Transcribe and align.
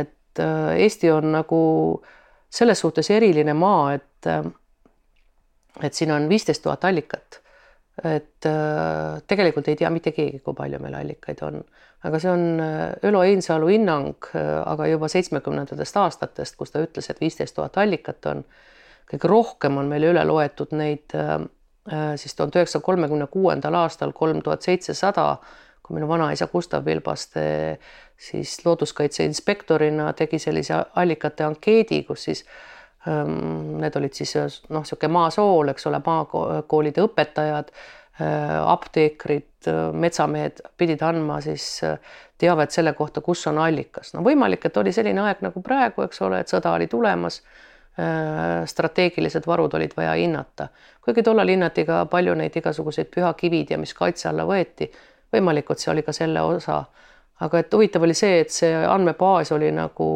et 0.00 0.42
äh, 0.42 0.76
Eesti 0.82 1.10
on 1.10 1.32
nagu 1.32 1.62
selles 2.50 2.80
suhtes 2.80 3.10
eriline 3.10 3.54
maa, 3.54 3.94
et 3.94 4.28
äh, 4.30 4.44
et 5.82 5.94
siin 5.94 6.12
on 6.14 6.28
viisteist 6.28 6.62
tuhat 6.62 6.84
allikat. 6.84 7.40
et 8.04 8.46
äh, 8.46 9.22
tegelikult 9.26 9.68
ei 9.68 9.76
tea 9.76 9.90
mitte 9.90 10.10
keegi, 10.12 10.40
kui 10.42 10.54
palju 10.54 10.80
meil 10.82 10.94
allikaid 10.98 11.42
on, 11.46 11.60
aga 12.02 12.18
see 12.18 12.30
on 12.30 12.62
Ülo 13.06 13.20
Einsalu 13.22 13.68
hinnang, 13.70 14.30
aga 14.66 14.88
juba 14.90 15.08
seitsmekümnendatest 15.08 15.96
aastatest, 16.02 16.56
kus 16.58 16.74
ta 16.74 16.82
ütles, 16.82 17.06
et 17.10 17.20
viisteist 17.22 17.54
tuhat 17.54 17.78
allikat 17.78 18.26
on. 18.26 18.42
kõige 19.10 19.28
rohkem 19.30 19.78
on 19.78 19.86
meil 19.86 20.08
üle 20.10 20.24
loetud 20.24 20.72
neid 20.74 21.14
siis 22.16 22.34
tuhande 22.34 22.58
üheksasaja 22.58 22.82
kolmekümne 22.82 23.26
kuuendal 23.30 23.74
aastal 23.76 24.12
kolm 24.16 24.42
tuhat 24.42 24.62
seitsesada 24.62 25.26
kui 25.84 25.98
minu 25.98 26.08
vanaisa 26.08 26.48
Gustav 26.48 26.84
Vilbaste 26.86 27.44
siis 28.16 28.58
looduskaitse 28.64 29.24
inspektorina 29.24 30.12
tegi 30.12 30.38
sellise 30.38 30.76
allikate 30.94 31.44
ankeedi, 31.44 32.02
kus 32.02 32.24
siis 32.28 32.44
ähm, 33.08 33.76
need 33.82 33.96
olid 33.96 34.14
siis 34.16 34.36
noh, 34.36 34.84
niisugune 34.84 35.12
maasool, 35.12 35.72
eks 35.74 35.90
ole, 35.90 36.00
maakoolide 36.06 37.04
õpetajad 37.04 37.72
äh,, 37.74 38.56
apteekrid 38.62 39.68
äh,, 39.68 39.90
metsamehed 39.92 40.62
pidid 40.76 41.02
andma 41.02 41.40
siis 41.44 41.68
äh, 41.84 41.98
teavet 42.38 42.70
selle 42.70 42.92
kohta, 42.92 43.20
kus 43.20 43.46
on 43.50 43.58
allikas. 43.58 44.14
no 44.14 44.24
võimalik, 44.26 44.66
et 44.66 44.76
oli 44.76 44.92
selline 44.92 45.22
aeg 45.26 45.44
nagu 45.44 45.62
praegu, 45.62 46.06
eks 46.06 46.22
ole, 46.22 46.42
et 46.44 46.52
sõda 46.52 46.74
oli 46.78 46.90
tulemas 46.90 47.42
strateegilised 48.66 49.44
varud 49.46 49.74
olid 49.78 49.92
vaja 49.94 50.16
hinnata, 50.18 50.64
kuigi 50.98 51.22
tollal 51.22 51.46
hinnati 51.46 51.84
ka 51.86 52.00
palju 52.10 52.32
neid 52.34 52.56
igasuguseid 52.58 53.06
pühakivid 53.06 53.70
ja 53.70 53.78
mis 53.78 53.92
kaitse 53.94 54.26
alla 54.32 54.42
võeti 54.48 54.88
võimalikult 55.34 55.82
see 55.82 55.92
oli 55.94 56.04
ka 56.06 56.14
selle 56.14 56.42
osa. 56.42 56.84
Aga 57.40 57.58
et 57.58 57.74
huvitav 57.74 58.04
oli 58.06 58.14
see, 58.14 58.38
et 58.44 58.52
see 58.54 58.72
andmebaas 58.86 59.52
oli 59.52 59.70
nagu 59.74 60.08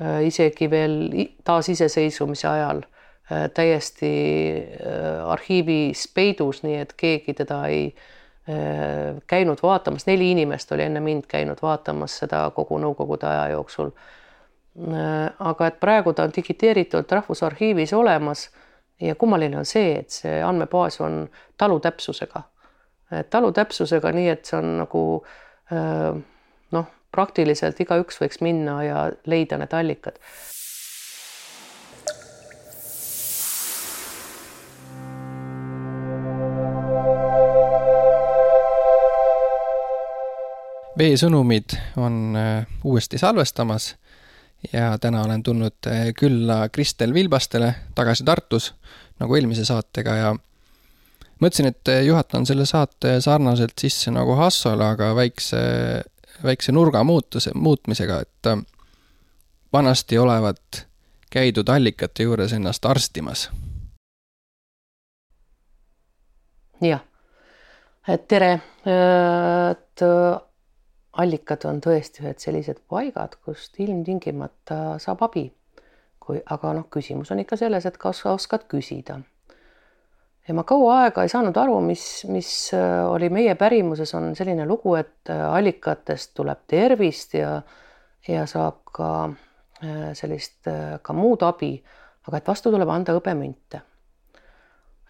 äh, 0.00 0.24
isegi 0.26 0.70
veel 0.70 0.98
taasiseseisvumise 1.44 2.48
ajal 2.48 2.82
äh, 2.82 3.46
täiesti 3.54 4.12
äh, 4.58 5.22
arhiivis 5.30 6.08
peidus, 6.14 6.62
nii 6.66 6.80
et 6.82 6.96
keegi 6.96 7.34
teda 7.34 7.62
ei 7.70 7.86
äh, 7.94 9.16
käinud 9.26 9.62
vaatamas, 9.62 10.06
neli 10.06 10.30
inimest 10.34 10.72
oli 10.72 10.88
enne 10.88 11.00
mind 11.00 11.30
käinud 11.30 11.62
vaatamas 11.62 12.18
seda 12.24 12.48
kogu 12.54 12.80
Nõukogude 12.82 13.30
aja 13.30 13.48
jooksul 13.54 13.92
äh,. 13.92 15.30
aga 15.38 15.70
et 15.70 15.80
praegu 15.80 16.12
ta 16.12 16.26
on 16.26 16.34
digiteeritult 16.36 17.12
Rahvusarhiivis 17.12 17.92
olemas 17.92 18.50
ja 19.00 19.14
kummaline 19.14 19.58
on 19.58 19.64
see, 19.64 19.94
et 20.00 20.10
see 20.10 20.42
andmebaas 20.42 21.00
on 21.00 21.24
talutäpsusega 21.56 22.42
talu 23.30 23.52
täpsusega, 23.52 24.10
nii 24.12 24.28
et 24.28 24.44
see 24.48 24.58
on 24.58 24.72
nagu 24.80 25.02
noh, 25.70 26.90
praktiliselt 27.12 27.80
igaüks 27.80 28.20
võiks 28.20 28.42
minna 28.44 28.76
ja 28.86 29.08
leida 29.26 29.58
need 29.58 29.74
allikad. 29.74 30.20
veesõnumid 40.96 41.74
on 42.00 42.32
uuesti 42.88 43.18
salvestamas 43.20 43.90
ja 44.72 44.94
täna 44.98 45.22
olen 45.26 45.42
tulnud 45.42 45.88
külla 46.16 46.68
Kristel 46.72 47.12
Vilbastele 47.14 47.74
tagasi 47.94 48.24
Tartus 48.24 48.70
nagu 49.20 49.36
eelmise 49.36 49.64
saatega 49.64 50.14
ja 50.16 50.30
mõtlesin, 51.40 51.66
et 51.66 51.90
juhatan 52.06 52.46
selle 52.46 52.66
saate 52.66 53.20
sarnaselt 53.20 53.78
sisse 53.78 54.10
nagu 54.14 54.36
Hassole, 54.38 54.84
aga 54.84 55.12
väikse, 55.16 55.58
väikse 56.44 56.72
nurga 56.72 57.04
muutuse, 57.04 57.52
muutmisega, 57.54 58.20
et 58.20 58.50
äh, 58.52 58.62
vanasti 59.72 60.18
olevat 60.18 60.86
käidud 61.30 61.68
allikate 61.68 62.22
juures 62.22 62.52
ennast 62.52 62.84
arstimas. 62.86 63.50
jah, 66.80 67.00
et 68.08 68.28
tere, 68.28 68.52
et 68.84 70.02
äh, 70.02 70.40
allikad 71.12 71.64
on 71.64 71.80
tõesti 71.80 72.24
ühed 72.24 72.40
sellised 72.40 72.82
paigad, 72.88 73.38
kust 73.44 73.80
ilmtingimata 73.80 74.98
saab 74.98 75.22
abi. 75.28 75.52
kui, 76.26 76.40
aga 76.50 76.72
noh, 76.74 76.88
küsimus 76.90 77.30
on 77.30 77.38
ikka 77.38 77.56
selles, 77.56 77.84
et 77.86 77.96
kas 78.02 78.24
oskad 78.26 78.64
küsida 78.68 79.20
ja 80.48 80.54
ma 80.54 80.64
kaua 80.66 81.00
aega 81.04 81.24
ei 81.24 81.30
saanud 81.32 81.56
aru, 81.58 81.80
mis, 81.84 82.04
mis 82.30 82.50
äh, 82.76 83.02
oli 83.10 83.30
meie 83.32 83.56
pärimuses, 83.58 84.14
on 84.18 84.30
selline 84.38 84.66
lugu, 84.68 84.94
et 84.98 85.32
äh, 85.32 85.42
allikatest 85.50 86.34
tuleb 86.38 86.64
tervist 86.70 87.36
ja 87.38 87.58
ja 88.26 88.42
saab 88.50 88.80
ka 88.94 89.08
äh, 89.26 90.10
sellist 90.18 90.66
ka 91.02 91.14
muud 91.14 91.44
abi, 91.46 91.76
aga 92.26 92.40
et 92.40 92.48
vastu 92.50 92.72
tuleb 92.74 92.90
anda 92.90 93.14
hõbemünte. 93.14 93.82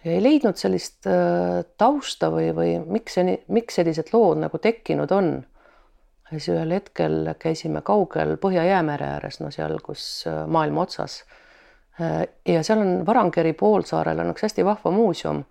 ja 0.05 0.13
ei 0.13 0.23
leidnud 0.23 0.59
sellist 0.61 1.09
tausta 1.81 2.29
või, 2.31 2.51
või 2.55 2.75
miks 2.85 3.17
see, 3.17 3.39
miks 3.49 3.81
sellised 3.81 4.13
lood 4.13 4.43
nagu 4.45 4.59
tekkinud 4.61 5.13
on. 5.17 5.33
ja 6.27 6.37
siis 6.37 6.51
ühel 6.53 6.77
hetkel 6.77 7.33
käisime 7.41 7.81
kaugel 7.81 8.37
Põhja-Jäämere 8.37 9.09
ääres, 9.17 9.41
no 9.41 9.51
seal, 9.51 9.81
kus 9.81 10.27
maailma 10.47 10.85
otsas 10.85 11.23
ja 12.49 12.62
seal 12.62 12.79
on 12.79 13.07
Varangeri 13.07 13.53
poolsaarel 13.53 14.19
on 14.21 14.33
üks 14.34 14.45
hästi 14.45 14.65
vahva 14.65 14.91
muuseum, 14.93 15.45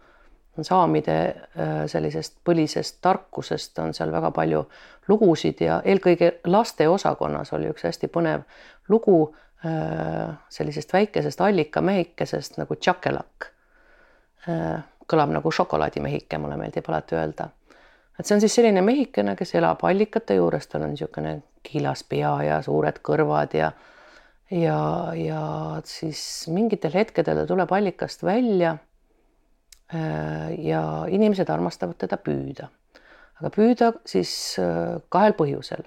saamide 0.61 1.16
äh, 1.25 1.72
sellisest 1.91 2.38
põlisest 2.47 3.00
tarkusest 3.01 3.79
on 3.83 3.94
seal 3.94 4.11
väga 4.11 4.31
palju 4.31 4.61
lugusid 5.07 5.61
ja 5.66 5.81
eelkõige 5.85 6.35
lasteosakonnas 6.47 7.51
oli 7.57 7.72
üks 7.73 7.84
hästi 7.84 8.07
põnev 8.13 8.45
lugu 8.89 9.17
äh, 9.66 10.38
sellisest 10.50 10.94
väikesest 10.94 11.41
allikamehikesest 11.41 12.61
nagu 12.61 12.75
Tšakelak. 12.75 13.51
kõlab 15.09 15.31
nagu 15.34 15.51
šokolaadimehike, 15.51 16.38
mulle 16.38 16.57
meeldib 16.57 16.85
alati 16.88 17.16
öelda. 17.16 17.47
et 18.19 18.25
see 18.25 18.35
on 18.35 18.41
siis 18.41 18.55
selline 18.55 18.81
mehikene, 18.81 19.35
kes 19.35 19.55
elab 19.55 19.81
allikate 19.81 20.35
juures, 20.35 20.67
tal 20.67 20.85
on 20.85 20.94
niisugune 20.94 21.39
kiilas 21.63 22.03
pea 22.03 22.35
ja 22.44 22.61
suured 22.61 23.01
kõrvad 23.01 23.57
ja 23.57 23.72
ja, 24.51 25.11
ja 25.16 25.41
siis 25.83 26.47
mingitel 26.53 26.94
hetkedel 26.94 27.41
ta 27.41 27.47
tuleb 27.50 27.72
allikast 27.72 28.23
välja. 28.23 28.78
Äh, 29.94 30.66
ja 30.66 31.06
inimesed 31.09 31.50
armastavad 31.50 32.00
teda 32.01 32.17
püüda, 32.17 32.72
aga 33.38 33.51
püüda 33.53 33.91
siis 34.09 34.31
äh, 34.57 34.95
kahel 35.13 35.35
põhjusel. 35.38 35.84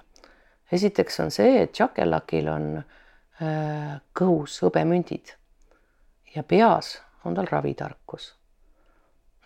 esiteks 0.71 1.19
on 1.19 1.31
see, 1.35 1.57
et 1.65 1.73
Tšakelakil 1.75 2.47
on 2.47 2.69
äh, 2.79 3.99
kõhus 4.15 4.55
hõbemündid 4.63 5.33
ja 6.31 6.43
peas 6.43 7.01
on 7.25 7.35
tal 7.35 7.51
ravitarkus. 7.51 8.35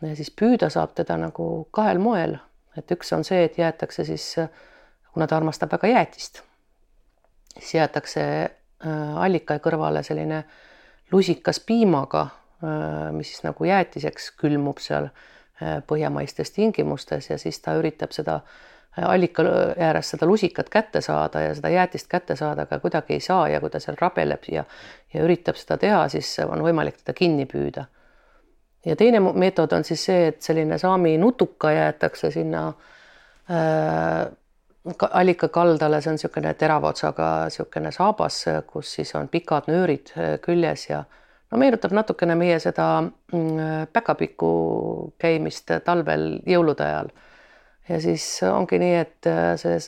ja 0.01 0.15
siis 0.15 0.29
püüda 0.29 0.69
saab 0.69 0.93
teda 0.93 1.17
nagu 1.17 1.67
kahel 1.71 1.97
moel, 1.97 2.37
et 2.77 2.91
üks 2.91 3.09
on 3.17 3.25
see, 3.25 3.43
et 3.43 3.57
jäetakse 3.57 4.05
siis, 4.05 4.35
kuna 5.13 5.27
ta 5.27 5.41
armastab 5.41 5.73
väga 5.73 5.95
jäätist, 5.95 6.43
siis 7.57 7.73
jäetakse 7.73 8.21
allika 8.83 9.59
kõrvale 9.63 10.03
selline 10.03 10.43
lusikas 11.13 11.59
piimaga, 11.59 12.21
äh, 12.63 13.11
mis 13.11 13.33
siis 13.33 13.43
nagu 13.45 13.65
jäätiseks 13.65 14.31
külmub 14.41 14.81
seal 14.81 15.09
äh, 15.09 15.79
põhjamaistes 15.87 16.51
tingimustes 16.55 17.29
ja 17.29 17.37
siis 17.37 17.59
ta 17.61 17.77
üritab 17.79 18.15
seda 18.15 18.41
allika 18.93 19.43
ääres 19.81 20.11
seda 20.13 20.27
lusikat 20.29 20.69
kätte 20.69 21.01
saada 21.01 21.41
ja 21.41 21.55
seda 21.57 21.69
jäätist 21.73 22.07
kätte 22.07 22.35
saada, 22.37 22.67
aga 22.67 22.77
kuidagi 22.79 23.15
ei 23.17 23.23
saa 23.25 23.47
ja 23.49 23.61
kui 23.61 23.71
ta 23.73 23.79
seal 23.81 23.97
rabeleb 24.01 24.45
ja 24.51 24.63
ja 25.13 25.23
üritab 25.25 25.57
seda 25.57 25.77
teha, 25.81 26.03
siis 26.13 26.29
on 26.45 26.61
võimalik 26.61 26.99
teda 27.01 27.13
kinni 27.17 27.45
püüda. 27.49 27.85
ja 28.85 28.95
teine 28.95 29.19
meetod 29.19 29.73
on 29.73 29.83
siis 29.83 30.05
see, 30.05 30.27
et 30.27 30.41
selline 30.41 30.77
saami 30.77 31.17
nutuka 31.17 31.71
jäetakse 31.71 32.31
sinna 32.31 32.67
äh, 33.49 34.29
allika 35.11 35.47
kaldale, 35.47 36.01
see 36.01 36.11
on 36.11 36.17
niisugune 36.17 36.53
terava 36.59 36.91
otsaga 36.91 37.27
niisugune 37.47 37.91
saabas, 37.95 38.39
kus 38.67 38.95
siis 38.97 39.13
on 39.15 39.29
pikad 39.31 39.69
nöörid 39.71 40.11
äh, 40.17 40.33
küljes 40.43 40.89
ja 40.89 41.03
no 41.51 41.59
meenutab 41.61 41.93
natukene 41.95 42.35
meie 42.35 42.57
seda 42.59 42.87
mm, 43.03 43.87
päkapiku 43.93 44.49
käimist 45.21 45.71
talvel 45.85 46.41
jõulude 46.49 46.83
ajal. 46.83 47.13
ja 47.89 48.01
siis 48.01 48.25
ongi 48.49 48.79
nii, 48.81 48.99
et 49.05 49.31
äh, 49.31 49.53
see 49.61 49.79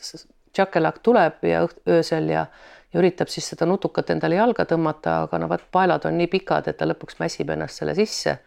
tšakelak 0.56 1.02
tuleb 1.04 1.44
ja 1.44 1.66
õht, 1.68 1.82
öösel 1.92 2.30
ja, 2.32 2.46
ja 2.94 3.02
üritab 3.02 3.32
siis 3.32 3.50
seda 3.52 3.68
nutukat 3.68 4.14
endale 4.16 4.40
jalga 4.40 4.64
tõmmata, 4.70 5.24
aga 5.26 5.40
no 5.42 5.52
vot, 5.52 5.68
paelad 5.72 6.08
on 6.08 6.16
nii 6.22 6.32
pikad, 6.32 6.72
et 6.72 6.80
ta 6.80 6.88
lõpuks 6.88 7.20
mässib 7.20 7.52
ennast 7.52 7.82
selle 7.82 7.96
sisse. 8.00 8.38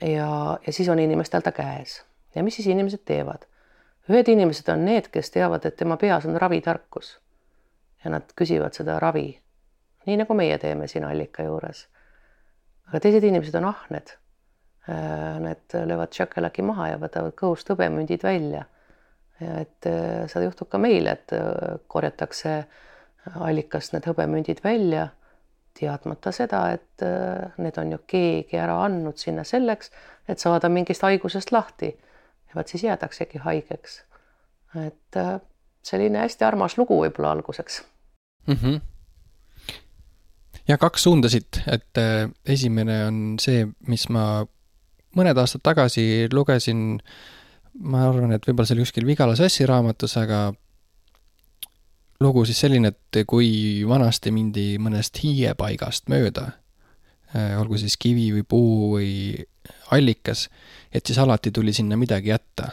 ja, 0.00 0.30
ja 0.66 0.72
siis 0.72 0.88
on 0.88 1.02
inimestel 1.02 1.42
ta 1.42 1.52
käes 1.52 2.04
ja 2.34 2.44
mis 2.46 2.54
siis 2.60 2.70
inimesed 2.70 3.02
teevad? 3.04 3.50
Ühed 4.08 4.28
inimesed 4.28 4.68
on 4.72 4.84
need, 4.84 5.10
kes 5.12 5.30
teavad, 5.30 5.66
et 5.66 5.76
tema 5.76 5.96
peas 6.00 6.26
on 6.26 6.38
ravitarkus 6.40 7.18
ja 8.04 8.10
nad 8.10 8.32
küsivad 8.36 8.74
seda 8.76 8.98
ravi, 9.02 9.28
nii 10.06 10.16
nagu 10.22 10.34
meie 10.36 10.56
teeme 10.58 10.88
siin 10.88 11.04
allika 11.04 11.44
juures. 11.44 11.86
aga 12.88 13.00
teised 13.00 13.24
inimesed 13.24 13.54
on 13.54 13.68
ahned. 13.70 14.16
Äh, 14.88 15.38
need 15.40 15.74
löövad 15.86 16.12
šakelaki 16.16 16.62
maha 16.64 16.88
ja 16.94 16.98
võtavad 16.98 17.34
kõhust 17.36 17.68
hõbemündid 17.70 18.22
välja. 18.24 18.64
ja 19.40 19.60
et 19.60 19.86
äh, 19.86 20.26
seda 20.26 20.46
juhtub 20.48 20.68
ka 20.72 20.78
meil, 20.78 21.06
et 21.06 21.32
äh, 21.36 21.76
korjatakse 21.86 22.64
allikast 23.36 23.92
need 23.92 24.08
hõbemündid 24.08 24.64
välja, 24.64 25.10
teadmata 25.76 26.32
seda, 26.32 26.62
et 26.72 27.02
need 27.60 27.76
on 27.78 27.92
ju 27.92 27.98
keegi 28.08 28.56
ära 28.58 28.78
andnud 28.86 29.20
sinna 29.20 29.44
selleks, 29.44 29.92
et 30.28 30.40
saada 30.40 30.68
mingist 30.72 31.04
haigusest 31.04 31.52
lahti. 31.52 31.92
Ja 32.50 32.58
vot 32.58 32.68
siis 32.68 32.84
jäädaksegi 32.84 33.42
haigeks. 33.46 34.02
et 34.86 35.18
selline 35.82 36.18
hästi 36.22 36.44
armas 36.44 36.76
lugu 36.78 37.00
võib-olla 37.00 37.32
alguseks 37.34 37.82
mm. 38.46 38.54
-hmm. 38.54 38.80
ja 40.68 40.78
kaks 40.78 41.02
suunda 41.02 41.28
siit, 41.28 41.62
et 41.66 42.02
esimene 42.46 43.04
on 43.06 43.20
see, 43.40 43.66
mis 43.88 44.08
ma 44.08 44.46
mõned 45.16 45.38
aastad 45.38 45.62
tagasi 45.66 46.28
lugesin, 46.32 47.00
ma 47.80 48.06
arvan, 48.08 48.34
et 48.34 48.46
võib-olla 48.46 48.68
see 48.68 48.76
oli 48.78 48.86
kuskil 48.86 49.06
Vigala 49.08 49.36
Sassi 49.38 49.66
raamatus, 49.66 50.16
aga 50.20 50.50
lugu 52.20 52.44
siis 52.44 52.60
selline, 52.60 52.92
et 52.92 53.22
kui 53.28 53.82
vanasti 53.88 54.32
mindi 54.34 54.74
mõnest 54.82 55.22
hiiepaigast 55.22 56.10
mööda, 56.12 56.50
äh, 57.34 57.56
olgu 57.60 57.80
siis 57.80 57.96
kivi 58.00 58.30
või 58.36 58.44
puu 58.46 58.90
või 58.96 59.12
allikas, 59.90 60.48
et 60.94 61.06
siis 61.06 61.18
alati 61.18 61.50
tuli 61.50 61.72
sinna 61.72 61.96
midagi 61.96 62.28
jätta. 62.28 62.68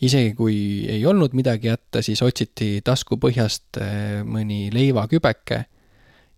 isegi 0.00 0.34
kui 0.34 0.84
ei 0.88 1.06
olnud 1.06 1.32
midagi 1.32 1.66
jätta, 1.66 2.02
siis 2.02 2.22
otsiti 2.22 2.80
taskupõhjast 2.84 3.80
äh, 3.80 4.24
mõni 4.24 4.68
leivakübeke 4.72 5.64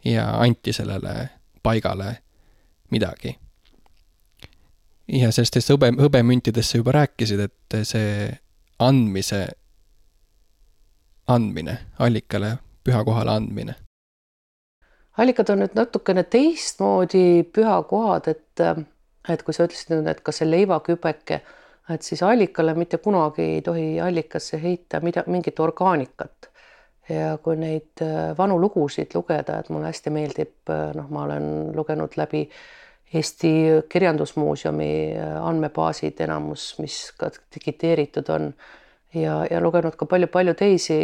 ja 0.05 0.29
anti 0.41 0.73
sellele 0.73 1.29
paigale 1.63 2.17
midagi. 2.91 3.37
ja 5.09 5.33
sellistest 5.33 5.71
hõbe, 5.71 5.93
hõbemüntidest 5.97 6.71
sa 6.71 6.79
juba 6.79 6.93
rääkisid, 6.93 7.41
et 7.41 7.81
see 7.83 8.31
andmise 8.79 9.47
andmine, 11.29 11.79
allikale 11.99 12.59
pühakohale 12.85 13.31
andmine? 13.31 13.75
allikad 15.19 15.51
on 15.51 15.65
nüüd 15.65 15.75
natukene 15.75 16.23
teistmoodi 16.31 17.43
pühakohad, 17.53 18.29
et, 18.31 18.63
et 19.29 19.43
kui 19.45 19.55
sa 19.55 19.67
ütlesid, 19.69 20.07
et 20.09 20.21
kas 20.25 20.41
see 20.41 20.49
leivakübeke, 20.49 21.41
et 21.93 22.05
siis 22.05 22.23
allikale 22.23 22.75
mitte 22.77 23.01
kunagi 23.03 23.45
ei 23.57 23.63
tohi 23.65 23.89
allikasse 24.01 24.61
heita 24.63 25.01
mida, 25.05 25.25
mingit 25.27 25.61
orgaanikat. 25.61 26.51
ja 27.09 27.39
kui 27.41 27.57
neid 27.57 28.03
äh, 28.05 28.35
vanu 28.37 28.59
lugusid 28.61 29.15
lugeda, 29.17 29.63
et 29.63 29.71
mulle 29.73 29.89
hästi 29.89 30.11
meeldib, 30.13 30.59
äh, 30.69 30.91
noh, 30.93 31.07
ma 31.09 31.23
olen 31.25 31.73
lugenud 31.73 32.19
läbi 32.21 32.43
Eesti 33.17 33.53
Kirjandusmuuseumi 33.89 34.91
äh, 35.17 35.39
andmebaasid 35.41 36.21
enamus, 36.21 36.75
mis 36.83 36.99
ka 37.17 37.31
digiteeritud 37.55 38.29
on 38.29 38.51
ja, 39.15 39.39
ja 39.49 39.61
lugenud 39.65 39.97
ka 39.97 40.05
palju-palju 40.05 40.55
teisi 40.59 41.01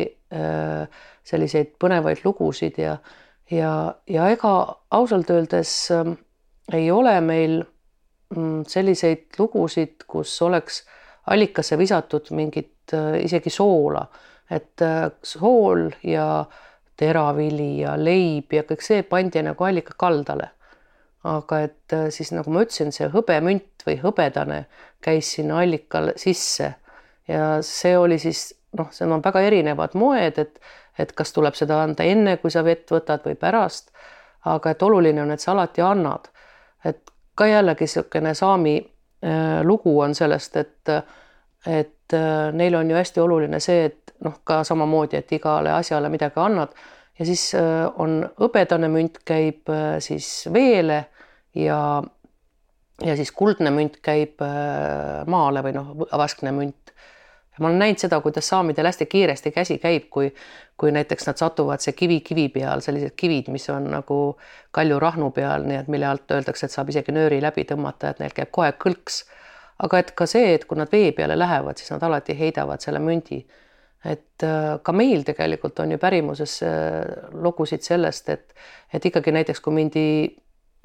selliseid 1.24 1.74
põnevaid 1.80 2.20
lugusid 2.24 2.78
ja, 2.78 2.98
ja, 3.50 3.94
ja 4.08 4.28
ega 4.32 4.54
ausalt 4.94 5.30
öeldes 5.32 5.74
äh, 5.94 6.12
ei 6.72 6.90
ole 6.92 7.14
meil 7.24 7.62
selliseid 8.68 9.38
lugusid, 9.38 10.04
kus 10.06 10.34
oleks 10.42 10.82
allikasse 11.30 11.78
visatud 11.78 12.30
mingit 12.30 12.94
äh, 12.94 13.20
isegi 13.24 13.50
soola, 13.50 14.04
et 14.50 14.82
äh, 14.82 15.08
sool 15.22 15.88
ja 16.02 16.44
teravili 16.96 17.80
ja 17.80 17.96
leib 17.98 18.52
ja 18.52 18.62
kõik 18.68 18.84
see 18.84 19.02
pandi 19.02 19.42
nagu 19.42 19.64
allika 19.64 19.96
kaldale. 19.98 20.50
aga 21.24 21.58
et 21.64 21.92
äh, 21.92 22.08
siis 22.12 22.32
nagu 22.36 22.50
ma 22.52 22.66
ütlesin, 22.66 22.92
see 22.92 23.08
hõbemünt 23.08 23.86
või 23.86 23.96
hõbedane 24.02 24.66
käis 25.00 25.32
sinna 25.36 25.62
allikal 25.62 26.12
sisse 26.20 26.74
ja 27.28 27.62
see 27.64 27.96
oli 27.98 28.18
siis 28.18 28.52
noh, 28.78 28.90
seal 28.92 29.12
on 29.12 29.22
väga 29.24 29.40
erinevad 29.40 29.94
moed, 29.98 30.38
et, 30.38 30.60
et 30.98 31.12
kas 31.16 31.32
tuleb 31.32 31.56
seda 31.58 31.80
anda 31.82 32.04
enne, 32.04 32.36
kui 32.42 32.52
sa 32.52 32.64
vett 32.64 32.90
võtad 32.90 33.24
või 33.24 33.38
pärast. 33.40 33.90
aga 34.44 34.74
et 34.74 34.82
oluline 34.82 35.22
on, 35.22 35.30
et 35.30 35.40
sa 35.40 35.52
alati 35.52 35.80
annad. 35.80 36.28
et 36.84 37.10
ka 37.34 37.46
jällegi 37.46 37.86
niisugune 37.86 38.34
saami 38.34 38.76
äh, 38.78 39.62
lugu 39.62 40.00
on 40.00 40.14
sellest, 40.14 40.56
et, 40.56 40.88
et 41.66 42.12
äh, 42.12 42.52
neil 42.52 42.74
on 42.74 42.90
ju 42.90 42.96
hästi 42.96 43.20
oluline 43.20 43.60
see, 43.60 43.84
et 43.90 44.14
noh, 44.24 44.40
ka 44.44 44.62
samamoodi, 44.64 45.18
et 45.20 45.32
igale 45.32 45.72
asjale 45.74 46.08
midagi 46.08 46.40
annad. 46.40 46.74
Ja 47.18 47.26
siis 47.26 47.52
äh, 47.58 47.86
on 47.98 48.22
hõbedane 48.40 48.90
münt 48.90 49.20
käib 49.24 49.70
siis 50.02 50.48
veele 50.52 51.04
ja 51.54 52.02
ja 53.04 53.16
siis 53.18 53.32
kuldne 53.34 53.72
münt 53.74 53.96
käib 54.02 54.38
maale 55.26 55.62
või 55.66 55.72
noh, 55.74 55.88
vaskne 56.14 56.52
münt 56.54 56.83
ma 57.60 57.68
olen 57.68 57.78
näinud 57.78 58.02
seda, 58.02 58.18
kuidas 58.20 58.48
saamidel 58.48 58.88
hästi 58.88 59.06
kiiresti 59.06 59.52
käsi 59.54 59.78
käib, 59.78 60.08
kui, 60.10 60.30
kui 60.76 60.92
näiteks 60.92 61.28
nad 61.28 61.38
satuvad 61.38 61.82
see 61.84 61.94
kivi 61.96 62.20
kivi 62.26 62.48
peal, 62.56 62.82
sellised 62.82 63.14
kivid, 63.16 63.50
mis 63.54 63.68
on 63.70 63.86
nagu 63.92 64.18
kaljurahnu 64.74 65.30
peal, 65.36 65.66
nii 65.68 65.78
et 65.84 65.90
mille 65.92 66.08
alt 66.10 66.34
öeldakse, 66.34 66.66
et 66.66 66.74
saab 66.74 66.90
isegi 66.90 67.14
nööri 67.14 67.40
läbi 67.42 67.66
tõmmata, 67.68 68.10
et 68.10 68.22
neil 68.22 68.34
käib 68.34 68.50
kohe 68.54 68.72
kõlks. 68.86 69.24
aga 69.84 69.98
et 69.98 70.10
ka 70.14 70.26
see, 70.30 70.54
et 70.54 70.64
kui 70.70 70.78
nad 70.78 70.90
vee 70.90 71.10
peale 71.12 71.34
lähevad, 71.38 71.78
siis 71.78 71.90
nad 71.90 72.02
alati 72.02 72.38
heidavad 72.38 72.80
selle 72.80 72.98
mündi. 72.98 73.44
et 74.04 74.42
äh, 74.42 74.78
ka 74.82 74.92
meil 74.92 75.22
tegelikult 75.24 75.78
on 75.80 75.92
ju 75.92 75.98
pärimuses 75.98 76.62
äh, 76.62 77.30
lugusid 77.32 77.82
sellest, 77.82 78.28
et, 78.28 78.54
et 78.92 79.04
ikkagi 79.04 79.32
näiteks 79.32 79.60
kui 79.60 79.72
mindi 79.72 80.36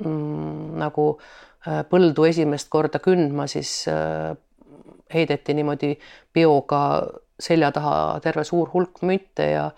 mm, 0.05 0.77
nagu 0.79 1.19
äh, 1.67 1.83
põldu 1.89 2.23
esimest 2.29 2.69
korda 2.69 2.99
kündma, 2.99 3.47
siis 3.47 3.87
heideti 5.13 5.53
niimoodi 5.53 5.95
peoga 6.33 6.81
selja 7.39 7.71
taha 7.71 8.19
terve 8.23 8.43
suur 8.43 8.69
hulk 8.73 9.01
münte 9.01 9.51
ja 9.51 9.69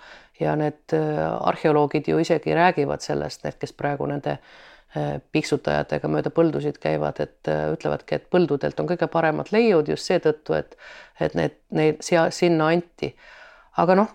ja 0.42 0.56
need 0.56 0.94
äh, 0.94 1.48
arheoloogid 1.48 2.08
ju 2.08 2.18
isegi 2.18 2.56
räägivad 2.58 3.04
sellest, 3.06 3.44
need, 3.44 3.60
kes 3.62 3.74
praegu 3.78 4.08
nende 4.10 4.32
äh, 4.32 5.20
piksutajatega 5.32 6.10
mööda 6.10 6.32
põldusid 6.34 6.80
käivad, 6.82 7.20
et 7.22 7.50
äh, 7.52 7.68
ütlevadki, 7.76 8.18
et 8.18 8.26
põldudelt 8.34 8.80
on 8.82 8.90
kõige 8.90 9.06
paremad 9.12 9.52
leiud 9.54 9.92
just 9.94 10.10
seetõttu, 10.10 10.58
et 10.58 10.74
et 11.22 11.38
need, 11.38 11.60
neid 11.78 12.02
siia, 12.02 12.30
sinna 12.34 12.72
anti. 12.74 13.12
aga 13.78 13.96
noh, 13.96 14.10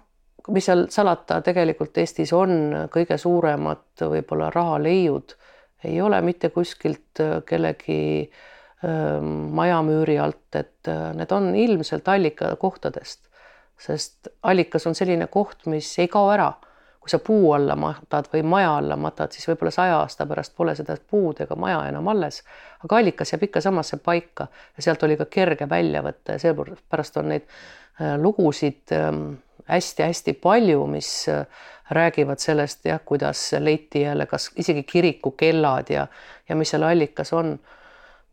mis 0.51 0.67
seal 0.67 0.89
salata, 0.91 1.39
tegelikult 1.47 1.99
Eestis 1.99 2.33
on 2.35 2.89
kõige 2.91 3.19
suuremad 3.19 4.03
võib-olla 4.03 4.51
rahaleiud, 4.51 5.37
ei 5.85 6.01
ole 6.03 6.21
mitte 6.27 6.51
kuskilt 6.51 7.23
kellegi 7.47 8.01
äh, 8.27 8.45
majamüüri 8.83 10.19
alt, 10.21 10.55
et 10.55 10.89
need 11.17 11.31
on 11.33 11.55
ilmselt 11.57 12.09
allikakohtadest, 12.09 13.23
sest 13.81 14.29
allikas 14.43 14.87
on 14.87 14.95
selline 14.95 15.27
koht, 15.33 15.65
mis 15.67 15.89
ei 15.99 16.09
kao 16.13 16.31
ära. 16.33 16.53
kui 17.07 17.11
sa 17.11 17.21
puu 17.23 17.53
alla 17.55 17.77
matad 17.79 18.27
või 18.33 18.41
maja 18.43 18.73
alla 18.81 18.97
matad, 18.99 19.31
siis 19.31 19.47
võib-olla 19.47 19.71
saja 19.71 20.01
aasta 20.01 20.25
pärast 20.27 20.57
pole 20.59 20.73
seda 20.75 20.97
puud 20.99 21.39
ega 21.41 21.55
maja 21.55 21.85
enam 21.87 22.09
alles, 22.11 22.41
aga 22.83 22.97
allikas 22.99 23.31
jääb 23.31 23.45
ikka 23.47 23.61
samasse 23.63 24.01
paika 24.03 24.49
ja 24.77 24.83
sealt 24.83 25.05
oli 25.07 25.15
ka 25.17 25.29
kerge 25.31 25.69
välja 25.71 26.03
võtta 26.03 26.35
ja 26.35 26.43
seepärast 26.43 27.21
on 27.23 27.29
neid 27.31 27.47
lugusid 28.19 28.91
hästi-hästi 29.71 30.35
palju, 30.43 30.87
mis 30.91 31.29
räägivad 31.91 32.39
sellest 32.43 32.85
jah, 32.85 33.01
kuidas 33.05 33.53
leiti 33.59 34.01
jälle 34.01 34.27
kas 34.27 34.51
isegi 34.57 34.83
kirikukellad 34.83 35.91
ja, 35.91 36.07
ja 36.49 36.57
mis 36.57 36.71
seal 36.71 36.83
allikas 36.83 37.33
on 37.33 37.59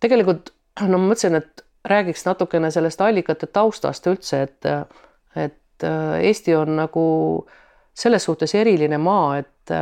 tegelikult 0.03 0.53
no 0.81 0.98
ma 0.98 1.12
mõtlesin, 1.12 1.38
et 1.39 1.63
räägiks 1.88 2.25
natukene 2.27 2.72
sellest 2.72 3.01
allikate 3.01 3.48
taustast 3.53 4.07
üldse, 4.12 4.41
et, 4.48 4.69
et 5.36 5.86
äh, 5.88 6.15
Eesti 6.29 6.55
on 6.55 6.77
nagu 6.79 7.03
selles 7.93 8.24
suhtes 8.25 8.55
eriline 8.57 8.98
maa, 8.98 9.38
et, 9.38 9.74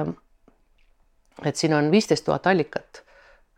et 1.46 1.56
siin 1.56 1.74
on 1.78 1.92
viisteist 1.92 2.26
tuhat 2.28 2.48
allikat. 2.52 3.04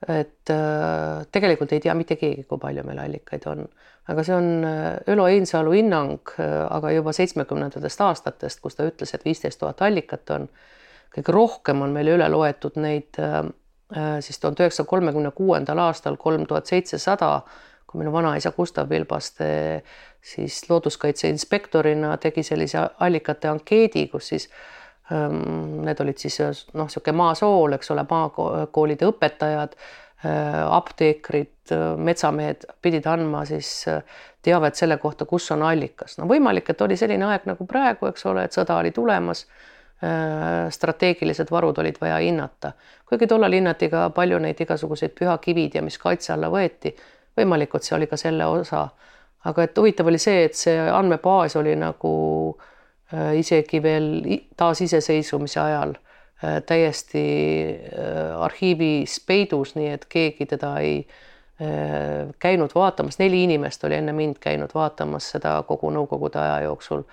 et 0.08 0.50
äh, 0.51 1.24
tegelikult 1.32 1.72
ei 1.72 1.79
tea 1.79 1.93
mitte 1.96 2.15
keegi, 2.20 2.43
kui 2.43 2.60
palju 2.60 2.84
meil 2.84 3.00
allikaid 3.00 3.46
on, 3.48 3.63
aga 4.12 4.24
see 4.27 4.36
on 4.36 4.50
äh, 4.67 5.13
Ülo 5.13 5.29
Einsalu 5.32 5.77
hinnang, 5.77 6.34
aga 6.70 6.91
juba 6.91 7.13
seitsmekümnendatest 7.15 8.01
aastatest, 8.03 8.60
kus 8.60 8.75
ta 8.75 8.88
ütles, 8.88 9.15
et 9.15 9.25
viisteist 9.25 9.60
tuhat 9.63 9.82
allikat 9.82 10.29
on. 10.36 10.50
kõige 11.15 11.32
rohkem 11.32 11.82
on 11.82 11.93
meil 11.93 12.08
üle 12.17 12.27
loetud 12.29 12.75
neid 12.82 13.20
Äh, 13.22 13.43
siis 14.20 14.40
tuhande 14.40 14.64
üheksasaja 14.64 14.90
kolmekümne 14.90 15.32
kuuendal 15.32 15.78
aastal 15.78 16.18
kolm 16.18 16.48
tuhat 16.50 16.66
seitsesada, 16.66 17.42
kui 17.88 18.02
minu 18.02 18.14
vanaisa 18.14 18.52
Gustav 18.52 18.90
Vilbaste 18.90 19.84
siis 20.22 20.64
looduskaitse 20.70 21.30
inspektorina 21.30 22.16
tegi 22.18 22.44
sellise 22.44 22.80
allikate 23.00 23.52
ankeedi, 23.52 24.08
kus 24.08 24.32
siis 24.34 24.48
ähm, 25.12 25.84
need 25.86 26.00
olid 26.02 26.18
siis 26.18 26.40
noh, 26.74 26.88
niisugune 26.88 27.18
maasool, 27.20 27.76
eks 27.78 27.92
ole, 27.94 28.06
maakoolide 28.10 29.10
õpetajad, 29.12 29.76
äh, 30.26 30.58
apteekrid, 30.64 31.76
metsamehed 31.98 32.66
pidid 32.82 33.06
andma 33.12 33.44
siis 33.46 33.70
äh, 33.92 34.02
teavet 34.42 34.80
selle 34.80 34.98
kohta, 34.98 35.28
kus 35.30 35.52
on 35.54 35.68
allikas. 35.68 36.18
no 36.18 36.26
võimalik, 36.32 36.72
et 36.74 36.82
oli 36.82 36.98
selline 36.98 37.30
aeg 37.30 37.46
nagu 37.52 37.68
praegu, 37.70 38.10
eks 38.10 38.26
ole, 38.32 38.48
et 38.48 38.58
sõda 38.58 38.80
oli 38.80 38.96
tulemas 38.96 39.46
Äh, 39.46 39.73
strateegilised 40.69 41.51
varud 41.51 41.77
olid 41.79 41.95
vaja 42.01 42.17
hinnata, 42.19 42.74
kuigi 43.07 43.27
tollal 43.27 43.53
hinnati 43.55 43.88
ka 43.89 44.10
palju 44.15 44.39
neid 44.43 44.60
igasuguseid 44.60 45.13
pühakivid 45.15 45.77
ja 45.77 45.83
mis 45.86 45.98
kaitse 45.98 46.33
alla 46.33 46.50
võeti. 46.51 46.95
võimalikult 47.38 47.81
see 47.81 47.95
oli 47.95 48.07
ka 48.07 48.17
selle 48.17 48.45
osa, 48.45 48.88
aga 49.45 49.63
et 49.63 49.77
huvitav 49.77 50.07
oli 50.12 50.19
see, 50.22 50.43
et 50.45 50.55
see 50.55 50.75
andmebaas 50.91 51.55
oli 51.55 51.75
nagu 51.75 52.13
äh, 52.60 53.38
isegi 53.39 53.83
veel 53.83 54.10
taasiseseisvumise 54.57 55.60
ajal 55.60 55.95
täiesti 56.65 57.25
arhiivis 58.39 59.19
peidus, 59.27 59.75
nii 59.75 59.93
et 59.95 60.05
keegi 60.12 60.45
teda 60.45 60.74
ei 60.83 60.98
käinud 62.39 62.74
vaatamas, 62.75 63.19
neli 63.19 63.43
inimest 63.43 63.83
oli 63.83 63.95
enne 63.95 64.12
mind 64.13 64.41
käinud 64.43 64.74
vaatamas 64.75 65.29
seda 65.36 65.55
kogu 65.67 65.91
Nõukogude 65.93 66.41
aja 66.41 66.63
jooksul. 66.65 67.05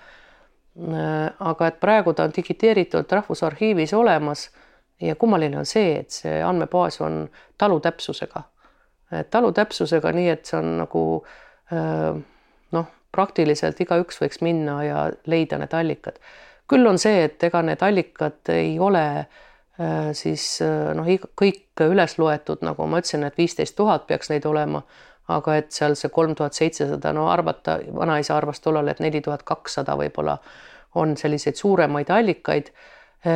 Aga 0.71 1.67
et 1.67 1.79
praegu 1.83 2.13
ta 2.15 2.23
on 2.23 2.31
digiteeritult 2.35 3.11
Rahvusarhiivis 3.11 3.93
olemas 3.93 4.45
ja 5.01 5.15
kummaline 5.19 5.57
on 5.59 5.65
see, 5.65 5.97
et 5.99 6.15
see 6.15 6.37
andmebaas 6.43 7.01
on 7.01 7.25
talu 7.57 7.79
täpsusega. 7.79 8.43
talu 9.29 9.51
täpsusega, 9.51 10.11
nii 10.15 10.29
et 10.29 10.45
see 10.45 10.59
on 10.59 10.77
nagu 10.77 11.03
noh, 12.71 12.87
praktiliselt 13.11 13.81
igaüks 13.83 14.21
võiks 14.21 14.41
minna 14.41 14.77
ja 14.85 15.03
leida 15.25 15.59
need 15.59 15.73
allikad. 15.73 16.19
küll 16.71 16.87
on 16.87 16.99
see, 16.99 17.25
et 17.27 17.43
ega 17.43 17.61
need 17.67 17.81
allikad 17.83 18.47
ei 18.53 18.77
ole 18.79 19.05
äh, 19.19 20.11
siis 20.15 20.61
äh, 20.63 20.93
noh, 20.95 21.07
kõik 21.35 21.83
üles 21.83 22.17
loetud, 22.19 22.61
nagu 22.63 22.87
ma 22.87 23.01
ütlesin, 23.01 23.25
et 23.27 23.37
viisteist 23.37 23.75
tuhat 23.75 24.07
peaks 24.07 24.31
neid 24.31 24.45
olema, 24.45 24.83
aga 25.37 25.55
et 25.61 25.71
seal 25.71 25.95
see 25.95 26.09
kolm 26.13 26.35
tuhat 26.35 26.57
seitsesada, 26.57 27.13
no 27.13 27.27
arvata, 27.31 27.79
vanaisa 27.95 28.37
arvas 28.37 28.59
tollal, 28.59 28.87
et 28.87 28.99
neli 28.99 29.21
tuhat 29.21 29.43
kakssada 29.43 29.95
võib-olla 29.99 30.37
on 30.95 31.15
selliseid 31.17 31.55
suuremaid 31.55 32.09
allikaid 32.11 32.73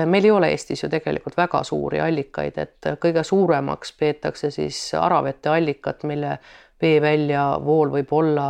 meil 0.06 0.26
ei 0.26 0.32
ole 0.32 0.48
Eestis 0.50 0.82
ju 0.84 0.90
tegelikult 0.90 1.38
väga 1.38 1.62
suuri 1.64 2.00
allikaid, 2.02 2.58
et 2.58 2.88
kõige 3.02 3.22
suuremaks 3.24 3.92
peetakse 4.00 4.50
siis 4.52 4.80
Aravete 4.98 5.52
allikat, 5.54 6.04
mille 6.10 6.40
veeväljavool 6.82 7.94
võib 7.94 8.14
olla 8.18 8.48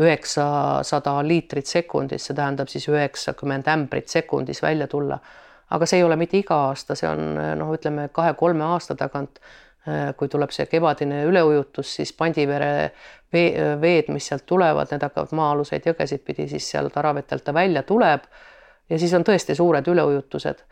üheksasada 0.00 1.16
liitrit 1.24 1.66
sekundis, 1.66 2.28
see 2.28 2.36
tähendab 2.36 2.70
siis 2.70 2.86
üheksakümmend 2.88 3.68
ämbrit 3.72 4.12
sekundis 4.12 4.62
välja 4.62 4.86
tulla. 4.86 5.18
aga 5.70 5.86
see 5.86 5.98
ei 5.98 6.04
ole 6.04 6.16
mitte 6.16 6.38
iga 6.38 6.54
aasta, 6.68 6.94
see 6.94 7.08
on 7.08 7.34
noh, 7.58 7.72
ütleme 7.74 8.08
kahe-kolme 8.12 8.64
aasta 8.64 8.94
tagant. 8.94 9.40
Kui 10.16 10.28
tuleb 10.28 10.50
see 10.50 10.66
kevadine 10.66 11.20
üleujutus, 11.28 11.92
siis 11.98 12.10
Pandivere 12.18 12.90
vee, 13.32 13.52
veed, 13.80 14.08
mis 14.10 14.26
sealt 14.26 14.42
tulevad, 14.46 14.90
need 14.90 15.04
hakkavad 15.06 15.34
maa-aluseid 15.38 15.86
jõgesid 15.86 16.24
pidi, 16.26 16.48
siis 16.50 16.66
sealt 16.72 16.96
Aravetelt 16.98 17.44
ta 17.46 17.54
välja 17.54 17.82
tuleb. 17.86 18.26
ja 18.90 18.98
siis 18.98 19.14
on 19.14 19.24
tõesti 19.24 19.54
suured 19.54 19.86
üleujutused. 19.86 20.64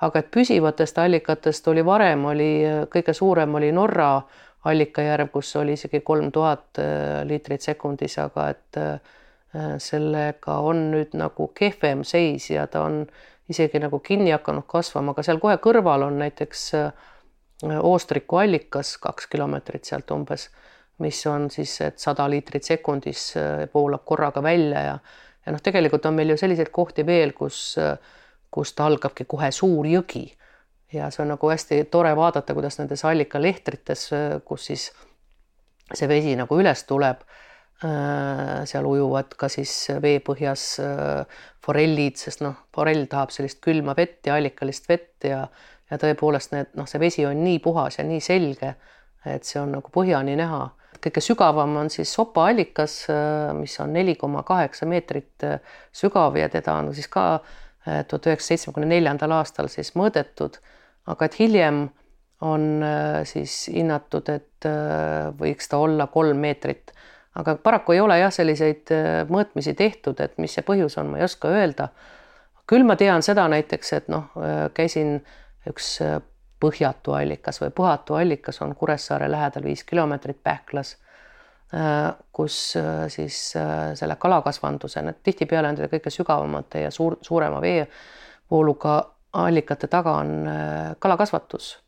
aga 0.00 0.18
et 0.18 0.30
püsivatest 0.30 0.98
allikatest 0.98 1.68
oli 1.68 1.84
varem, 1.84 2.24
oli 2.24 2.50
kõige 2.90 3.12
suurem 3.12 3.54
oli 3.54 3.72
Norra 3.72 4.22
allikajärv, 4.66 5.30
kus 5.32 5.56
oli 5.56 5.76
isegi 5.76 6.00
kolm 6.00 6.32
tuhat 6.32 6.78
äh, 6.78 7.22
liitrit 7.28 7.62
sekundis, 7.62 8.18
aga 8.18 8.48
et 8.54 8.80
äh, 8.80 9.14
sellega 9.82 10.58
on 10.66 10.90
nüüd 10.92 11.14
nagu 11.16 11.50
kehvem 11.56 12.02
seis 12.04 12.50
ja 12.50 12.66
ta 12.66 12.82
on 12.84 13.04
isegi 13.48 13.80
nagu 13.80 14.00
kinni 14.04 14.34
hakanud 14.34 14.66
kasvama, 14.68 15.14
aga 15.14 15.24
seal 15.24 15.40
kohe 15.42 15.56
kõrval 15.62 16.08
on 16.08 16.18
näiteks 16.24 16.66
äh, 16.78 16.90
Oostriku 17.64 18.42
allikas 18.42 18.96
kaks 19.00 19.30
kilomeetrit 19.32 19.88
sealt 19.88 20.10
umbes, 20.12 20.50
mis 21.00 21.22
on 21.26 21.48
siis, 21.50 21.78
et 21.80 21.98
sada 21.98 22.26
liitrit 22.28 22.64
sekundis 22.64 23.30
voolab 23.72 24.04
korraga 24.04 24.42
välja 24.44 24.82
ja 24.84 24.98
ja 25.46 25.54
noh, 25.54 25.62
tegelikult 25.62 26.06
on 26.08 26.16
meil 26.18 26.34
ju 26.34 26.40
selliseid 26.40 26.72
kohti 26.74 27.06
veel, 27.06 27.32
kus, 27.36 27.76
kust 28.50 28.80
algabki 28.82 29.26
kohe 29.30 29.52
suur 29.54 29.86
jõgi. 29.86 30.26
Ja 30.94 31.10
see 31.10 31.22
on 31.24 31.32
nagu 31.34 31.50
hästi 31.50 31.84
tore 31.90 32.12
vaadata, 32.18 32.54
kuidas 32.54 32.78
nendes 32.80 33.04
allikalehtrites, 33.06 34.08
kus 34.46 34.68
siis 34.70 34.88
see 35.94 36.08
vesi 36.10 36.34
nagu 36.38 36.58
üles 36.58 36.82
tuleb, 36.88 37.22
seal 37.76 38.86
ujuvad 38.88 39.34
ka 39.38 39.50
siis 39.52 39.72
veepõhjas 40.02 40.66
forellid, 41.62 42.16
sest 42.18 42.42
noh, 42.42 42.56
forell 42.74 43.04
tahab 43.10 43.34
sellist 43.34 43.60
külma 43.62 43.94
vett 43.98 44.26
ja 44.26 44.38
allikalist 44.40 44.88
vett 44.88 45.28
ja 45.28 45.44
ja 45.90 45.98
tõepoolest 46.02 46.54
need 46.54 46.72
noh, 46.74 46.88
see 46.90 47.00
vesi 47.00 47.26
on 47.26 47.44
nii 47.44 47.58
puhas 47.64 47.98
ja 47.98 48.04
nii 48.06 48.20
selge, 48.20 48.74
et 49.26 49.44
see 49.44 49.60
on 49.60 49.76
nagu 49.78 49.92
põhjani 49.92 50.36
näha. 50.38 50.70
kõige 51.02 51.20
sügavam 51.20 51.76
on 51.76 51.90
siis 51.90 52.12
Sopa 52.12 52.48
allikas, 52.50 53.04
äh, 53.10 53.52
mis 53.54 53.80
on 53.80 53.92
neli 53.92 54.14
koma 54.14 54.42
kaheksa 54.42 54.86
meetrit 54.86 55.44
sügav 55.92 56.36
ja 56.36 56.48
teda 56.48 56.80
on 56.80 56.94
siis 56.94 57.08
ka 57.08 57.40
tuhat 57.86 58.26
üheksasaja 58.26 58.56
seitsmekümne 58.58 58.88
neljandal 58.90 59.30
aastal 59.36 59.68
siis 59.70 59.92
mõõdetud 59.94 60.58
aga 61.10 61.28
et 61.28 61.38
hiljem 61.40 61.86
on 62.46 62.66
äh, 62.84 63.22
siis 63.28 63.54
hinnatud, 63.72 64.28
et 64.28 64.68
äh, 64.68 65.30
võiks 65.38 65.70
ta 65.70 65.80
olla 65.80 66.08
kolm 66.12 66.42
meetrit, 66.42 66.92
aga 67.38 67.56
paraku 67.62 67.96
ei 67.96 68.02
ole 68.04 68.18
jah, 68.20 68.32
selliseid 68.34 68.92
äh, 68.94 69.22
mõõtmisi 69.30 69.76
tehtud, 69.78 70.20
et 70.20 70.36
mis 70.42 70.56
see 70.56 70.66
põhjus 70.66 70.98
on, 71.00 71.12
ma 71.12 71.22
ei 71.22 71.26
oska 71.28 71.52
öelda. 71.52 71.88
küll 72.66 72.84
ma 72.84 72.96
tean 72.98 73.22
seda 73.22 73.46
näiteks, 73.48 73.92
et 73.94 74.08
noh, 74.10 74.32
käisin 74.74 75.20
üks 75.70 75.98
põhjatu 76.60 77.16
allikas 77.16 77.60
või 77.60 77.72
puhatu 77.76 78.14
allikas 78.16 78.62
on 78.64 78.74
Kuressaare 78.74 79.30
lähedal 79.30 79.64
viis 79.64 79.84
kilomeetrit 79.84 80.38
Pähklas, 80.42 80.96
kus 82.32 82.56
siis 83.12 83.38
selle 83.98 84.16
kalakasvanduse, 84.16 85.02
need 85.02 85.18
tihtipeale 85.26 85.68
on 85.68 85.80
kõige 85.90 86.12
sügavamate 86.14 86.86
ja 86.86 86.90
suur, 86.94 87.18
suurema 87.20 87.60
veevooluga 87.60 88.96
allikate 89.36 89.86
taga 89.86 90.16
on 90.22 90.48
äh, 90.48 90.96
kalakasvatus, 90.98 91.78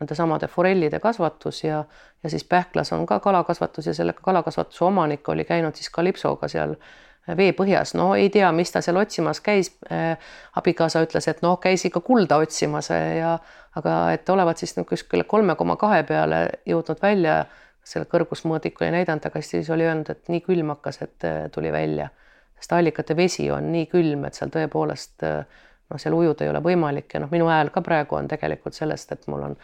nendesamade 0.00 0.46
forellide 0.48 1.00
kasvatus 1.00 1.64
ja, 1.64 1.84
ja 2.22 2.30
siis 2.30 2.44
Pähklas 2.44 2.92
on 2.92 3.06
ka 3.06 3.20
kalakasvatus 3.20 3.86
ja 3.86 3.94
selle 3.94 4.12
kalakasvatuse 4.12 4.84
omanik 4.84 5.28
oli 5.28 5.44
käinud 5.44 5.74
siis 5.74 5.90
kalipsoga 5.90 6.48
seal 6.48 6.74
äh, 6.76 7.07
veepõhjas, 7.36 7.94
no 7.98 8.12
ei 8.16 8.30
tea, 8.32 8.50
mis 8.52 8.72
ta 8.72 8.82
seal 8.84 8.96
otsimas 9.00 9.40
käis. 9.44 9.72
Äh, 9.92 10.16
abikaasa 10.56 11.02
ütles, 11.04 11.28
et 11.30 11.42
noh, 11.44 11.58
käis 11.62 11.84
ikka 11.88 12.00
kulda 12.04 12.40
otsimas 12.42 12.90
ja 12.92 13.36
aga 13.78 13.96
et 14.16 14.28
olevat 14.32 14.58
siis 14.58 14.74
nagu 14.76 14.88
kuskile 14.88 15.24
kolme 15.28 15.54
koma 15.56 15.76
kahe 15.76 16.02
peale 16.08 16.48
jõudnud 16.66 17.02
välja 17.02 17.44
selle 17.88 18.08
kõrgusmõõdiku 18.10 18.84
ei 18.84 18.92
näidanud, 18.92 19.24
aga 19.24 19.40
siis 19.44 19.68
oli 19.72 19.86
öelnud, 19.86 20.10
et 20.12 20.28
nii 20.28 20.42
külm 20.44 20.74
hakkas, 20.74 21.00
et 21.06 21.24
tuli 21.54 21.70
välja, 21.72 22.10
sest 22.58 22.74
allikate 22.76 23.16
vesi 23.16 23.46
on 23.54 23.70
nii 23.72 23.86
külm, 23.88 24.26
et 24.28 24.36
seal 24.36 24.52
tõepoolest 24.52 25.24
äh, 25.24 25.62
noh, 25.90 26.00
seal 26.00 26.16
ujuda 26.16 26.44
ei 26.44 26.52
ole 26.52 26.62
võimalik. 26.64 27.10
Ja 27.14 27.22
noh, 27.24 27.32
minu 27.32 27.48
hääl 27.50 27.72
ka 27.74 27.82
praegu 27.84 28.18
on 28.18 28.28
tegelikult 28.30 28.76
sellest, 28.76 29.12
et 29.14 29.26
mul 29.30 29.46
on 29.50 29.56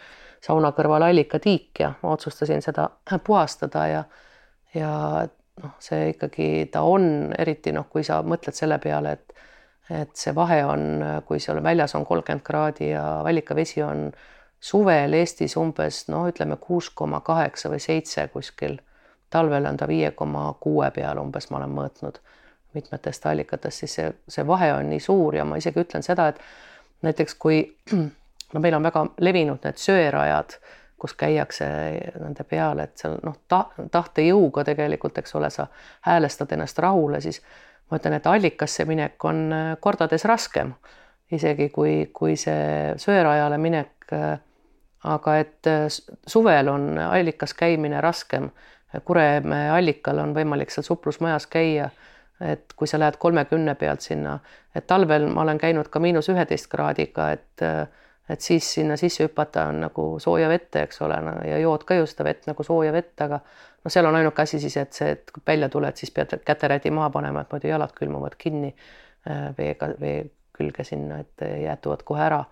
sauna 0.43 0.71
kõrval 0.77 1.07
allikatiik 1.07 1.81
ja 1.81 1.93
ma 2.01 2.13
otsustasin 2.15 2.61
seda 2.65 2.89
puhastada 3.23 3.87
ja 3.91 4.03
ja 4.75 4.91
noh, 5.63 5.75
see 5.79 6.11
ikkagi 6.13 6.69
ta 6.71 6.83
on 6.87 7.33
eriti 7.37 7.73
noh, 7.75 7.87
kui 7.91 8.03
sa 8.03 8.21
mõtled 8.23 8.57
selle 8.57 8.79
peale, 8.83 9.17
et 9.17 9.31
et 9.89 10.15
see 10.17 10.31
vahe 10.33 10.63
on, 10.65 11.03
kui 11.27 11.37
seal 11.39 11.59
väljas 11.63 11.93
on 11.93 12.05
kolmkümmend 12.09 12.41
kraadi 12.41 12.87
ja 12.89 13.03
allikavesi 13.21 13.83
on 13.85 14.07
suvel 14.57 15.13
Eestis 15.13 15.53
umbes 15.61 16.07
noh, 16.09 16.25
ütleme 16.29 16.57
kuus 16.61 16.89
koma 16.89 17.19
kaheksa 17.21 17.69
või 17.69 17.83
seitse 17.83 18.27
kuskil. 18.33 18.79
talvel 19.29 19.65
on 19.65 19.77
ta 19.77 19.87
viie 19.87 20.11
koma 20.11 20.53
kuue 20.59 20.89
peal 20.95 21.19
umbes, 21.21 21.49
ma 21.51 21.57
olen 21.57 21.73
mõõtnud 21.75 22.17
mitmetest 22.73 23.25
allikatest, 23.25 23.83
siis 23.83 23.93
see, 23.99 24.11
see 24.27 24.47
vahe 24.47 24.73
on 24.73 24.89
nii 24.89 24.99
suur 24.99 25.35
ja 25.35 25.45
ma 25.45 25.57
isegi 25.57 25.79
ütlen 25.81 26.03
seda, 26.03 26.27
et 26.27 26.39
näiteks 27.05 27.35
kui 27.39 27.61
no 28.53 28.61
meil 28.63 28.77
on 28.77 28.89
väga 28.89 29.05
levinud 29.19 29.63
need 29.65 29.81
söerajad, 29.81 30.57
kus 31.05 31.13
käiakse 31.19 31.67
nende 32.17 32.43
peal, 32.49 32.81
et 32.81 32.97
seal 32.97 33.19
noh 33.25 33.37
ta,, 33.51 33.67
tahtejõuga 33.93 34.65
tegelikult, 34.65 35.21
eks 35.21 35.37
ole, 35.37 35.51
sa 35.53 35.67
häälestad 36.07 36.51
ennast 36.57 36.81
rahule, 36.81 37.21
siis 37.21 37.43
ma 37.89 37.99
ütlen, 37.99 38.17
et 38.17 38.29
allikasse 38.29 38.87
minek 38.89 39.25
on 39.29 39.45
äh, 39.53 39.67
kordades 39.81 40.25
raskem, 40.25 40.73
isegi 41.31 41.69
kui, 41.73 42.09
kui 42.13 42.35
see 42.39 42.95
söerajale 43.01 43.61
minek. 43.61 43.93
Äh, 44.13 44.37
aga 45.05 45.35
et 45.37 45.69
äh, 45.69 45.85
suvel 46.27 46.71
on 46.71 46.95
allikas 46.97 47.53
käimine 47.53 48.01
raskem. 48.01 48.49
Kuremäe 49.05 49.69
allikal 49.75 50.21
on 50.23 50.31
võimalik 50.33 50.71
seal 50.71 50.85
suplusmajas 50.87 51.45
käia 51.51 51.89
et 52.41 52.73
kui 52.75 52.87
sa 52.87 52.97
lähed 52.99 53.15
kolmekümne 53.19 53.75
pealt 53.79 54.03
sinna, 54.03 54.37
et 54.75 54.87
talvel 54.87 55.27
ma 55.31 55.43
olen 55.45 55.59
käinud 55.59 55.87
ka 55.91 56.01
miinus 56.03 56.27
üheteist 56.31 56.67
kraadiga, 56.71 57.29
et 57.35 57.63
et 58.29 58.41
siis 58.41 58.67
sinna 58.77 58.97
sisse 58.97 59.23
hüpata 59.23 59.67
on 59.69 59.83
nagu 59.85 60.07
sooja 60.19 60.49
vette, 60.49 60.85
eks 60.87 61.01
ole 61.05 61.19
no,, 61.21 61.35
ja 61.45 61.59
jood 61.61 61.85
ka 61.87 61.97
ju 61.99 62.07
seda 62.09 62.25
vett 62.29 62.47
nagu 62.49 62.63
sooja 62.63 62.93
vett, 62.95 63.13
aga 63.21 63.39
no 63.83 63.93
seal 63.93 64.09
on 64.09 64.17
ainuke 64.19 64.41
asi 64.41 64.59
siis, 64.59 64.77
et 64.81 64.97
see, 64.97 65.11
et 65.17 65.31
kui 65.31 65.43
välja 65.47 65.69
tuled, 65.69 65.97
siis 65.97 66.13
pead 66.15 66.33
käterädi 66.45 66.91
maha 66.95 67.11
panema, 67.13 67.45
et 67.45 67.53
muidu 67.53 67.69
jalad 67.69 67.93
külmuvad 67.97 68.37
kinni 68.41 68.73
äh, 68.73 69.47
veega, 69.57 69.93
vee 70.01 70.25
külge 70.55 70.85
sinna, 70.87 71.19
et 71.21 71.47
jäätuvad 71.63 72.05
kohe 72.07 72.21
ära. 72.25 72.43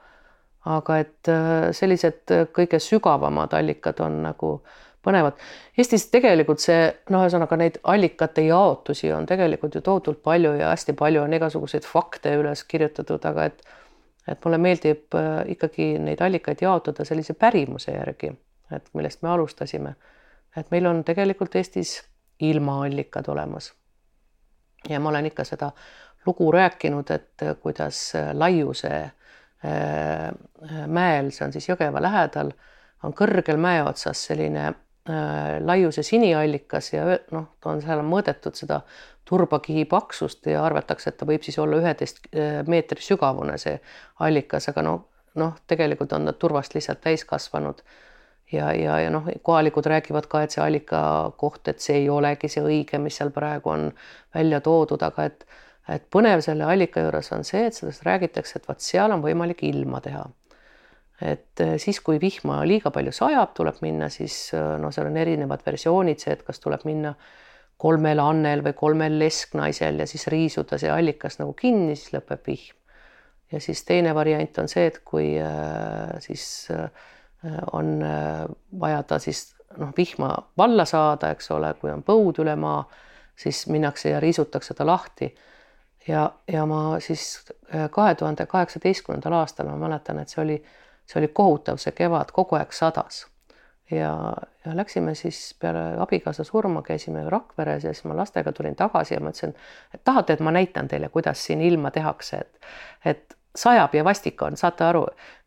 aga 0.66 0.98
et 0.98 1.28
äh, 1.28 1.72
sellised 1.76 2.32
kõige 2.56 2.80
sügavamad 2.80 3.54
allikad 3.54 4.00
on 4.00 4.22
nagu 4.24 4.56
äh, 4.56 4.82
põnevad. 5.04 5.40
Eestis 5.78 6.08
tegelikult 6.14 6.64
see, 6.64 6.88
noh, 7.14 7.26
ühesõnaga 7.26 7.58
neid 7.60 7.80
allikate 7.92 8.46
jaotusi 8.48 9.12
on 9.16 9.28
tegelikult 9.30 9.76
ju 9.76 9.84
tohutult 9.86 10.24
palju 10.26 10.56
ja 10.60 10.72
hästi 10.72 10.96
palju 11.00 11.24
on 11.26 11.36
igasuguseid 11.38 11.88
fakte 11.88 12.36
üles 12.40 12.64
kirjutatud, 12.70 13.26
aga 13.30 13.50
et 13.52 13.66
et 14.28 14.46
mulle 14.46 14.58
meeldib 14.58 15.16
äh, 15.16 15.44
ikkagi 15.56 15.98
neid 16.00 16.22
allikaid 16.22 16.62
jaotada 16.62 17.06
sellise 17.06 17.34
pärimuse 17.34 17.92
järgi, 17.92 18.32
et 18.72 18.90
millest 18.94 19.22
me 19.22 19.30
alustasime. 19.30 19.96
et 20.58 20.72
meil 20.72 20.86
on 20.86 21.04
tegelikult 21.04 21.56
Eestis 21.56 22.04
ilmaallikad 22.40 23.28
olemas. 23.28 23.74
ja 24.90 25.00
ma 25.00 25.10
olen 25.10 25.26
ikka 25.26 25.44
seda 25.44 25.72
lugu 26.26 26.52
rääkinud, 26.52 27.12
et 27.12 27.42
kuidas 27.62 28.14
laiuse 28.34 29.12
mäel, 30.88 31.32
see 31.32 31.46
on 31.46 31.54
siis 31.54 31.70
Jõgeva 31.70 32.02
lähedal, 32.02 32.52
on 33.04 33.14
kõrgel 33.16 33.58
mäe 33.58 33.84
otsas 33.84 34.26
selline 34.28 34.74
laiuse 35.04 36.00
siniallikas 36.08 36.94
ja 36.94 37.04
noh, 37.36 37.50
ta 37.60 37.74
on 37.74 37.82
seal 37.84 38.00
mõõdetud 38.08 38.56
seda 38.56 38.78
turbakihi 39.28 39.84
paksust 39.92 40.48
ja 40.48 40.62
arvatakse, 40.64 41.12
et 41.12 41.18
ta 41.20 41.28
võib 41.28 41.44
siis 41.44 41.58
olla 41.60 41.82
üheteist 41.82 42.30
meetri 42.72 43.04
sügavune, 43.04 43.58
see 43.60 43.76
allikas, 44.24 44.70
aga 44.72 44.86
no 44.88 44.94
noh, 45.40 45.58
tegelikult 45.68 46.14
on 46.16 46.30
nad 46.30 46.40
turvast 46.40 46.76
lihtsalt 46.76 47.02
täis 47.04 47.26
kasvanud 47.28 47.82
ja, 48.52 48.72
ja, 48.74 49.00
ja 49.00 49.10
noh, 49.14 49.28
kohalikud 49.42 49.86
räägivad 49.86 50.28
ka, 50.30 50.44
et 50.44 50.56
see 50.56 50.64
allika 50.64 51.02
koht, 51.38 51.68
et 51.68 51.84
see 51.84 52.04
ei 52.04 52.10
olegi 52.10 52.50
see 52.52 52.64
õige, 52.64 53.00
mis 53.02 53.18
seal 53.20 53.34
praegu 53.34 53.74
on 53.74 53.90
välja 54.36 54.62
toodud, 54.64 55.04
aga 55.04 55.30
et 55.32 55.48
et 55.92 56.06
põnev 56.16 56.40
selle 56.40 56.64
allika 56.64 57.02
juures 57.04 57.28
on 57.36 57.42
see, 57.44 57.66
et 57.68 57.76
sellest 57.76 58.06
räägitakse, 58.08 58.60
et 58.60 58.68
vot 58.70 58.80
seal 58.80 59.12
on 59.12 59.20
võimalik 59.24 59.66
ilma 59.68 60.00
teha. 60.00 60.22
Et 61.22 61.62
eh, 61.62 61.76
siis, 61.82 62.00
kui 62.02 62.20
vihma 62.22 62.62
liiga 62.68 62.92
palju 62.92 63.14
sajab, 63.16 63.54
tuleb 63.58 63.80
minna 63.86 64.10
siis 64.14 64.52
noh, 64.54 64.92
seal 64.94 65.10
on 65.12 65.18
erinevad 65.18 65.66
versioonid, 65.66 66.22
see, 66.22 66.36
et 66.36 66.46
kas 66.46 66.62
tuleb 66.64 66.86
minna 66.90 67.14
kolmel 67.84 68.22
annel 68.24 68.64
või 68.66 68.76
kolmel 68.78 69.18
lesknaisel 69.20 70.00
ja 70.00 70.08
siis 70.08 70.28
riisuda 70.32 70.80
see 70.80 70.92
allikas 70.92 71.40
nagu 71.42 71.54
kinni, 71.58 71.98
siis 72.00 72.14
lõpeb 72.16 72.48
vihm. 72.48 72.78
ja 73.52 73.62
siis 73.62 73.84
teine 73.86 74.14
variant 74.16 74.62
on 74.64 74.70
see, 74.72 74.88
et 74.90 75.02
kui 75.06 75.34
äh, 75.42 76.14
siis 76.24 76.70
on 77.76 77.98
vaja 78.80 79.02
ta 79.04 79.18
siis 79.20 79.50
noh, 79.78 79.92
vihma 79.98 80.30
valla 80.58 80.86
saada, 80.86 81.32
eks 81.34 81.52
ole, 81.52 81.74
kui 81.82 81.92
on 81.92 82.04
põud 82.06 82.40
üle 82.44 82.56
maa, 82.60 82.84
siis 83.36 83.66
minnakse 83.72 84.14
ja 84.14 84.22
riisutakse 84.24 84.74
ta 84.74 84.86
lahti. 84.86 85.34
ja, 86.08 86.32
ja 86.48 86.66
ma 86.66 87.00
siis 87.00 87.46
kahe 87.92 88.16
tuhande 88.16 88.46
kaheksateistkümnendal 88.46 89.34
aastal 89.40 89.70
ma 89.72 89.78
mäletan, 89.88 90.20
et 90.20 90.30
see 90.30 90.42
oli, 90.44 90.58
see 91.06 91.20
oli 91.20 91.28
kohutav, 91.28 91.78
see 91.82 91.94
kevad 91.96 92.32
kogu 92.32 92.58
aeg 92.60 92.74
sadas. 92.74 93.26
Ja, 93.92 94.34
ja 94.66 94.76
läksime 94.76 95.14
siis 95.16 95.56
peale 95.60 95.98
abikaasa 96.02 96.44
surma, 96.48 96.82
käisime 96.82 97.26
Rakveres 97.30 97.84
ja 97.84 97.94
siis 97.94 98.06
ma 98.10 98.16
lastega 98.18 98.52
tulin 98.52 98.76
tagasi 98.80 99.14
ja 99.14 99.20
ma 99.20 99.34
ütlesin, 99.34 99.54
et 99.94 100.02
tahate, 100.04 100.34
et 100.34 100.40
ma 100.40 100.52
näitan 100.56 100.88
teile, 100.88 101.10
kuidas 101.14 101.44
siin 101.46 101.62
ilma 101.62 101.92
tehakse, 101.92 102.38
et, 102.38 102.68
et 103.06 103.36
sajab 103.56 103.96
ja 103.96 104.04
vastik 104.04 104.42
on, 104.42 104.58
saate 104.58 104.86
aru, 104.88 105.04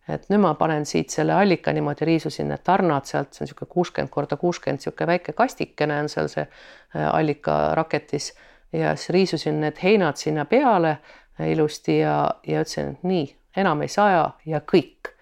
et 0.09 0.29
nüüd 0.31 0.43
ma 0.45 0.53
panen 0.59 0.87
siit 0.87 1.11
selle 1.11 1.35
allika 1.35 1.73
niimoodi, 1.75 2.07
riisusin 2.07 2.51
need 2.53 2.63
tarnad 2.67 3.09
sealt, 3.09 3.33
see 3.35 3.43
on 3.43 3.49
niisugune 3.49 3.73
kuuskümmend 3.73 4.13
korda 4.15 4.39
kuuskümmend, 4.41 4.81
niisugune 4.81 5.11
väike 5.11 5.35
kastikene 5.39 5.99
on 6.05 6.11
seal 6.13 6.31
see 6.31 6.45
äh, 6.47 7.09
allika 7.09 7.75
raketis. 7.79 8.33
Ja 8.73 8.95
siis 8.97 9.11
riisusin 9.15 9.61
need 9.63 9.81
heinad 9.83 10.21
sinna 10.21 10.45
peale 10.45 10.97
äh, 10.97 11.51
ilusti 11.51 11.99
ja, 11.99 12.17
ja 12.47 12.63
ütlesin, 12.63 12.95
et 12.95 13.07
nii, 13.07 13.27
enam 13.57 13.83
ei 13.83 13.91
saja 13.91 14.31
ja 14.47 14.63
kõik. 14.63 15.16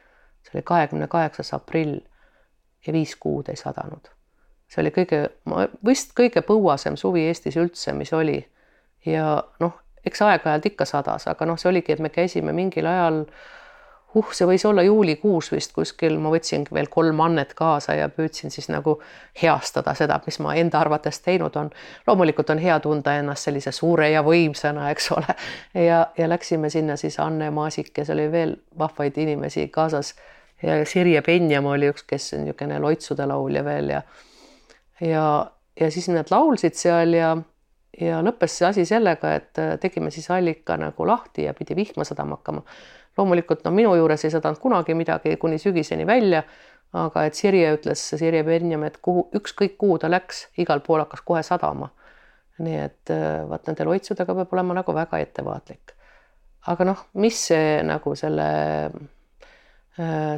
See 0.55 0.61
oli 0.61 0.67
kahekümne 0.71 1.09
kaheksas 1.11 1.55
aprill 1.57 1.99
ja 2.87 2.93
viis 2.93 3.17
kuud 3.17 3.49
ei 3.49 3.57
sadanud. 3.57 4.11
see 4.69 4.83
oli 4.83 4.91
kõige, 4.95 5.21
vist 5.87 6.15
kõige 6.19 6.43
põuasem 6.47 6.97
suvi 6.97 7.27
Eestis 7.29 7.57
üldse, 7.57 7.93
mis 7.93 8.13
oli. 8.13 8.39
ja 9.07 9.43
noh, 9.61 9.81
eks 10.07 10.23
aeg-ajalt 10.23 10.67
ikka 10.73 10.85
sadas, 10.89 11.29
aga 11.29 11.47
noh, 11.47 11.59
see 11.59 11.69
oligi, 11.69 11.93
et 11.93 12.01
me 12.01 12.09
käisime 12.09 12.53
mingil 12.53 12.87
ajal 12.87 13.25
uh, 13.25 13.35
see 14.33 14.47
võis 14.47 14.65
olla 14.67 14.83
juulikuus 14.83 15.51
vist 15.53 15.73
kuskil, 15.75 16.19
ma 16.23 16.31
võtsin 16.31 16.67
veel 16.73 16.89
kolm 16.91 17.21
annet 17.25 17.55
kaasa 17.59 17.97
ja 17.99 18.09
püüdsin 18.09 18.53
siis 18.55 18.69
nagu 18.71 18.99
heastada 19.43 19.95
seda, 19.99 20.21
mis 20.27 20.39
ma 20.39 20.55
enda 20.55 20.79
arvates 20.81 21.21
teinud 21.25 21.57
on. 21.57 21.71
loomulikult 22.07 22.51
on 22.51 22.63
hea 22.63 22.79
tunda 22.81 23.17
ennast 23.19 23.49
sellise 23.49 23.73
suure 23.73 24.11
ja 24.11 24.23
võimsana, 24.23 24.91
eks 24.91 25.11
ole. 25.17 25.35
ja, 25.87 26.07
ja 26.19 26.29
läksime 26.29 26.71
sinna 26.71 26.97
siis 26.97 27.19
Anne 27.21 27.51
Maasik 27.51 27.99
ja 27.99 28.05
seal 28.05 28.19
oli 28.19 28.33
veel 28.33 28.57
vahvaid 28.79 29.19
inimesi 29.19 29.69
kaasas. 29.69 30.15
Ja 30.65 30.81
Sirje 30.89 31.23
Penjam 31.23 31.67
oli 31.71 31.91
üks, 31.93 32.07
kes 32.09 32.33
on 32.37 32.47
niisugune 32.47 32.81
loitsude 32.83 33.27
laulja 33.29 33.65
veel 33.67 33.95
ja, 33.95 34.03
ja, 35.01 35.25
ja 35.81 35.91
siis 35.91 36.09
nad 36.13 36.31
laulsid 36.33 36.79
seal 36.79 37.17
ja 37.19 37.35
ja 38.01 38.19
lõppes 38.27 38.57
see 38.59 38.67
asi 38.67 38.85
sellega, 38.89 39.37
et 39.39 39.59
tegime 39.79 40.11
siis 40.11 40.27
allika 40.35 40.75
nagu 40.81 41.07
lahti 41.07 41.45
ja 41.47 41.53
pidi 41.55 41.77
vihma 41.79 42.03
sadama 42.03 42.41
hakkama 42.41 42.65
loomulikult 43.17 43.65
no 43.65 43.73
minu 43.75 43.95
juures 43.99 44.25
ei 44.27 44.33
sadanud 44.35 44.61
kunagi 44.63 44.95
midagi 44.99 45.37
kuni 45.41 45.59
sügiseni 45.59 46.07
välja. 46.07 46.43
aga 46.95 47.25
et 47.27 47.35
Sirje 47.35 47.73
ütles, 47.75 47.99
Sirje 48.19 48.45
Benjam, 48.47 48.85
et 48.87 49.01
kuhu, 49.03 49.25
ükskõik 49.35 49.73
kuhu 49.79 49.97
ta 49.99 50.07
läks, 50.07 50.45
igal 50.63 50.79
pool 50.81 51.01
hakkas 51.03 51.25
kohe 51.27 51.43
sadama. 51.43 51.91
nii 52.59 52.77
et 52.79 53.11
äh, 53.11 53.43
vaat 53.51 53.67
nende 53.67 53.83
loitsudega 53.85 54.35
peab 54.35 54.53
olema 54.55 54.75
nagu 54.79 54.95
väga 54.95 55.19
ettevaatlik. 55.19 55.95
aga 56.67 56.85
noh, 56.85 57.07
mis 57.15 57.41
see 57.49 57.83
nagu 57.83 58.15
selle 58.15 58.47
äh, 58.85 59.01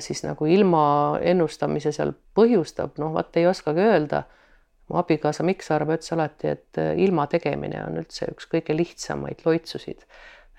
siis 0.05 0.21
nagu 0.21 0.47
ilma 0.47 1.19
ennustamise 1.25 1.93
seal 1.97 2.11
põhjustab, 2.37 2.99
noh, 3.01 3.15
vot 3.15 3.37
ei 3.41 3.47
oskagi 3.49 3.81
öelda. 3.81 4.25
mu 4.87 5.01
abikaasa 5.01 5.43
Mikk 5.43 5.65
Sarv 5.67 5.89
ütles 5.91 6.13
alati, 6.15 6.53
et 6.53 6.79
äh, 6.79 6.93
ilma 7.03 7.25
tegemine 7.27 7.81
on 7.89 7.97
üldse 7.99 8.29
üks 8.31 8.47
kõige 8.53 8.77
lihtsamaid 8.77 9.41
loitsusid 9.47 10.05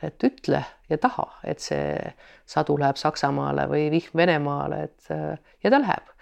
et 0.03 0.23
ütle 0.23 0.61
ja 0.89 0.97
taha, 1.01 1.25
et 1.43 1.61
see 1.63 1.97
sadu 2.45 2.77
läheb 2.77 2.99
Saksamaale 2.99 3.67
või 3.71 3.87
vihm 3.93 4.17
Venemaale, 4.17 4.83
et 4.89 5.09
ja 5.63 5.71
ta 5.73 5.79
läheb. 5.81 6.13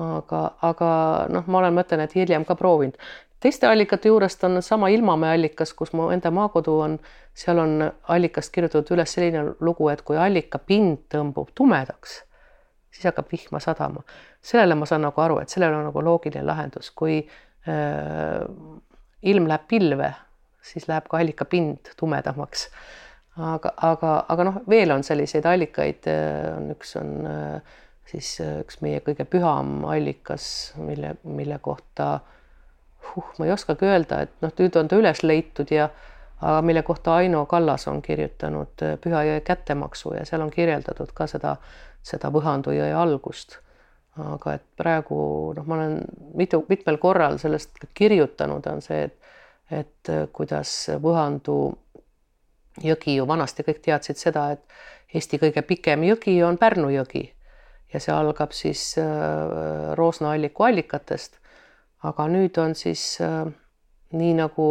aga, 0.00 0.42
aga 0.62 0.90
noh, 1.32 1.46
ma 1.46 1.58
olen, 1.58 1.74
ma 1.74 1.84
ütlen, 1.84 2.04
et 2.04 2.14
hiljem 2.16 2.44
ka 2.48 2.56
proovinud. 2.56 2.96
Teiste 3.40 3.66
allikate 3.66 4.08
juurest 4.08 4.44
on 4.44 4.62
sama 4.62 4.88
Ilmamäe 4.88 5.34
allikas, 5.34 5.72
kus 5.74 5.92
mu 5.92 6.10
enda 6.14 6.30
maakodu 6.30 6.78
on, 6.86 6.98
seal 7.34 7.58
on 7.58 7.84
allikast 8.08 8.52
kirjutatud 8.52 8.96
üles 8.96 9.14
selline 9.16 9.44
lugu, 9.60 9.88
et 9.88 10.02
kui 10.02 10.18
allika 10.20 10.58
pind 10.58 11.06
tõmbub 11.12 11.54
tumedaks, 11.54 12.22
siis 12.92 13.08
hakkab 13.08 13.32
vihma 13.32 13.60
sadama. 13.60 14.02
sellele 14.42 14.74
ma 14.74 14.86
saan 14.86 15.02
nagu 15.04 15.20
aru, 15.20 15.38
et 15.40 15.48
sellel 15.48 15.74
on 15.74 15.84
nagu 15.88 16.04
loogiline 16.04 16.46
lahendus, 16.46 16.90
kui 16.90 17.20
äh, 17.20 18.42
ilm 19.22 19.48
läheb 19.48 19.68
pilve 19.68 20.14
siis 20.62 20.88
läheb 20.88 21.08
ka 21.08 21.18
allikapind 21.20 21.92
tumedamaks. 21.96 22.68
aga, 23.36 23.72
aga, 23.76 24.14
aga 24.28 24.44
noh, 24.44 24.58
veel 24.68 24.92
on 24.92 25.04
selliseid 25.06 25.46
allikaid, 25.48 26.08
on 26.56 26.72
üks 26.74 26.96
on 27.00 27.14
siis 28.10 28.34
üks 28.42 28.80
meie 28.84 29.00
kõige 29.06 29.24
püham 29.30 29.84
allikas, 29.88 30.74
mille, 30.80 31.14
mille 31.24 31.60
kohta 31.62 32.18
huh, 33.08 33.32
ma 33.38 33.46
ei 33.48 33.52
oskagi 33.52 33.88
öelda, 33.88 34.22
et 34.26 34.32
noh, 34.44 34.52
nüüd 34.58 34.76
on 34.76 34.88
ta 34.88 34.98
üles 35.00 35.22
leitud 35.22 35.72
ja 35.74 35.88
aga 36.40 36.60
mille 36.64 36.82
kohta 36.82 37.14
Aino 37.20 37.44
Kallas 37.46 37.88
on 37.88 38.02
kirjutanud 38.02 38.84
Püha 39.00 39.24
jõe 39.28 39.40
kättemaksu 39.44 40.14
ja 40.16 40.24
seal 40.28 40.40
on 40.40 40.50
kirjeldatud 40.50 41.12
ka 41.14 41.26
seda, 41.28 41.56
seda 42.02 42.30
Võhandu 42.32 42.72
jõe 42.76 42.92
algust. 42.96 43.58
aga 44.20 44.54
et 44.58 44.64
praegu 44.76 45.16
noh, 45.56 45.64
ma 45.66 45.76
olen 45.76 46.00
mitu, 46.34 46.64
mitmel 46.68 46.98
korral 46.98 47.38
sellest 47.38 47.84
kirjutanud, 47.94 48.66
on 48.66 48.82
see, 48.82 49.04
et 49.04 49.20
et 49.70 50.10
äh, 50.10 50.26
kuidas 50.32 50.72
Võhandu 51.02 51.56
jõgi 52.82 53.16
ju 53.18 53.26
vanasti 53.28 53.64
kõik 53.66 53.82
teadsid 53.84 54.18
seda, 54.18 54.50
et 54.56 55.14
Eesti 55.14 55.40
kõige 55.42 55.62
pikem 55.66 56.04
jõgi 56.06 56.36
on 56.46 56.58
Pärnu 56.58 56.90
jõgi 56.94 57.24
ja 57.90 58.00
see 58.02 58.14
algab 58.14 58.54
siis 58.54 58.92
äh, 58.98 59.94
Roosna 59.98 60.34
alliku 60.36 60.68
allikatest. 60.68 61.38
Aga 62.02 62.26
nüüd 62.28 62.56
on 62.62 62.74
siis 62.74 63.18
äh, 63.24 63.44
nii 64.12 64.34
nagu 64.34 64.70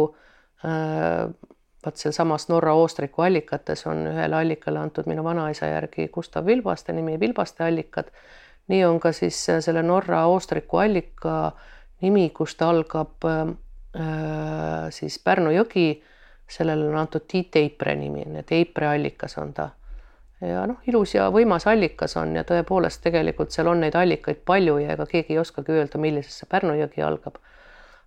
vot 1.80 1.96
sealsamas 1.96 2.50
Norra 2.50 2.74
oostriku 2.76 3.22
allikates 3.24 3.86
on 3.88 4.02
ühele 4.10 4.36
allikale 4.36 4.82
antud 4.82 5.06
minu 5.08 5.22
vanaisa 5.24 5.70
järgi 5.70 6.10
Gustav 6.12 6.44
Vilbaste 6.44 6.92
nimi, 6.92 7.14
Vilbaste 7.20 7.64
allikad. 7.64 8.10
nii 8.68 8.84
on 8.84 9.00
ka 9.00 9.12
siis 9.16 9.38
selle 9.64 9.82
Norra 9.82 10.26
oostriku 10.28 10.82
allika 10.82 11.52
nimi, 12.02 12.28
kust 12.36 12.60
algab 12.62 13.24
Äh, 13.90 14.86
siis 14.94 15.18
Pärnu 15.18 15.50
jõgi, 15.50 15.98
sellele 16.50 16.86
on 16.86 16.98
antud 17.00 17.24
Tiit 17.26 17.56
Eipre 17.58 17.96
nimi, 17.98 18.22
nii 18.22 18.44
et 18.44 18.52
Eipre 18.54 18.86
allikas 18.92 19.34
on 19.42 19.50
ta. 19.54 19.70
Ja 20.40 20.64
noh, 20.68 20.80
ilus 20.88 21.14
ja 21.14 21.28
võimas 21.32 21.66
allikas 21.70 22.16
on 22.20 22.34
ja 22.38 22.44
tõepoolest 22.48 23.02
tegelikult 23.04 23.52
seal 23.54 23.68
on 23.72 23.82
neid 23.84 23.96
allikaid 23.98 24.42
palju 24.46 24.78
ja 24.80 24.94
ega 24.96 25.06
keegi 25.06 25.36
ei 25.36 25.40
oskagi 25.42 25.74
öelda, 25.76 26.00
millisesse 26.00 26.48
Pärnu 26.50 26.76
jõgi 26.78 27.04
algab. 27.04 27.38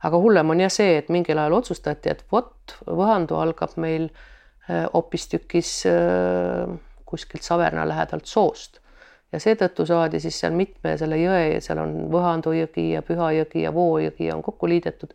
aga 0.03 0.19
hullem 0.19 0.49
on 0.49 0.59
jah 0.59 0.71
see, 0.73 0.97
et 0.97 1.09
mingil 1.09 1.39
ajal 1.39 1.59
otsustati, 1.59 2.09
et 2.09 2.23
vot 2.31 2.77
Võhandu 2.85 3.37
algab 3.39 3.77
meil 3.77 4.09
äh, 4.09 4.85
hoopistükkis 4.93 5.85
äh, 5.87 6.73
kuskilt 7.05 7.43
Saverna 7.43 7.85
lähedalt 7.87 8.25
soost 8.25 8.81
ja 9.33 9.39
seetõttu 9.41 9.85
saadi 9.89 10.19
siis 10.21 10.37
seal 10.39 10.53
mitme 10.57 10.97
selle 10.97 11.17
jõe, 11.21 11.59
seal 11.61 11.81
on 11.81 11.95
Võhandu 12.13 12.53
jõgi 12.57 12.91
ja 12.93 13.01
Püha 13.05 13.31
jõgi 13.39 13.65
ja 13.65 13.73
Voo 13.73 13.97
jõgi 14.01 14.29
on 14.33 14.43
kokku 14.45 14.69
liidetud 14.69 15.13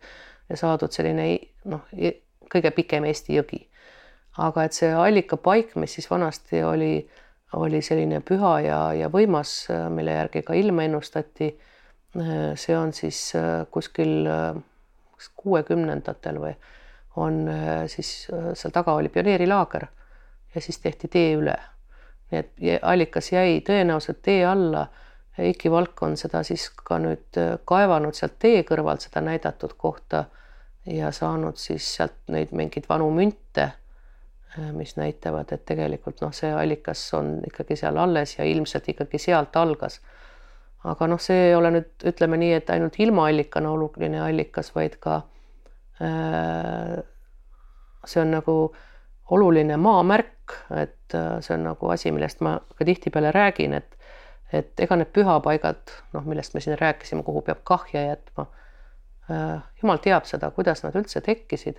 ja 0.49 0.57
saadud 0.59 0.91
selline 0.95 1.29
noh, 1.71 1.85
kõige 2.51 2.71
pikem 2.75 3.07
Eesti 3.07 3.37
jõgi. 3.37 3.63
Aga 4.37 4.63
et 4.63 4.73
see 4.73 4.91
allikapaik, 4.93 5.75
mis 5.75 5.93
siis 5.97 6.09
vanasti 6.09 6.63
oli, 6.63 6.93
oli 7.53 7.81
selline 7.81 8.21
püha 8.21 8.53
ja, 8.63 8.79
ja 8.93 9.09
võimas, 9.09 9.67
mille 9.89 10.11
järgi 10.11 10.43
ka 10.47 10.53
ilma 10.53 10.83
ennustati. 10.83 11.49
see 12.55 12.77
on 12.77 12.93
siis 12.93 13.33
kuskil 13.71 14.29
kuuekümnendatel 15.35 16.39
või 16.41 16.53
on 17.15 17.43
siis 17.87 18.27
seal 18.53 18.71
taga 18.73 18.93
oli 18.93 19.09
pioneerilaager 19.09 19.85
ja 20.55 20.61
siis 20.61 20.79
tehti 20.79 21.07
tee 21.07 21.35
üle 21.37 21.57
nii 22.31 22.39
et 22.39 22.81
allikas 22.81 23.31
jäi 23.31 23.61
tõenäoliselt 23.65 24.21
tee 24.21 24.45
alla. 24.45 24.87
Eiki 25.39 25.71
Valk 25.71 26.01
on 26.03 26.17
seda 26.19 26.41
siis 26.43 26.67
ka 26.83 26.97
nüüd 26.99 27.37
kaevanud 27.65 28.17
sealt 28.17 28.35
tee 28.43 28.63
kõrvalt 28.67 29.05
seda 29.05 29.21
näidatud 29.23 29.73
kohta 29.77 30.25
ja 30.85 31.13
saanud 31.15 31.57
siis 31.57 31.85
sealt 31.95 32.17
neid 32.27 32.51
mingeid 32.51 32.89
vanu 32.89 33.07
münte, 33.15 33.69
mis 34.75 34.95
näitavad, 34.97 35.51
et 35.53 35.65
tegelikult 35.65 36.21
noh, 36.23 36.33
see 36.35 36.51
allikas 36.53 37.03
on 37.17 37.37
ikkagi 37.47 37.77
seal 37.79 37.97
alles 37.97 38.37
ja 38.37 38.47
ilmselt 38.47 38.89
ikkagi 38.93 39.21
sealt 39.21 39.55
algas. 39.59 39.99
aga 40.83 41.07
noh, 41.07 41.19
see 41.19 41.49
ei 41.49 41.55
ole 41.55 41.71
nüüd 41.75 42.07
ütleme 42.11 42.39
nii, 42.39 42.53
et 42.61 42.69
ainult 42.73 42.99
ilmaallikana 42.99 43.71
oluline 43.71 44.21
allikas, 44.23 44.71
vaid 44.75 44.95
ka 45.03 45.21
äh, 46.01 46.99
see 48.05 48.21
on 48.21 48.31
nagu 48.31 48.57
oluline 49.29 49.77
maamärk, 49.77 50.55
et 50.81 51.15
äh, 51.15 51.37
see 51.45 51.55
on 51.57 51.67
nagu 51.69 51.91
asi, 51.93 52.11
millest 52.11 52.41
ma 52.45 52.57
ka 52.75 52.85
tihtipeale 52.85 53.31
räägin, 53.35 53.73
et 53.73 53.95
et 54.53 54.81
ega 54.81 54.95
need 54.97 55.11
pühapaigad, 55.13 55.91
noh, 56.15 56.23
millest 56.25 56.55
me 56.55 56.61
siin 56.63 56.77
rääkisime, 56.79 57.21
kuhu 57.23 57.43
peab 57.45 57.59
kahja 57.63 58.01
jätma 58.07 58.47
äh,. 59.29 59.59
jumal 59.81 60.01
teab 60.01 60.25
seda, 60.25 60.49
kuidas 60.51 60.81
nad 60.83 60.95
üldse 60.97 61.21
tekkisid, 61.21 61.77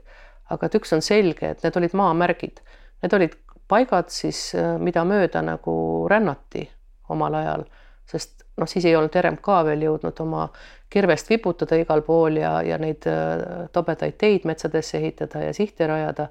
aga 0.51 0.67
et 0.67 0.77
üks 0.81 0.93
on 0.97 1.03
selge, 1.05 1.55
et 1.55 1.65
need 1.65 1.79
olid 1.79 1.95
maamärgid, 1.99 2.61
need 3.05 3.17
olid 3.17 3.37
paigad 3.71 4.11
siis, 4.13 4.51
äh, 4.59 4.75
mida 4.83 5.05
mööda 5.07 5.43
nagu 5.47 5.75
rännati 6.11 6.67
omal 7.11 7.39
ajal, 7.41 7.65
sest 8.11 8.45
noh, 8.59 8.69
siis 8.69 8.87
ei 8.89 8.97
olnud 8.99 9.15
RMK 9.17 9.61
veel 9.71 9.87
jõudnud 9.87 10.23
oma 10.25 10.49
kirvest 10.91 11.31
viputada 11.31 11.79
igal 11.79 12.03
pool 12.07 12.41
ja, 12.41 12.59
ja 12.67 12.79
neid 12.83 13.07
äh, 13.09 13.69
tobedaid 13.73 14.19
teid 14.21 14.49
metsadesse 14.49 14.99
ehitada 14.99 15.45
ja 15.47 15.55
sihte 15.57 15.87
rajada. 15.91 16.29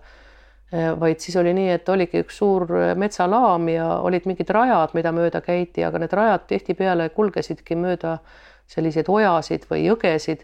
Äh, 0.73 0.91
vaid 0.99 1.23
siis 1.23 1.39
oli 1.39 1.55
nii, 1.55 1.71
et 1.77 1.89
oligi 1.89 2.23
üks 2.25 2.41
suur 2.41 2.67
metsalaam 2.99 3.67
ja 3.71 3.87
olid 4.05 4.27
mingid 4.29 4.51
rajad, 4.55 4.93
mida 4.97 5.15
mööda 5.15 5.41
käidi, 5.45 5.85
aga 5.87 6.03
need 6.03 6.13
rajad 6.15 6.47
tihtipeale 6.51 7.09
kulgesidki 7.15 7.79
mööda 7.79 8.19
selliseid 8.69 9.07
ojasid 9.09 9.65
või 9.71 9.87
jõgesid 9.87 10.43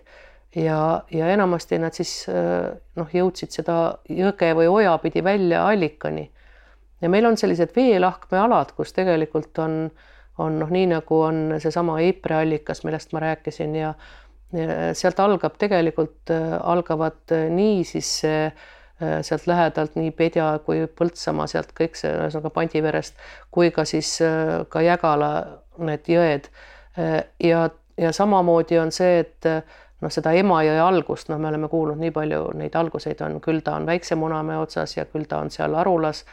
ja, 0.56 1.04
ja 1.12 1.28
enamasti 1.34 1.80
nad 1.80 1.94
siis 1.94 2.26
noh, 2.30 3.10
jõudsid 3.14 3.52
seda 3.52 3.98
jõge 4.10 4.54
või 4.56 4.68
oja 4.72 4.98
pidi 5.04 5.24
välja 5.24 5.66
allikani. 5.68 6.30
ja 7.02 7.10
meil 7.10 7.26
on 7.26 7.38
sellised 7.38 7.76
veelahkmealad, 7.76 8.72
kus 8.78 8.94
tegelikult 8.94 9.60
on 9.60 9.80
äh, 9.86 10.06
on 10.38 10.60
noh, 10.60 10.72
nii 10.72 10.88
nagu 10.92 11.20
on 11.28 11.42
seesama 11.64 12.00
Eipre 12.04 12.42
allikas, 12.42 12.84
millest 12.88 13.14
ma 13.16 13.22
rääkisin 13.24 13.76
ja, 13.78 13.94
ja 14.56 14.94
sealt 14.98 15.20
algab 15.24 15.60
tegelikult 15.62 16.34
äh, 16.34 16.56
algavad 16.62 17.36
äh, 17.36 17.48
nii 17.52 17.84
siis 17.88 18.18
äh, 18.28 18.52
sealt 19.22 19.48
lähedalt 19.48 19.98
nii 20.00 20.12
Pedja 20.16 20.54
kui 20.66 20.86
Põltsamaa, 20.88 21.50
sealt 21.52 21.74
kõik 21.76 21.98
see 22.00 22.14
ühesõnaga 22.16 22.52
Pandiverest 22.56 23.18
kui 23.52 23.72
ka 23.76 23.84
siis 23.88 24.14
ka 24.72 24.84
Jägala 24.86 25.32
need 25.84 26.08
jõed. 26.08 26.48
ja, 27.44 27.66
ja 28.00 28.12
samamoodi 28.16 28.80
on 28.80 28.94
see, 28.96 29.26
et 29.26 29.50
noh, 30.06 30.14
seda 30.14 30.34
Emajõe 30.38 30.80
algust, 30.82 31.30
noh, 31.32 31.40
me 31.42 31.50
oleme 31.50 31.70
kuulnud 31.72 32.00
nii 32.02 32.14
palju 32.14 32.42
neid 32.60 32.76
alguseid 32.78 33.22
on, 33.26 33.40
küll 33.44 33.64
ta 33.66 33.76
on 33.80 33.88
Väikse 33.90 34.18
Munamäe 34.20 34.60
otsas 34.62 34.96
ja 34.98 35.06
küll 35.10 35.26
ta 35.30 35.42
on 35.42 35.52
seal 35.54 35.76
Arulas, 35.82 36.24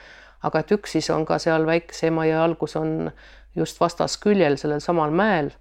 aga 0.45 0.63
et 0.63 0.75
üks 0.77 0.97
siis 0.99 1.09
on 1.15 1.25
ka 1.29 1.39
seal 1.43 1.67
Väikse 1.67 2.11
Emajõe 2.11 2.41
algus 2.43 2.77
on 2.81 3.11
just 3.57 3.81
vastasküljel 3.81 4.59
sellel 4.61 4.83
samal 4.85 5.15
mäel, 5.15 5.53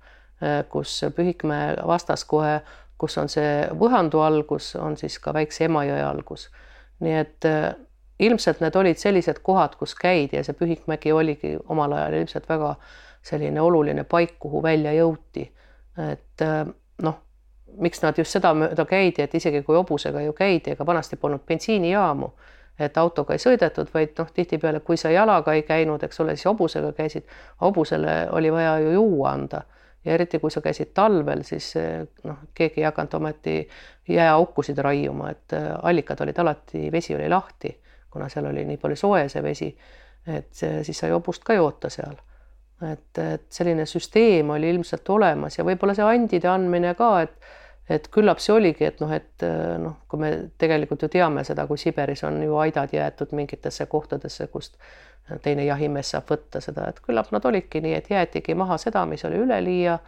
äh, 0.44 0.62
kus 0.70 1.00
Pühikmäe 1.16 1.78
vastas 1.88 2.26
kohe, 2.28 2.60
kus 3.02 3.18
on 3.18 3.32
see 3.32 3.70
Võhandu 3.78 4.22
algus, 4.24 4.76
on 4.76 4.98
siis 5.00 5.18
ka 5.20 5.34
Väikse 5.34 5.66
Emajõe 5.70 6.04
algus. 6.06 6.50
nii 7.02 7.16
et 7.18 7.46
äh, 7.50 7.72
ilmselt 8.22 8.60
need 8.62 8.76
olid 8.78 9.00
sellised 9.02 9.40
kohad, 9.42 9.74
kus 9.80 9.96
käidi 9.98 10.38
ja 10.38 10.44
see 10.46 10.58
Pühikmägi 10.58 11.14
oligi 11.14 11.56
omal 11.70 11.96
ajal 11.98 12.20
ilmselt 12.20 12.50
väga 12.50 12.76
selline 13.26 13.62
oluline 13.62 14.04
paik, 14.04 14.36
kuhu 14.40 14.62
välja 14.64 14.94
jõuti. 14.94 15.48
et 16.12 16.42
äh, 16.42 16.66
noh, 17.02 17.18
miks 17.78 18.02
nad 18.04 18.18
just 18.18 18.32
sedamööda 18.32 18.86
käidi, 18.86 19.22
et 19.22 19.36
isegi 19.36 19.62
kui 19.64 19.76
hobusega 19.76 20.22
ju 20.22 20.34
käidi, 20.34 20.76
ega 20.76 20.86
vanasti 20.86 21.16
polnud 21.16 21.46
bensiinijaamu 21.48 22.32
et 22.86 22.98
autoga 22.98 23.36
ei 23.36 23.42
sõidetud, 23.42 23.90
vaid 23.94 24.16
noh, 24.18 24.30
tihtipeale, 24.34 24.82
kui 24.86 24.98
sa 24.98 25.12
jalaga 25.12 25.54
ei 25.58 25.64
käinud, 25.68 26.04
eks 26.04 26.22
ole, 26.24 26.36
siis 26.36 26.48
hobusega 26.50 26.92
käisid, 26.98 27.28
hobusele 27.62 28.16
oli 28.32 28.52
vaja 28.54 28.80
ju 28.80 28.96
juua 28.98 29.36
anda. 29.36 29.62
ja 30.06 30.14
eriti 30.14 30.40
kui 30.42 30.50
sa 30.52 30.64
käisid 30.66 30.96
talvel, 30.98 31.44
siis 31.46 31.76
noh, 32.26 32.38
keegi 32.58 32.82
ei 32.82 32.88
hakanud 32.88 33.14
ometi 33.14 33.70
jääaukusid 34.10 34.78
raiuma, 34.82 35.30
et 35.30 35.54
äh, 35.54 35.68
allikad 35.84 36.24
olid 36.26 36.40
alati, 36.42 36.88
vesi 36.92 37.16
oli 37.16 37.30
lahti, 37.30 37.76
kuna 38.10 38.30
seal 38.30 38.48
oli 38.50 38.66
nii 38.66 38.80
palju 38.82 38.98
soe 38.98 39.28
see 39.30 39.44
vesi, 39.44 39.70
et 40.26 40.50
siis 40.58 40.98
sai 40.98 41.12
hobust 41.14 41.46
ka 41.46 41.54
joota 41.54 41.90
seal. 41.90 42.18
et, 42.82 43.18
et 43.18 43.46
selline 43.50 43.86
süsteem 43.86 44.50
oli 44.50 44.70
ilmselt 44.70 45.10
olemas 45.10 45.58
ja 45.58 45.64
võib-olla 45.64 45.94
see 45.94 46.06
andide 46.06 46.50
andmine 46.50 46.96
ka, 46.98 47.12
et 47.22 47.36
et 47.92 48.08
küllap 48.14 48.40
see 48.40 48.56
oligi, 48.56 48.86
et 48.88 49.02
noh, 49.04 49.12
et 49.14 49.46
äh, 49.46 49.76
noh, 49.82 50.00
kui 50.10 50.22
me 50.22 50.32
tegelikult 50.62 51.06
ju 51.06 51.12
teame 51.12 51.44
seda, 51.48 51.68
kui 51.70 51.80
Siberis 51.82 52.24
on 52.28 52.42
ju 52.44 52.58
aidad 52.62 52.94
jäetud 52.96 53.34
mingitesse 53.38 53.86
kohtadesse, 53.92 54.48
kust 54.54 54.78
teine 55.44 55.66
jahimees 55.66 56.12
saab 56.12 56.32
võtta 56.32 56.62
seda, 56.64 56.88
et 56.90 57.00
küllap 57.04 57.30
nad 57.32 57.46
olidki 57.46 57.82
nii, 57.84 57.94
et 58.00 58.10
jäetigi 58.12 58.56
maha 58.58 58.78
seda, 58.82 59.06
mis 59.08 59.24
oli 59.28 59.40
üleliia 59.44 60.00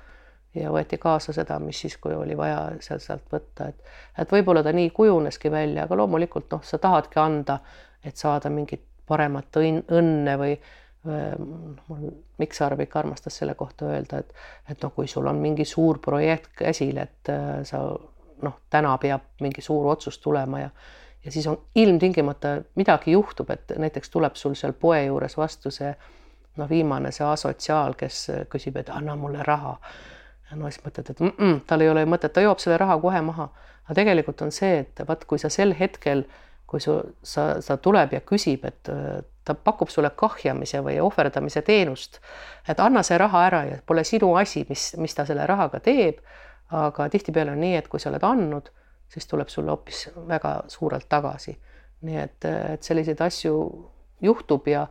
ja 0.55 0.71
võeti 0.73 0.99
kaasa 1.01 1.33
seda, 1.33 1.57
mis 1.59 1.79
siis, 1.85 1.97
kui 2.01 2.15
oli 2.15 2.37
vaja 2.37 2.65
seal 2.83 3.01
sealt 3.01 3.25
võtta, 3.31 3.69
et 3.71 3.93
et 4.21 4.31
võib-olla 4.31 4.63
ta 4.63 4.73
nii 4.75 4.89
kujuneski 4.93 5.51
välja, 5.51 5.87
aga 5.87 5.97
loomulikult 5.97 6.51
noh, 6.53 6.63
sa 6.65 6.77
tahadki 6.81 7.19
anda, 7.19 7.59
et 8.03 8.17
saada 8.17 8.51
mingit 8.53 8.83
paremat 9.07 9.57
õnne 9.57 10.37
või 10.39 10.55
mul 11.03 12.11
Mikk 12.37 12.53
Sarvik 12.53 12.95
armastas 12.95 13.37
selle 13.37 13.55
kohta 13.59 13.85
öelda, 13.91 14.23
et, 14.23 14.33
et 14.71 14.83
noh, 14.83 14.93
kui 14.95 15.07
sul 15.07 15.27
on 15.27 15.41
mingi 15.41 15.65
suur 15.65 15.99
projekt 15.99 16.51
käsil, 16.57 16.97
et 16.97 17.29
äh, 17.29 17.61
sa 17.67 17.83
noh, 18.43 18.59
täna 18.69 18.97
peab 18.97 19.21
mingi 19.41 19.61
suur 19.61 19.91
otsus 19.91 20.19
tulema 20.19 20.59
ja 20.59 20.69
ja 21.25 21.31
siis 21.31 21.47
on 21.47 21.61
ilmtingimata 21.75 22.47
midagi 22.75 23.11
juhtub, 23.11 23.49
et 23.49 23.71
näiteks 23.77 24.09
tuleb 24.09 24.35
sul 24.35 24.57
seal 24.59 24.73
poe 24.73 25.05
juures 25.05 25.37
vastu 25.37 25.71
see 25.71 25.93
noh, 26.57 26.69
viimane 26.69 27.11
see 27.11 27.25
asotsiaal, 27.27 27.95
kes 27.97 28.25
küsib, 28.51 28.77
et 28.77 28.89
anna 28.89 29.15
mulle 29.15 29.43
raha. 29.43 29.77
no 30.53 30.69
siis 30.69 30.83
mõtled, 30.85 31.09
et 31.09 31.19
mm 31.19 31.31
-mm, 31.37 31.61
tal 31.67 31.81
ei 31.81 31.89
ole 31.89 32.05
mõtet, 32.05 32.33
ta 32.33 32.41
joob 32.41 32.59
selle 32.59 32.77
raha 32.77 32.97
kohe 33.01 33.21
maha. 33.21 33.49
aga 33.85 33.93
tegelikult 33.93 34.41
on 34.41 34.51
see, 34.51 34.79
et 34.79 35.01
vaat 35.07 35.25
kui 35.25 35.39
sa 35.39 35.49
sel 35.49 35.75
hetkel, 35.79 36.23
kui 36.73 36.81
su, 36.81 36.95
sa, 37.21 37.61
sa 37.61 37.77
tuleb 37.77 38.15
ja 38.15 38.21
küsib, 38.25 38.65
et 38.65 38.89
ta 39.45 39.53
pakub 39.53 39.91
sulle 39.91 40.09
kahjamise 40.17 40.81
või 40.81 40.99
ohverdamise 41.03 41.61
teenust. 41.61 42.19
et 42.67 42.79
anna 42.79 43.03
see 43.03 43.17
raha 43.17 43.45
ära 43.47 43.63
ja 43.67 43.77
pole 43.85 44.03
sinu 44.03 44.33
asi, 44.39 44.65
mis, 44.69 44.93
mis 44.97 45.15
ta 45.15 45.25
selle 45.25 45.45
rahaga 45.47 45.79
teeb. 45.79 46.23
aga 46.73 47.09
tihtipeale 47.09 47.51
on 47.51 47.59
nii, 47.61 47.75
et 47.77 47.87
kui 47.87 47.99
sa 47.99 48.09
oled 48.09 48.23
andnud, 48.23 48.69
siis 49.13 49.27
tuleb 49.29 49.49
sulle 49.49 49.69
hoopis 49.69 50.09
väga 50.27 50.63
suurelt 50.67 51.09
tagasi. 51.09 51.57
nii 52.01 52.17
et, 52.19 52.45
et 52.45 52.83
selliseid 52.83 53.21
asju 53.21 53.55
juhtub 54.21 54.67
ja, 54.67 54.87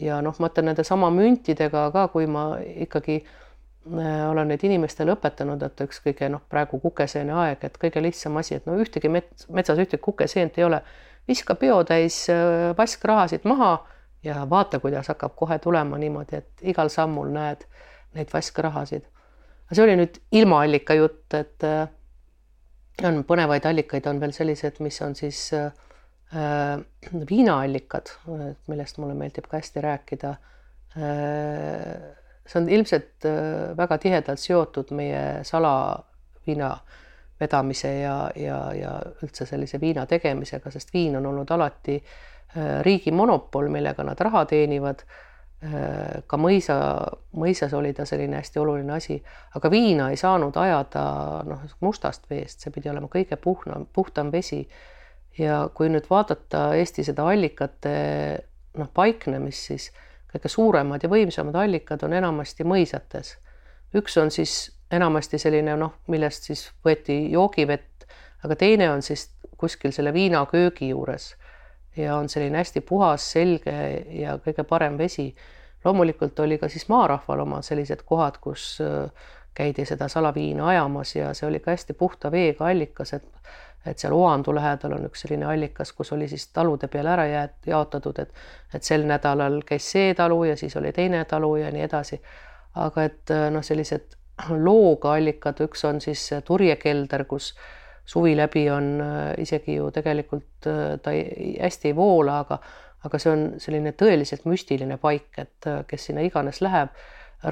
ja 0.00 0.20
noh, 0.22 0.36
ma 0.38 0.48
ütlen 0.52 0.70
nende 0.70 0.84
sama 0.84 1.10
müntidega 1.10 1.88
ka, 1.92 2.08
kui 2.12 2.26
ma 2.26 2.44
ikkagi 2.60 3.18
äh, 3.24 4.30
olen 4.30 4.48
neid 4.48 4.64
inimestele 4.64 5.12
õpetanud, 5.16 5.62
et 5.66 5.82
üks 5.84 6.00
kõige 6.04 6.30
noh, 6.32 6.44
praegu 6.48 6.80
kukeseene 6.80 7.34
aeg, 7.44 7.66
et 7.68 7.76
kõige 7.80 8.02
lihtsam 8.04 8.36
asi, 8.40 8.56
et 8.58 8.68
no 8.68 8.78
ühtegi 8.80 9.10
mets, 9.12 9.48
metsas 9.52 9.80
ühtegi 9.82 10.02
kukeseent 10.04 10.56
ei 10.58 10.64
ole, 10.68 10.80
viska 11.28 11.54
peotäis 11.54 12.26
vaskrahasid 12.78 13.44
äh, 13.44 13.48
maha 13.48 13.86
ja 14.24 14.46
vaata, 14.50 14.80
kuidas 14.80 15.08
hakkab 15.08 15.34
kohe 15.36 15.58
tulema 15.58 15.98
niimoodi, 15.98 16.36
et 16.36 16.64
igal 16.72 16.88
sammul 16.88 17.32
näed 17.32 17.66
neid 18.14 18.30
vaskrahasid. 18.32 19.04
see 19.72 19.82
oli 19.82 19.96
nüüd 19.98 20.20
ilmaallika 20.32 20.94
jutt, 20.94 21.34
et 21.34 21.64
äh, 21.66 21.88
on 23.02 23.24
põnevaid 23.26 23.66
allikaid, 23.66 24.06
on 24.06 24.20
veel 24.22 24.34
sellised, 24.36 24.78
mis 24.84 25.00
on 25.02 25.16
siis 25.18 25.48
äh, 25.56 25.72
viinaallikad, 27.30 28.12
millest 28.70 28.98
mulle 29.02 29.16
meeldib 29.18 29.48
ka 29.50 29.58
hästi 29.60 29.82
rääkida 29.84 30.34
äh,. 30.98 32.12
see 32.44 32.60
on 32.60 32.68
ilmselt 32.68 33.24
äh, 33.24 33.72
väga 33.76 33.98
tihedalt 33.98 34.40
seotud 34.40 34.92
meie 34.92 35.44
salaviina 35.48 36.74
vedamise 37.44 37.92
ja, 38.00 38.16
ja, 38.36 38.58
ja 38.74 38.94
üldse 39.22 39.46
sellise 39.48 39.80
viina 39.80 40.06
tegemisega, 40.10 40.72
sest 40.72 40.94
viin 40.94 41.16
on 41.20 41.28
olnud 41.30 41.50
alati 41.54 41.98
äh, 42.00 42.80
riigi 42.86 43.12
monopol, 43.12 43.68
millega 43.72 44.06
nad 44.06 44.20
raha 44.20 44.44
teenivad. 44.50 45.04
Äh, 45.64 46.24
ka 46.28 46.38
mõisa, 46.40 46.78
mõisas 47.36 47.72
oli 47.76 47.92
ta 47.96 48.06
selline 48.08 48.40
hästi 48.40 48.60
oluline 48.60 48.96
asi, 48.96 49.18
aga 49.56 49.70
viina 49.72 50.10
ei 50.12 50.18
saanud 50.20 50.56
ajada 50.60 51.04
noh, 51.48 51.62
mustast 51.84 52.26
veest, 52.30 52.64
see 52.64 52.74
pidi 52.74 52.92
olema 52.92 53.08
kõige 53.12 53.38
puhnam, 53.40 53.86
puhtam 53.92 54.32
vesi. 54.32 54.64
ja 55.38 55.64
kui 55.74 55.88
nüüd 55.90 56.04
vaadata 56.06 56.68
Eesti 56.78 57.02
seda 57.04 57.24
allikate 57.26 57.94
noh, 58.78 58.90
paiknemist, 58.94 59.70
siis 59.70 59.88
kõige 60.34 60.50
suuremad 60.50 61.02
ja 61.02 61.10
võimsamad 61.10 61.56
allikad 61.58 62.02
on 62.06 62.12
enamasti 62.12 62.66
mõisates. 62.66 63.36
üks 63.94 64.16
on 64.18 64.30
siis 64.30 64.73
enamasti 64.90 65.38
selline 65.38 65.76
noh, 65.76 65.94
millest 66.06 66.50
siis 66.50 66.66
võeti 66.84 67.30
joogivett, 67.32 68.06
aga 68.44 68.56
teine 68.56 68.90
on 68.90 69.02
siis 69.02 69.30
kuskil 69.56 69.92
selle 69.92 70.12
viinaköögi 70.12 70.88
juures 70.88 71.34
ja 71.96 72.16
on 72.16 72.28
selline 72.28 72.58
hästi 72.58 72.80
puhas, 72.80 73.26
selge 73.32 73.74
ja 74.20 74.38
kõige 74.44 74.64
parem 74.64 74.98
vesi. 74.98 75.34
loomulikult 75.84 76.38
oli 76.40 76.58
ka 76.58 76.68
siis 76.68 76.88
maarahval 76.88 77.40
omad 77.40 77.62
sellised 77.62 78.02
kohad, 78.04 78.38
kus 78.40 78.78
käidi 79.54 79.84
seda 79.84 80.08
salaviina 80.08 80.66
ajamas 80.68 81.16
ja 81.16 81.34
see 81.34 81.48
oli 81.48 81.60
ka 81.60 81.70
hästi 81.70 81.94
puhta 81.94 82.30
veega 82.32 82.66
allikas, 82.66 83.12
et 83.12 83.24
et 83.86 83.98
seal 83.98 84.14
Oandu 84.16 84.54
lähedal 84.54 84.94
on 84.96 85.02
üks 85.04 85.20
selline 85.26 85.44
allikas, 85.44 85.90
kus 85.92 86.12
oli 86.12 86.28
siis 86.28 86.46
talude 86.56 86.88
peale 86.88 87.10
ära 87.12 87.26
jäet-, 87.28 87.66
jaotatud, 87.66 88.18
et 88.18 88.32
et 88.74 88.82
sel 88.82 89.04
nädalal 89.06 89.60
käis 89.66 89.90
see 89.92 90.14
talu 90.14 90.44
ja 90.44 90.56
siis 90.56 90.76
oli 90.76 90.92
teine 90.92 91.24
talu 91.24 91.56
ja 91.56 91.70
nii 91.70 91.82
edasi. 91.82 92.22
aga 92.74 93.04
et 93.04 93.30
noh, 93.50 93.62
sellised 93.62 94.16
looga 94.50 95.14
allikad, 95.14 95.60
üks 95.64 95.84
on 95.88 96.00
siis 96.02 96.26
turjekelder, 96.44 97.24
kus 97.30 97.52
suvi 98.06 98.34
läbi 98.36 98.66
on 98.70 98.98
isegi 99.40 99.78
ju 99.78 99.90
tegelikult 99.94 100.66
ta 100.66 101.12
ei, 101.14 101.54
hästi 101.62 101.92
ei 101.92 101.96
voola, 101.96 102.40
aga 102.44 102.58
aga 103.04 103.20
see 103.20 103.32
on 103.32 103.42
selline 103.60 103.92
tõeliselt 104.00 104.46
müstiline 104.48 104.96
paik, 105.00 105.28
et 105.40 105.68
kes 105.88 106.08
sinna 106.08 106.24
iganes 106.24 106.62
läheb. 106.64 106.92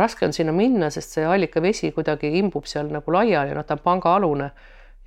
Raske 0.01 0.25
on 0.25 0.33
sinna 0.33 0.55
minna, 0.57 0.88
sest 0.90 1.18
see 1.18 1.27
allikavesi 1.29 1.90
kuidagi 1.92 2.31
imbub 2.38 2.64
seal 2.68 2.88
nagu 2.92 3.12
laiali, 3.12 3.53
noh, 3.53 3.66
ta 3.68 3.77
on 3.77 3.83
pangaalune 3.85 4.49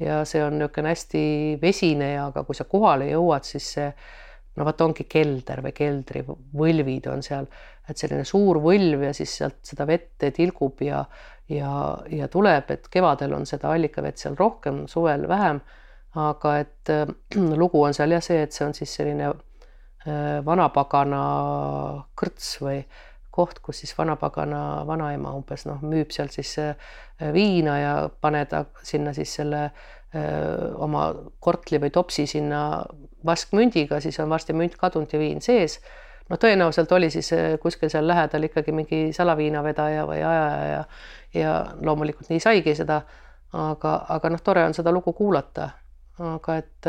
ja 0.02 0.20
see 0.28 0.44
on 0.44 0.60
niisugune 0.60 0.92
hästi 0.92 1.24
vesine 1.62 2.12
ja 2.12 2.28
aga 2.30 2.44
kui 2.46 2.58
sa 2.58 2.68
kohale 2.70 3.08
jõuad, 3.10 3.48
siis 3.48 3.72
see 3.78 3.88
no 4.56 4.68
vot 4.68 4.82
ongi 4.86 5.08
kelder 5.10 5.64
või 5.66 5.74
keldrivõlvid 5.76 7.10
on 7.12 7.24
seal, 7.26 7.48
et 7.90 7.98
selline 7.98 8.26
suur 8.28 8.60
võlv 8.64 9.08
ja 9.08 9.14
siis 9.16 9.34
sealt 9.40 9.64
seda 9.66 9.88
vett 9.90 10.28
tilgub 10.36 10.84
ja 10.86 11.02
ja, 11.50 11.98
ja 12.10 12.28
tuleb, 12.28 12.72
et 12.72 12.88
kevadel 12.92 13.34
on 13.38 13.46
seda 13.46 13.74
allikavett 13.74 14.18
seal 14.18 14.38
rohkem, 14.40 14.86
suvel 14.88 15.28
vähem. 15.28 15.62
aga 16.16 16.58
et 16.58 16.90
äh, 16.90 17.08
lugu 17.62 17.84
on 17.84 17.94
seal 17.94 18.12
jah 18.12 18.24
see, 18.24 18.42
et 18.42 18.54
see 18.54 18.66
on 18.66 18.74
siis 18.74 18.94
selline 18.96 19.28
äh, 19.28 20.40
vanapagana 20.46 21.26
kõrts 22.16 22.56
või 22.62 22.80
koht, 23.36 23.60
kus 23.60 23.84
siis 23.84 23.92
vanapagana 23.98 24.86
vanaema 24.88 25.34
umbes 25.36 25.66
noh, 25.68 25.84
müüb 25.84 26.14
seal 26.16 26.32
siis 26.34 26.56
äh, 26.62 26.94
viina 27.36 27.76
ja 27.82 27.94
pane 28.22 28.46
ta 28.52 28.64
sinna 28.84 29.14
siis 29.18 29.34
selle 29.42 29.66
äh, 29.66 29.76
oma 30.82 31.10
kortli 31.44 31.82
või 31.84 31.92
topsi 31.96 32.28
sinna 32.32 32.62
vaskmündiga, 33.26 34.00
siis 34.04 34.20
on 34.24 34.32
varsti 34.32 34.56
münt 34.56 34.78
kadunud 34.80 35.12
ja 35.12 35.20
viin 35.20 35.42
sees. 35.44 35.80
no 36.30 36.40
tõenäoliselt 36.42 36.92
oli 36.96 37.12
siis 37.14 37.34
äh, 37.36 37.58
kuskil 37.62 37.92
seal 37.92 38.08
lähedal 38.08 38.48
ikkagi 38.48 38.76
mingi 38.76 39.02
salaviinavedaja 39.14 40.08
või 40.08 40.24
ajaja 40.24 40.66
ja, 40.72 40.84
ja 41.36 41.56
loomulikult 41.82 42.30
nii 42.30 42.40
saigi 42.40 42.76
seda. 42.76 43.02
aga, 43.56 43.92
aga 44.10 44.30
noh, 44.30 44.42
tore 44.44 44.64
on 44.66 44.74
seda 44.74 44.92
lugu 44.92 45.14
kuulata. 45.14 45.70
aga 46.20 46.56
et 46.58 46.88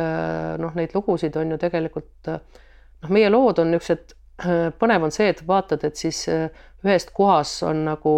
noh, 0.59 0.75
neid 0.75 0.95
lugusid 0.95 1.37
on 1.37 1.51
ju 1.51 1.59
tegelikult 1.59 2.31
noh, 2.31 3.11
meie 3.11 3.31
lood 3.31 3.59
on 3.59 3.71
niisugused 3.71 4.17
Äh, 4.45 4.69
põnev 4.77 5.07
on 5.07 5.15
see, 5.15 5.31
et 5.33 5.41
vaatad, 5.49 5.87
et 5.89 5.97
siis 5.97 6.27
äh, 6.29 6.51
ühest 6.85 7.15
kohas 7.17 7.55
on 7.65 7.87
nagu, 7.87 8.13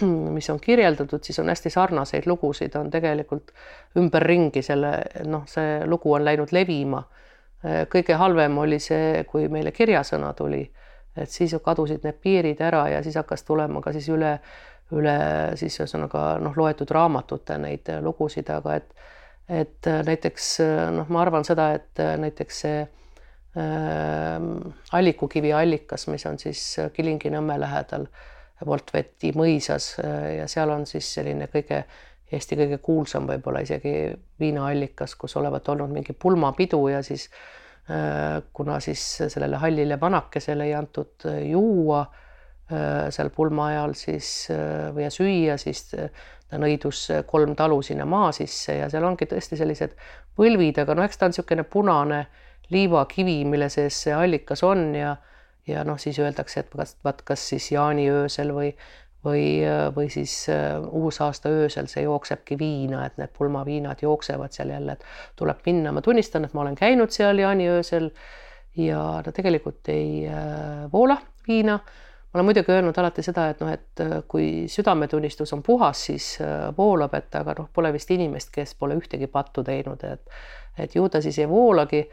mis 0.36 0.48
on 0.48 0.60
kirjeldatud, 0.64 1.20
siis 1.24 1.38
on 1.42 1.52
hästi 1.52 1.72
sarnaseid 1.74 2.28
lugusid, 2.30 2.76
on 2.80 2.88
tegelikult 2.90 3.52
ümberringi 4.00 4.62
selle, 4.64 4.94
noh, 5.28 5.44
see 5.50 5.82
lugu 5.84 6.14
on 6.16 6.24
läinud 6.24 6.54
levima. 6.56 7.02
Äh, 7.60 7.82
kõige 7.92 8.16
halvem 8.16 8.56
oli 8.64 8.80
see, 8.80 9.26
kui 9.28 9.50
meile 9.52 9.74
kirjasõna 9.76 10.32
tuli, 10.38 10.62
et 11.18 11.28
siis 11.28 11.52
kadusid 11.60 12.06
need 12.06 12.16
piirid 12.22 12.64
ära 12.64 12.86
ja 12.94 13.04
siis 13.04 13.20
hakkas 13.20 13.44
tulema 13.44 13.84
ka 13.84 13.92
siis 13.92 14.08
üle, 14.08 14.38
üle 14.96 15.18
siis 15.60 15.80
ühesõnaga 15.80 16.38
noh, 16.40 16.54
loetud 16.56 16.90
raamatute 16.90 17.58
neid 17.60 17.90
lugusid, 18.00 18.48
aga 18.50 18.78
et, 18.80 18.94
et 19.48 19.90
näiteks 20.06 20.54
noh, 20.96 21.10
ma 21.12 21.24
arvan 21.24 21.44
seda, 21.44 21.72
et 21.76 22.04
näiteks 22.22 22.62
see 22.64 22.78
Ehm, 23.58 24.70
Allikukivi 24.92 25.52
allikas, 25.52 26.06
mis 26.12 26.26
on 26.26 26.38
siis 26.38 26.76
Kilingi-Nõmme 26.92 27.56
lähedal 27.60 28.04
Voltveti 28.66 29.32
mõisas 29.38 29.94
ja 30.36 30.46
seal 30.50 30.70
on 30.74 30.84
siis 30.86 31.08
selline 31.14 31.48
kõige 31.52 31.84
Eesti 32.28 32.58
kõige 32.58 32.76
kuulsam 32.84 33.24
võib-olla 33.24 33.62
isegi 33.64 33.92
viinaallikas, 34.40 35.14
kus 35.16 35.38
olevat 35.40 35.68
olnud 35.72 35.94
mingi 35.94 36.12
pulmapidu 36.12 36.82
ja 36.92 36.98
siis 37.02 37.24
eh, 37.88 38.42
kuna 38.52 38.76
siis 38.84 39.04
sellele 39.32 39.56
hallile 39.62 39.96
vanakesele 40.00 40.66
ei 40.68 40.74
antud 40.76 41.24
eh, 41.30 41.46
juua 41.54 42.02
seal 42.68 43.30
pulma 43.32 43.70
ajal 43.72 43.94
siis 43.96 44.28
või 44.92 45.06
süüa, 45.08 45.54
siis 45.56 45.86
ta 45.88 46.58
nõidus 46.60 47.06
kolm 47.26 47.54
talu 47.56 47.78
sinna 47.82 48.04
maa 48.04 48.28
sisse 48.36 48.76
ja 48.76 48.90
seal 48.92 49.06
ongi 49.08 49.24
tõesti 49.30 49.56
sellised 49.56 49.94
põlvid, 50.36 50.82
aga 50.82 50.96
no 50.96 51.06
eks 51.06 51.16
ta 51.16 51.28
on 51.28 51.32
niisugune 51.32 51.64
punane 51.64 52.20
liivakivi, 52.68 53.38
mille 53.48 53.70
sees 53.72 54.02
see 54.04 54.12
allikas 54.12 54.62
on 54.68 54.90
ja 54.98 55.16
ja 55.68 55.82
noh, 55.84 55.98
siis 56.00 56.16
öeldakse, 56.20 56.60
et 56.64 56.70
kas 56.72 56.96
vaat 57.04 57.20
kas 57.28 57.42
siis 57.50 57.72
jaaniöösel 57.72 58.52
või 58.56 58.72
või, 59.24 59.44
või 59.96 60.08
siis 60.10 60.48
äh, 60.48 60.78
uusaasta 60.80 61.50
öösel 61.50 61.88
see 61.90 62.04
jooksebki 62.04 62.58
viina, 62.58 63.04
et 63.06 63.16
need 63.18 63.32
pulmaviinad 63.36 64.02
jooksevad 64.02 64.54
seal 64.54 64.70
jälle, 64.72 64.94
et 64.94 65.04
tuleb 65.36 65.64
minna, 65.66 65.92
ma 65.92 66.02
tunnistan, 66.04 66.46
et 66.46 66.54
ma 66.54 66.62
olen 66.62 66.78
käinud 66.78 67.14
seal 67.14 67.40
jaaniöösel 67.42 68.10
ja 68.78 69.02
no 69.26 69.34
tegelikult 69.34 69.90
ei 69.92 70.26
äh, 70.28 70.86
voola 70.92 71.18
viina. 71.48 71.78
Ma 72.28 72.38
olen 72.38 72.48
muidugi 72.50 72.72
öelnud 72.72 72.98
alati 73.00 73.22
seda, 73.24 73.48
et 73.50 73.60
noh, 73.64 73.72
et 73.72 74.04
äh, 74.04 74.18
kui 74.28 74.68
südametunnistus 74.68 75.52
on 75.56 75.62
puhas, 75.62 76.06
siis 76.10 76.30
voolab, 76.76 77.14
et 77.14 77.34
aga 77.34 77.56
noh, 77.58 77.68
pole 77.74 77.92
vist 77.92 78.10
inimest, 78.10 78.52
kes 78.54 78.74
pole 78.78 78.98
ühtegi 79.00 79.30
pattu 79.32 79.64
teinud, 79.64 80.04
et 80.04 80.40
et 80.78 80.92
ju 80.94 81.08
ta 81.10 81.18
siis 81.18 81.40
ei 81.42 81.48
voolagi 81.50 82.04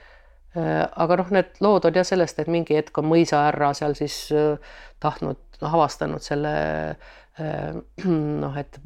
Äh, 0.56 0.86
aga 0.95 1.17
noh, 1.19 1.32
need 1.36 1.58
lood 1.63 1.84
on 1.89 1.97
jah 1.97 2.06
sellest, 2.08 2.38
et 2.39 2.47
mingi 2.51 2.78
hetk 2.78 2.95
on 3.01 3.10
mõisahärra 3.10 3.73
seal 3.75 3.95
siis 3.97 4.15
äh, 4.32 4.78
tahtnud, 5.04 5.41
noh, 5.60 5.73
avastanud 5.75 6.23
selle 6.23 6.54
äh, 6.95 7.75
noh, 8.43 8.56
et 8.56 8.80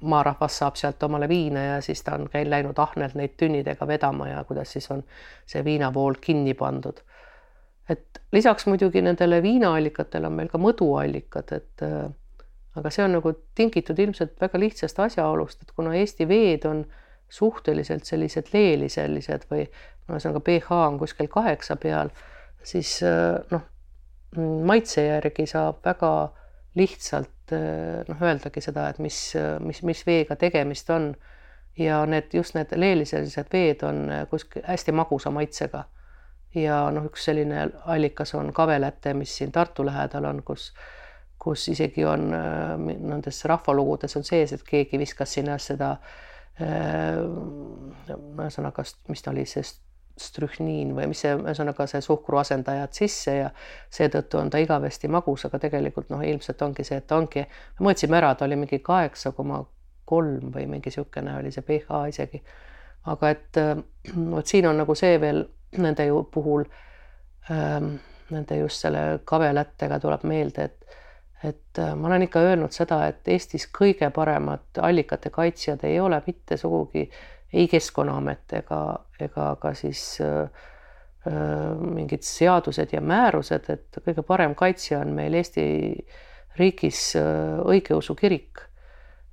maarahvas 0.00 0.56
saab 0.62 0.78
sealt 0.80 1.02
omale 1.04 1.28
viina 1.28 1.66
ja 1.66 1.74
siis 1.84 2.00
ta 2.06 2.14
on 2.16 2.24
käinud, 2.32 2.48
läinud 2.54 2.80
ahnelt 2.80 3.18
neid 3.20 3.34
tünnidega 3.36 3.84
vedama 3.84 4.30
ja 4.30 4.40
kuidas 4.48 4.72
siis 4.72 4.88
on 4.94 5.02
see 5.44 5.60
viinavool 5.66 6.16
kinni 6.24 6.54
pandud. 6.56 7.04
Et 7.88 8.20
lisaks 8.32 8.66
muidugi 8.66 9.02
nendele 9.02 9.42
viinaallikatele 9.42 10.26
on 10.26 10.36
meil 10.38 10.50
ka 10.52 10.58
mõduallikad, 10.58 11.54
et 11.56 11.84
aga 12.78 12.90
see 12.94 13.04
on 13.04 13.16
nagu 13.18 13.32
tingitud 13.58 13.98
ilmselt 13.98 14.36
väga 14.40 14.60
lihtsast 14.62 14.98
asjaolust, 15.02 15.62
et 15.62 15.72
kuna 15.74 15.94
Eesti 15.98 16.28
veed 16.28 16.66
on 16.70 16.84
suhteliselt 17.30 18.06
sellised 18.06 18.50
leeliselised 18.52 19.46
või 19.50 19.64
ühesõnaga 20.10 20.42
pH 20.46 20.78
on 20.90 20.98
kuskil 20.98 21.30
kaheksa 21.30 21.76
peal, 21.80 22.10
siis 22.66 22.98
äh, 23.06 23.38
noh, 23.50 23.66
maitse 24.66 25.04
järgi 25.06 25.46
saab 25.50 25.80
väga 25.86 26.12
lihtsalt 26.78 27.54
äh, 27.54 28.02
noh, 28.08 28.22
öeldagi 28.22 28.62
seda, 28.64 28.88
et 28.90 28.98
mis, 29.02 29.20
mis, 29.64 29.82
mis 29.86 30.02
veega 30.06 30.36
tegemist 30.36 30.90
on. 30.90 31.14
ja 31.78 32.02
need 32.06 32.34
just 32.34 32.54
need 32.54 32.72
leeliselised 32.76 33.46
veed 33.52 33.82
on 33.86 34.10
äh, 34.10 34.24
kuskil 34.28 34.62
hästi 34.66 34.92
magusa 34.92 35.30
maitsega. 35.30 35.84
Ja 36.54 36.80
noh, 36.90 37.04
üks 37.10 37.28
selline 37.28 37.68
allikas 37.84 38.34
on 38.34 38.52
Kaveläte, 38.52 39.14
mis 39.14 39.36
siin 39.36 39.52
Tartu 39.52 39.86
lähedal 39.86 40.24
on, 40.24 40.42
kus 40.42 40.72
kus 41.40 41.68
isegi 41.72 42.04
on 42.04 42.26
nendes 42.84 43.44
rahvalugudes 43.48 44.16
on 44.18 44.26
sees, 44.28 44.52
et 44.52 44.64
keegi 44.66 44.98
viskas 45.00 45.38
sinna 45.38 45.56
seda 45.62 45.94
ühesõnaga, 48.10 48.84
mis 49.08 49.24
ta 49.24 49.32
oli, 49.32 49.46
see 49.48 49.64
strühniin 50.20 50.90
või 50.96 51.06
mis 51.08 51.22
see, 51.24 51.32
ühesõnaga 51.38 51.86
see 51.88 52.02
suhkru 52.04 52.40
asendajad 52.42 52.92
sisse 52.92 53.36
ja 53.38 53.48
seetõttu 53.88 54.40
on 54.40 54.50
ta 54.52 54.60
igavesti 54.60 55.08
magus, 55.08 55.46
aga 55.48 55.62
tegelikult 55.62 56.10
noh, 56.12 56.20
ilmselt 56.26 56.60
ongi 56.66 56.84
see, 56.84 56.98
et 57.00 57.06
ta 57.08 57.16
ongi, 57.16 57.46
me 57.78 57.86
mõõtsime 57.88 58.18
ära, 58.20 58.34
ta 58.34 58.44
oli 58.44 58.58
mingi 58.60 58.82
kaheksa 58.84 59.32
koma 59.36 59.62
kolm 60.10 60.50
või 60.52 60.66
mingi 60.68 60.90
niisugune 60.90 61.38
oli 61.38 61.54
see 61.54 61.64
pH 61.64 62.02
isegi. 62.12 62.42
aga 63.08 63.30
et 63.32 63.56
vot 64.34 64.46
siin 64.46 64.66
on 64.68 64.76
nagu 64.82 64.94
see 64.98 65.16
veel 65.22 65.46
nende 65.78 66.06
ju 66.06 66.22
puhul 66.32 66.64
ähm,, 67.50 67.94
nende 68.30 68.56
just 68.56 68.82
selle 68.84 69.20
kavelättega 69.24 70.00
tuleb 70.00 70.24
meelde, 70.24 70.64
et 70.64 70.76
et 71.44 71.78
ma 71.96 72.08
olen 72.10 72.26
ikka 72.26 72.40
öelnud 72.44 72.74
seda, 72.74 73.06
et 73.08 73.28
Eestis 73.32 73.64
kõige 73.72 74.10
paremad 74.12 74.76
allikate 74.76 75.30
kaitsjad 75.32 75.86
ei 75.88 75.96
ole 76.00 76.18
mitte 76.26 76.58
sugugi 76.60 77.06
ei 77.52 77.68
Keskkonnaamet 77.68 78.52
ega, 78.60 78.80
ega 79.20 79.46
ka 79.62 79.72
siis 79.74 80.02
äh, 80.22 80.50
äh, 81.26 81.78
mingid 81.80 82.26
seadused 82.26 82.92
ja 82.94 83.00
määrused, 83.00 83.70
et 83.72 84.00
kõige 84.04 84.22
parem 84.26 84.54
kaitsja 84.58 85.00
on 85.00 85.14
meil 85.16 85.34
Eesti 85.38 85.64
riigis 86.58 87.14
äh, 87.18 87.58
õigeusu 87.64 88.14
kirik. 88.18 88.66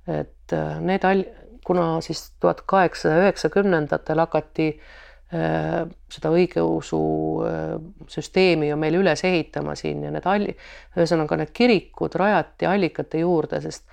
et 0.08 0.52
äh, 0.56 0.80
need 0.80 1.04
all, 1.04 1.24
kuna 1.66 2.00
siis 2.00 2.30
tuhat 2.40 2.64
kaheksasaja 2.66 3.26
üheksakümnendatel 3.26 4.24
hakati 4.24 4.68
äh, 4.72 5.07
seda 5.30 6.30
õigeusu 6.32 6.98
äh, 7.44 7.72
süsteemi 8.08 8.70
ju 8.70 8.76
meil 8.80 8.96
üles 8.96 9.24
ehitama 9.28 9.74
siin 9.76 10.06
ja 10.06 10.12
need 10.12 10.24
alli-, 10.24 10.54
ühesõnaga 10.96 11.36
need 11.36 11.52
kirikud 11.52 12.16
rajati 12.16 12.68
allikate 12.68 13.20
juurde, 13.20 13.60
sest 13.60 13.84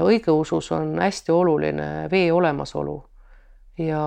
õigeusus 0.00 0.70
on 0.72 0.94
hästi 1.00 1.32
oluline 1.32 1.88
vee 2.10 2.30
olemasolu. 2.32 2.96
Ja 3.84 4.00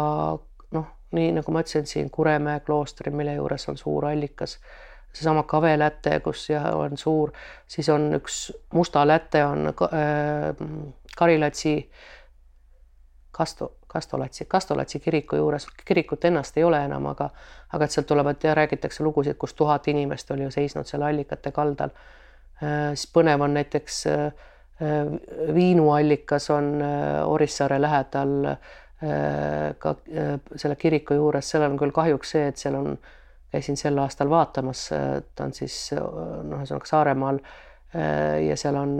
noh, 0.72 0.88
nii 1.17 1.36
nagu 1.38 1.54
ma 1.54 1.62
ütlesin 1.62 1.86
siin 1.89 2.10
Kuremäe 2.12 2.63
kloostri, 2.65 3.13
mille 3.13 3.38
juures 3.38 3.67
on 3.70 3.78
suur 3.78 4.10
allikas, 4.10 4.58
seesama 5.13 5.44
kaveläte, 5.44 6.17
kus 6.26 6.50
jah, 6.50 6.65
on 6.78 6.98
suur, 6.98 7.32
siis 7.67 7.89
on 7.94 8.10
üks 8.17 8.48
musta 8.74 9.06
läte 9.08 9.46
on 9.46 9.70
äh, 9.70 10.56
Karilatsi 11.17 11.76
Kasto, 13.32 13.72
Kastolatsi, 13.91 14.45
Kastolatsi 14.45 14.99
kiriku 14.99 15.36
juures, 15.36 15.67
kirikut 15.86 16.25
ennast 16.25 16.58
ei 16.58 16.63
ole 16.63 16.80
enam, 16.86 17.10
aga 17.12 17.30
aga 17.73 17.88
et 17.88 17.95
sealt 17.95 18.08
tulevad 18.08 18.43
ja 18.43 18.56
räägitakse 18.56 19.04
lugusid, 19.04 19.38
kus 19.39 19.54
tuhat 19.54 19.88
inimest 19.88 20.32
oli 20.32 20.43
ju 20.47 20.51
seisnud 20.51 20.88
seal 20.88 21.04
allikate 21.08 21.51
kaldal 21.51 21.91
äh,. 21.91 22.93
siis 22.93 23.10
põnev 23.13 23.43
on 23.43 23.54
näiteks 23.60 24.06
äh, 24.08 24.25
äh 24.82 25.56
viinuallikas 25.56 26.49
on 26.49 26.73
Orissaare 27.25 27.82
lähedal 27.82 28.36
äh, 28.45 28.58
ka 29.77 29.95
selle 30.56 30.75
kiriku 30.75 31.17
juures, 31.17 31.49
seal 31.49 31.65
on 31.67 31.77
küll 31.77 31.91
kahjuks 31.91 32.36
see, 32.36 32.47
et 32.47 32.58
seal 32.58 32.77
on 32.77 32.97
käisin 33.51 33.77
sel 33.77 33.97
aastal 33.99 34.30
vaatamas, 34.30 34.86
ta 35.36 35.43
on 35.43 35.54
siis 35.54 35.89
noh, 35.97 36.60
ühesõnaga 36.62 36.88
Saaremaal 36.88 37.39
ja 38.45 38.56
seal 38.56 38.77
on 38.80 38.93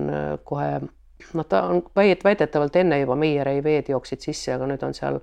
kohe 0.44 0.82
noh, 1.34 1.46
ta 1.50 1.64
on 1.70 1.84
väidetavalt 1.96 2.76
enne 2.76 3.00
juba 3.02 3.16
Meierei 3.16 3.64
veed 3.64 3.90
jooksid 3.94 4.22
sisse, 4.24 4.54
aga 4.56 4.68
nüüd 4.70 4.84
on 4.86 4.94
seal 4.98 5.20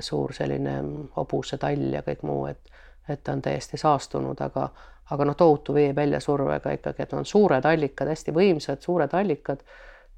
suur 0.00 0.32
selline 0.32 0.76
hobusetall 1.16 1.92
ja 1.92 2.02
kõik 2.06 2.22
muu, 2.26 2.46
et 2.46 2.74
et 3.08 3.20
ta 3.22 3.36
on 3.36 3.42
täiesti 3.42 3.78
saastunud, 3.78 4.40
aga 4.42 4.68
aga 5.14 5.26
noh, 5.28 5.36
tohutu 5.38 5.74
vee 5.74 5.92
väljasurvega 5.94 6.72
ikkagi, 6.74 7.04
et 7.04 7.12
on 7.14 7.26
suured 7.26 7.64
allikad, 7.68 8.08
hästi 8.10 8.32
võimsad 8.34 8.82
suured 8.82 9.12
allikad. 9.14 9.62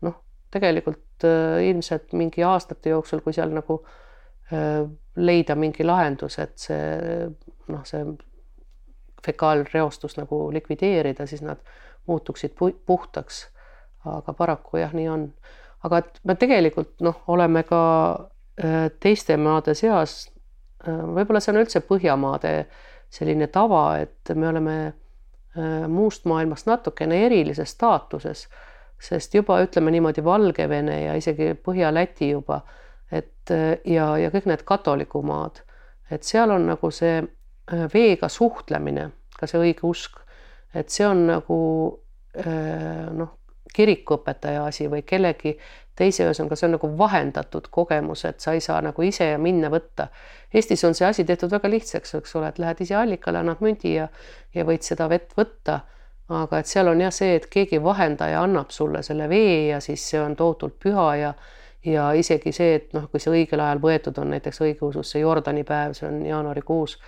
noh, 0.01 0.15
tegelikult 0.51 1.27
ilmselt 1.65 2.13
mingi 2.13 2.45
aastate 2.45 2.95
jooksul, 2.95 3.21
kui 3.21 3.37
seal 3.37 3.53
nagu 3.53 3.83
leida 5.17 5.55
mingi 5.59 5.85
lahendus, 5.85 6.39
et 6.39 6.57
see 6.57 7.29
noh, 7.69 7.85
see 7.85 8.05
fekaalreostus 9.25 10.17
nagu 10.17 10.49
likvideerida, 10.53 11.27
siis 11.27 11.43
nad 11.43 11.61
muutuksid 12.07 12.55
puhtaks. 12.87 13.49
Aga 14.17 14.33
paraku 14.33 14.83
jah, 14.83 14.95
nii 14.95 15.09
on. 15.09 15.29
aga 15.87 16.01
et 16.03 16.21
me 16.27 16.35
tegelikult 16.35 16.97
noh, 17.07 17.21
oleme 17.31 17.63
ka 17.67 17.83
äh, 18.59 18.89
teiste 19.01 19.37
maade 19.39 19.75
seas, 19.79 20.25
äh, 20.87 21.03
võib-olla 21.15 21.41
see 21.43 21.53
on 21.55 21.61
üldse 21.63 21.83
Põhjamaade 21.87 22.55
selline 23.15 23.47
tava, 23.55 23.85
et 24.03 24.35
me 24.35 24.49
oleme 24.49 24.77
äh, 24.89 25.87
muust 25.89 26.27
maailmast 26.29 26.67
natukene 26.67 27.23
erilises 27.27 27.77
staatuses, 27.77 28.49
sest 28.99 29.35
juba 29.35 29.61
ütleme 29.63 29.95
niimoodi 29.95 30.25
Valgevene 30.25 31.03
ja 31.05 31.15
isegi 31.15 31.53
Põhja-Läti 31.55 32.33
juba, 32.33 32.61
et 33.15 33.51
ja, 33.87 34.11
ja 34.19 34.29
kõik 34.35 34.49
need 34.51 34.65
katolikumaad, 34.67 35.63
et 36.11 36.27
seal 36.27 36.51
on 36.51 36.67
nagu 36.69 36.91
see 36.93 37.23
veega 37.95 38.29
suhtlemine, 38.29 39.07
ka 39.39 39.47
see 39.49 39.63
õigeusk, 39.63 40.19
et 40.75 40.91
see 40.93 41.07
on 41.07 41.23
nagu 41.31 41.61
noh, 42.35 43.38
kirikuõpetaja 43.75 44.65
asi 44.65 44.89
või 44.91 45.03
kellegi 45.07 45.57
teise, 45.99 46.25
ühesõnaga 46.25 46.57
see 46.57 46.69
on 46.69 46.75
nagu 46.77 46.91
vahendatud 46.99 47.69
kogemus, 47.75 48.25
et 48.29 48.41
sa 48.41 48.55
ei 48.55 48.63
saa 48.65 48.79
nagu 48.85 49.03
ise 49.03 49.31
minna 49.43 49.71
võtta. 49.73 50.09
Eestis 50.55 50.85
on 50.87 50.95
see 50.95 51.07
asi 51.09 51.25
tehtud 51.27 51.53
väga 51.53 51.71
lihtsaks, 51.71 52.15
eks 52.21 52.37
ole, 52.39 52.53
et 52.53 52.59
lähed 52.63 52.83
ise 52.85 52.97
allikale, 52.97 53.43
annad 53.43 53.63
mündi 53.65 53.97
ja, 53.97 54.09
ja 54.55 54.67
võid 54.69 54.87
seda 54.87 55.09
vett 55.11 55.35
võtta. 55.39 55.81
aga 56.29 56.59
et 56.61 56.69
seal 56.69 56.89
on 56.91 57.01
jah 57.01 57.13
see, 57.13 57.39
et 57.39 57.47
keegi 57.49 57.79
vahendaja 57.83 58.43
annab 58.45 58.71
sulle 58.71 59.01
selle 59.03 59.29
vee 59.29 59.69
ja 59.69 59.79
siis 59.81 60.03
see 60.11 60.21
on 60.21 60.37
tohutult 60.37 60.75
püha 60.79 61.15
ja 61.17 61.35
ja 61.87 62.11
isegi 62.13 62.53
see, 62.53 62.75
et 62.75 62.93
noh, 62.93 63.07
kui 63.09 63.21
see 63.21 63.33
õigel 63.33 63.61
ajal 63.65 63.79
võetud 63.81 64.19
on, 64.19 64.35
näiteks 64.35 64.61
õigeusus 64.61 65.13
see 65.15 65.23
Jordani 65.23 65.63
päev, 65.65 65.95
see 65.97 66.09
on 66.09 66.21
jaanuarikuus 66.27 66.99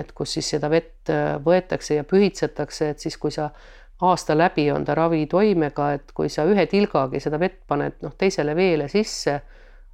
et 0.00 0.12
kus 0.16 0.36
siis 0.36 0.48
seda 0.54 0.70
vett 0.72 1.10
äh, 1.12 1.36
võetakse 1.44 1.98
ja 1.98 2.04
pühitsetakse, 2.08 2.92
et 2.92 3.02
siis, 3.02 3.18
kui 3.20 3.32
sa 3.34 3.50
aasta 4.02 4.38
läbi 4.38 4.70
on 4.72 4.84
ta 4.84 4.94
ravitoimega, 4.98 5.92
et 5.96 6.12
kui 6.14 6.30
sa 6.32 6.44
ühe 6.48 6.66
tilgagi 6.70 7.20
seda 7.22 7.38
vett 7.40 7.60
paned 7.68 8.00
noh, 8.02 8.14
teisele 8.18 8.54
veele 8.58 8.88
sisse, 8.90 9.38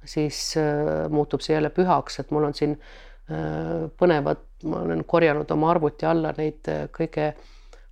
siis 0.05 0.39
äh, 0.57 1.05
muutub 1.11 1.43
see 1.45 1.53
jälle 1.55 1.69
pühaks, 1.75 2.19
et 2.21 2.31
mul 2.33 2.47
on 2.49 2.55
siin 2.57 2.73
äh, 2.75 3.85
põnevad, 3.99 4.41
ma 4.69 4.83
olen 4.85 5.03
korjanud 5.07 5.51
oma 5.55 5.71
arvuti 5.75 6.07
alla 6.09 6.33
neid 6.37 6.71
äh, 6.71 6.87
kõige 6.95 7.33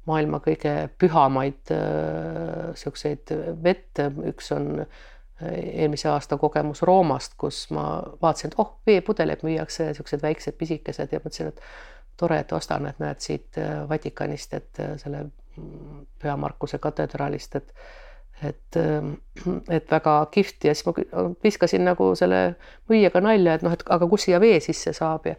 maailma 0.08 0.39
kõige 0.39 0.71
pühamaid 0.95 1.67
niisuguseid 1.67 3.34
vette, 3.60 4.06
üks 4.30 4.53
on 4.56 4.69
eelmise 5.43 6.08
aasta 6.08 6.38
kogemus 6.39 6.80
Roomast, 6.88 7.34
kus 7.36 7.65
ma 7.75 7.84
vaatasin, 8.21 8.53
et 8.53 8.62
oh, 8.63 8.69
veepudeleid 8.88 9.43
müüakse, 9.43 9.89
niisugused 9.89 10.23
väiksed 10.23 10.56
pisikesed 10.56 11.12
ja 11.12 11.19
mõtlesin, 11.19 11.51
et 11.51 11.60
tore, 12.15 12.39
et 12.39 12.56
ostan, 12.56 12.88
et 12.88 13.03
näed 13.03 13.19
siit 13.19 13.60
Vatikanist, 13.91 14.56
et 14.56 14.82
selle 15.03 15.25
Püha 16.22 16.36
Markuse 16.38 16.80
katedraalist, 16.82 17.56
et 17.56 17.74
et, 18.46 18.78
et 19.74 19.91
väga 19.91 20.12
kihvt. 20.30 20.67
Ja 20.70 20.76
siis 20.78 20.86
ma 20.86 20.93
viskasin 21.43 21.82
nagu 21.88 22.12
selle 22.15 22.41
müüjaga 22.89 23.22
nalja, 23.26 23.56
et 23.58 23.65
noh, 23.65 23.74
et 23.74 23.82
aga 23.89 24.08
kus 24.12 24.28
siia 24.28 24.38
vee 24.43 24.60
sisse 24.62 24.93
saab? 24.93 25.26
Ja 25.26 25.36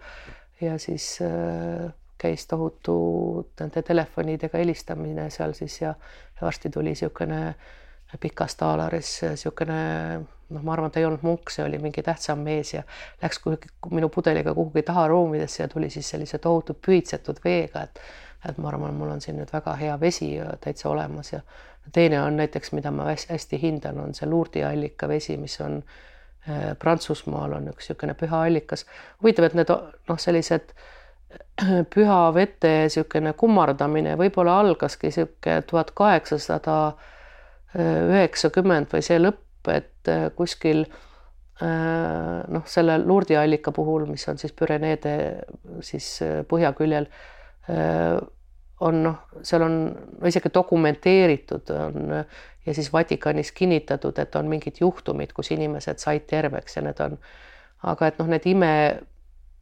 ja 0.61 0.79
siis 0.79 1.19
äh, 1.23 1.93
käis 2.19 2.47
tohutu 2.47 3.49
nende 3.61 3.83
telefonidega 3.83 4.59
helistamine 4.59 5.29
seal 5.31 5.55
siis 5.55 5.81
ja, 5.81 5.95
ja 6.35 6.47
varsti 6.47 6.71
tuli 6.71 6.95
niisugune 6.95 7.55
pikas 8.21 8.57
taalaris 8.59 9.13
niisugune 9.23 9.79
noh, 10.49 10.63
ma 10.63 10.73
arvan, 10.73 10.91
ta 10.91 11.01
ei 11.01 11.07
olnud 11.07 11.23
munk, 11.23 11.53
see 11.53 11.65
oli 11.65 11.79
mingi 11.83 12.03
tähtsam 12.03 12.43
mees 12.45 12.73
ja 12.75 12.83
läks 13.23 13.39
kuhugi 13.45 13.71
minu 13.93 14.09
pudeliga 14.13 14.55
kuhugi 14.57 14.83
taha 14.83 15.07
ruumidesse 15.13 15.63
ja 15.63 15.69
tuli 15.69 15.91
siis 15.91 16.09
sellise 16.11 16.39
tohutu 16.43 16.75
pühitsetud 16.87 17.43
veega, 17.45 17.85
et 17.85 18.01
et 18.48 18.59
ma 18.59 18.68
arvan, 18.68 18.94
mul 18.94 19.11
on 19.11 19.20
siin 19.20 19.38
nüüd 19.40 19.51
väga 19.53 19.74
hea 19.81 19.96
vesi 20.01 20.29
täitsa 20.61 20.90
olemas 20.90 21.33
ja 21.33 21.40
teine 21.92 22.20
on 22.22 22.37
näiteks, 22.37 22.72
mida 22.77 22.92
ma 22.94 23.09
hästi 23.09 23.59
hindan, 23.62 23.98
on 24.01 24.14
see 24.14 24.29
Lourdi 24.29 24.62
allika 24.64 25.09
vesi, 25.09 25.37
mis 25.40 25.59
on 25.64 25.81
äh, 25.81 26.77
Prantsusmaal 26.79 27.57
on 27.59 27.72
üks 27.72 27.88
niisugune 27.88 28.14
püha 28.14 28.44
allikas. 28.46 28.87
huvitav, 29.22 29.48
et 29.48 29.59
need 29.59 29.72
noh, 29.72 30.20
sellised 30.20 30.72
püha 31.94 32.20
vete 32.35 32.74
niisugune 32.87 33.33
kummardamine 33.33 34.16
võib-olla 34.20 34.61
algaski 34.62 35.11
niisugune 35.11 35.62
tuhat 35.66 35.92
kaheksasada 35.96 36.79
üheksakümmend 37.79 38.88
või 38.94 39.03
see 39.05 39.18
lõpp 39.20 39.44
et 39.72 40.09
äh, 40.09 40.29
kuskil 40.37 40.85
äh, 40.85 42.44
noh, 42.48 42.66
selle 42.66 42.98
Lurdi 43.03 43.37
allika 43.37 43.72
puhul, 43.74 44.07
mis 44.11 44.27
on 44.31 44.38
siis 44.40 44.55
Püreneede 44.57 45.14
siis 45.85 46.11
äh, 46.24 46.40
põhjaküljel, 46.48 47.09
on 48.81 49.03
noh, 49.03 49.17
seal 49.43 49.63
on 49.63 49.75
isegi 50.25 50.51
dokumenteeritud 50.55 51.71
on 51.75 52.15
ja 52.67 52.75
siis 52.75 52.93
Vatikanis 52.93 53.53
kinnitatud, 53.53 54.19
et 54.19 54.35
on 54.37 54.49
mingid 54.49 54.81
juhtumid, 54.81 55.33
kus 55.33 55.51
inimesed 55.51 55.99
said 55.99 56.27
terveks 56.31 56.77
ja 56.77 56.83
need 56.87 57.01
on, 57.01 57.19
aga 57.83 58.09
et 58.09 58.19
noh, 58.21 58.29
need 58.31 58.47
ime 58.47 58.73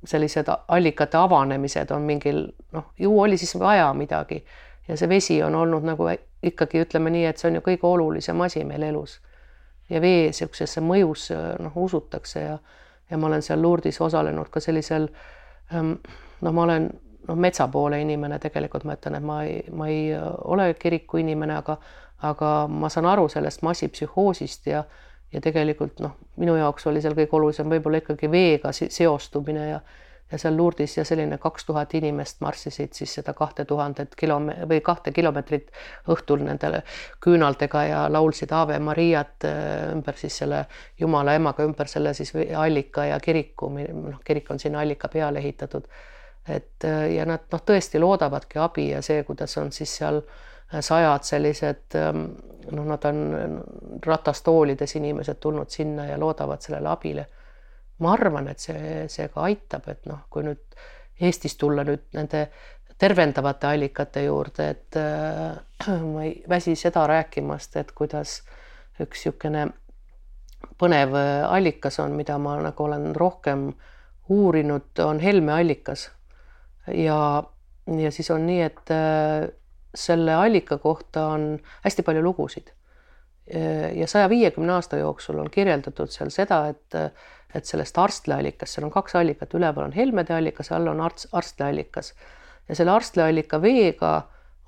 sellised 0.06 0.50
allikate 0.68 1.18
avanemised 1.18 1.90
on 1.90 2.06
mingil 2.06 2.44
noh, 2.72 2.90
ju 2.98 3.12
oli 3.20 3.38
siis 3.40 3.56
vaja 3.58 3.88
midagi. 3.94 4.44
Ja 4.88 4.96
see 4.96 5.08
vesi 5.08 5.40
on 5.42 5.54
olnud 5.54 5.82
nagu 5.86 6.06
ikkagi 6.46 6.84
ütleme 6.84 7.10
nii, 7.10 7.24
et 7.26 7.40
see 7.40 7.50
on 7.50 7.58
ju 7.58 7.64
kõige 7.64 7.88
olulisem 7.88 8.40
asi 8.40 8.62
meil 8.64 8.84
elus. 8.86 9.18
Ja 9.90 10.00
vee 10.02 10.28
niisugusesse 10.28 10.82
mõjusse 10.82 11.38
noh, 11.62 11.74
usutakse 11.74 12.42
ja 12.42 12.58
ja 13.10 13.18
ma 13.18 13.26
olen 13.26 13.42
seal 13.42 13.62
Lourdis 13.62 14.00
osalenud 14.02 14.48
ka 14.50 14.60
sellisel 14.60 15.08
ähm, 15.74 15.92
noh, 16.40 16.52
ma 16.52 16.62
olen 16.62 16.88
noh, 17.28 17.36
metsa 17.36 17.68
poole 17.68 18.00
inimene 18.00 18.38
tegelikult 18.42 18.84
ma 18.84 18.96
ütlen, 18.96 19.18
et 19.18 19.26
ma 19.26 19.42
ei, 19.44 19.60
ma 19.72 19.88
ei 19.92 20.10
äh, 20.14 20.26
ole 20.44 20.72
kiriku 20.74 21.22
inimene, 21.22 21.60
aga 21.62 21.78
aga 22.24 22.50
ma 22.72 22.88
saan 22.88 23.06
aru 23.10 23.28
sellest 23.28 23.62
massipsühhoosist 23.66 24.70
ja 24.72 24.84
ja 25.32 25.40
tegelikult 25.42 26.00
noh, 26.00 26.14
minu 26.40 26.54
jaoks 26.56 26.86
oli 26.86 27.02
seal 27.02 27.16
kõige 27.18 27.34
olulisem 27.36 27.68
võib-olla 27.68 28.00
ikkagi 28.00 28.30
veega 28.30 28.72
seostumine 28.72 29.68
ja 29.68 29.80
ja 30.32 30.38
seal 30.38 30.56
Lourdis 30.58 30.96
ja 30.96 31.04
selline 31.06 31.38
kaks 31.38 31.64
tuhat 31.64 31.94
inimest 31.94 32.40
marssisid 32.42 32.96
siis 32.98 33.12
seda 33.14 33.34
kahte 33.34 33.64
tuhandet 33.64 34.16
kilome- 34.18 34.56
või 34.68 34.80
kahte 34.82 35.12
kilomeetrit 35.14 35.70
õhtul 36.10 36.42
nendele 36.42 36.82
küünaldega 37.22 37.82
ja 37.86 38.00
laulsid 38.12 38.52
Ave 38.52 38.78
Mariat 38.82 39.46
äh, 39.46 39.92
ümber 39.92 40.18
siis 40.18 40.38
selle 40.42 40.64
Jumala 41.00 41.36
emaga 41.38 41.64
ümber 41.64 41.88
selle 41.88 42.14
siis 42.14 42.34
allika 42.56 43.06
ja 43.06 43.20
kiriku, 43.20 43.70
noh, 43.70 44.20
kirik 44.24 44.50
on 44.50 44.58
sinna 44.58 44.82
allika 44.82 45.08
peale 45.08 45.38
ehitatud. 45.38 45.86
Et 46.48 46.84
äh, 46.84 47.06
ja 47.16 47.26
nad 47.26 47.46
noh, 47.52 47.62
tõesti 47.66 48.00
loodavadki 48.00 48.60
abi 48.62 48.90
ja 48.90 49.02
see, 49.02 49.22
kuidas 49.26 49.56
on 49.58 49.72
siis 49.72 49.96
seal 49.98 50.20
äh, 50.22 50.80
sajad 50.80 51.26
sellised 51.26 51.96
ähm, 51.98 52.28
noh, 52.70 52.84
nad 52.86 53.04
on 53.08 53.62
ratastoolides 54.06 54.96
inimesed 54.96 55.40
tulnud 55.40 55.70
sinna 55.70 56.06
ja 56.10 56.20
loodavad 56.20 56.62
sellele 56.62 56.88
abile 56.92 57.26
ma 57.98 58.12
arvan, 58.12 58.48
et 58.52 58.60
see, 58.60 59.06
see 59.08 59.28
ka 59.32 59.46
aitab, 59.48 59.88
et 59.88 60.06
noh, 60.10 60.26
kui 60.30 60.44
nüüd 60.46 60.62
Eestis 61.16 61.54
tulla 61.56 61.80
nüüd 61.88 62.02
nende 62.12 62.42
tervendavate 63.00 63.70
allikate 63.70 64.26
juurde, 64.26 64.68
et 64.74 64.98
äh, 65.00 65.56
ma 66.12 66.26
ei 66.26 66.42
väsi 66.48 66.76
seda 66.76 67.06
rääkimast, 67.08 67.76
et 67.80 67.92
kuidas 67.96 68.42
üks 69.00 69.24
niisugune 69.24 69.66
põnev 70.80 71.14
allikas 71.48 72.00
on, 72.00 72.16
mida 72.16 72.36
ma 72.40 72.56
nagu 72.60 72.84
olen 72.84 73.14
rohkem 73.16 73.70
uurinud, 74.32 74.98
on 75.04 75.20
helmeallikas. 75.20 76.10
Ja 76.94 77.18
ja 77.86 78.10
siis 78.10 78.30
on 78.34 78.46
nii, 78.46 78.62
et 78.66 78.90
äh, 78.90 79.48
selle 79.94 80.34
allika 80.34 80.78
kohta 80.78 81.26
on 81.36 81.58
hästi 81.84 82.02
palju 82.02 82.22
lugusid. 82.22 82.72
ja 83.94 84.06
saja 84.10 84.26
viiekümne 84.28 84.72
aasta 84.72 84.96
jooksul 84.98 85.38
on 85.38 85.46
kirjeldatud 85.54 86.10
seal 86.10 86.32
seda, 86.34 86.56
et, 86.66 86.96
et 87.54 87.64
sellest 87.64 87.98
arstleallikast, 88.02 88.74
seal 88.74 88.88
on 88.88 88.90
kaks 88.90 89.14
allikat, 89.14 89.54
üleval 89.54 89.84
on 89.84 89.92
Helmede 89.94 90.34
allikas, 90.34 90.72
all 90.74 90.90
on 90.90 91.00
arst, 91.00 91.28
arstleallikas 91.30 92.10
ja 92.68 92.74
selle 92.74 92.90
arstleallika 92.90 93.60
veega 93.62 94.10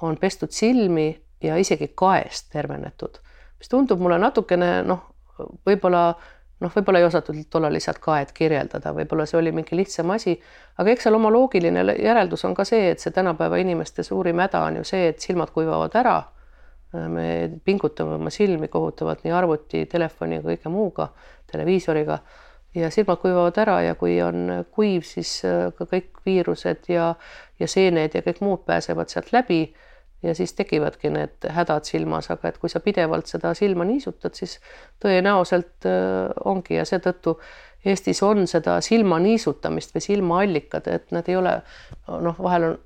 on 0.06 0.16
pestud 0.16 0.54
silmi 0.54 1.08
ja 1.42 1.56
isegi 1.58 1.90
kaest 1.94 2.52
tervenetud, 2.54 3.18
mis 3.58 3.68
tundub 3.68 3.98
mulle 3.98 4.18
natukene 4.22 4.70
noh, 4.86 5.02
võib-olla 5.66 6.12
noh, 6.60 6.72
võib-olla 6.74 7.02
ei 7.02 7.06
osatud 7.06 7.38
tollal 7.50 7.74
lihtsalt 7.74 8.00
kaet 8.02 8.32
kirjeldada, 8.36 8.92
võib-olla 8.96 9.26
see 9.28 9.38
oli 9.38 9.52
mingi 9.54 9.76
lihtsam 9.78 10.10
asi, 10.14 10.34
aga 10.78 10.92
eks 10.92 11.06
seal 11.06 11.18
oma 11.18 11.30
loogiline 11.34 11.84
järeldus 11.94 12.44
on 12.48 12.56
ka 12.58 12.66
see, 12.68 12.90
et 12.92 13.02
see 13.02 13.14
tänapäeva 13.14 13.60
inimeste 13.62 14.02
suurim 14.06 14.42
häda 14.42 14.64
on 14.66 14.80
ju 14.80 14.88
see, 14.88 15.08
et 15.12 15.22
silmad 15.22 15.54
kuivavad 15.54 15.94
ära. 16.02 16.18
me 16.88 17.60
pingutame 17.64 18.14
oma 18.16 18.30
silmi 18.32 18.68
kohutavalt 18.72 19.24
nii 19.24 19.32
arvuti, 19.36 19.82
telefoni, 19.86 20.38
kõige 20.40 20.70
muuga, 20.72 21.10
televiisoriga 21.52 22.16
ja 22.74 22.88
silmad 22.90 23.20
kuivavad 23.20 23.58
ära 23.60 23.80
ja 23.82 23.94
kui 23.94 24.14
on 24.24 24.64
kuiv, 24.72 25.04
siis 25.04 25.42
ka 25.76 25.84
kõik 25.84 26.22
viirused 26.24 26.88
ja, 26.88 27.14
ja 27.60 27.68
seened 27.68 28.16
ja 28.16 28.22
kõik 28.24 28.40
muud 28.40 28.64
pääsevad 28.64 29.12
sealt 29.12 29.32
läbi 29.36 29.66
ja 30.22 30.34
siis 30.34 30.52
tekivadki 30.58 31.10
need 31.14 31.46
hädad 31.54 31.86
silmas, 31.86 32.30
aga 32.30 32.50
et 32.50 32.58
kui 32.58 32.70
sa 32.70 32.80
pidevalt 32.82 33.30
seda 33.30 33.52
silma 33.54 33.86
niisutad, 33.86 34.34
siis 34.38 34.58
tõenäoliselt 35.02 35.86
äh, 35.86 36.32
ongi. 36.44 36.78
Ja 36.80 36.86
seetõttu 36.88 37.38
Eestis 37.86 38.18
on 38.26 38.42
seda 38.50 38.80
silma 38.82 39.20
niisutamist 39.22 39.94
või 39.94 40.02
silmaallikad, 40.02 40.88
et 40.90 41.12
nad 41.14 41.28
ei 41.30 41.38
ole 41.38 41.54
noh, 42.08 42.40
vahel 42.42 42.66
on 42.72 42.76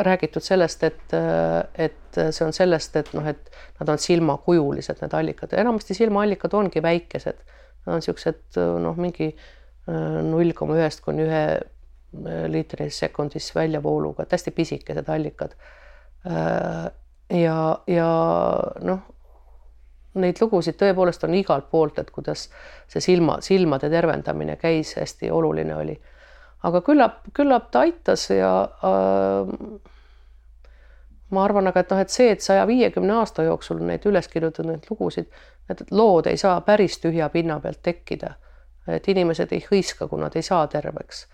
räägitud 0.00 0.42
sellest, 0.42 0.82
et, 0.88 1.14
äh, 1.14 1.86
et 1.86 2.20
see 2.34 2.44
on 2.46 2.54
sellest, 2.56 2.96
et 2.98 3.14
noh, 3.14 3.26
et 3.30 3.50
nad 3.80 3.94
on 3.94 4.02
silmakujulised, 4.02 4.98
need 5.04 5.14
allikad, 5.14 5.54
enamasti 5.62 5.94
silmaallikad 5.94 6.56
ongi 6.58 6.82
väikesed, 6.82 7.44
nad 7.86 7.94
on 7.94 8.02
niisugused 8.02 8.58
noh, 8.82 8.98
mingi 8.98 9.30
äh, 9.30 10.18
null 10.26 10.56
koma 10.58 10.80
ühest 10.80 11.06
kuni 11.06 11.28
ühe 11.28 11.44
liitri 12.50 12.88
sekundis 12.90 13.52
väljavooluga, 13.54 14.24
et 14.24 14.32
hästi 14.34 14.50
pisikesed 14.50 15.06
allikad 15.14 15.54
ja, 16.24 17.78
ja 17.86 18.10
noh, 18.84 19.02
neid 20.20 20.40
lugusid 20.42 20.78
tõepoolest 20.80 21.24
on 21.26 21.34
igalt 21.38 21.70
poolt, 21.70 22.00
et 22.02 22.10
kuidas 22.10 22.48
see 22.90 23.02
silma, 23.04 23.38
silmade 23.44 23.90
tervendamine 23.90 24.56
käis, 24.60 24.96
hästi 24.98 25.30
oluline 25.30 25.76
oli. 25.76 26.00
aga 26.62 26.80
küllap, 26.84 27.22
küllap 27.32 27.70
ta 27.70 27.86
aitas 27.86 28.26
ja 28.30 28.52
äh, 28.84 29.54
ma 31.30 31.44
arvan 31.44 31.70
aga, 31.70 31.80
et 31.80 31.90
noh, 31.94 32.02
et 32.02 32.10
see, 32.10 32.30
et 32.34 32.42
saja 32.44 32.66
viiekümne 32.66 33.14
aasta 33.20 33.46
jooksul 33.46 33.80
neid 33.86 34.04
üles 34.06 34.28
kirjutatud, 34.28 34.90
lugusid, 34.90 35.30
need 35.70 35.84
lood 35.90 36.26
ei 36.26 36.36
saa 36.36 36.60
päris 36.66 36.98
tühja 36.98 37.28
pinna 37.28 37.60
pealt 37.60 37.82
tekkida. 37.82 38.34
et 38.90 39.08
inimesed 39.08 39.52
ei 39.52 39.60
hõiska, 39.62 40.08
kui 40.08 40.18
nad 40.18 40.34
ei 40.34 40.42
saa 40.42 40.66
terveks 40.66 41.26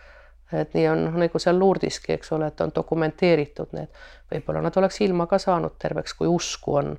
et 0.52 0.74
nii 0.74 0.88
on 0.88 1.04
nagu 1.18 1.38
seal 1.42 1.58
Lourdeski, 1.58 2.12
eks 2.12 2.32
ole, 2.32 2.46
et 2.46 2.60
on 2.60 2.72
dokumenteeritud 2.74 3.72
need, 3.74 4.02
võib-olla 4.32 4.62
nad 4.62 4.76
oleks 4.78 5.00
ilma 5.02 5.26
ka 5.26 5.38
saanud 5.42 5.74
terveks, 5.82 6.14
kui 6.14 6.28
usku 6.30 6.76
on, 6.80 6.92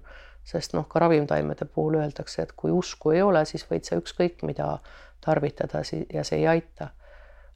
sest 0.47 0.75
noh, 0.75 0.87
ka 0.87 0.99
ravimtaimede 0.99 1.65
puhul 1.65 1.99
öeldakse, 2.01 2.43
et 2.43 2.51
kui 2.55 2.71
usku 2.71 3.11
ei 3.15 3.21
ole, 3.21 3.45
siis 3.45 3.65
võid 3.69 3.87
sa 3.87 3.99
ükskõik 3.99 4.43
mida 4.47 4.77
tarvitada 5.23 5.81
ja 6.13 6.23
see 6.23 6.39
ei 6.39 6.47
aita. 6.47 6.89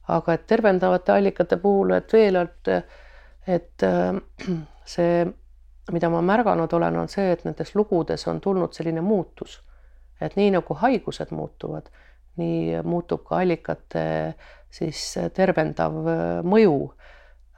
aga 0.08 0.32
et 0.34 0.46
tervendavate 0.46 1.12
allikate 1.12 1.56
puhul, 1.56 1.92
et 1.94 2.12
veel, 2.12 2.36
et, 2.36 2.68
et 3.46 3.84
see, 4.84 5.26
mida 5.92 6.08
ma 6.10 6.22
märganud 6.22 6.72
olen, 6.72 6.96
on 7.04 7.08
see, 7.08 7.32
et 7.32 7.44
nendes 7.44 7.74
lugudes 7.74 8.26
on 8.28 8.40
tulnud 8.40 8.72
selline 8.74 9.00
muutus, 9.00 9.60
et 10.20 10.36
nii 10.36 10.50
nagu 10.56 10.74
haigused 10.74 11.30
muutuvad, 11.30 11.88
nii 12.36 12.82
muutub 12.82 13.22
ka 13.28 13.38
allikate 13.44 14.34
siis 14.72 15.04
äh, 15.20 15.30
tervendav 15.34 16.02
äh, 16.08 16.26
mõju. 16.46 16.92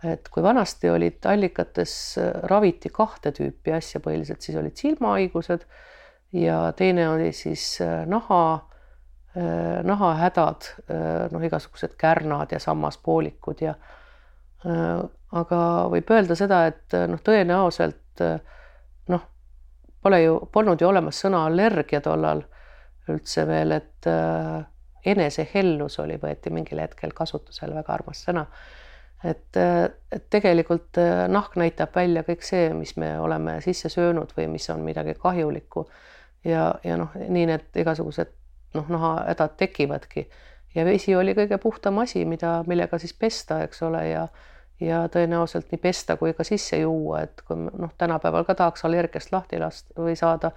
et 0.05 0.27
kui 0.29 0.43
vanasti 0.45 0.91
olid 0.93 1.25
allikates, 1.31 1.95
äh, 2.21 2.33
raviti 2.51 2.91
kahte 2.93 3.33
tüüpi 3.33 3.73
asja 3.73 4.03
põhiliselt, 4.05 4.43
siis 4.45 4.59
olid 4.61 4.77
silmahaigused 4.77 5.65
ja 6.37 6.59
teine 6.77 7.09
oli 7.09 7.33
siis 7.33 7.79
naha, 8.11 8.41
nahahädad, 9.87 10.67
noh, 11.31 11.45
igasugused 11.47 11.95
kärnad 11.99 12.51
ja 12.55 12.59
sammaspoolikud 12.63 13.63
ja 13.63 13.75
aga 14.65 15.61
võib 15.91 16.11
öelda 16.11 16.37
seda, 16.39 16.61
et 16.71 16.95
noh, 17.11 17.23
tõenäoliselt 17.23 18.23
noh, 19.15 19.25
pole 20.03 20.21
ju, 20.23 20.37
polnud 20.55 20.83
ju 20.83 20.91
olemas 20.91 21.23
sõna 21.23 21.45
allergia 21.49 22.03
tollal 22.03 22.43
üldse 23.11 23.47
veel, 23.47 23.79
et 23.79 24.11
enesehellus 25.05 25.99
oli, 26.03 26.17
võeti 26.23 26.53
mingil 26.55 26.81
hetkel 26.83 27.13
kasutusele, 27.15 27.75
väga 27.75 27.95
armas 27.95 28.25
sõna. 28.27 28.47
et, 29.25 29.57
et 30.13 30.25
tegelikult 30.31 30.99
äh, 31.01 31.27
nahk 31.29 31.57
näitab 31.57 31.95
välja 31.97 32.23
kõik 32.23 32.43
see, 32.45 32.73
mis 32.77 32.97
me 32.97 33.15
oleme 33.21 33.61
sisse 33.65 33.89
söönud 33.89 34.33
või 34.37 34.49
mis 34.53 34.71
on 34.71 34.81
midagi 34.85 35.15
kahjulikku. 35.21 35.89
ja, 36.45 36.75
ja 36.85 36.97
noh, 36.97 37.15
nii 37.15 37.47
need 37.47 37.85
igasugused 37.85 38.33
noh, 38.75 38.89
nahahädad 38.89 39.57
tekivadki 39.57 40.29
ja 40.75 40.85
vesi 40.85 41.15
oli 41.17 41.35
kõige 41.35 41.59
puhtam 41.59 41.99
asi, 42.03 42.25
mida, 42.25 42.63
millega 42.67 42.99
siis 42.99 43.15
pesta, 43.15 43.63
eks 43.63 43.83
ole, 43.83 44.09
ja 44.09 44.29
ja 44.81 45.05
tõenäoliselt 45.09 45.71
nii 45.71 45.79
pesta 45.79 46.17
kui 46.19 46.33
ka 46.35 46.45
sisse 46.45 46.81
juua, 46.81 47.21
et 47.25 47.43
kui 47.47 47.57
noh, 47.57 47.93
tänapäeval 47.99 48.45
ka 48.45 48.57
tahaks 48.59 48.85
allergiast 48.85 49.33
lahti 49.33 49.61
lasta 49.63 49.95
või 50.03 50.17
saada 50.19 50.51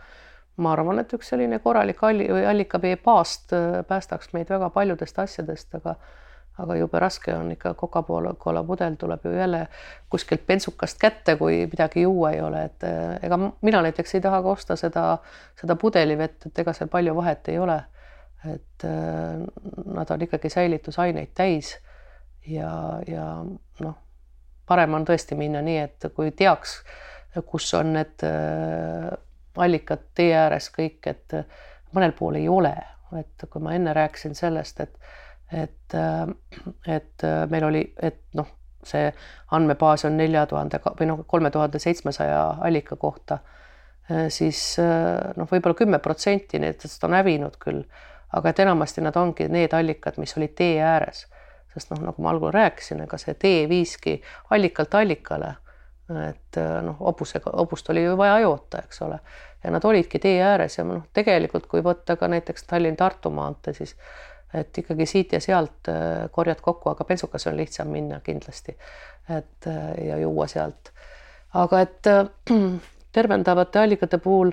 ma 0.58 0.72
arvan, 0.74 1.00
et 1.00 1.14
üks 1.14 1.34
selline 1.34 1.60
korralik 1.64 2.00
alli- 2.04 2.30
või 2.34 2.46
allikavee 2.50 2.96
paast 3.02 3.54
äh, 3.54 3.82
päästaks 3.88 4.34
meid 4.34 4.50
väga 4.50 4.70
paljudest 4.74 5.20
asjadest, 5.20 5.76
aga 5.78 5.98
aga 6.58 6.76
jube 6.80 7.00
raske 7.00 7.34
on 7.38 7.52
ikka 7.54 7.76
Coca-Cola 7.78 8.64
pudel 8.66 8.96
tuleb 8.98 9.26
ju 9.26 9.34
jälle 9.38 9.68
kuskilt 10.10 10.48
bensukast 10.48 10.98
kätte, 10.98 11.36
kui 11.38 11.60
midagi 11.70 12.02
juua 12.02 12.32
ei 12.34 12.42
ole, 12.42 12.64
et 12.66 12.84
äh, 12.88 13.20
ega 13.22 13.38
mina 13.38 13.82
näiteks 13.86 14.16
ei 14.18 14.24
taha 14.26 14.42
ka 14.42 14.56
osta 14.56 14.76
seda, 14.76 15.04
seda 15.60 15.76
pudelivett, 15.78 16.50
et 16.50 16.64
ega 16.64 16.74
seal 16.74 16.90
palju 16.90 17.16
vahet 17.16 17.54
ei 17.54 17.60
ole. 17.60 17.84
et 18.46 18.84
äh, 18.86 19.38
nad 19.86 20.10
on 20.14 20.22
ikkagi 20.22 20.50
säilitusaineid 20.50 21.32
täis 21.36 21.72
ja, 22.48 22.70
ja 23.08 23.26
noh, 23.80 23.96
parem 24.66 24.94
on 24.94 25.06
tõesti 25.06 25.36
minna 25.36 25.62
nii, 25.62 25.78
et 25.78 26.06
kui 26.16 26.32
teaks, 26.32 26.78
kus 27.46 27.74
on 27.74 27.94
need 27.98 28.24
allikad 29.58 30.10
tee 30.16 30.34
ääres 30.38 30.70
kõik, 30.74 31.02
et 31.08 31.34
mõnel 31.96 32.14
pool 32.18 32.40
ei 32.40 32.48
ole, 32.50 32.74
et 33.20 33.48
kui 33.50 33.64
ma 33.64 33.74
enne 33.78 33.94
rääkisin 33.94 34.36
sellest, 34.36 34.82
et 34.86 35.00
et, 35.48 35.94
et 36.88 37.24
meil 37.50 37.64
oli, 37.64 37.82
et 38.04 38.20
noh, 38.36 38.50
see 38.84 39.08
andmebaas 39.56 40.06
on 40.08 40.18
nelja 40.20 40.46
tuhande 40.48 40.80
või 40.84 41.08
noh, 41.08 41.22
kolme 41.28 41.52
tuhande 41.52 41.80
seitsmesaja 41.80 42.42
allika 42.68 42.98
kohta, 43.00 43.40
siis 44.32 44.76
noh, 45.38 45.48
võib-olla 45.48 45.76
kümme 45.76 46.00
protsenti 46.04 46.60
nendest 46.60 47.04
on 47.04 47.16
hävinud 47.16 47.56
küll, 47.64 47.84
aga 48.36 48.52
et 48.52 48.60
enamasti 48.64 49.04
nad 49.04 49.16
ongi 49.20 49.48
need 49.52 49.74
allikad, 49.76 50.20
mis 50.20 50.36
olid 50.40 50.56
tee 50.60 50.82
ääres, 50.84 51.26
sest 51.74 51.92
noh, 51.94 52.04
nagu 52.10 52.24
ma 52.24 52.34
algul 52.34 52.52
rääkisin, 52.52 53.04
ega 53.08 53.20
see 53.22 53.36
tee 53.40 53.66
viiski 53.70 54.18
allikalt 54.52 55.00
allikale. 55.00 55.56
Et 56.08 56.60
noh, 56.84 56.96
hobusega, 57.04 57.52
hobust 57.60 57.90
oli 57.92 58.06
ju 58.06 58.14
vaja 58.20 58.38
joota, 58.40 58.80
eks 58.84 59.02
ole 59.04 59.18
ja 59.64 59.72
nad 59.72 59.86
olidki 59.86 60.20
tee 60.20 60.42
ääres 60.44 60.78
ja 60.78 60.84
noh, 60.88 61.04
tegelikult 61.14 61.68
kui 61.68 61.84
võtta 61.84 62.16
ka 62.16 62.28
näiteks 62.28 62.68
Tallinn-Tartu 62.70 63.30
maantee, 63.34 63.74
siis 63.74 63.96
et 64.54 64.78
ikkagi 64.78 65.06
siit 65.06 65.34
ja 65.34 65.40
sealt 65.44 65.90
äh, 65.92 66.30
korjad 66.32 66.62
kokku, 66.64 66.90
aga 66.90 67.06
bensukas 67.06 67.48
on 67.48 67.58
lihtsam 67.58 67.88
minna 67.92 68.20
kindlasti. 68.24 68.78
et 69.30 69.68
äh, 69.68 70.08
ja 70.08 70.18
juua 70.18 70.48
sealt. 70.48 70.92
aga 71.54 71.82
et 71.82 72.08
äh, 72.08 72.26
tervendavate 73.18 73.80
allikate 73.80 74.18
puhul 74.18 74.52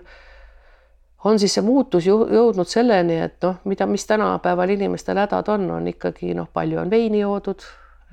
on 1.25 1.39
siis 1.39 1.55
see 1.55 1.65
muutus 1.65 2.07
jõudnud 2.07 2.69
selleni, 2.69 3.17
et 3.21 3.39
noh, 3.43 3.57
mida, 3.65 3.87
mis 3.87 4.07
tänapäeval 4.07 4.75
inimestel 4.75 5.19
hädad 5.19 5.49
on, 5.49 5.71
on 5.71 5.89
ikkagi 5.89 6.35
noh, 6.35 6.49
palju 6.53 6.81
on 6.81 6.91
veini 6.91 7.23
joodud, 7.23 7.65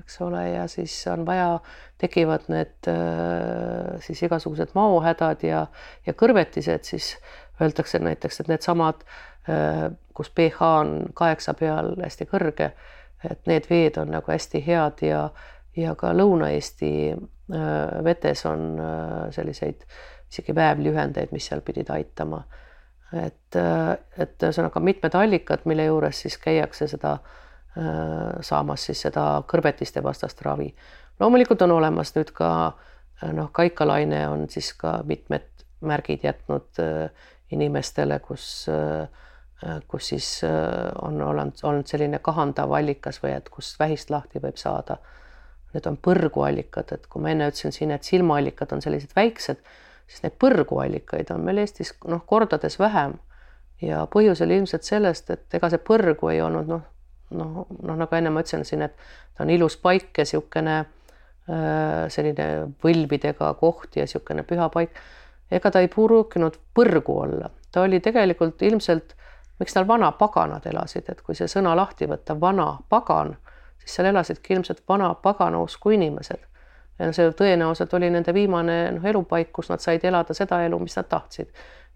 eks 0.01 0.21
ole, 0.21 0.43
ja 0.49 0.67
siis 0.67 0.93
on 1.07 1.25
vaja, 1.25 1.59
tekivad 2.01 2.47
need 2.51 2.89
äh, 2.89 3.99
siis 4.03 4.23
igasugused 4.23 4.73
maohädad 4.77 5.43
ja, 5.45 5.65
ja 6.05 6.13
kõrvetised, 6.17 6.85
siis 6.87 7.13
öeldakse 7.61 8.01
näiteks, 8.01 8.41
et 8.41 8.49
needsamad, 8.51 9.03
äh, 9.49 9.89
kus 10.17 10.31
pH 10.35 10.71
on 10.81 10.95
kaheksa 11.17 11.53
peal 11.57 11.93
hästi 12.01 12.27
kõrge, 12.31 12.71
et 13.29 13.45
need 13.49 13.69
veed 13.69 13.99
on 14.01 14.13
nagu 14.15 14.33
hästi 14.33 14.63
head 14.65 15.03
ja, 15.05 15.27
ja 15.77 15.93
ka 15.95 16.13
Lõuna-Eesti 16.17 16.93
äh, 17.11 17.99
vetes 18.03 18.45
on 18.49 18.81
selliseid 19.35 19.85
isegi 20.31 20.55
väävliühendeid, 20.55 21.33
mis 21.35 21.49
seal 21.49 21.61
pidid 21.61 21.89
aitama. 21.91 22.45
et, 23.11 23.57
et 24.23 24.43
ühesõnaga 24.43 24.79
mitmed 24.79 25.15
allikad, 25.19 25.65
mille 25.67 25.83
juures 25.83 26.21
siis 26.23 26.37
käiakse 26.39 26.87
seda 26.87 27.17
äh, 27.17 27.41
saamas 28.41 28.85
siis 28.85 29.01
seda 29.05 29.43
kõrvetiste 29.47 30.03
vastast 30.03 30.41
ravi. 30.41 30.73
loomulikult 31.19 31.61
on 31.61 31.71
olemas 31.71 32.15
nüüd 32.15 32.33
ka 32.35 32.49
noh, 33.31 33.51
kaikalaine 33.51 34.27
on 34.27 34.49
siis 34.49 34.73
ka 34.73 34.99
mitmed 35.07 35.47
märgid 35.81 36.25
jätnud 36.25 36.81
inimestele, 37.51 38.19
kus, 38.19 38.65
kus 39.87 40.07
siis 40.07 40.27
on 41.01 41.21
olnud, 41.21 41.63
olnud 41.63 41.87
selline 41.87 42.19
kahandav 42.19 42.71
allikas 42.71 43.21
või 43.23 43.35
et 43.37 43.49
kust 43.49 43.79
vähist 43.79 44.09
lahti 44.09 44.41
võib 44.43 44.59
saada. 44.59 44.97
Need 45.71 45.87
on 45.87 45.97
põrguallikad, 45.97 46.91
et 46.91 47.07
kui 47.07 47.23
ma 47.23 47.31
enne 47.31 47.47
ütlesin 47.47 47.71
siin, 47.71 47.91
et 47.95 48.03
silmaallikad 48.03 48.73
on 48.75 48.81
sellised 48.83 49.15
väiksed, 49.15 49.61
siis 50.07 50.23
neid 50.25 50.35
põrguallikaid 50.41 51.31
on 51.31 51.45
meil 51.47 51.63
Eestis 51.63 51.93
noh, 52.11 52.25
kordades 52.27 52.75
vähem 52.79 53.15
ja 53.81 54.05
põhjus 54.11 54.43
oli 54.45 54.59
ilmselt 54.59 54.83
sellest, 54.83 55.29
et 55.33 55.57
ega 55.57 55.69
see 55.71 55.81
põrgu 55.87 56.31
ei 56.33 56.41
olnud 56.43 56.67
noh, 56.69 56.83
noh, 57.31 57.65
noh 57.83 57.97
nagu 57.99 58.17
enne 58.17 58.31
ma 58.33 58.43
ütlesin 58.43 58.65
siin, 58.67 58.85
et 58.85 58.95
ta 59.35 59.45
on 59.45 59.49
ilus 59.53 59.77
paik 59.81 60.17
ja 60.17 60.25
niisugune 60.25 60.77
äh, 60.81 62.05
selline 62.13 62.47
võlvidega 62.83 63.53
koht 63.59 63.97
ja 63.97 64.07
niisugune 64.07 64.45
püha 64.47 64.69
paik. 64.73 64.95
ega 65.51 65.71
ta 65.71 65.81
ei 65.83 65.89
pruukinud 65.91 66.57
põrgu 66.75 67.17
olla, 67.25 67.49
ta 67.71 67.81
oli 67.81 67.99
tegelikult 67.99 68.61
ilmselt, 68.61 69.15
miks 69.59 69.73
tal 69.73 69.87
vanapaganad 69.87 70.65
elasid, 70.65 71.09
et 71.09 71.21
kui 71.21 71.35
see 71.35 71.49
sõna 71.51 71.75
lahti 71.75 72.07
võtta, 72.07 72.39
vana 72.39 72.77
pagan, 72.89 73.35
siis 73.81 73.97
seal 73.97 74.07
elasidki 74.13 74.55
ilmselt 74.55 74.83
vana 74.87 75.13
pagana 75.13 75.59
usku 75.59 75.91
inimesed. 75.91 76.47
ja 76.99 77.11
see 77.13 77.31
tõenäoliselt 77.33 77.93
oli 77.97 78.09
nende 78.09 78.33
viimane 78.33 78.91
noh, 78.91 79.05
elupaik, 79.05 79.51
kus 79.51 79.69
nad 79.69 79.81
said 79.81 80.03
elada 80.05 80.33
seda 80.33 80.63
elu, 80.65 80.79
mis 80.79 80.95
nad 80.95 81.07
tahtsid 81.09 81.49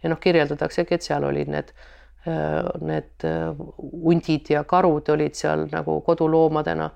ja 0.04 0.10
noh, 0.10 0.20
kirjeldataksegi, 0.20 0.96
et 0.96 1.06
seal 1.06 1.24
olid 1.24 1.50
need, 1.52 1.72
äh, 1.72 2.05
need 2.26 3.26
äh, 3.26 3.56
hundid 4.04 4.50
ja 4.50 4.64
karud 4.64 5.10
olid 5.10 5.36
seal 5.38 5.68
nagu 5.72 6.00
koduloomadena. 6.02 6.90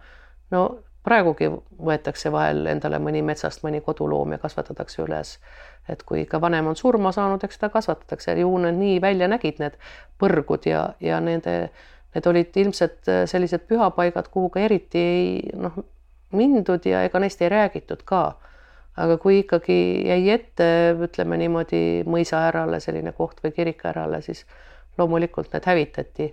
no 0.52 0.64
praegugi 1.04 1.50
võetakse 1.50 2.32
vahel 2.32 2.66
endale 2.68 3.00
mõni 3.00 3.22
metsast 3.26 3.64
mõni 3.64 3.82
koduloom 3.82 4.34
ja 4.36 4.38
kasvatatakse 4.42 5.04
üles. 5.04 5.38
et 5.90 6.04
kui 6.04 6.22
ikka 6.22 6.42
vanem 6.42 6.68
on 6.68 6.76
surma 6.76 7.12
saanud, 7.12 7.44
eks 7.44 7.56
seda 7.58 7.70
kasvatatakse, 7.74 8.36
ju 8.40 8.58
need 8.58 8.78
nii 8.78 9.00
välja 9.02 9.28
nägid, 9.28 9.60
need 9.60 9.78
põrgud 10.20 10.66
ja, 10.70 10.94
ja 11.00 11.20
nende, 11.20 11.72
need 12.16 12.28
olid 12.28 12.58
ilmselt 12.58 13.08
äh, 13.08 13.24
sellised 13.26 13.66
pühapaigad, 13.70 14.30
kuhu 14.34 14.50
ka 14.50 14.60
eriti 14.60 15.00
ei 15.00 15.58
noh, 15.58 15.78
mindud 16.32 16.86
ja 16.86 17.04
ega 17.08 17.20
neist 17.20 17.42
ei 17.42 17.50
räägitud 17.50 18.06
ka 18.06 18.24
aga 19.00 19.18
kui 19.18 19.40
ikkagi 19.44 19.78
jäi 20.08 20.30
ette, 20.34 20.68
ütleme 21.06 21.38
niimoodi 21.40 22.04
mõisaärale 22.10 22.82
selline 22.84 23.14
koht 23.18 23.40
või 23.44 23.54
kirikärale, 23.56 24.22
siis 24.26 24.46
loomulikult 25.00 25.54
need 25.54 25.66
hävitati 25.66 26.30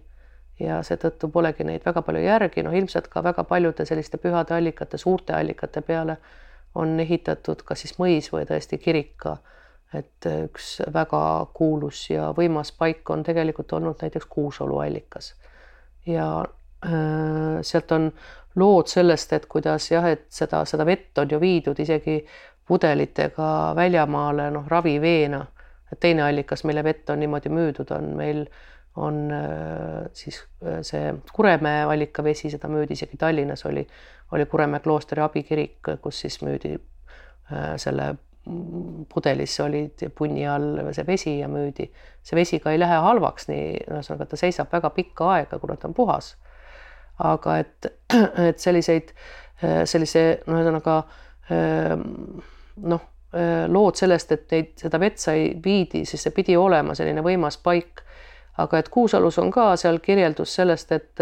ja 0.61 0.81
seetõttu 0.83 1.29
polegi 1.33 1.64
neid 1.64 1.85
väga 1.85 2.03
palju 2.03 2.23
järgi, 2.25 2.64
noh 2.64 2.75
ilmselt 2.75 3.09
ka 3.12 3.23
väga 3.25 3.45
paljude 3.45 3.85
selliste 3.89 4.19
pühade 4.19 4.57
allikate, 4.57 4.99
suurte 4.99 5.37
allikate 5.37 5.83
peale 5.83 6.17
on 6.77 7.01
ehitatud 7.01 7.62
kas 7.64 7.85
siis 7.85 7.99
mõis 8.01 8.31
või 8.33 8.45
tõesti 8.49 8.79
kirik 8.79 9.14
ka. 9.17 9.37
et 9.95 10.27
üks 10.27 10.81
väga 10.93 11.47
kuulus 11.55 12.11
ja 12.11 12.33
võimas 12.37 12.73
paik 12.73 13.11
on 13.11 13.23
tegelikult 13.23 13.73
olnud 13.73 14.03
näiteks 14.03 14.27
Kuusalu 14.27 14.79
allikas 14.79 15.35
ja 16.07 16.45
äh, 16.85 17.62
sealt 17.62 17.93
on 17.93 18.11
lood 18.57 18.89
sellest, 18.89 19.33
et 19.33 19.47
kuidas 19.47 19.91
jah, 19.91 20.07
et 20.09 20.27
seda, 20.33 20.64
seda 20.64 20.87
vett 20.87 21.19
on 21.19 21.31
ju 21.31 21.41
viidud 21.41 21.79
isegi 21.81 22.19
pudelitega 22.67 23.75
väljamaale, 23.77 24.51
noh, 24.51 24.67
raviveena. 24.69 25.45
Et 25.93 26.01
teine 26.01 26.24
allikas, 26.26 26.64
mille 26.64 26.84
vett 26.84 27.11
on 27.11 27.20
niimoodi 27.22 27.53
müüdud, 27.53 27.91
on 27.95 28.11
meil, 28.18 28.45
on 28.97 29.30
äh, 29.32 30.07
siis 30.16 30.41
äh, 30.64 30.80
see 30.87 31.14
Kuremäe 31.32 31.84
allikavesi, 31.84 32.51
seda 32.51 32.68
müüdi 32.72 32.97
isegi 32.97 33.18
Tallinnas 33.20 33.66
oli, 33.68 33.87
oli 34.32 34.47
Kuremäe 34.51 34.80
kloostri 34.84 35.22
abikirik, 35.22 35.93
kus 36.03 36.20
siis 36.24 36.41
müüdi 36.43 36.76
äh, 36.76 37.74
selle 37.80 38.14
pudelis 39.11 39.57
olid 39.61 40.05
punni 40.14 40.45
all 40.47 40.78
see 40.95 41.07
vesi 41.07 41.32
ja 41.41 41.49
müüdi. 41.51 41.89
see 42.22 42.37
vesi 42.39 42.61
ka 42.62 42.70
ei 42.70 42.78
lähe 42.78 43.01
halvaks, 43.03 43.49
nii 43.51 43.72
ühesõnaga 43.89 44.28
ta 44.30 44.39
seisab 44.39 44.70
väga 44.70 44.93
pikka 44.95 45.32
aega, 45.34 45.59
kuna 45.59 45.74
ta 45.76 45.89
on 45.89 45.95
puhas. 45.95 46.37
aga 47.18 47.59
et, 47.59 47.89
et 48.49 48.62
selliseid, 48.62 49.11
sellise 49.91 50.22
no 50.47 50.61
ühesõnaga 50.61 50.97
noh, 52.76 53.03
lood 53.68 53.99
sellest, 53.99 54.32
et 54.32 54.53
neid, 54.55 54.72
seda 54.80 55.01
vett 55.01 55.20
sai, 55.20 55.51
viidi, 55.64 56.05
siis 56.09 56.22
see 56.26 56.34
pidi 56.34 56.57
olema 56.57 56.95
selline 56.97 57.24
võimas 57.24 57.59
paik. 57.62 58.03
aga 58.57 58.78
et 58.78 58.89
Kuusalus 58.89 59.37
on 59.39 59.51
ka 59.53 59.74
seal 59.76 59.99
kirjeldus 60.01 60.55
sellest, 60.57 60.93
et, 60.93 61.20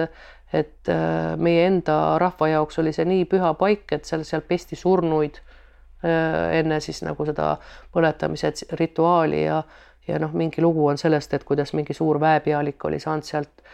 et 0.52 0.90
äh, 0.92 1.32
meie 1.36 1.64
enda 1.66 2.18
rahva 2.18 2.48
jaoks 2.48 2.78
oli 2.78 2.92
see 2.94 3.04
nii 3.04 3.24
püha 3.26 3.54
paik, 3.58 3.92
et 3.92 4.04
seal, 4.04 4.22
seal 4.24 4.44
pesti 4.46 4.76
surnuid 4.76 5.40
äh, 5.40 6.60
enne 6.60 6.78
siis 6.80 7.02
nagu 7.02 7.26
seda 7.26 7.56
põletamise 7.92 8.52
rituaali 8.78 9.42
ja, 9.44 9.62
ja 10.06 10.20
noh, 10.22 10.30
mingi 10.30 10.62
lugu 10.62 10.86
on 10.86 10.98
sellest, 10.98 11.34
et 11.34 11.44
kuidas 11.44 11.74
mingi 11.74 11.94
suur 11.94 12.20
väepealik 12.20 12.84
oli 12.84 13.00
saanud 13.02 13.24
sealt 13.24 13.66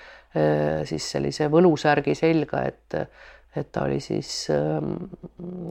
siis 0.87 1.09
sellise 1.11 1.49
võlusärgi 1.51 2.13
selga, 2.15 2.61
et 2.63 2.95
et 3.57 3.73
ta 3.73 3.83
oli 3.83 3.99
siis 4.01 4.47
ähm, 4.55 4.93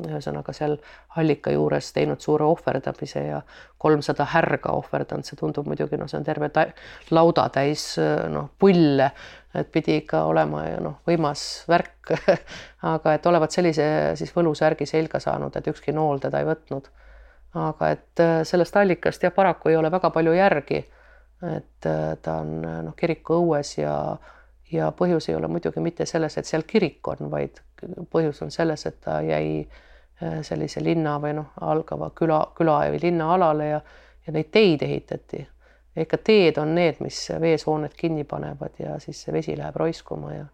ühesõnaga 0.07 0.51
seal 0.55 0.75
allika 1.21 1.51
juures 1.53 1.93
teinud 1.95 2.19
suure 2.19 2.43
ohverdamise 2.43 3.21
ja 3.23 3.39
kolmsada 3.79 4.25
härga 4.33 4.73
ohverdanud, 4.75 5.23
see 5.23 5.39
tundub 5.39 5.67
muidugi 5.69 5.97
noh, 5.99 6.09
see 6.11 6.19
on 6.19 6.27
terve 6.27 6.49
lauda 7.15 7.47
täis 7.55 7.93
äh, 8.01 8.25
noh, 8.31 8.49
pulle, 8.59 9.11
et 9.55 9.71
pidi 9.71 9.95
ikka 10.01 10.25
olema 10.27 10.65
noh, 10.83 10.99
võimas 11.07 11.45
värk 11.71 12.13
aga 12.93 13.13
et 13.15 13.29
olevat 13.31 13.55
sellise 13.55 13.85
siis 14.19 14.35
võlusärgi 14.35 14.87
selga 14.89 15.21
saanud, 15.23 15.55
et 15.55 15.71
ükski 15.71 15.95
nool 15.95 16.19
teda 16.19 16.43
ei 16.43 16.49
võtnud. 16.49 16.89
aga 17.55 17.93
et 17.95 18.25
äh, 18.25 18.41
sellest 18.43 18.75
allikast 18.75 19.23
jah, 19.23 19.33
paraku 19.35 19.71
ei 19.71 19.79
ole 19.79 19.91
väga 19.91 20.11
palju 20.11 20.35
järgi. 20.35 20.83
et 21.55 21.87
äh, 21.87 22.17
ta 22.21 22.41
on 22.43 22.59
noh, 22.59 22.95
kiriku 22.99 23.39
õues 23.39 23.77
ja 23.79 23.95
ja 24.71 24.91
põhjus 24.93 25.29
ei 25.29 25.35
ole 25.35 25.47
muidugi 25.47 25.81
mitte 25.81 26.05
selles, 26.05 26.37
et 26.37 26.45
seal 26.45 26.63
kirik 26.67 27.07
on, 27.07 27.29
vaid 27.31 27.61
põhjus 28.11 28.41
on 28.45 28.51
selles, 28.51 28.85
et 28.85 28.99
ta 29.01 29.19
jäi 29.25 29.61
äh, 29.61 30.39
sellise 30.45 30.83
linna 30.83 31.17
või 31.21 31.35
noh, 31.37 31.53
algava 31.61 32.11
küla, 32.15 32.41
küla 32.57 32.79
või 32.93 33.01
linna 33.03 33.31
alale 33.35 33.69
ja, 33.69 33.79
ja 34.27 34.35
neid 34.35 34.51
teid 34.51 34.83
ehitati. 34.85 35.47
ikka 35.99 36.17
teed 36.23 36.57
on 36.57 36.75
need, 36.75 37.01
mis 37.03 37.27
veesooned 37.41 37.95
kinni 37.97 38.23
panevad 38.23 38.79
ja 38.79 38.99
siis 38.99 39.23
see 39.23 39.33
vesi 39.33 39.57
läheb 39.57 39.75
roiskuma 39.75 40.33
ja, 40.33 40.45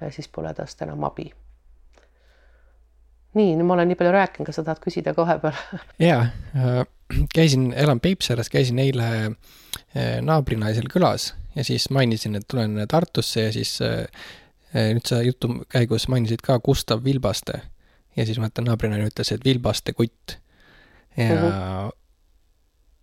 ja 0.00 0.10
siis 0.10 0.28
pole 0.28 0.54
tast 0.54 0.82
enam 0.82 1.04
abi. 1.04 1.30
nii, 3.34 3.56
nüüd 3.56 3.66
ma 3.66 3.74
olen 3.74 3.88
nii 3.88 3.98
palju 3.98 4.12
rääkinud, 4.12 4.46
kas 4.46 4.56
sa 4.58 4.64
tahad 4.66 4.82
küsida 4.82 5.14
ka 5.14 5.26
vahepeal? 5.26 5.58
ja 6.10 6.20
äh,, 6.56 6.82
käisin, 7.34 7.72
elan 7.76 8.00
Peipsares, 8.00 8.50
käisin 8.50 8.78
eile 8.78 9.08
äh, 9.26 10.18
naabrinaisel 10.22 10.90
külas 10.90 11.34
ja 11.54 11.64
siis 11.64 11.90
mainisin, 11.90 12.36
et 12.38 12.48
tulen 12.48 12.78
Tartusse 12.88 13.48
ja 13.48 13.52
siis 13.52 13.78
nüüd 14.74 15.06
sa 15.08 15.22
jutu 15.24 15.62
käigus 15.72 16.08
mainisid 16.12 16.42
ka 16.44 16.58
Gustav 16.60 17.04
Vilbaste. 17.04 17.60
ja 18.16 18.26
siis 18.26 18.40
vaata 18.40 18.62
naabrinaine 18.64 19.08
ütles, 19.08 19.32
et 19.32 19.44
Vilbaste 19.44 19.92
kutt. 19.92 20.36
ja 21.16 21.24
mm 21.24 21.40
-hmm. 21.40 21.90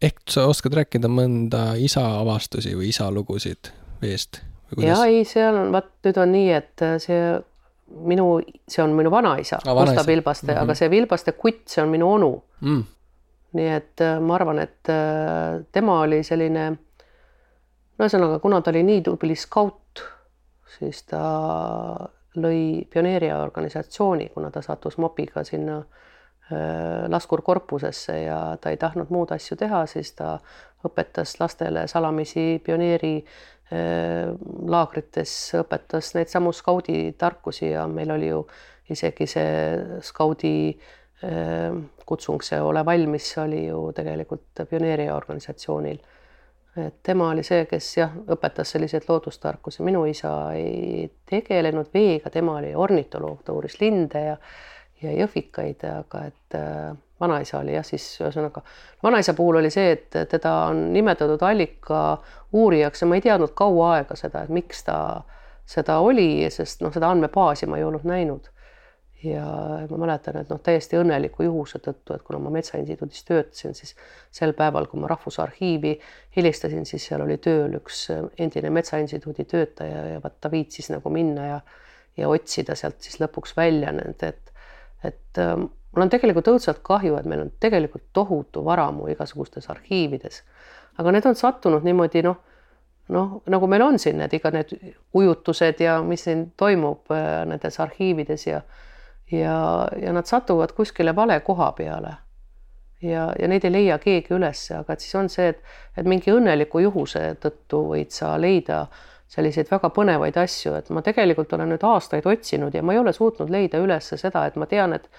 ehk 0.02 0.20
sa 0.30 0.46
oskad 0.46 0.74
rääkida 0.74 1.08
mõnda 1.08 1.76
isa 1.78 2.20
avastusi 2.20 2.76
või 2.76 2.90
isa 2.94 3.12
lugusid 3.12 3.72
veest? 4.02 4.42
ja 4.78 5.06
ei, 5.06 5.26
seal 5.26 5.56
on, 5.56 5.72
vaat 5.72 5.92
nüüd 6.04 6.18
on 6.18 6.32
nii, 6.32 6.52
et 6.54 6.82
äh, 6.82 6.98
see 7.00 7.42
minu, 7.90 8.42
see 8.68 8.84
on 8.84 8.90
minu 8.90 9.12
vanaisa 9.12 9.60
ah,, 9.66 9.74
Gustav 9.74 10.08
Vilbaste 10.08 10.52
mm, 10.52 10.58
-hmm. 10.58 10.62
aga 10.62 10.76
see 10.76 10.90
Vilbaste 10.90 11.32
kutt, 11.32 11.68
see 11.68 11.84
on 11.84 11.90
minu 11.90 12.14
onu 12.14 12.44
mm.. 12.62 12.84
nii 13.54 13.70
et 13.70 14.02
ma 14.22 14.36
arvan, 14.36 14.60
et 14.60 14.94
tema 15.72 16.00
oli 16.00 16.24
selline 16.24 16.78
ühesõnaga, 18.00 18.40
kuna 18.44 18.62
ta 18.62 18.74
oli 18.74 18.84
nii 18.84 19.02
tubli 19.06 19.36
skaut, 19.40 19.78
siis 20.80 21.04
ta 21.10 21.24
lõi 22.36 22.86
pioneeriorganisatsiooni, 22.92 24.30
kuna 24.34 24.52
ta 24.52 24.62
sattus 24.66 24.98
mopiga 24.98 25.44
sinna 25.48 25.78
äh, 25.80 27.06
laskurkorpusesse 27.12 28.20
ja 28.26 28.40
ta 28.62 28.74
ei 28.74 28.80
tahtnud 28.82 29.12
muud 29.14 29.32
asju 29.36 29.58
teha, 29.60 29.86
siis 29.90 30.14
ta 30.18 30.38
õpetas 30.86 31.38
lastele 31.40 31.88
salamisi 31.92 32.60
pioneeri 32.66 33.16
äh, 33.22 34.34
laagrites, 34.76 35.36
õpetas 35.62 36.14
neid 36.18 36.32
samu 36.32 36.54
skaudi 36.56 37.16
tarkusi 37.18 37.72
ja 37.72 37.88
meil 37.88 38.12
oli 38.18 38.32
ju 38.34 38.44
isegi 38.92 39.28
see 39.30 40.02
skaudi 40.06 40.58
äh, 41.24 41.72
kutsung, 42.06 42.44
see 42.46 42.60
Ole 42.62 42.84
valmis, 42.86 43.32
oli 43.42 43.66
ju 43.70 43.88
tegelikult 43.96 44.66
pioneeriorganisatsioonil 44.70 46.04
et 46.78 46.96
tema 47.04 47.30
oli 47.32 47.44
see, 47.44 47.66
kes 47.70 47.90
jah, 47.98 48.14
õpetas 48.36 48.76
selliseid 48.76 49.08
loodustarkusi, 49.08 49.84
minu 49.84 50.06
isa 50.10 50.32
ei 50.58 51.10
tegelenud 51.30 51.92
veega, 51.94 52.30
tema 52.30 52.58
oli 52.60 52.74
ornitoloog, 52.76 53.44
ta 53.46 53.56
uuris 53.56 53.80
linde 53.82 54.26
ja 54.30 54.38
ja 55.04 55.12
jõhvikaid, 55.12 55.84
aga 55.92 56.22
et 56.30 56.56
äh, 56.56 56.96
vanaisa 57.20 57.60
oli 57.60 57.76
jah, 57.76 57.86
siis 57.86 58.06
ühesõnaga 58.22 58.62
vanaisa 59.04 59.34
puhul 59.34 59.60
oli 59.60 59.70
see, 59.74 59.92
et 59.92 60.18
teda 60.32 60.54
on 60.70 60.88
nimetatud 60.94 61.42
allika 61.44 62.18
uurijaks 62.54 63.04
ja 63.04 63.08
ma 63.08 63.20
ei 63.20 63.24
teadnud 63.26 63.54
kaua 63.58 63.92
aega 63.98 64.16
seda, 64.20 64.46
et 64.46 64.54
miks 64.56 64.84
ta 64.88 64.98
seda 65.66 66.00
oli, 66.04 66.46
sest 66.54 66.84
noh, 66.86 66.94
seda 66.94 67.10
andmebaasi 67.12 67.70
ma 67.70 67.80
ei 67.80 67.84
olnud 67.88 68.06
näinud. 68.08 68.52
Ja 69.26 69.46
ma 69.90 70.00
mäletan, 70.02 70.40
et 70.42 70.52
noh, 70.52 70.60
täiesti 70.64 70.98
õnneliku 71.00 71.46
juhuse 71.46 71.80
tõttu, 71.84 72.16
et 72.16 72.24
kuna 72.26 72.40
ma 72.44 72.52
Metsainstituudis 72.56 73.24
töötasin, 73.28 73.76
siis 73.78 73.96
sel 74.34 74.54
päeval, 74.58 74.88
kui 74.92 75.02
ma 75.02 75.10
Rahvusarhiivi 75.12 75.96
helistasin, 76.38 76.86
siis 76.86 77.08
seal 77.10 77.24
oli 77.26 77.38
tööl 77.44 77.78
üks 77.80 78.06
endine 78.38 78.72
Metsainstituudi 78.74 79.48
töötaja 79.50 80.06
ja 80.14 80.24
vaat 80.24 80.40
ta 80.42 80.52
viitsis 80.52 80.92
nagu 80.94 81.14
minna 81.14 81.50
ja 81.54 81.60
ja 82.16 82.30
otsida 82.32 82.78
sealt 82.80 83.04
siis 83.04 83.18
lõpuks 83.20 83.58
välja 83.58 83.92
need, 83.92 84.22
et 84.24 84.52
et 85.04 85.38
äh, 85.38 85.56
mul 85.60 86.06
on 86.06 86.10
tegelikult 86.10 86.48
õudselt 86.48 86.80
kahju, 86.84 87.18
et 87.20 87.26
meil 87.28 87.44
on 87.44 87.52
tegelikult 87.60 88.06
tohutu 88.14 88.64
varamu 88.66 89.10
igasugustes 89.12 89.68
arhiivides, 89.70 90.42
aga 90.98 91.12
need 91.12 91.28
on 91.28 91.36
sattunud 91.36 91.84
niimoodi 91.84 92.24
noh 92.24 92.40
noh, 93.14 93.42
nagu 93.52 93.68
meil 93.70 93.84
on 93.86 94.00
siin 94.02 94.18
need 94.22 94.34
iga 94.34 94.52
need 94.54 94.74
ujutused 95.18 95.82
ja 95.84 96.00
mis 96.06 96.26
siin 96.26 96.48
toimub 96.58 97.12
äh, 97.14 97.44
nendes 97.50 97.80
arhiivides 97.84 98.48
ja 98.48 98.62
ja, 99.32 99.88
ja 100.02 100.14
nad 100.14 100.26
satuvad 100.26 100.72
kuskile 100.78 101.16
vale 101.16 101.40
koha 101.40 101.72
peale. 101.72 102.14
ja, 103.02 103.34
ja 103.40 103.48
neid 103.48 103.66
ei 103.66 103.72
leia 103.72 103.98
keegi 104.00 104.34
ülesse, 104.34 104.78
aga 104.78 104.94
et 104.94 105.04
siis 105.04 105.16
on 105.16 105.30
see, 105.30 105.50
et, 105.54 105.60
et 105.98 106.08
mingi 106.08 106.32
õnneliku 106.34 106.80
juhuse 106.80 107.36
tõttu 107.42 107.84
võid 107.92 108.14
sa 108.16 108.36
leida 108.42 108.86
selliseid 109.28 109.70
väga 109.72 109.90
põnevaid 109.90 110.38
asju, 110.38 110.74
et 110.78 110.90
ma 110.94 111.02
tegelikult 111.06 111.54
olen 111.54 111.74
nüüd 111.74 111.84
aastaid 111.84 112.26
otsinud 112.30 112.74
ja 112.74 112.84
ma 112.86 112.94
ei 112.94 113.02
ole 113.02 113.14
suutnud 113.14 113.50
leida 113.50 113.82
üles 113.82 114.14
seda, 114.16 114.46
et 114.46 114.56
ma 114.56 114.66
tean, 114.70 114.94
et 114.94 115.10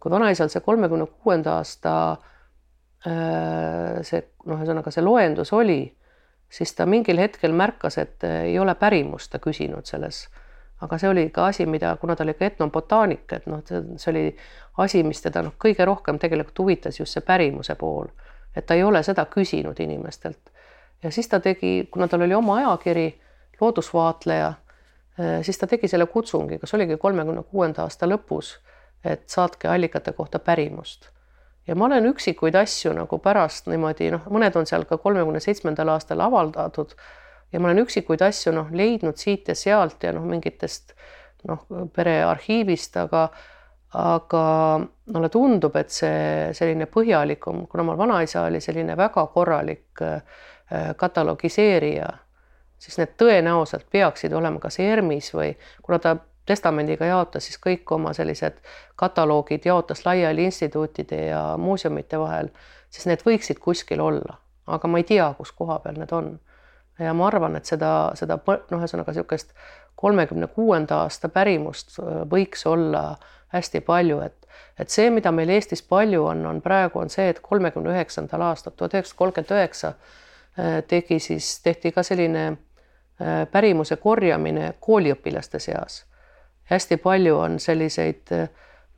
kui 0.00 0.12
vanaisal 0.12 0.52
see 0.52 0.60
kolmekümne 0.64 1.08
kuuenda 1.24 1.56
aasta 1.58 1.94
äh, 2.12 4.02
see 4.06 4.22
noh, 4.46 4.60
ühesõnaga 4.60 4.92
see 4.92 5.04
loendus 5.04 5.52
oli 5.56 5.80
siis 6.48 6.74
ta 6.74 6.86
mingil 6.86 7.18
hetkel 7.20 7.52
märkas, 7.52 7.98
et 7.98 8.24
ei 8.24 8.58
ole 8.58 8.74
pärimust 8.74 9.32
ta 9.32 9.40
küsinud 9.42 9.86
selles. 9.88 10.26
Aga 10.80 10.98
see 10.98 11.08
oli 11.08 11.28
ka 11.30 11.46
asi, 11.46 11.66
mida, 11.66 11.96
kuna 12.00 12.16
ta 12.16 12.24
oli 12.24 12.34
ka 12.34 12.44
etnobotaanik, 12.50 13.32
et 13.32 13.46
noh, 13.46 13.62
see 13.66 14.10
oli 14.12 14.24
asi, 14.82 15.02
mis 15.06 15.22
teda 15.24 15.42
noh, 15.46 15.56
kõige 15.64 15.84
rohkem 15.88 16.18
tegelikult 16.20 16.58
huvitas 16.64 17.00
just 17.00 17.16
see 17.16 17.24
pärimuse 17.24 17.74
pool, 17.80 18.10
et 18.56 18.66
ta 18.66 18.76
ei 18.76 18.84
ole 18.84 19.02
seda 19.02 19.26
küsinud 19.32 19.80
inimestelt. 19.80 20.52
ja 21.02 21.10
siis 21.10 21.28
ta 21.28 21.40
tegi, 21.40 21.88
kuna 21.90 22.08
tal 22.08 22.22
oli 22.26 22.34
oma 22.34 22.56
ajakiri, 22.56 23.08
loodusvaatleja, 23.60 24.52
eh, 25.18 25.42
siis 25.42 25.58
ta 25.58 25.66
tegi 25.66 25.88
selle 25.88 26.06
kutsungi, 26.06 26.58
kas 26.58 26.74
oligi 26.74 26.96
kolmekümne 26.96 27.42
kuuenda 27.42 27.82
aasta 27.82 28.06
lõpus, 28.06 28.56
et 29.04 29.28
saatke 29.28 29.68
allikate 29.68 30.12
kohta 30.12 30.38
pärimust 30.38 31.10
ja 31.66 31.74
ma 31.74 31.84
olen 31.84 32.06
üksikuid 32.06 32.54
asju 32.54 32.92
nagu 32.94 33.18
pärast 33.18 33.66
niimoodi 33.70 34.10
noh, 34.14 34.26
mõned 34.30 34.56
on 34.58 34.66
seal 34.68 34.86
ka 34.88 34.98
kolmekümne 35.02 35.40
seitsmendal 35.42 35.90
aastal 35.94 36.22
avaldatud 36.24 36.94
ja 37.52 37.60
ma 37.60 37.70
olen 37.70 37.84
üksikuid 37.84 38.22
asju 38.26 38.52
noh 38.54 38.72
leidnud 38.72 39.18
siit 39.20 39.48
ja 39.48 39.54
sealt 39.54 40.02
ja 40.02 40.12
noh, 40.16 40.24
mingitest 40.26 40.96
noh, 41.48 41.66
perearhiivist, 41.94 42.96
aga 43.02 43.28
aga 43.96 44.42
mulle 45.14 45.28
tundub, 45.32 45.76
et 45.78 45.92
see 45.94 46.52
selline 46.56 46.88
põhjalikum, 46.90 47.62
kuna 47.70 47.84
mul 47.86 47.96
vanaisa 47.96 48.42
oli 48.44 48.60
selline 48.60 48.96
väga 48.98 49.22
korralik 49.32 50.02
äh, 50.02 50.20
katalogiseerija, 50.98 52.08
siis 52.82 52.98
need 53.00 53.14
tõenäoliselt 53.16 53.86
peaksid 53.90 54.34
olema 54.36 54.60
kas 54.60 54.80
ERM-is 54.82 55.30
või 55.32 55.54
kuna 55.86 56.00
ta 56.02 56.16
testamendiga 56.46 57.06
jaotas 57.08 57.48
siis 57.48 57.58
kõik 57.62 57.90
oma 57.94 58.12
sellised 58.14 58.58
kataloogid, 58.96 59.64
jaotas 59.66 60.04
laiali 60.06 60.44
instituutide 60.50 61.22
ja 61.30 61.42
muuseumite 61.58 62.18
vahel, 62.20 62.50
siis 62.90 63.08
need 63.10 63.24
võiksid 63.26 63.62
kuskil 63.62 64.02
olla, 64.02 64.38
aga 64.66 64.90
ma 64.90 65.02
ei 65.02 65.08
tea, 65.08 65.26
kus 65.38 65.52
koha 65.52 65.78
peal 65.84 65.98
need 66.02 66.12
on. 66.12 66.36
Ja 66.98 67.14
ma 67.14 67.26
arvan, 67.26 67.56
et 67.56 67.68
seda, 67.68 68.12
seda 68.18 68.38
noh, 68.46 68.80
ühesõnaga 68.80 69.12
niisugust 69.12 69.52
kolmekümne 69.96 70.46
kuuenda 70.46 71.02
aasta 71.04 71.28
pärimust 71.28 71.98
äh, 72.00 72.22
võiks 72.30 72.66
olla 72.66 73.16
hästi 73.54 73.80
palju, 73.80 74.20
et, 74.20 74.48
et 74.78 74.92
see, 74.92 75.10
mida 75.10 75.32
meil 75.32 75.52
Eestis 75.54 75.82
palju 75.82 76.24
on, 76.26 76.44
on 76.46 76.60
praegu 76.62 77.00
on 77.00 77.12
see, 77.12 77.28
et 77.32 77.40
kolmekümne 77.40 77.94
üheksandal 77.94 78.48
aastal, 78.50 78.74
tuhat 78.76 78.96
üheksasada 78.96 79.22
kolmkümmend 79.22 79.56
üheksa 79.56 79.92
äh, 79.92 80.82
tegi 80.88 81.20
siis, 81.22 81.56
tehti 81.64 81.92
ka 81.96 82.04
selline 82.06 82.46
äh, 82.50 83.42
pärimuse 83.52 83.96
korjamine 83.96 84.74
kooliõpilaste 84.80 85.60
seas. 85.62 86.04
Hästi 86.66 86.96
palju 86.98 87.36
on 87.38 87.60
selliseid 87.62 88.32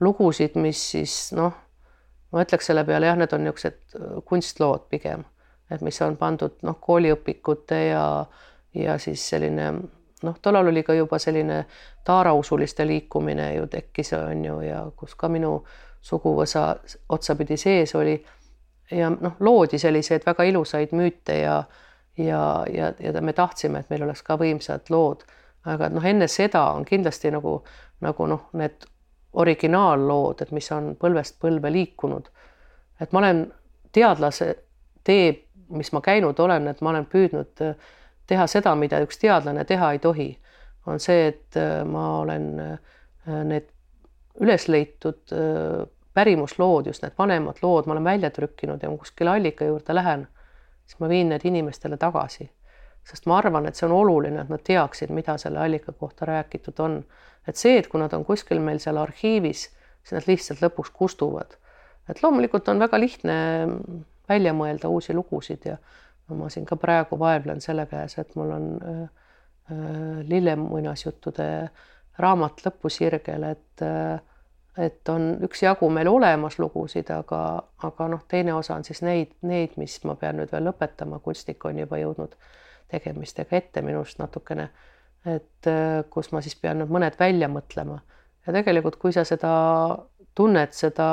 lugusid, 0.01 0.55
mis 0.57 0.81
siis 0.91 1.17
noh, 1.37 1.53
ma 2.33 2.45
ütleks 2.45 2.71
selle 2.71 2.85
peale 2.89 3.11
jah, 3.11 3.19
need 3.21 3.35
on 3.37 3.45
niisugused 3.45 4.23
kunstlood 4.25 4.87
pigem, 4.89 5.27
et 5.71 5.81
mis 5.85 6.03
on 6.03 6.17
pandud 6.17 6.63
noh, 6.63 6.79
kooliõpikute 6.81 7.81
ja, 7.89 8.05
ja 8.75 8.99
siis 8.99 9.29
selline 9.29 9.73
noh, 10.23 10.39
tollal 10.43 10.71
oli 10.73 10.83
ka 10.83 10.95
juba 10.95 11.19
selline 11.19 11.65
taarausuliste 12.05 12.87
liikumine 12.87 13.55
ju 13.55 13.67
tekkis, 13.67 14.13
on 14.17 14.45
ju, 14.45 14.61
ja 14.61 14.87
kus 14.97 15.15
ka 15.15 15.29
minu 15.29 15.59
suguvõsa 16.01 16.77
otsapidi 17.09 17.57
sees 17.57 17.95
oli. 17.95 18.25
ja 18.91 19.11
noh, 19.11 19.37
loodi 19.41 19.79
selliseid 19.79 20.23
väga 20.27 20.45
ilusaid 20.49 20.93
müüte 20.93 21.41
ja, 21.41 21.63
ja, 22.17 22.65
ja, 22.73 22.93
ja 23.01 23.21
me 23.21 23.33
tahtsime, 23.33 23.79
et 23.79 23.91
meil 23.91 24.03
oleks 24.03 24.23
ka 24.23 24.37
võimsad 24.41 24.89
lood 24.91 25.27
aga 25.67 25.89
noh, 25.93 26.05
enne 26.05 26.29
seda 26.31 26.63
on 26.75 26.87
kindlasti 26.89 27.33
nagu, 27.35 27.59
nagu 28.05 28.29
noh, 28.31 28.49
need 28.59 28.87
originaallood, 29.39 30.43
et 30.43 30.53
mis 30.57 30.71
on 30.75 30.95
põlvest 31.01 31.39
põlve 31.43 31.73
liikunud. 31.73 32.29
et 33.01 33.13
ma 33.13 33.21
olen 33.21 33.45
teadlase 33.93 34.55
tee, 35.05 35.48
mis 35.69 35.93
ma 35.93 36.01
käinud 36.05 36.39
olen, 36.41 36.69
et 36.69 36.81
ma 36.81 36.91
olen 36.91 37.07
püüdnud 37.11 37.65
äh, 37.65 37.75
teha 38.29 38.47
seda, 38.51 38.75
mida 38.79 39.01
üks 39.05 39.21
teadlane 39.21 39.65
teha 39.69 39.93
ei 39.93 40.03
tohi, 40.03 40.29
on 40.87 41.01
see, 41.01 41.29
et 41.33 41.59
äh, 41.61 41.83
ma 41.89 42.21
olen 42.21 42.49
äh, 42.65 42.79
need 43.45 43.69
üles 44.41 44.69
leitud 44.71 45.35
pärimuslood, 46.15 46.87
just 46.87 47.03
need 47.03 47.17
vanemad 47.19 47.59
lood, 47.63 47.89
ma 47.89 47.97
olen 47.97 48.05
välja 48.07 48.31
trükkinud 48.31 48.83
ja 48.83 48.91
kuskile 48.93 49.33
allika 49.35 49.67
juurde 49.67 49.95
lähen, 49.95 50.29
siis 50.87 51.01
ma 51.03 51.09
viin 51.11 51.33
need 51.33 51.43
inimestele 51.45 51.99
tagasi 51.99 52.47
sest 53.09 53.27
ma 53.29 53.39
arvan, 53.41 53.67
et 53.69 53.79
see 53.79 53.87
on 53.89 53.95
oluline, 53.97 54.43
et 54.43 54.53
nad 54.53 54.63
teaksid, 54.65 55.13
mida 55.15 55.39
selle 55.41 55.63
allika 55.63 55.95
kohta 55.97 56.29
räägitud 56.29 56.81
on. 56.85 57.01
et 57.49 57.57
see, 57.57 57.79
et 57.81 57.87
kui 57.89 58.01
nad 58.01 58.13
on 58.13 58.25
kuskil 58.29 58.61
meil 58.61 58.81
seal 58.83 58.99
arhiivis, 59.01 59.63
siis 60.03 60.13
nad 60.13 60.27
lihtsalt 60.29 60.61
lõpuks 60.61 60.93
kustuvad. 60.93 61.57
et 62.09 62.23
loomulikult 62.23 62.69
on 62.69 62.79
väga 62.79 63.01
lihtne 63.01 63.35
välja 64.29 64.53
mõelda 64.57 64.89
uusi 64.89 65.15
lugusid 65.15 65.67
ja 65.67 65.77
ma 66.35 66.49
siin 66.53 66.67
ka 66.67 66.77
praegu 66.77 67.19
vaevlen 67.19 67.61
selle 67.65 67.87
käes, 67.87 68.19
et 68.19 68.35
mul 68.37 68.51
on 68.53 68.67
äh, 68.85 68.99
äh, 69.73 70.19
lillemuinasjuttude 70.29 71.49
raamat 72.19 72.65
lõpusirgel, 72.67 73.47
et 73.53 73.85
äh, 73.87 74.19
et 74.79 75.09
on 75.11 75.33
üksjagu 75.43 75.89
meil 75.91 76.07
olemas 76.07 76.55
lugusid, 76.63 77.09
aga, 77.11 77.39
aga 77.83 78.07
noh, 78.13 78.21
teine 78.31 78.53
osa 78.55 78.77
on 78.79 78.85
siis 78.87 79.01
neid, 79.03 79.33
neid, 79.43 79.73
mis 79.77 79.97
ma 80.07 80.15
pean 80.15 80.39
nüüd 80.39 80.53
veel 80.55 80.69
lõpetama, 80.69 81.19
kunstnik 81.25 81.65
on 81.67 81.81
juba 81.81 81.99
jõudnud 81.99 82.37
tegemistega 82.93 83.57
ette 83.59 83.83
minust 83.83 84.21
natukene. 84.23 84.69
et 85.27 85.67
kus 86.15 86.31
ma 86.33 86.41
siis 86.41 86.55
pean 86.55 86.79
nüüd 86.79 86.93
mõned 86.95 87.19
välja 87.19 87.49
mõtlema 87.51 87.99
ja 88.47 88.55
tegelikult, 88.55 88.97
kui 89.03 89.13
sa 89.13 89.25
seda 89.27 89.51
tunned, 90.39 90.73
seda 90.73 91.09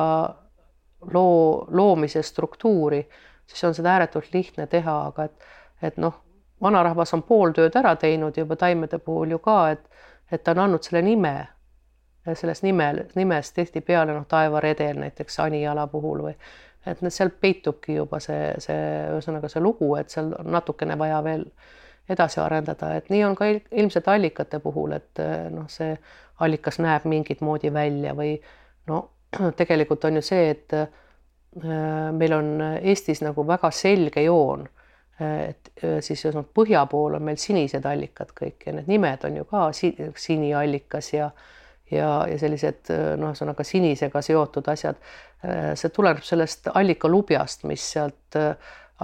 loo, 1.14 1.68
loomise 1.72 2.22
struktuuri, 2.24 3.02
siis 3.48 3.64
on 3.64 3.74
seda 3.76 3.94
ääretult 3.96 4.34
lihtne 4.34 4.68
teha, 4.68 4.96
aga 5.08 5.24
et, 5.30 5.50
et 5.82 5.98
noh, 5.98 6.22
vanarahvas 6.62 7.14
on 7.14 7.24
pool 7.24 7.54
tööd 7.56 7.76
ära 7.76 7.96
teinud 8.00 8.38
juba 8.38 8.56
taimede 8.56 9.00
puhul 9.00 9.36
ju 9.36 9.40
ka, 9.44 9.58
et, 9.76 9.84
et 10.32 10.44
ta 10.44 10.56
on 10.56 10.66
andnud 10.66 10.84
selle 10.84 11.02
nime. 11.06 11.48
ja 12.26 12.34
sellest 12.36 12.64
nimel, 12.66 13.04
nimest 13.16 13.54
tihtipeale 13.54 14.14
noh, 14.14 14.24
taevaredel 14.26 14.98
näiteks 14.98 15.40
Anijala 15.40 15.88
puhul 15.88 16.24
või 16.26 16.34
et 16.86 17.02
seal 17.10 17.30
peitubki 17.30 17.96
juba 17.96 18.20
see, 18.20 18.54
see 18.62 18.78
ühesõnaga 19.12 19.50
see 19.50 19.62
lugu, 19.62 19.92
et 20.00 20.10
seal 20.10 20.32
on 20.40 20.50
natukene 20.54 20.98
vaja 20.98 21.22
veel 21.26 21.46
edasi 22.10 22.40
arendada, 22.42 22.92
et 22.96 23.10
nii 23.10 23.24
on 23.26 23.36
ka 23.38 23.48
ilmselt 23.50 24.08
allikate 24.08 24.60
puhul, 24.62 24.94
et 24.98 25.22
noh, 25.54 25.70
see 25.70 25.96
allikas 26.46 26.78
näeb 26.82 27.06
mingit 27.10 27.42
moodi 27.46 27.74
välja 27.74 28.14
või 28.18 28.36
no 28.90 29.02
tegelikult 29.60 30.06
on 30.08 30.20
ju 30.20 30.24
see, 30.26 30.50
et 30.54 30.76
eh, 30.78 30.88
meil 32.16 32.38
on 32.38 32.54
Eestis 32.82 33.24
nagu 33.26 33.46
väga 33.48 33.72
selge 33.72 34.26
joon, 34.26 34.66
et 35.20 35.72
eh, 35.82 36.00
siis 36.04 36.26
ühesõnaga 36.26 36.52
põhja 36.56 36.86
pool 36.92 37.18
on 37.18 37.24
meil 37.24 37.40
sinised 37.40 37.86
allikad 37.88 38.34
kõik 38.36 38.68
ja 38.68 38.76
need 38.76 38.90
nimed 38.92 39.28
on 39.28 39.42
ju 39.42 39.46
ka 39.52 39.68
siniallikas 39.74 41.14
ja 41.16 41.30
ja, 41.92 42.08
ja 42.26 42.38
sellised 42.42 42.90
noh, 43.22 43.30
ühesõnaga 43.30 43.64
sinisega 43.64 44.22
seotud 44.26 44.68
asjad. 44.74 44.98
see 45.78 45.92
tuleneb 45.94 46.24
sellest 46.26 46.72
allikalubjast, 46.74 47.64
mis 47.70 47.84
sealt 47.94 48.38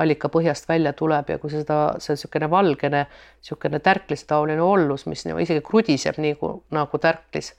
allika 0.01 0.29
põhjast 0.31 0.69
välja 0.69 0.93
tuleb 0.97 1.29
ja 1.29 1.37
kui 1.37 1.51
seda, 1.51 1.77
see 2.01 2.15
niisugune 2.15 2.49
valgene, 2.49 3.03
niisugune 3.41 3.79
tärklistataoline 3.83 4.63
ollus, 4.63 5.05
mis 5.11 5.25
isegi 5.25 5.61
krudiseb 5.65 6.17
nii 6.21 6.37
nagu 6.73 7.01
tärklis 7.01 7.53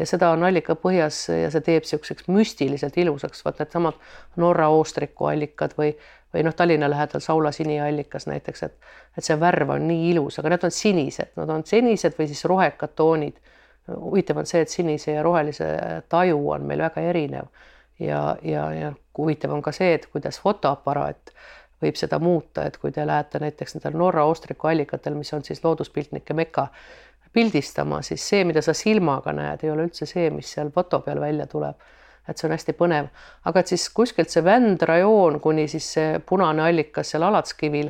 ja 0.00 0.06
seda 0.08 0.30
on 0.32 0.44
allika 0.48 0.74
põhjas 0.80 1.26
ja 1.28 1.50
see 1.52 1.64
teeb 1.66 1.84
niisuguseks 1.84 2.28
müstiliselt 2.32 2.96
ilusaks, 3.00 3.44
vaat 3.44 3.60
needsamad 3.60 3.98
Norra 4.40 4.70
oostriku 4.72 5.28
allikad 5.28 5.76
või, 5.78 5.92
või 6.34 6.44
noh, 6.46 6.56
Tallinna 6.56 6.88
lähedal 6.90 7.22
Saula 7.24 7.52
siniallikas 7.52 8.26
näiteks, 8.30 8.64
et, 8.66 8.92
et 9.18 9.26
see 9.26 9.36
värv 9.40 9.74
on 9.76 9.86
nii 9.90 10.10
ilus, 10.14 10.40
aga 10.40 10.54
need 10.54 10.66
on 10.68 10.74
sinised, 10.74 11.34
nad 11.36 11.52
on 11.52 11.66
sinised 11.68 12.16
või 12.18 12.30
siis 12.30 12.44
rohekad 12.48 12.96
toonid. 12.96 13.40
Huvitav 13.90 14.38
on 14.38 14.46
see, 14.46 14.60
et 14.62 14.70
sinise 14.70 15.16
ja 15.16 15.22
rohelise 15.26 15.66
taju 16.08 16.40
on 16.54 16.66
meil 16.68 16.82
väga 16.84 17.02
erinev. 17.10 17.48
Ja, 18.00 18.36
ja, 18.46 18.68
ja 18.72 18.92
huvitav 19.18 19.52
on 19.52 19.62
ka 19.64 19.72
see, 19.76 19.92
et 19.96 20.06
kuidas 20.12 20.38
fotoaparaat 20.40 21.34
võib 21.82 21.96
seda 21.98 22.20
muuta, 22.22 22.64
et 22.68 22.76
kui 22.80 22.92
te 22.92 23.04
lähete 23.08 23.40
näiteks 23.42 23.76
nendel 23.76 23.98
Norra 23.98 24.24
oostriku 24.28 24.68
allikatel, 24.70 25.16
mis 25.18 25.32
on 25.36 25.44
siis 25.44 25.64
looduspiltnike 25.64 26.36
meka, 26.36 26.68
pildistama, 27.32 28.02
siis 28.02 28.24
see, 28.28 28.44
mida 28.44 28.62
sa 28.62 28.74
silmaga 28.74 29.32
näed, 29.36 29.64
ei 29.64 29.70
ole 29.70 29.86
üldse 29.88 30.06
see, 30.08 30.30
mis 30.34 30.50
seal 30.56 30.72
foto 30.74 31.00
peal 31.06 31.20
välja 31.20 31.46
tuleb. 31.46 31.88
et 32.28 32.38
see 32.38 32.46
on 32.46 32.52
hästi 32.52 32.72
põnev, 32.78 33.06
aga 33.48 33.60
et 33.60 33.70
siis 33.72 33.88
kuskilt 33.90 34.30
see 34.30 34.44
Vändra 34.44 34.98
joon 35.00 35.40
kuni 35.40 35.64
siis 35.68 35.86
see 35.96 36.20
punane 36.26 36.62
allikas 36.62 37.10
seal 37.10 37.24
Alatskivil, 37.26 37.88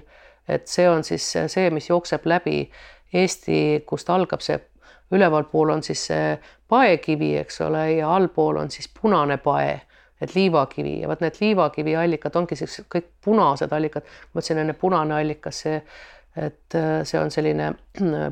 et 0.49 0.69
see 0.71 0.87
on 0.89 1.05
siis 1.05 1.27
see, 1.53 1.67
mis 1.71 1.91
jookseb 1.91 2.25
läbi 2.25 2.71
Eesti, 3.13 3.83
kust 3.87 4.11
algab 4.11 4.41
see 4.41 4.57
ülevalpool 5.11 5.75
on 5.75 5.83
siis 5.83 6.07
see 6.07 6.39
paekivi, 6.69 7.35
eks 7.43 7.61
ole, 7.67 7.85
ja 7.99 8.15
allpool 8.15 8.63
on 8.63 8.71
siis 8.71 8.89
punane 9.01 9.37
pae 9.43 9.81
et 10.21 10.35
liivakivi 10.35 11.01
ja 11.01 11.09
vot 11.09 11.23
need 11.25 11.39
liivakivi 11.41 11.97
allikad 11.97 12.37
ongi 12.37 12.57
siis 12.61 12.83
kõik 12.93 13.09
punased 13.25 13.73
allikad. 13.73 14.05
ma 14.05 14.41
ütlesin 14.41 14.61
enne 14.63 14.75
punane 14.77 15.17
allikas, 15.17 15.63
see, 15.65 15.81
et 16.37 16.75
äh, 16.79 17.03
see 17.05 17.21
on 17.21 17.31
selline 17.33 17.73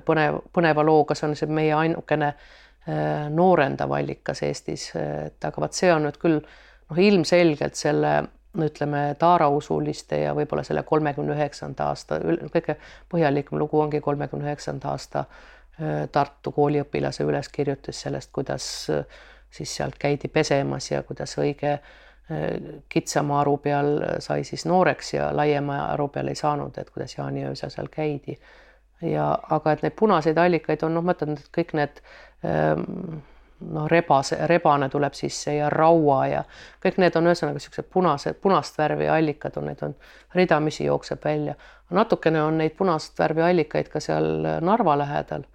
põnev, 0.06 0.40
põneva 0.54 0.84
looga, 0.86 1.16
see 1.18 1.28
on 1.28 1.36
see 1.38 1.50
meie 1.50 1.74
ainukene 1.74 2.30
äh, 2.30 3.28
noorendav 3.34 3.92
allikas 3.98 4.42
Eestis, 4.46 4.90
et 4.98 5.44
aga 5.44 5.64
vot 5.64 5.76
see 5.76 5.90
on 5.92 6.06
nüüd 6.06 6.18
küll 6.22 6.38
noh, 6.38 7.00
ilmselgelt 7.08 7.78
selle 7.78 8.16
ütleme 8.58 9.02
taarausuliste 9.18 10.22
ja 10.22 10.32
võib-olla 10.34 10.64
selle 10.66 10.82
kolmekümne 10.86 11.34
üheksanda 11.36 11.90
aasta 11.92 12.18
kõige 12.54 12.78
põhjalikum 13.12 13.60
lugu 13.60 13.80
ongi 13.82 14.00
kolmekümne 14.00 14.48
üheksanda 14.48 14.94
aasta 14.94 15.24
äh, 15.26 16.06
Tartu 16.12 16.52
kooliõpilase 16.56 17.26
üleskirjutis 17.28 18.06
sellest, 18.06 18.32
kuidas 18.32 18.66
äh, 18.94 19.04
siis 19.50 19.76
sealt 19.76 19.98
käidi 19.98 20.30
pesemas 20.32 20.90
ja 20.90 21.02
kuidas 21.06 21.36
õige 21.38 21.76
äh, 21.76 21.96
kitsama 22.88 23.40
aru 23.40 23.56
peal 23.56 23.86
sai 24.20 24.44
siis 24.44 24.66
nooreks 24.66 25.14
ja 25.14 25.30
laiema 25.36 25.78
aru 25.94 26.08
peal 26.12 26.28
ei 26.28 26.36
saanud, 26.36 26.76
et 26.78 26.90
kuidas 26.90 27.16
jaaniöösel 27.18 27.70
seal 27.70 27.88
käidi. 27.90 28.38
ja 29.02 29.38
aga 29.50 29.72
et 29.72 29.82
neid 29.82 29.94
punaseid 29.96 30.38
allikaid 30.38 30.82
on 30.82 30.94
noh, 30.94 31.04
ma 31.06 31.14
ütlen, 31.14 31.38
et 31.38 31.50
kõik 31.54 31.72
need 31.78 32.00
ähm, 32.44 33.20
noh, 33.60 33.86
rebase, 33.88 34.40
rebane 34.50 34.88
tuleb 34.90 35.14
sisse 35.14 35.54
ja 35.54 35.70
raua 35.70 36.26
ja 36.26 36.42
kõik 36.84 36.98
need 36.98 37.16
on 37.16 37.30
ühesõnaga 37.30 37.56
niisugused 37.56 37.88
punased, 37.94 38.40
punast 38.42 38.78
värvi 38.78 39.08
allikad 39.08 39.56
on, 39.56 39.70
neid 39.70 39.86
on 39.86 39.94
ridamisi 40.34 40.84
jookseb 40.84 41.24
välja. 41.24 41.54
natukene 41.90 42.42
on 42.42 42.58
neid 42.58 42.76
punast 42.76 43.18
värvi 43.18 43.42
allikaid 43.42 43.88
ka 43.88 44.00
seal 44.00 44.60
Narva 44.60 44.98
lähedal. 44.98 45.46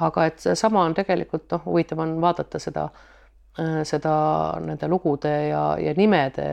aga 0.00 0.26
et 0.26 0.48
sama 0.54 0.84
on 0.84 0.94
tegelikult 0.94 1.50
noh, 1.50 1.66
huvitav 1.66 1.98
on 1.98 2.20
vaadata 2.20 2.58
seda 2.58 2.88
Äh, 2.88 3.14
seda 3.58 4.14
nende 4.62 4.88
lugude 4.90 5.32
ja, 5.48 5.62
ja 5.82 5.94
nimede 5.98 6.44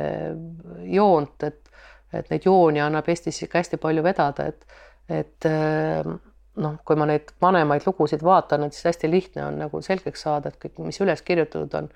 joont, 0.89 1.43
et, 1.45 1.69
et 2.13 2.31
neid 2.31 2.47
jooni 2.47 2.81
annab 2.81 3.09
Eestis 3.11 3.43
ikka 3.45 3.61
hästi 3.61 3.77
palju 3.81 4.03
vedada, 4.05 4.47
et, 4.49 4.65
et 5.13 5.47
äh, 5.49 6.07
noh, 6.61 6.77
kui 6.87 6.99
ma 6.99 7.07
neid 7.09 7.33
vanemaid 7.41 7.85
lugusid 7.87 8.23
vaatan, 8.25 8.65
et 8.65 8.75
siis 8.75 8.89
hästi 8.89 9.09
lihtne 9.11 9.45
on 9.47 9.59
nagu 9.65 9.81
selgeks 9.85 10.25
saada, 10.27 10.51
et 10.51 10.59
kõik, 10.61 10.79
mis 10.87 11.01
üles 11.03 11.21
kirjutatud 11.25 11.75
on, 11.79 11.89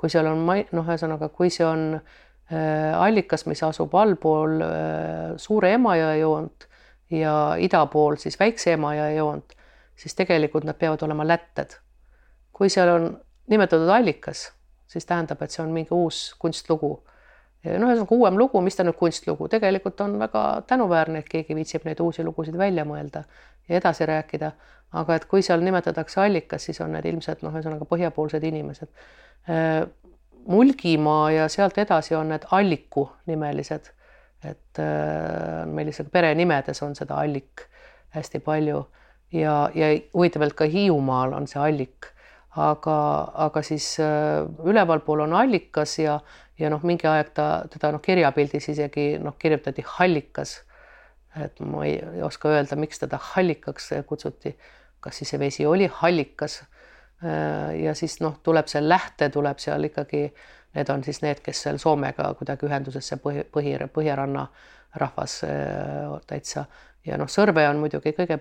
kui 0.00 0.12
seal 0.12 0.28
on 0.30 0.42
noh, 0.48 0.82
ühesõnaga, 0.82 1.30
kui 1.34 1.52
see 1.52 1.66
on 1.66 1.86
äh, 1.96 2.90
allikas, 2.96 3.46
mis 3.50 3.62
asub 3.66 3.94
allpool 3.96 4.58
äh, 4.66 5.24
Suure 5.40 5.74
Emajõe 5.76 6.18
joont 6.20 6.68
ja 7.14 7.34
ida 7.58 7.84
pool 7.90 8.18
siis 8.22 8.38
Väikse 8.40 8.74
Emajõe 8.76 9.14
joont, 9.16 9.56
siis 9.98 10.16
tegelikult 10.18 10.66
nad 10.66 10.78
peavad 10.78 11.02
olema 11.06 11.26
lätted. 11.26 11.78
kui 12.52 12.68
seal 12.68 12.90
on 12.92 13.06
nimetatud 13.50 13.88
allikas, 13.88 14.48
siis 14.90 15.06
tähendab, 15.06 15.42
et 15.42 15.54
see 15.54 15.62
on 15.64 15.72
mingi 15.74 15.94
uus 15.94 16.30
kunstlugu. 16.38 16.92
noh, 17.64 17.90
ühesõnaga 17.90 18.16
uuem 18.16 18.38
lugu, 18.40 18.60
mis 18.64 18.76
ta 18.76 18.84
nüüd 18.86 18.96
kunstlugu, 18.96 19.48
tegelikult 19.52 20.00
on 20.00 20.16
väga 20.18 20.44
tänuväärne, 20.70 21.20
et 21.20 21.28
keegi 21.28 21.56
viitsib 21.56 21.84
neid 21.84 22.00
uusi 22.00 22.24
lugusid 22.24 22.56
välja 22.58 22.86
mõelda 22.88 23.24
ja 23.68 23.76
edasi 23.76 24.06
rääkida. 24.06 24.52
aga 24.92 25.14
et 25.14 25.24
kui 25.30 25.42
seal 25.42 25.60
nimetatakse 25.62 26.18
allikas, 26.20 26.64
siis 26.66 26.80
on 26.80 26.90
need 26.92 27.04
ilmselt 27.06 27.44
noh, 27.46 27.52
ühesõnaga 27.54 27.86
põhjapoolsed 27.86 28.42
inimesed. 28.42 28.88
Äh, 29.48 29.86
Mulgimaa 30.50 31.30
ja 31.30 31.48
sealt 31.52 31.78
edasi 31.78 32.14
on 32.16 32.32
need 32.32 32.46
Alliku 32.50 33.04
nimelised, 33.28 33.90
et 34.42 34.80
äh, 34.80 35.66
meil 35.68 35.92
isegi 35.92 36.10
perenimedes 36.10 36.82
on 36.82 36.96
seda 36.96 37.20
allik 37.20 37.66
hästi 38.16 38.40
palju 38.40 38.80
ja, 39.32 39.70
ja 39.74 39.90
huvitavalt 40.14 40.56
ka 40.58 40.64
Hiiumaal 40.64 41.36
on 41.36 41.46
see 41.46 41.60
allik 41.60 42.08
aga, 42.56 42.96
aga 43.46 43.62
siis 43.62 43.92
äh, 44.00 44.42
ülevalpool 44.66 45.20
on 45.26 45.34
allikas 45.38 45.98
ja, 45.98 46.18
ja 46.58 46.70
noh, 46.72 46.82
mingi 46.86 47.06
aeg 47.06 47.32
ta 47.34 47.46
teda 47.70 47.92
noh, 47.94 48.02
kirjapildis 48.02 48.70
isegi 48.72 49.12
noh, 49.22 49.36
kirjutati 49.38 49.84
hallikas. 49.86 50.60
et 51.38 51.60
ma 51.62 51.84
ei, 51.86 52.00
oska 52.26 52.50
öelda, 52.50 52.76
miks 52.76 52.98
teda 52.98 53.18
hallikaks 53.34 53.92
kutsuti. 54.06 54.56
kas 55.00 55.16
siis 55.16 55.30
see 55.30 55.38
vesi 55.38 55.66
oli 55.66 55.86
hallikas? 55.86 56.62
Äh, 57.24 57.80
ja 57.84 57.94
siis 57.94 58.20
noh, 58.20 58.40
tuleb 58.42 58.66
see 58.66 58.82
lähte, 58.82 59.28
tuleb 59.30 59.58
seal 59.58 59.84
ikkagi, 59.84 60.32
need 60.74 60.90
on 60.90 61.04
siis 61.04 61.22
need, 61.22 61.40
kes 61.44 61.62
seal 61.62 61.78
Soomega 61.78 62.34
kuidagi 62.34 62.66
ühendusesse 62.66 63.16
põhi, 63.22 63.44
põhi, 63.52 63.76
põhjaranna 63.94 64.46
rahvas 64.98 65.42
äh, 65.44 66.18
täitsa 66.26 66.64
ja 67.06 67.18
noh, 67.20 67.28
Sõrve 67.30 67.64
on 67.68 67.80
muidugi 67.80 68.12
kõige 68.16 68.40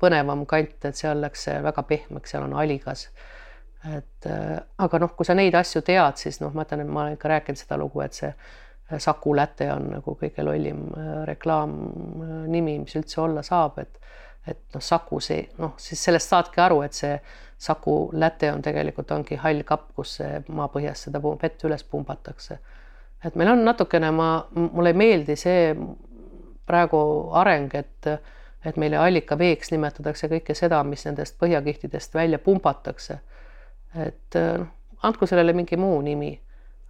põnevam 0.00 0.44
kant, 0.48 0.76
et 0.84 0.98
seal 0.98 1.22
läks 1.22 1.46
see 1.48 1.56
väga 1.64 1.84
pehmeks, 1.88 2.34
seal 2.34 2.44
on 2.46 2.54
aligas. 2.60 3.08
et 3.84 4.26
äh, 4.26 4.58
aga 4.78 4.98
noh, 4.98 5.10
kui 5.12 5.26
sa 5.28 5.34
neid 5.36 5.54
asju 5.54 5.82
tead, 5.84 6.16
siis 6.16 6.40
noh, 6.40 6.52
ma 6.56 6.64
ütlen, 6.64 6.80
et 6.80 6.88
ma 6.88 7.02
olen 7.02 7.18
ikka 7.18 7.28
rääkinud 7.28 7.60
seda 7.60 7.76
lugu, 7.76 8.00
et 8.00 8.16
see 8.16 8.30
äh, 8.30 8.98
Saku 8.98 9.34
Läte 9.36 9.68
on 9.72 9.90
nagu 9.92 10.14
kõige 10.20 10.44
lollim 10.44 10.86
äh, 10.96 11.10
reklaamnimi, 11.28 12.78
mis 12.84 12.96
üldse 12.96 13.20
olla 13.24 13.44
saab, 13.44 13.78
et 13.84 14.00
et 14.44 14.60
noh, 14.76 14.80
Saku 14.84 15.20
see 15.24 15.40
noh, 15.58 15.72
siis 15.80 16.00
sellest 16.04 16.32
saadki 16.32 16.60
aru, 16.60 16.82
et 16.84 16.96
see 16.96 17.12
Saku 17.64 18.10
Läte 18.12 18.50
on 18.52 18.62
tegelikult 18.64 19.12
ongi 19.16 19.38
hall 19.40 19.62
kapp, 19.64 19.90
kus 19.96 20.18
maapõhjas 20.48 21.06
seda 21.06 21.20
vett 21.24 21.64
üles 21.64 21.84
pumbatakse. 21.84 22.58
et 23.24 23.36
meil 23.40 23.52
on 23.52 23.64
natukene, 23.64 24.10
ma, 24.12 24.28
mulle 24.52 24.92
ei 24.92 25.00
meeldi 25.00 25.36
see 25.36 25.72
praegu 26.66 27.30
areng, 27.32 27.74
et 27.74 28.08
et 28.64 28.76
meile 28.80 28.96
allikaveeks 28.96 29.74
nimetatakse 29.74 30.28
kõike 30.32 30.54
seda, 30.56 30.78
mis 30.88 31.04
nendest 31.04 31.36
põhjakihtidest 31.40 32.14
välja 32.14 32.38
pumpatakse. 32.38 33.18
et 33.94 34.38
noh, 34.58 34.66
andku 35.02 35.26
sellele 35.26 35.52
mingi 35.52 35.76
muu 35.76 36.00
nimi, 36.02 36.32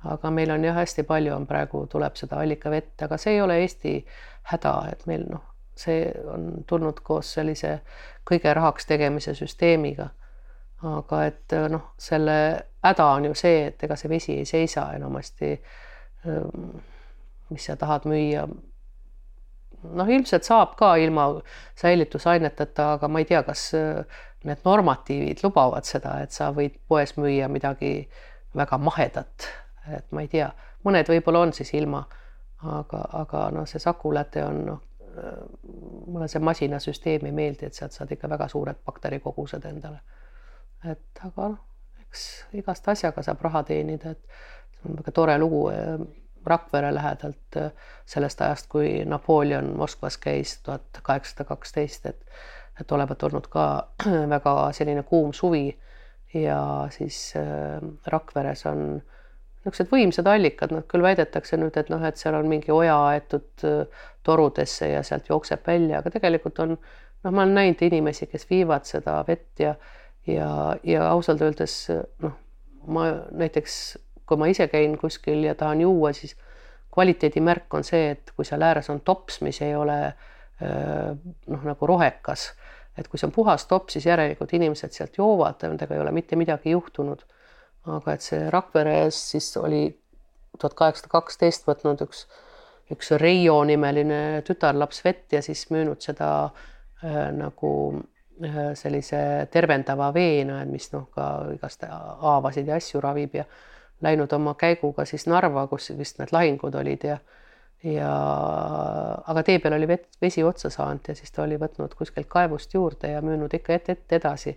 aga 0.04 0.30
meil 0.30 0.50
on 0.50 0.64
jah, 0.64 0.76
hästi 0.76 1.02
palju 1.02 1.34
on 1.34 1.46
praegu, 1.46 1.86
tuleb 1.90 2.16
seda 2.16 2.38
allikavett, 2.40 3.02
aga 3.02 3.18
see 3.18 3.34
ei 3.34 3.40
ole 3.40 3.58
Eesti 3.60 3.94
häda, 4.52 4.74
et 4.92 5.06
meil 5.10 5.26
noh, 5.30 5.42
see 5.76 6.06
on 6.30 6.64
tulnud 6.66 7.00
koos 7.02 7.32
sellise 7.34 7.78
kõige 8.30 8.54
rahaks 8.54 8.86
tegemise 8.86 9.34
süsteemiga. 9.34 10.08
aga 10.84 11.24
et 11.24 11.52
noh, 11.72 11.90
selle 11.98 12.36
häda 12.84 13.06
on 13.16 13.24
ju 13.24 13.34
see, 13.34 13.66
et 13.66 13.82
ega 13.82 13.96
see 13.96 14.08
vesi 14.08 14.38
ei 14.38 14.44
seisa 14.44 14.92
enamasti. 14.92 15.60
mis 17.50 17.64
sa 17.64 17.76
tahad 17.76 18.06
müüa 18.08 18.46
noh, 19.92 20.08
ilmselt 20.08 20.46
saab 20.46 20.76
ka 20.78 20.94
ilma 21.00 21.26
säilitusaineteta, 21.80 22.92
aga 22.98 23.08
ma 23.08 23.22
ei 23.22 23.28
tea, 23.28 23.42
kas 23.46 23.66
äh, 23.78 24.22
need 24.44 24.64
normatiivid 24.64 25.42
lubavad 25.44 25.86
seda, 25.88 26.18
et 26.24 26.34
sa 26.34 26.50
võid 26.54 26.76
poes 26.88 27.16
müüa 27.16 27.48
midagi 27.52 27.94
väga 28.56 28.78
mahedat, 28.78 29.48
et 29.96 30.06
ma 30.14 30.24
ei 30.24 30.30
tea, 30.32 30.50
mõned 30.86 31.08
võib-olla 31.10 31.44
on 31.46 31.54
siis 31.56 31.72
ilma, 31.74 32.04
aga, 32.64 33.04
aga 33.24 33.46
noh, 33.54 33.68
see 33.68 33.82
sakuläte 33.82 34.44
on 34.46 34.64
noh, 34.68 34.82
äh, 35.10 35.38
mulle 36.06 36.28
see 36.30 36.42
masinasüsteem 36.44 37.28
ei 37.28 37.36
meeldi, 37.36 37.68
et 37.68 37.78
sealt 37.78 37.96
saad 37.96 38.12
ikka 38.14 38.30
väga 38.30 38.48
suured 38.52 38.82
bakterikogused 38.86 39.64
endale. 39.70 40.02
et 40.84 41.24
aga 41.24 41.54
noh, 41.54 41.62
eks 42.04 42.26
igast 42.60 42.88
asjaga 42.92 43.22
saab 43.24 43.40
raha 43.42 43.64
teenida, 43.64 44.12
et 44.12 44.76
see 44.76 44.90
on 44.90 45.00
väga 45.00 45.12
tore 45.16 45.38
lugu 45.40 45.66
Rakvere 46.46 46.94
lähedalt 46.94 47.56
äh, 47.56 47.70
sellest 48.06 48.40
ajast, 48.40 48.68
kui 48.72 49.04
Napoleon 49.04 49.72
Moskvas 49.76 50.18
käis 50.18 50.58
tuhat 50.62 51.00
kaheksasada 51.02 51.48
kaksteist, 51.48 52.06
et 52.06 52.20
et 52.80 52.92
olevat 52.92 53.22
olnud 53.22 53.46
ka 53.46 53.64
väga 54.34 54.54
selline 54.74 55.02
kuum 55.06 55.32
suvi. 55.32 55.78
Ja 56.34 56.88
siis 56.90 57.34
äh, 57.38 57.78
Rakveres 58.10 58.66
on 58.66 59.02
niisugused 59.64 59.92
võimsad 59.92 60.26
allikad, 60.28 60.74
nad 60.74 60.84
küll 60.90 61.02
väidetakse 61.02 61.56
nüüd, 61.56 61.76
et 61.78 61.88
noh, 61.92 62.02
et 62.04 62.18
seal 62.20 62.34
on 62.34 62.48
mingi 62.50 62.72
oja 62.74 62.96
aetud 63.12 63.64
äh, 63.64 64.06
torudesse 64.26 64.90
ja 64.90 65.02
sealt 65.06 65.30
jookseb 65.30 65.62
välja, 65.66 66.02
aga 66.02 66.10
tegelikult 66.10 66.58
on 66.64 66.74
noh, 66.74 67.30
ma 67.30 67.44
olen 67.44 67.54
näinud 67.54 67.84
inimesi, 67.86 68.26
kes 68.26 68.48
viivad 68.50 68.84
seda 68.90 69.20
vett 69.28 69.62
ja 69.62 69.76
ja, 70.26 70.76
ja 70.82 71.08
ausalt 71.10 71.42
öeldes 71.44 71.76
noh, 72.24 72.34
ma 72.86 73.06
näiteks 73.30 73.96
kui 74.26 74.40
ma 74.40 74.48
ise 74.50 74.68
käin 74.72 74.98
kuskil 74.98 75.44
ja 75.44 75.54
tahan 75.54 75.80
juua, 75.84 76.12
siis 76.12 76.36
kvaliteedimärk 76.94 77.74
on 77.74 77.84
see, 77.84 78.10
et 78.14 78.30
kui 78.36 78.46
seal 78.46 78.62
ääres 78.62 78.90
on 78.90 79.00
tops, 79.04 79.40
mis 79.42 79.60
ei 79.62 79.74
ole 79.76 79.98
noh, 80.60 81.64
nagu 81.66 81.86
rohekas, 81.86 82.52
et 82.98 83.08
kui 83.10 83.18
see 83.18 83.26
on 83.28 83.34
puhas 83.34 83.66
topp, 83.66 83.90
siis 83.90 84.06
järelikult 84.06 84.54
inimesed 84.54 84.94
sealt 84.94 85.18
joovad, 85.18 85.58
nendega 85.66 85.96
ei 85.96 86.02
ole 86.04 86.12
mitte 86.14 86.38
midagi 86.38 86.74
juhtunud. 86.76 87.24
aga 87.84 88.14
et 88.14 88.24
see 88.24 88.46
Rakveres 88.50 89.18
siis 89.34 89.50
oli 89.60 89.82
tuhat 90.56 90.74
kaheksasada 90.78 91.10
kaksteist 91.12 91.66
võtnud 91.68 92.00
üks, 92.06 92.22
üks 92.94 93.10
Reio 93.20 93.58
nimeline 93.68 94.40
tütarlaps 94.46 95.02
vett 95.04 95.32
ja 95.36 95.42
siis 95.42 95.66
müünud 95.74 96.00
seda 96.00 96.30
äh, 96.46 97.28
nagu 97.34 97.72
sellise 98.74 99.18
tervendava 99.52 100.08
veena, 100.14 100.64
mis 100.66 100.88
noh, 100.92 101.06
ka 101.14 101.50
igast 101.54 101.84
haavasid 101.86 102.66
ja 102.66 102.78
asju 102.80 103.02
ravib 103.02 103.36
ja 103.38 103.44
läinud 104.02 104.32
oma 104.32 104.54
käiguga 104.58 105.04
siis 105.04 105.26
Narva, 105.26 105.66
kus 105.66 105.92
vist 105.98 106.18
need 106.18 106.32
lahingud 106.32 106.74
olid 106.74 107.04
ja 107.04 107.18
ja 107.84 108.10
aga 109.28 109.42
tee 109.44 109.58
peal 109.60 109.76
oli 109.76 109.88
vett, 109.88 110.08
vesi 110.22 110.42
otsa 110.44 110.70
saanud 110.72 111.08
ja 111.08 111.14
siis 111.14 111.32
ta 111.32 111.42
oli 111.44 111.58
võtnud 111.60 111.92
kuskilt 111.98 112.28
kaevust 112.32 112.74
juurde 112.74 113.10
ja 113.12 113.20
müünud 113.22 113.52
ikka 113.54 113.74
ette, 113.76 113.92
ette 113.92 114.16
edasi. 114.16 114.54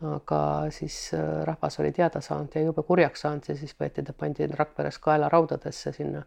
aga 0.00 0.38
siis 0.70 1.14
äh, 1.16 1.44
rahvas 1.48 1.78
oli 1.80 1.92
teada 1.92 2.20
saanud 2.20 2.52
ja 2.54 2.60
jube 2.60 2.82
kurjaks 2.82 3.20
saanud 3.24 3.48
ja 3.48 3.56
siis 3.56 3.72
võeti 3.80 4.04
ta, 4.04 4.12
pandi 4.12 4.46
Rakveres 4.46 4.98
kaelaraudadesse 4.98 5.92
sinna 5.92 6.22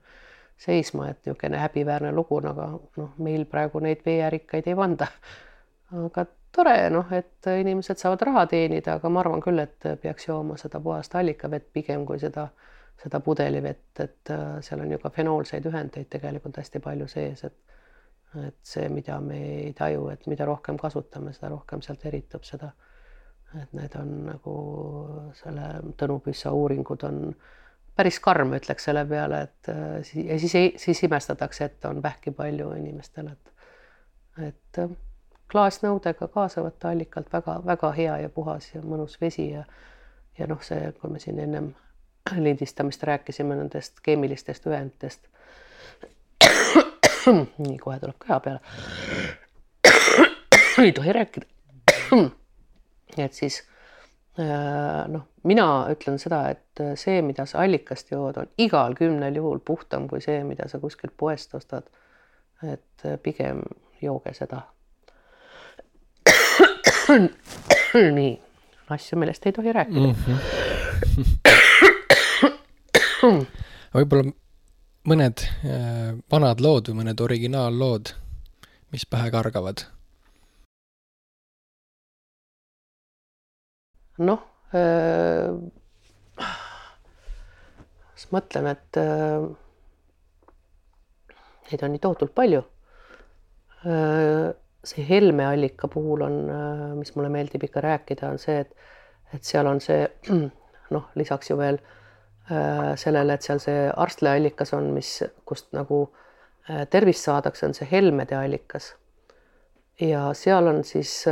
seisma, 0.57 1.09
et 1.09 1.19
niisugune 1.25 1.57
häbiväärne 1.61 2.11
lugu, 2.11 2.39
aga 2.49 2.65
noh, 2.97 3.11
meil 3.17 3.45
praegu 3.45 3.79
neid 3.79 4.01
veeärikaid 4.05 4.67
ei 4.67 4.75
panda. 4.75 5.07
aga 6.05 6.25
tore 6.55 6.89
noh, 6.89 7.11
et 7.13 7.47
inimesed 7.59 7.97
saavad 8.01 8.25
raha 8.27 8.45
teenida, 8.49 8.97
aga 8.97 9.09
ma 9.09 9.21
arvan 9.21 9.41
küll, 9.41 9.59
et 9.61 9.85
peaks 10.01 10.27
jooma 10.27 10.57
seda 10.57 10.81
puhast 10.83 11.15
allikavett 11.15 11.71
pigem 11.73 12.05
kui 12.05 12.19
seda 12.19 12.49
seda 13.03 13.19
pudelivett, 13.23 13.99
et 13.99 14.31
äh, 14.33 14.59
seal 14.65 14.83
on 14.83 14.91
ju 14.91 14.99
ka 15.01 15.11
fenoolseid 15.15 15.67
ühendeid 15.69 16.09
tegelikult 16.11 16.59
hästi 16.59 16.81
palju 16.83 17.07
sees, 17.11 17.45
et 17.47 17.75
et 18.37 18.57
see, 18.61 18.83
mida 18.93 19.15
me 19.25 19.37
ei 19.63 19.69
taju, 19.73 20.03
et 20.13 20.27
mida 20.29 20.45
rohkem 20.45 20.75
kasutame, 20.77 21.31
seda 21.33 21.47
rohkem 21.49 21.81
sealt 21.81 22.03
eritub 22.05 22.43
seda. 22.45 22.69
et 23.57 23.71
need 23.73 23.95
on 23.97 24.09
nagu 24.27 24.55
selle 25.33 25.69
Tõnu 25.97 26.19
Püssa 26.21 26.51
uuringud 26.53 27.03
on 27.07 27.31
päris 27.97 28.19
karm, 28.21 28.53
ütleks 28.53 28.85
selle 28.85 29.01
peale, 29.09 29.39
et 29.47 29.69
äh, 29.73 30.11
ja 30.27 30.37
siis, 30.39 30.53
siis 30.77 31.03
imestatakse, 31.07 31.65
et 31.65 31.85
on 31.89 32.03
vähki 32.03 32.31
palju 32.31 32.69
inimestel, 32.77 33.31
et 33.33 34.45
et 34.49 34.83
äh, 34.83 34.93
klaasnõudega 35.51 36.27
kaasa 36.27 36.61
võtta 36.61 36.89
allikalt 36.89 37.31
väga-väga 37.33 37.91
hea 37.91 38.17
ja 38.23 38.29
puhas 38.29 38.71
ja 38.73 38.81
mõnus 38.81 39.17
vesi 39.21 39.51
ja 39.51 39.63
ja 40.39 40.47
noh, 40.47 40.61
see, 40.63 40.91
kui 40.99 41.11
me 41.11 41.19
siin 41.19 41.39
ennem 41.39 41.71
lindistamist 42.45 43.03
rääkisime 43.03 43.55
nendest 43.55 43.99
keemilistest 44.03 44.67
ühenditest. 44.69 45.27
nii, 47.65 47.77
kohe 47.81 47.99
tuleb 47.99 48.19
keha 48.25 48.39
peale. 48.39 48.59
ei 50.85 50.91
tohi 50.95 51.13
rääkida. 51.13 51.45
et 53.17 53.33
siis 53.33 53.61
äh, 54.39 55.07
noh, 55.07 55.27
mina 55.43 55.67
ütlen 55.91 56.19
seda, 56.19 56.45
et 56.49 56.83
see, 56.95 57.21
mida 57.21 57.45
sa 57.45 57.63
allikast 57.65 58.11
jood, 58.11 58.37
on 58.39 58.49
igal 58.57 58.95
kümnel 58.95 59.35
juhul 59.35 59.59
puhtam 59.65 60.07
kui 60.07 60.21
see, 60.23 60.43
mida 60.43 60.67
sa 60.67 60.79
kuskilt 60.79 61.13
poest 61.17 61.55
ostad. 61.55 61.89
et 62.63 63.03
pigem 63.23 63.61
jooge 64.01 64.33
seda. 64.35 64.61
nii, 68.19 68.33
asju, 68.89 69.17
millest 69.19 69.45
ei 69.45 69.53
tohi 69.55 69.73
rääkida 69.73 70.07
mm. 70.07 70.15
-hmm 70.25 70.37
võib-olla 73.93 74.31
mõned 75.09 75.43
äh, 75.65 76.11
vanad 76.31 76.61
lood 76.63 76.89
või 76.89 77.01
mõned 77.01 77.21
originaallood, 77.23 78.13
mis 78.93 79.05
pähe 79.09 79.31
kargavad? 79.33 79.87
noh 84.19 84.41
äh,, 84.75 85.47
siis 88.19 88.31
mõtlen, 88.35 88.67
et 88.67 88.99
äh, 88.99 89.45
neid 91.69 91.85
on 91.87 91.95
nii 91.95 92.03
tohutult 92.03 92.35
palju 92.35 92.65
äh,. 93.87 94.51
See 94.83 95.03
Helme 95.09 95.45
allika 95.45 95.87
puhul 95.91 96.21
on 96.25 96.37
äh,, 96.49 96.83
mis 96.95 97.15
mulle 97.15 97.29
meeldib 97.29 97.63
ikka 97.67 97.81
rääkida, 97.83 98.29
on 98.29 98.39
see, 98.39 98.59
et, 98.63 98.75
et 99.33 99.43
seal 99.43 99.67
on 99.67 99.81
see 99.83 100.07
noh, 100.95 101.09
lisaks 101.19 101.51
ju 101.51 101.57
veel 101.59 101.79
äh, 102.51 102.95
sellele, 102.99 103.35
et 103.35 103.45
seal 103.45 103.61
see 103.63 103.87
arstleallikas 103.91 104.73
on, 104.77 104.91
mis, 104.95 105.17
kust 105.45 105.71
nagu 105.75 106.05
äh, 106.69 106.85
tervist 106.89 107.27
saadakse, 107.27 107.67
on 107.67 107.75
see 107.77 107.89
helmede 107.91 108.37
allikas. 108.39 108.93
ja 109.99 110.29
seal 110.33 110.67
on 110.67 110.83
siis 110.87 111.25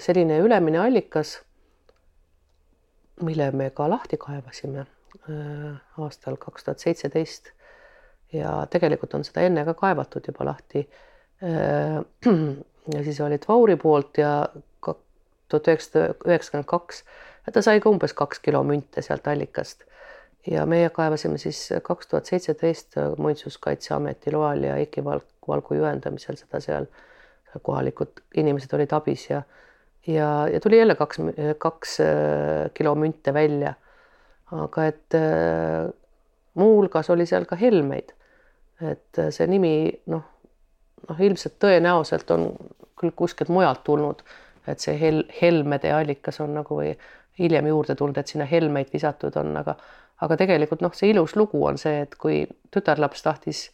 selline 0.00 0.38
ülemine 0.40 0.78
allikas, 0.80 1.34
mille 3.24 3.50
me 3.52 3.66
ka 3.76 3.88
lahti 3.90 4.16
kaevasime 4.20 4.86
aastal 5.98 6.36
kaks 6.40 6.64
tuhat 6.64 6.78
seitseteist. 6.78 7.50
ja 8.32 8.66
tegelikult 8.70 9.14
on 9.14 9.24
seda 9.26 9.42
enne 9.42 9.64
ka 9.64 9.74
kaevatud 9.74 10.26
juba 10.26 10.44
lahti. 10.44 10.84
ja 12.94 13.04
siis 13.04 13.20
olid 13.20 13.44
Vauri 13.48 13.76
poolt 13.80 14.18
ja 14.18 14.48
tuhat 15.50 15.68
üheksasada 15.68 16.14
üheksakümmend 16.28 16.68
kaks 16.68 17.04
ta 17.52 17.62
sai 17.64 17.80
ka 17.80 17.90
umbes 17.90 18.14
kaks 18.16 18.42
kilo 18.44 18.62
münte 18.66 19.02
sealt 19.02 19.28
allikast. 19.28 19.84
ja 20.46 20.64
meie 20.66 20.88
kaevasime 20.90 21.38
siis 21.38 21.68
kaks 21.84 22.08
tuhat 22.08 22.26
seitseteist 22.26 22.96
Muinsuskaitseameti 23.18 24.32
loal 24.32 24.64
ja 24.64 24.76
Eiki 24.80 25.04
Valgu 25.04 25.74
juhendamisel 25.74 26.36
seda 26.40 26.60
seal. 26.60 26.86
kohalikud 27.62 28.20
inimesed 28.38 28.72
olid 28.76 28.92
abis 28.94 29.24
ja, 29.30 29.42
ja, 30.06 30.48
ja 30.48 30.60
tuli 30.60 30.78
jälle 30.78 30.94
kaks, 30.94 31.18
kaks 31.58 32.00
äh, 32.00 32.70
kilo 32.74 32.94
münte 32.94 33.34
välja. 33.34 33.74
aga 34.52 34.86
et 34.86 35.14
äh, 35.14 35.90
muuhulgas 36.54 37.10
oli 37.10 37.26
seal 37.26 37.44
ka 37.44 37.56
helmeid. 37.56 38.14
et 38.80 39.18
äh, 39.18 39.30
see 39.30 39.46
nimi 39.46 40.00
noh, 40.06 40.22
noh 41.08 41.20
ilmselt 41.20 41.56
tõenäoliselt 41.62 42.30
on 42.34 42.50
küll 43.00 43.14
kuskilt 43.16 43.48
mujalt 43.48 43.84
tulnud, 43.84 44.22
et 44.68 44.82
see 44.82 44.98
hel-, 45.00 45.26
helmede 45.40 45.92
allikas 45.92 46.40
on 46.44 46.54
nagu 46.60 46.80
või 46.82 46.92
hiljem 47.38 47.70
juurde 47.70 47.96
tulnud, 47.96 48.18
et 48.20 48.28
sinna 48.28 48.44
helmeid 48.48 48.92
visatud 48.92 49.36
on, 49.40 49.54
aga 49.56 49.76
aga 50.20 50.36
tegelikult 50.36 50.82
noh, 50.84 50.92
see 50.96 51.14
ilus 51.14 51.36
lugu 51.38 51.62
on 51.64 51.78
see, 51.80 52.02
et 52.04 52.16
kui 52.20 52.42
tütarlaps 52.74 53.24
tahtis 53.24 53.68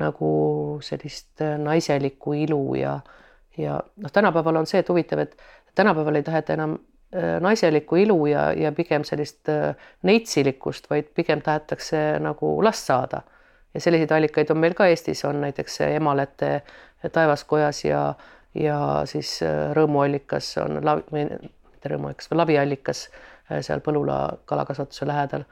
nagu 0.00 0.30
sellist 0.84 1.42
äh, 1.44 1.58
naiselikku 1.60 2.36
ilu 2.44 2.62
ja 2.80 3.00
ja 3.58 3.76
noh, 3.96 4.12
tänapäeval 4.12 4.62
on 4.62 4.66
see, 4.66 4.80
et 4.80 4.88
huvitav, 4.88 5.20
et 5.26 5.36
tänapäeval 5.76 6.16
ei 6.16 6.24
taheta 6.24 6.56
enam 6.56 6.78
äh, 7.14 7.36
naiselikku 7.40 8.00
ilu 8.00 8.26
ja, 8.26 8.46
ja 8.56 8.72
pigem 8.72 9.04
sellist 9.04 9.48
äh, 9.52 9.76
neitsilikkust, 10.02 10.88
vaid 10.90 11.12
pigem 11.14 11.42
tahetakse 11.44 12.00
nagu 12.20 12.54
last 12.64 12.88
saada. 12.88 13.22
Ja 13.74 13.80
selliseid 13.80 14.12
allikaid 14.12 14.50
on 14.50 14.60
meil 14.60 14.74
ka 14.74 14.86
Eestis, 14.86 15.24
on 15.24 15.40
näiteks 15.40 15.80
Emalete 15.88 16.62
taevaskojas 17.12 17.84
ja, 17.84 18.14
ja 18.54 18.78
siis 19.10 19.40
rõõmuallikas 19.74 20.54
on 20.62 20.80
mitte 21.12 21.90
rõõmuallikas, 21.90 22.30
või 22.30 22.40
labiallikas 22.42 23.04
äh, 23.08 23.60
seal 23.60 23.82
Põlula 23.84 24.18
kalakasvatuse 24.46 25.06
lähedal. 25.08 25.46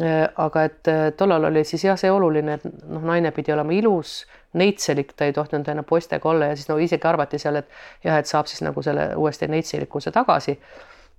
Äh, 0.00 0.28
aga 0.40 0.64
et 0.64 0.88
äh, 0.88 1.02
tollal 1.16 1.44
oli 1.50 1.64
siis 1.68 1.84
jah, 1.84 1.98
see 2.00 2.10
oluline, 2.10 2.56
et 2.56 2.64
noh, 2.64 3.02
naine 3.04 3.32
pidi 3.36 3.52
olema 3.52 3.74
ilus, 3.76 4.22
neitselik, 4.56 5.12
ta 5.16 5.28
ei 5.28 5.36
tohtinud 5.36 5.68
enam 5.68 5.84
poistega 5.88 6.28
olla 6.28 6.52
ja 6.52 6.56
siis 6.56 6.70
no 6.70 6.78
isegi 6.80 7.08
arvati 7.08 7.40
seal, 7.42 7.60
et 7.60 7.68
jah, 8.04 8.16
et 8.18 8.30
saab 8.30 8.48
siis 8.48 8.64
nagu 8.64 8.82
selle 8.82 9.12
uuesti 9.16 9.48
neitselikkuse 9.52 10.12
tagasi 10.14 10.58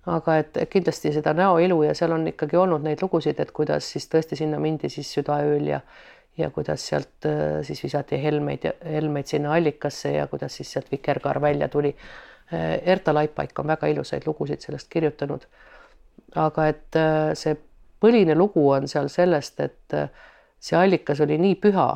aga 0.09 0.35
et 0.41 0.57
kindlasti 0.69 1.13
seda 1.15 1.31
näoilu 1.37 1.77
ja 1.85 1.93
seal 1.95 2.11
on 2.11 2.25
ikkagi 2.27 2.57
olnud 2.59 2.83
neid 2.83 2.99
lugusid, 3.01 3.39
et 3.39 3.53
kuidas 3.55 3.87
siis 3.93 4.09
tõesti 4.11 4.35
sinna 4.35 4.59
mindi 4.59 4.89
siis 4.91 5.13
südaööl 5.15 5.69
ja 5.69 5.79
ja 6.37 6.49
kuidas 6.49 6.87
sealt 6.87 7.25
siis 7.61 7.83
visati 7.83 8.17
helmeid 8.23 8.63
helmeid 8.85 9.27
sinna 9.29 9.53
allikasse 9.53 10.11
ja 10.11 10.27
kuidas 10.27 10.55
siis 10.55 10.71
sealt 10.73 10.91
vikerkaar 10.91 11.41
välja 11.41 11.67
tuli 11.67 11.95
Äh, 12.53 12.81
Erta 12.85 13.13
Laipaik 13.13 13.59
on 13.59 13.67
väga 13.67 13.87
ilusaid 13.87 14.27
lugusid 14.27 14.61
sellest 14.61 14.89
kirjutanud. 14.89 15.45
aga 16.35 16.65
et 16.67 16.95
äh, 16.97 17.33
see 17.37 17.55
põhiline 18.01 18.35
lugu 18.37 18.65
on 18.69 18.87
seal 18.87 19.07
sellest, 19.09 19.59
et 19.59 19.93
äh, 19.97 20.09
see 20.59 20.77
allikas 20.77 21.21
oli 21.23 21.37
nii 21.41 21.55
püha, 21.61 21.87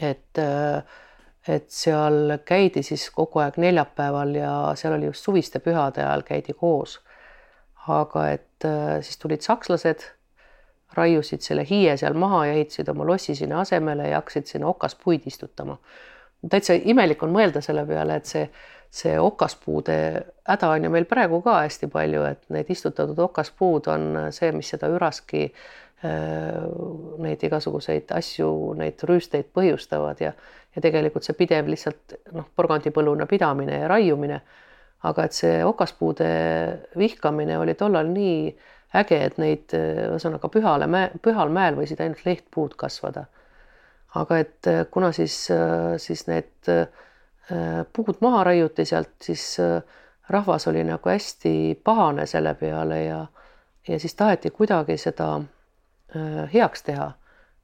et, 0.00 0.38
et 1.48 1.66
seal 1.72 2.36
käidi 2.46 2.82
siis 2.86 3.06
kogu 3.14 3.40
aeg 3.42 3.56
neljapäeval 3.62 4.34
ja 4.36 4.52
seal 4.78 4.94
oli 4.98 5.08
just 5.08 5.26
suviste 5.26 5.62
pühade 5.64 6.04
ajal 6.04 6.22
käidi 6.26 6.54
koos. 6.54 7.00
aga 7.88 8.28
et 8.30 8.68
siis 9.02 9.18
tulid 9.18 9.42
sakslased, 9.42 10.04
raiusid 10.96 11.44
selle 11.44 11.64
hiie 11.68 11.96
seal 11.96 12.16
maha 12.18 12.44
ja 12.48 12.56
ehitasid 12.58 12.88
oma 12.88 13.06
lossi 13.06 13.34
sinna 13.38 13.60
asemele 13.60 14.08
ja 14.08 14.20
hakkasid 14.20 14.46
sinna 14.46 14.66
okaspuid 14.72 15.26
istutama. 15.26 15.78
täitsa 16.50 16.74
imelik 16.74 17.22
on 17.22 17.32
mõelda 17.34 17.60
selle 17.60 17.86
peale, 17.86 18.16
et 18.16 18.26
see 18.26 18.50
see 18.90 19.20
okaspuude 19.22 19.96
häda 20.48 20.68
on 20.74 20.84
ju 20.84 20.90
meil 20.90 21.04
praegu 21.06 21.38
ka 21.44 21.60
hästi 21.62 21.86
palju, 21.92 22.24
et 22.26 22.40
need 22.50 22.72
istutatud 22.74 23.18
okaspuud 23.22 23.86
on 23.92 24.08
see, 24.34 24.50
mis 24.52 24.72
seda 24.74 24.90
üraski 24.90 25.44
neid 27.20 27.42
igasuguseid 27.44 28.10
asju, 28.16 28.48
neid 28.80 29.02
rüüsteid 29.06 29.52
põhjustavad 29.54 30.24
ja 30.24 30.32
ja 30.70 30.82
tegelikult 30.82 31.26
see 31.26 31.34
pidev 31.38 31.66
lihtsalt 31.70 32.16
noh, 32.34 32.46
porgandipõlluna 32.56 33.26
pidamine 33.30 33.80
ja 33.82 33.88
raiumine. 33.90 34.40
aga 35.00 35.24
et 35.24 35.32
see 35.32 35.62
okaspuude 35.64 36.26
vihkamine 37.00 37.54
oli 37.58 37.74
tollal 37.74 38.10
nii 38.12 38.50
äge, 38.94 39.18
et 39.24 39.38
neid 39.38 39.74
ühesõnaga 39.76 40.50
pühale 40.50 40.88
mäe, 40.90 41.10
pühal 41.22 41.52
mäel 41.54 41.76
võisid 41.78 42.00
ainult 42.02 42.24
lehtpuud 42.26 42.74
kasvada. 42.80 43.24
aga 44.14 44.38
et 44.42 44.66
kuna 44.90 45.12
siis, 45.12 45.46
siis 46.02 46.26
need 46.26 46.70
puud 47.92 48.18
maha 48.20 48.44
raiuti 48.44 48.84
sealt, 48.84 49.12
siis 49.22 49.56
rahvas 50.28 50.66
oli 50.66 50.82
nagu 50.84 51.10
hästi 51.10 51.80
pahane 51.84 52.26
selle 52.26 52.54
peale 52.54 53.04
ja 53.04 53.26
ja 53.88 53.98
siis 54.00 54.14
taheti 54.14 54.50
kuidagi 54.50 54.96
seda 54.96 55.40
heaks 56.52 56.82
teha, 56.82 57.12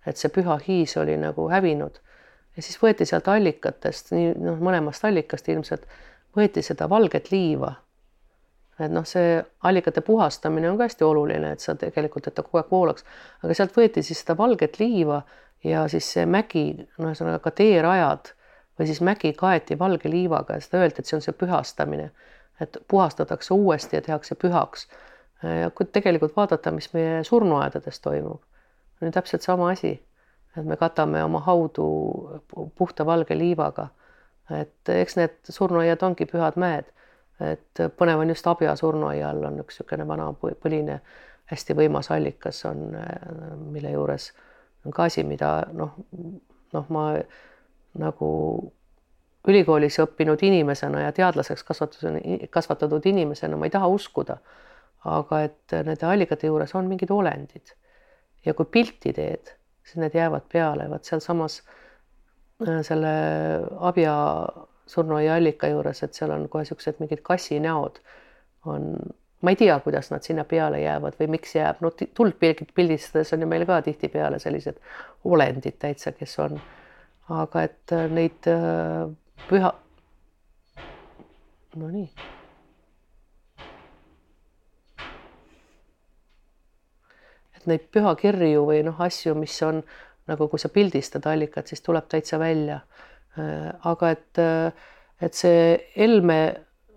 et 0.07 0.17
see 0.17 0.31
püha 0.31 0.59
hiis 0.69 0.97
oli 0.97 1.17
nagu 1.19 1.49
hävinud 1.51 1.99
ja 2.57 2.63
siis 2.63 2.79
võeti 2.83 3.07
sealt 3.07 3.29
allikatest, 3.29 4.13
nii 4.15 4.33
noh, 4.41 4.61
mõlemast 4.63 5.05
allikast 5.05 5.49
ilmselt 5.53 5.85
võeti 6.37 6.63
seda 6.65 6.89
valget 6.91 7.31
liiva. 7.33 7.75
Et 8.81 8.93
noh, 8.93 9.05
see 9.09 9.41
allikate 9.65 10.03
puhastamine 10.05 10.71
on 10.71 10.79
ka 10.79 10.89
hästi 10.89 11.05
oluline, 11.05 11.53
et 11.53 11.65
sa 11.65 11.75
tegelikult, 11.79 12.27
et 12.29 12.35
ta 12.37 12.45
kogu 12.45 12.61
aeg 12.61 12.71
voolaks, 12.71 13.07
aga 13.43 13.57
sealt 13.57 13.77
võeti 13.77 14.05
siis 14.05 14.21
seda 14.23 14.37
valget 14.39 14.79
liiva 14.81 15.23
ja 15.65 15.87
siis 15.89 16.09
see 16.13 16.27
mägi, 16.29 16.67
no 16.99 17.11
ühesõnaga 17.11 17.41
ka 17.45 17.55
teerajad 17.57 18.33
või 18.79 18.91
siis 18.91 19.01
mägi 19.01 19.33
kaeti 19.37 19.79
valge 19.79 20.11
liivaga 20.13 20.59
ja 20.59 20.65
seda 20.65 20.83
öeldi, 20.85 21.01
et 21.01 21.09
see 21.09 21.17
on 21.17 21.25
see 21.25 21.37
pühastamine, 21.37 22.11
et 22.61 22.77
puhastatakse 22.89 23.55
uuesti 23.55 23.97
ja 23.97 24.03
tehakse 24.03 24.35
pühaks. 24.35 24.89
ja 25.43 25.71
kui 25.71 25.87
tegelikult 25.93 26.37
vaadata, 26.37 26.71
mis 26.73 26.93
meie 26.93 27.25
surnuaedades 27.25 28.01
toimub, 28.01 28.43
on 29.01 29.09
ju 29.09 29.13
täpselt 29.13 29.43
sama 29.43 29.71
asi 29.71 29.97
et 30.57 30.65
me 30.65 30.77
katame 30.77 31.23
oma 31.25 31.41
haudu 31.41 31.87
puhta 32.79 33.07
valge 33.07 33.39
liivaga. 33.39 33.89
et 34.51 34.89
eks 34.89 35.17
need 35.19 35.33
surnuaiad 35.51 36.03
ongi 36.07 36.27
pühad 36.31 36.55
mäed, 36.55 36.87
et 37.41 37.83
põnev 37.99 38.23
on 38.23 38.33
just 38.33 38.47
Abja 38.47 38.77
surnuaia 38.77 39.31
all 39.31 39.45
on 39.45 39.61
üks 39.61 39.77
niisugune 39.77 40.07
vana 40.09 40.31
põline 40.41 41.01
hästi 41.51 41.77
võimas 41.79 42.11
allikas 42.11 42.65
on, 42.67 42.97
mille 43.73 43.93
juures 43.93 44.31
on 44.87 44.95
ka 44.95 45.07
asi, 45.11 45.25
mida 45.25 45.51
noh, 45.73 45.93
noh, 46.73 46.89
ma 46.91 47.05
nagu 48.01 48.31
ülikoolis 49.47 50.01
õppinud 50.03 50.43
inimesena 50.43 51.05
ja 51.05 51.13
teadlaseks 51.15 51.63
kasvatus, 51.67 52.09
kasvatatud 52.51 53.07
inimesena 53.07 53.57
ma 53.57 53.69
ei 53.69 53.75
taha 53.75 53.89
uskuda. 53.89 54.39
aga 55.07 55.39
et 55.47 55.73
nende 55.87 56.07
allikate 56.07 56.49
juures 56.49 56.73
on 56.75 56.89
mingid 56.91 57.11
olendid 57.15 57.71
ja 58.45 58.55
kui 58.55 58.67
pilti 58.67 59.13
teed 59.15 59.53
siis 59.87 60.01
need 60.03 60.17
jäävad 60.19 60.49
peale, 60.53 60.89
vot 60.91 61.05
sealsamas 61.05 61.61
äh, 61.63 62.81
selle 62.83 63.13
Abja 63.79 64.17
surnuaia 64.87 65.35
allika 65.35 65.69
juures, 65.69 66.03
et 66.03 66.15
seal 66.15 66.31
on 66.31 66.49
kohe 66.49 66.65
niisugused 66.65 67.01
mingid 67.03 67.23
kassinäod 67.27 67.99
on, 68.67 68.93
ma 69.43 69.51
ei 69.51 69.57
tea, 69.57 69.79
kuidas 69.81 70.11
nad 70.11 70.23
sinna 70.27 70.45
peale 70.45 70.81
jäävad 70.81 71.19
või 71.21 71.31
miks 71.37 71.55
jääb, 71.57 71.83
no 71.83 71.91
tuld 71.91 72.39
pildistades 72.75 73.33
on 73.35 73.45
ju 73.45 73.51
meil 73.51 73.67
ka 73.67 73.81
tihtipeale 73.83 74.39
sellised 74.43 74.79
olendid 75.25 75.79
täitsa, 75.83 76.13
kes 76.13 76.39
on, 76.45 76.61
aga 77.43 77.67
et 77.67 77.95
äh, 77.97 78.09
neid 78.11 78.51
äh, 78.51 79.05
püha, 79.49 79.75
no 81.77 81.93
nii. 81.93 82.09
Neid 87.67 87.89
pühakirju 87.91 88.61
või 88.63 88.85
noh, 88.87 89.01
asju, 89.03 89.33
mis 89.35 89.57
on 89.67 89.81
nagu, 90.31 90.47
kui 90.47 90.61
sa 90.63 90.69
pildistad 90.71 91.25
allikat, 91.27 91.67
siis 91.67 91.83
tuleb 91.83 92.07
täitsa 92.11 92.39
välja. 92.39 92.81
Äh, 93.39 93.73
aga 93.85 94.11
et, 94.11 94.39
äh, 94.39 94.73
et 95.21 95.35
see 95.35 95.77
Helme 95.97 96.39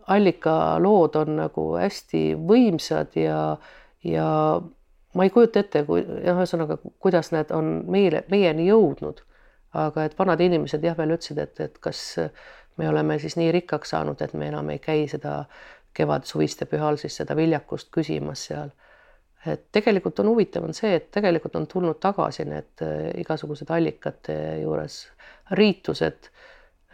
allikalood 0.07 1.17
on 1.19 1.35
nagu 1.37 1.65
hästi 1.77 2.21
võimsad 2.49 3.17
ja, 3.19 3.57
ja 4.07 4.27
ma 5.15 5.25
ei 5.25 5.33
kujuta 5.33 5.59
ette, 5.63 5.83
kui 5.85 6.05
noh, 6.07 6.39
ühesõnaga, 6.39 6.79
kuidas 7.03 7.33
need 7.35 7.51
on 7.55 7.73
meile, 7.91 8.23
meieni 8.31 8.69
jõudnud. 8.69 9.25
aga 9.77 10.07
et 10.07 10.15
vanad 10.17 10.39
inimesed 10.41 10.81
jah, 10.83 10.95
veel 10.97 11.11
ütlesid, 11.13 11.37
et, 11.37 11.59
et 11.61 11.75
kas 11.77 11.99
me 12.81 12.87
oleme 12.89 13.19
siis 13.21 13.35
nii 13.37 13.51
rikkaks 13.53 13.91
saanud, 13.93 14.21
et 14.21 14.33
me 14.33 14.47
enam 14.49 14.69
ei 14.73 14.79
käi 14.81 15.03
seda 15.11 15.43
kevad-suviste 15.93 16.65
pühal 16.65 16.97
siis 16.97 17.19
seda 17.19 17.35
viljakust 17.37 17.91
küsimas 17.93 18.47
seal 18.47 18.71
et 19.47 19.69
tegelikult 19.71 20.19
on 20.19 20.31
huvitav, 20.33 20.65
on 20.67 20.75
see, 20.75 20.95
et 20.97 21.11
tegelikult 21.13 21.55
on 21.59 21.67
tulnud 21.69 21.99
tagasi 22.01 22.45
need 22.47 22.83
äh, 22.83 23.11
igasugused 23.21 23.69
allikate 23.71 24.35
juures 24.63 25.05
riitused 25.51 26.29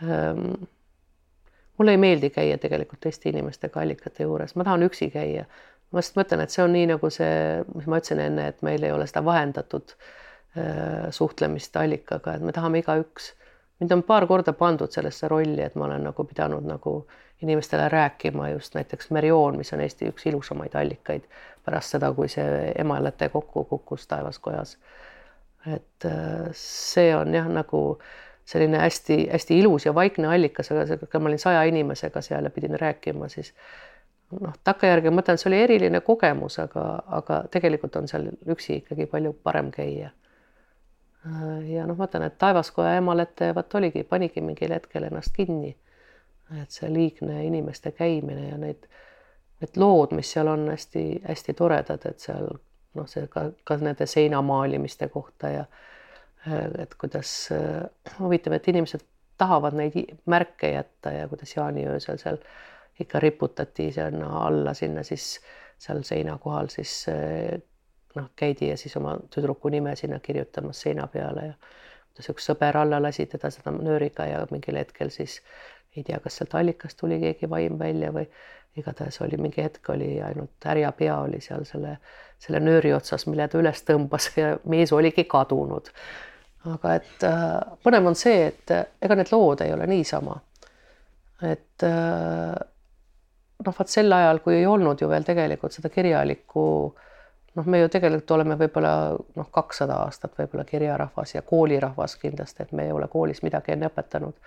ähm,. 0.03 0.67
mulle 1.77 1.91
ei 1.91 1.97
meeldi 1.97 2.29
käia 2.29 2.57
tegelikult 2.57 3.01
teiste 3.03 3.29
inimestega 3.29 3.81
allikate 3.81 4.23
juures, 4.23 4.55
ma 4.55 4.63
tahan 4.63 4.83
üksi 4.87 5.09
käia. 5.11 5.45
ma 5.91 5.99
just 6.03 6.15
mõtlen, 6.15 6.43
et 6.43 6.51
see 6.51 6.63
on 6.63 6.73
nii 6.73 6.91
nagu 6.93 7.09
see, 7.09 7.63
mis 7.75 7.87
ma 7.87 7.99
ütlesin 8.01 8.21
enne, 8.23 8.47
et 8.51 8.61
meil 8.65 8.83
ei 8.83 8.91
ole 8.91 9.07
seda 9.07 9.25
vahendatud 9.25 9.95
äh, 9.95 11.09
suhtlemist 11.11 11.75
allikaga, 11.77 12.35
et 12.35 12.41
me 12.41 12.55
tahame 12.55 12.83
igaüks. 12.83 13.33
mind 13.79 13.91
on 13.91 14.03
paar 14.03 14.27
korda 14.27 14.53
pandud 14.53 14.91
sellesse 14.91 15.27
rolli, 15.27 15.61
et 15.61 15.75
ma 15.75 15.85
olen 15.85 16.03
nagu 16.09 16.23
pidanud 16.23 16.63
nagu 16.63 16.99
inimestele 17.41 17.89
rääkima 17.89 18.49
just 18.49 18.75
näiteks 18.75 19.11
Merioon, 19.11 19.57
mis 19.57 19.73
on 19.73 19.81
Eesti 19.81 20.07
üks 20.09 20.25
ilusamaid 20.25 20.75
allikaid 20.75 21.27
pärast 21.65 21.95
seda, 21.95 22.13
kui 22.13 22.29
see 22.31 22.71
emalate 22.79 23.29
kokku 23.29 23.63
kukkus 23.63 24.07
taevaskojas. 24.07 24.77
et 25.75 26.05
äh, 26.05 26.47
see 26.53 27.15
on 27.15 27.33
jah, 27.33 27.47
nagu 27.49 27.99
selline 28.45 28.77
hästi-hästi 28.77 29.59
ilus 29.59 29.85
ja 29.85 29.95
vaikne 29.95 30.27
allikas, 30.27 30.71
aga 30.71 31.19
ma 31.19 31.31
olin 31.31 31.41
saja 31.41 31.63
inimesega 31.63 32.21
seal 32.21 32.45
ja 32.45 32.51
pidin 32.53 32.79
rääkima, 32.79 33.29
siis 33.29 33.53
noh, 34.39 34.53
takkajärgi 34.63 35.09
ma 35.09 35.21
mõtlen, 35.21 35.39
see 35.41 35.49
oli 35.49 35.61
eriline 35.63 36.01
kogemus, 36.05 36.59
aga, 36.61 36.83
aga 37.19 37.39
tegelikult 37.51 37.95
on 37.95 38.07
seal 38.11 38.29
üksi 38.51 38.81
ikkagi 38.83 39.09
palju 39.09 39.33
parem 39.43 39.71
käia. 39.73 40.11
Ja 41.65 41.87
noh, 41.89 41.97
ma 41.97 42.05
ütlen, 42.05 42.27
et 42.27 42.37
taevaskoja 42.37 42.99
emalete 42.99 43.49
vot 43.57 43.73
oligi, 43.79 44.03
panigi 44.05 44.43
mingil 44.45 44.75
hetkel 44.77 45.09
ennast 45.09 45.33
kinni. 45.33 45.75
et 46.61 46.69
see 46.69 46.85
liigne 46.93 47.39
inimeste 47.41 47.89
käimine 47.91 48.49
ja 48.49 48.57
neid 48.61 48.83
need 49.61 49.77
lood, 49.77 50.11
mis 50.11 50.31
seal 50.31 50.47
on 50.47 50.69
hästi-hästi 50.69 51.53
toredad, 51.53 52.05
et 52.05 52.19
seal 52.19 52.49
noh, 52.95 53.07
see 53.07 53.27
ka, 53.31 53.49
ka 53.63 53.77
nende 53.81 54.07
seinamaalimiste 54.09 55.07
kohta 55.13 55.49
ja 55.49 55.65
et 56.79 56.95
kuidas 57.01 57.49
huvitav, 58.19 58.53
et 58.53 58.67
inimesed 58.71 59.03
tahavad 59.37 59.75
neid 59.75 59.95
märke 60.29 60.71
jätta 60.71 61.11
ja 61.11 61.27
kuidas 61.27 61.55
jaaniöösel 61.55 62.19
seal 62.21 62.37
ikka 62.99 63.19
riputati 63.19 63.89
sinna 63.91 64.29
alla 64.45 64.73
sinna 64.73 65.03
siis 65.03 65.39
seal 65.77 66.03
seina 66.07 66.37
kohal 66.41 66.69
siis 66.71 67.05
noh, 68.15 68.29
käidi 68.35 68.69
ja 68.69 68.77
siis 68.77 68.95
oma 68.97 69.17
tüdruku 69.35 69.69
nime 69.69 69.95
sinna 69.95 70.19
kirjutamas 70.19 70.81
seina 70.81 71.07
peale 71.07 71.47
ja 71.49 71.55
kuidas 72.15 72.31
üks 72.31 72.47
sõber 72.51 72.77
alla 72.79 73.01
lasi 73.03 73.25
teda 73.31 73.51
seda 73.51 73.73
nööriga 73.75 74.27
ja 74.29 74.45
mingil 74.51 74.79
hetkel 74.79 75.11
siis 75.11 75.41
ei 75.95 76.03
tea, 76.03 76.19
kas 76.19 76.37
sealt 76.39 76.55
allikast 76.55 76.99
tuli 76.99 77.19
keegi 77.19 77.49
vaim 77.49 77.79
välja 77.79 78.11
või 78.15 78.25
igatahes 78.79 79.21
oli 79.23 79.37
mingi 79.39 79.63
hetk 79.63 79.89
oli 79.89 80.09
ainult 80.23 80.67
härja 80.67 80.91
pea 80.91 81.17
oli 81.23 81.39
seal 81.43 81.63
selle, 81.67 81.97
selle 82.39 82.59
nööri 82.59 82.91
otsas, 82.93 83.27
mille 83.27 83.47
ta 83.47 83.59
üles 83.59 83.83
tõmbas 83.87 84.29
ja 84.41 84.55
mees 84.71 84.93
oligi 84.95 85.23
kadunud. 85.31 85.91
Aga 86.73 86.93
et 86.99 87.25
äh, 87.27 87.77
põnev 87.83 88.11
on 88.11 88.17
see, 88.17 88.47
et 88.49 88.73
äh, 88.73 88.85
ega 89.01 89.17
need 89.17 89.31
lood 89.33 89.61
ei 89.61 89.73
ole 89.73 89.87
niisama. 89.89 90.37
et 91.41 91.83
äh, 91.83 92.53
noh, 93.65 93.75
vot 93.79 93.91
sel 93.91 94.13
ajal, 94.13 94.39
kui 94.43 94.59
ei 94.59 94.69
olnud 94.69 95.01
ju 95.01 95.09
veel 95.09 95.27
tegelikult 95.27 95.75
seda 95.75 95.91
kirjalikku 95.93 96.67
noh, 97.55 97.65
me 97.65 97.81
ju 97.81 97.89
tegelikult 97.91 98.31
oleme 98.37 98.57
võib-olla 98.59 98.93
noh, 99.15 99.49
kakssada 99.51 100.01
aastat 100.05 100.37
võib-olla 100.39 100.65
kirjarahvas 100.67 101.35
ja 101.35 101.41
koolirahvas 101.41 102.17
kindlasti, 102.21 102.63
et 102.63 102.71
me 102.71 102.87
ei 102.87 102.95
ole 102.95 103.07
koolis 103.11 103.43
midagi 103.43 103.75
enne 103.75 103.91
õpetanud 103.91 104.39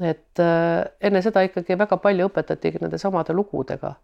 et 0.00 0.38
äh, 0.38 0.84
enne 1.00 1.22
seda 1.22 1.44
ikkagi 1.46 1.78
väga 1.78 1.98
palju 2.02 2.28
õpetatigi 2.30 2.82
nende 2.82 2.98
samade 2.98 3.34
lugudega, 3.36 3.94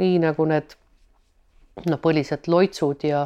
nii 0.00 0.18
nagu 0.26 0.46
need 0.48 0.74
noh, 1.86 2.00
põlised 2.02 2.48
loitsud 2.50 3.06
ja 3.08 3.24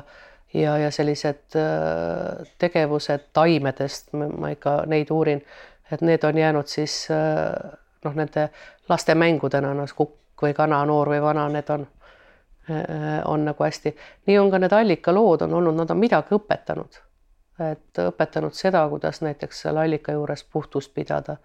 ja, 0.54 0.76
ja 0.78 0.90
sellised 0.90 1.56
äh, 1.56 2.46
tegevused 2.58 3.30
taimedest, 3.32 4.12
ma 4.12 4.52
ikka 4.54 4.82
neid 4.90 5.10
uurin, 5.10 5.42
et 5.92 6.00
need 6.00 6.24
on 6.24 6.38
jäänud 6.38 6.70
siis 6.70 7.08
äh, 7.10 7.72
noh, 8.04 8.14
nende 8.14 8.48
laste 8.88 9.14
mängudena, 9.14 9.74
noh 9.74 9.96
kukk 9.96 10.42
või 10.42 10.54
kana, 10.54 10.84
noor 10.86 11.12
või 11.14 11.22
vana, 11.22 11.48
need 11.48 11.70
on, 11.70 11.86
on 13.30 13.44
nagu 13.44 13.64
hästi, 13.64 13.92
nii 14.26 14.38
on 14.40 14.50
ka 14.50 14.58
need 14.58 14.72
allikalood 14.72 15.44
on 15.46 15.54
olnud, 15.60 15.76
nad 15.78 15.90
on 15.92 16.00
midagi 16.00 16.34
õpetanud, 16.36 16.96
et 17.64 18.00
õpetanud 18.02 18.56
seda, 18.56 18.82
kuidas 18.88 19.20
näiteks 19.24 19.60
seal 19.64 19.78
allika 19.80 20.12
juures 20.16 20.44
puhtust 20.44 20.94
pidada. 20.94 21.36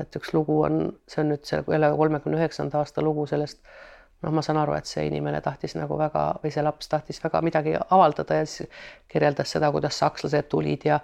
Et 0.00 0.16
üks 0.18 0.32
lugu 0.34 0.60
on, 0.66 0.78
see 1.06 1.20
on 1.22 1.28
nüüd 1.30 1.44
see 1.46 1.60
jälle 1.70 1.90
kolmekümne 1.96 2.40
üheksanda 2.40 2.80
aasta 2.80 3.02
lugu 3.02 3.26
sellest 3.30 3.60
noh, 4.22 4.32
ma 4.32 4.42
saan 4.42 4.60
aru, 4.60 4.76
et 4.78 4.88
see 4.88 5.06
inimene 5.08 5.40
tahtis 5.44 5.76
nagu 5.78 5.98
väga 5.98 6.26
või 6.42 6.52
see 6.54 6.64
laps 6.64 6.88
tahtis 6.88 7.20
väga 7.24 7.42
midagi 7.44 7.74
avaldada 7.82 8.40
ja 8.40 8.46
siis 8.46 8.70
kirjeldas 9.08 9.56
seda, 9.56 9.72
kuidas 9.74 9.98
sakslased 9.98 10.48
tulid 10.52 10.86
ja 10.88 11.00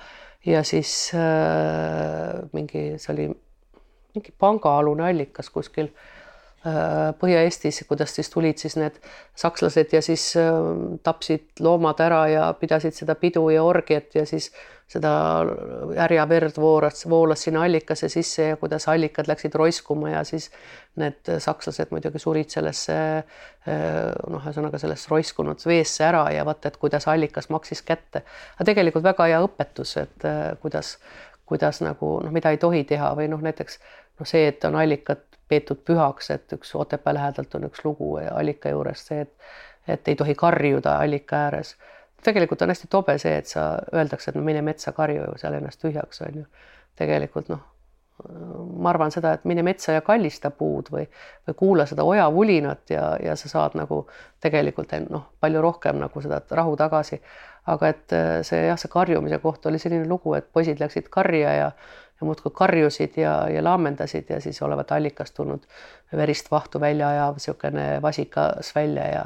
ja 0.47 0.63
siis 0.65 1.13
äh, 1.15 2.41
mingi, 2.53 2.95
see 2.99 3.13
oli 3.13 3.29
mingi 4.15 4.33
pangaalune 4.39 5.05
allikas 5.11 5.51
kuskil 5.53 5.91
äh, 5.91 6.09
Äh, 6.61 7.15
Põhja-Eestis, 7.17 7.79
kuidas 7.89 8.13
siis 8.13 8.29
tulid 8.29 8.61
siis 8.61 8.75
need 8.77 8.99
sakslased 9.39 9.95
ja 9.97 10.03
siis 10.05 10.27
äh, 10.37 10.51
tapsid 11.01 11.63
loomad 11.65 12.03
ära 12.05 12.19
ja 12.29 12.43
pidasid 12.53 12.93
seda 12.93 13.15
pidu 13.17 13.47
ja 13.49 13.63
orgiat 13.65 14.13
ja 14.13 14.27
siis 14.29 14.51
seda 14.91 15.11
härjaverd 15.95 16.57
vooras, 16.59 17.05
voolas 17.09 17.45
sinna 17.47 17.63
allikasse 17.63 18.09
sisse 18.11 18.49
ja 18.49 18.57
kuidas 18.59 18.89
allikad 18.91 19.29
läksid 19.31 19.55
roiskuma 19.55 20.11
ja 20.11 20.25
siis 20.27 20.49
need 20.99 21.31
sakslased 21.39 21.93
muidugi 21.95 22.19
surid 22.19 22.51
sellesse 22.51 22.97
äh, 22.99 23.79
noh, 24.27 24.43
ühesõnaga 24.43 24.81
sellesse 24.83 25.13
roiskunud 25.13 25.63
veesse 25.67 26.05
ära 26.09 26.25
ja 26.35 26.45
vaata, 26.49 26.73
et 26.73 26.81
kuidas 26.83 27.07
allikas 27.09 27.49
maksis 27.55 27.85
kätte. 27.87 28.25
aga 28.57 28.69
tegelikult 28.73 29.07
väga 29.07 29.31
hea 29.31 29.41
õpetus, 29.47 29.97
et 30.03 30.29
kuidas, 30.63 30.97
kuidas 31.47 31.83
nagu 31.87 32.19
noh, 32.25 32.35
mida 32.35 32.51
ei 32.51 32.59
tohi 32.59 32.85
teha 32.85 33.15
või 33.19 33.31
noh, 33.31 33.43
näiteks 33.47 33.79
noh, 34.19 34.27
see, 34.27 34.49
et 34.51 34.65
on 34.67 34.77
allikad 34.81 35.23
peetud 35.51 35.81
pühaks, 35.87 36.31
et 36.35 36.53
üks 36.55 36.75
Otepää 36.79 37.15
lähedalt 37.15 37.55
on 37.59 37.67
üks 37.71 37.83
lugu 37.85 38.17
allika 38.31 38.71
juures 38.75 39.07
see, 39.07 39.27
et 39.27 39.35
et 39.89 40.09
ei 40.09 40.17
tohi 40.17 40.35
karjuda 40.35 40.97
allika 40.99 41.37
ääres. 41.37 41.77
Tegelikult 42.23 42.63
on 42.63 42.73
hästi 42.73 42.89
tobe 42.91 43.19
see, 43.19 43.37
et 43.43 43.51
sa 43.51 43.73
öeldakse, 43.95 44.31
et 44.31 44.39
no 44.39 44.45
mine 44.47 44.63
metsa 44.63 44.93
karju 44.97 45.27
ju 45.27 45.37
seal 45.41 45.59
ennast 45.59 45.83
tühjaks 45.83 46.23
on 46.27 46.43
ju. 46.43 46.47
tegelikult 47.01 47.49
noh, 47.49 47.61
ma 48.77 48.91
arvan 48.91 49.13
seda, 49.15 49.33
et 49.37 49.45
mine 49.49 49.63
metsa 49.65 49.95
ja 49.95 50.03
kallista 50.05 50.51
puud 50.51 50.91
või, 50.93 51.07
või 51.49 51.57
kuula 51.57 51.87
seda 51.89 52.05
ojavulinat 52.05 52.93
ja, 52.93 53.05
ja 53.23 53.37
sa 53.37 53.49
saad 53.49 53.77
nagu 53.79 54.03
tegelikult 54.41 54.93
noh, 55.09 55.31
palju 55.41 55.63
rohkem 55.65 56.01
nagu 56.03 56.23
seda 56.23 56.43
rahu 56.51 56.77
tagasi. 56.77 57.21
aga 57.71 57.89
et 57.93 58.13
see 58.47 58.67
jah, 58.67 58.79
see 58.81 58.91
karjumise 58.91 59.39
koht 59.39 59.67
oli 59.67 59.79
selline 59.79 60.09
lugu, 60.09 60.35
et 60.35 60.53
poisid 60.53 60.81
läksid 60.81 61.09
karja 61.13 61.53
ja 61.55 61.73
ja 62.21 62.27
muudkui 62.27 62.53
karjusid 62.55 63.17
ja, 63.17 63.49
ja 63.49 63.65
laamendasid 63.65 64.31
ja 64.31 64.41
siis 64.41 64.63
olevat 64.63 64.93
allikast 64.93 65.35
tulnud 65.35 65.65
verist 66.17 66.51
vahtu 66.51 66.81
välja 66.81 67.09
ajav 67.09 67.39
niisugune 67.39 67.87
vasikas 68.03 68.75
välja 68.75 69.07
ja 69.09 69.25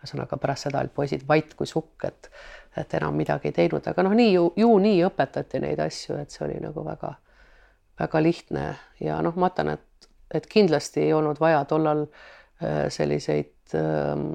ühesõnaga 0.00 0.38
pärast 0.40 0.66
seda 0.66 0.80
olid 0.80 0.94
poisid 0.94 1.26
vait 1.28 1.54
kui 1.54 1.66
sukk, 1.66 2.04
et 2.04 2.30
et 2.76 2.94
enam 2.94 3.16
midagi 3.18 3.50
ei 3.50 3.52
teinud, 3.52 3.86
aga 3.90 4.02
noh, 4.06 4.12
nii 4.14 4.32
ju, 4.32 4.44
ju 4.56 4.68
nii 4.78 5.00
õpetati 5.08 5.58
neid 5.62 5.80
asju, 5.82 6.20
et 6.22 6.30
see 6.30 6.44
oli 6.46 6.60
nagu 6.62 6.84
väga-väga 6.86 8.22
lihtne 8.22 8.66
ja 9.02 9.16
noh, 9.26 9.34
ma 9.34 9.48
ütlen, 9.50 9.72
et, 9.74 10.10
et 10.30 10.46
kindlasti 10.46 11.02
ei 11.02 11.12
olnud 11.12 11.40
vaja 11.42 11.64
tollal 11.66 12.04
äh, 12.06 12.86
selliseid 12.94 13.74
ähm, 13.74 14.30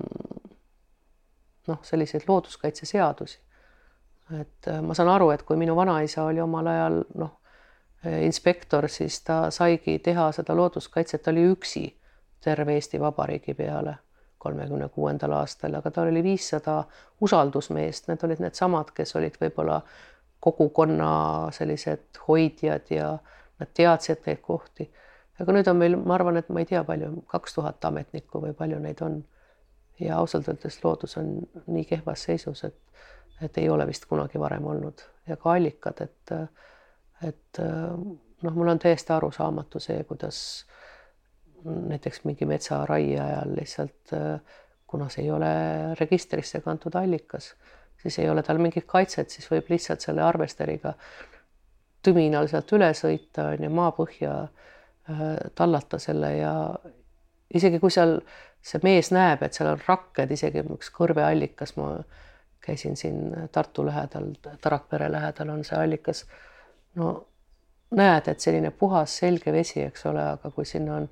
noh, 1.72 1.80
selliseid 1.82 2.28
looduskaitseseadusi. 2.28 3.40
et 4.42 4.68
äh, 4.68 4.82
ma 4.84 4.94
saan 4.94 5.14
aru, 5.16 5.32
et 5.32 5.48
kui 5.48 5.56
minu 5.58 5.76
vanaisa 5.76 6.28
oli 6.28 6.44
omal 6.44 6.68
ajal 6.68 7.02
noh 7.16 7.40
inspektor, 8.06 8.90
siis 8.90 9.22
ta 9.26 9.52
saigi 9.52 10.00
teha 10.00 10.32
seda 10.32 10.56
looduskaitset, 10.56 11.22
ta 11.22 11.32
oli 11.32 11.46
üksi 11.52 11.86
terve 12.44 12.74
Eesti 12.74 13.00
Vabariigi 13.00 13.54
peale 13.54 13.96
kolmekümne 14.46 14.90
kuuendal 14.94 15.32
aastal, 15.32 15.74
aga 15.74 15.92
tal 15.92 16.12
oli 16.12 16.22
viissada 16.24 16.84
usaldusmeest, 17.26 18.12
need 18.12 18.26
olid 18.28 18.44
needsamad, 18.44 18.92
kes 18.94 19.16
olid 19.18 19.40
võib-olla 19.42 19.80
kogukonna 20.46 21.08
sellised 21.56 22.20
hoidjad 22.28 22.92
ja 22.94 23.08
nad 23.60 23.72
teadsid 23.74 24.22
neid 24.28 24.44
kohti. 24.46 24.86
aga 25.42 25.56
nüüd 25.56 25.68
on 25.72 25.80
meil, 25.82 25.98
ma 25.98 26.14
arvan, 26.20 26.38
et 26.38 26.52
ma 26.54 26.62
ei 26.62 26.70
tea, 26.70 26.84
palju, 26.86 27.10
kaks 27.32 27.58
tuhat 27.58 27.88
ametnikku 27.90 28.44
või 28.44 28.54
palju 28.54 28.80
neid 28.84 29.02
on. 29.02 29.24
ja 30.00 30.18
ausalt 30.20 30.48
öeldes 30.52 30.78
loodus 30.84 31.18
on 31.18 31.40
nii 31.72 31.86
kehvas 31.90 32.28
seisus, 32.28 32.64
et, 32.68 32.78
et 33.42 33.58
ei 33.58 33.70
ole 33.70 33.88
vist 33.88 34.06
kunagi 34.06 34.40
varem 34.40 34.66
olnud 34.68 35.02
ja 35.28 35.38
ka 35.42 35.54
allikad, 35.56 36.02
et 36.04 36.36
et 37.28 37.60
noh, 37.62 38.54
mul 38.54 38.72
on 38.74 38.80
täiesti 38.82 39.14
arusaamatu 39.16 39.82
see, 39.84 40.04
kuidas 40.08 40.40
näiteks 41.66 42.24
mingi 42.28 42.46
metsaraie 42.46 43.20
ajal 43.20 43.56
lihtsalt, 43.58 44.14
kuna 44.88 45.08
see 45.10 45.26
ei 45.26 45.32
ole 45.34 45.52
registrisse 46.00 46.62
kantud 46.62 46.96
allikas, 46.96 47.54
siis 48.02 48.20
ei 48.22 48.30
ole 48.30 48.44
tal 48.46 48.62
mingit 48.62 48.86
kaitset, 48.88 49.34
siis 49.34 49.50
võib 49.52 49.72
lihtsalt 49.74 50.06
selle 50.06 50.22
arvesteriga 50.24 50.94
tüminal 52.06 52.48
sealt 52.52 52.70
üle 52.78 52.92
sõita, 52.94 53.50
on 53.56 53.66
ju, 53.66 53.72
maapõhja 53.74 54.36
tallata 55.58 56.00
selle 56.02 56.32
ja 56.38 56.54
isegi 57.54 57.80
kui 57.82 57.94
seal 57.94 58.20
see 58.66 58.82
mees 58.84 59.12
näeb, 59.14 59.44
et 59.46 59.58
seal 59.58 59.72
on 59.74 59.82
rakked, 59.88 60.32
isegi 60.34 60.64
üks 60.74 60.90
kõrbeallikas, 60.94 61.76
ma 61.78 61.96
käisin 62.66 62.98
siin 62.98 63.50
Tartu 63.54 63.86
lähedal, 63.86 64.32
Tarakpere 64.62 65.12
lähedal 65.12 65.52
on 65.54 65.64
see 65.68 65.78
allikas 65.78 66.24
no 66.96 67.16
näed, 67.96 68.28
et 68.28 68.40
selline 68.40 68.72
puhas 68.72 69.18
selge 69.22 69.54
vesi, 69.54 69.82
eks 69.86 70.06
ole, 70.10 70.24
aga 70.36 70.52
kui 70.52 70.66
sinna 70.68 71.00
on 71.00 71.10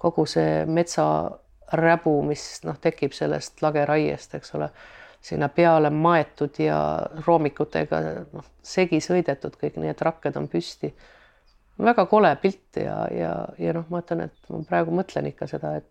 kogu 0.00 0.26
see 0.28 0.64
metsaräbu, 0.66 2.14
mis 2.28 2.44
noh, 2.66 2.78
tekib 2.82 3.14
sellest 3.16 3.62
lageraiest, 3.64 4.36
eks 4.38 4.54
ole, 4.58 4.68
sinna 5.24 5.48
peale 5.48 5.90
maetud 5.90 6.58
ja 6.60 6.78
roomikutega 7.26 8.00
noh, 8.32 8.48
segi 8.62 9.00
sõidetud 9.04 9.56
kõik, 9.60 9.78
nii 9.80 9.92
et 9.94 10.04
rakked 10.04 10.36
on 10.40 10.48
püsti. 10.52 10.92
väga 11.78 12.06
kole 12.06 12.36
pilt 12.42 12.76
ja, 12.76 12.98
ja, 13.10 13.32
ja 13.58 13.72
noh, 13.72 13.86
ma 13.90 14.02
ütlen, 14.04 14.28
et 14.28 14.52
ma 14.52 14.62
praegu 14.68 14.94
mõtlen 14.94 15.32
ikka 15.32 15.50
seda, 15.50 15.76
et 15.80 15.90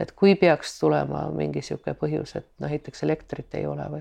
et 0.00 0.12
kui 0.16 0.32
peaks 0.32 0.78
tulema 0.78 1.26
mingi 1.28 1.60
niisugune 1.60 1.92
põhjus, 1.92 2.32
et 2.38 2.46
noh, 2.58 2.70
näiteks 2.70 3.02
elektrit 3.04 3.54
ei 3.54 3.66
ole 3.68 3.84
või 3.92 4.00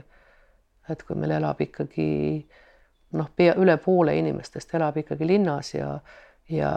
et 0.90 1.02
kui 1.04 1.18
meil 1.20 1.34
elab 1.36 1.60
ikkagi 1.60 2.06
äh, 2.40 2.69
noh, 3.12 3.30
pea 3.36 3.56
üle 3.58 3.78
poole 3.78 4.16
inimestest 4.18 4.74
elab 4.78 4.98
ikkagi 4.98 5.28
linnas 5.28 5.74
ja, 5.74 6.00
ja, 6.50 6.72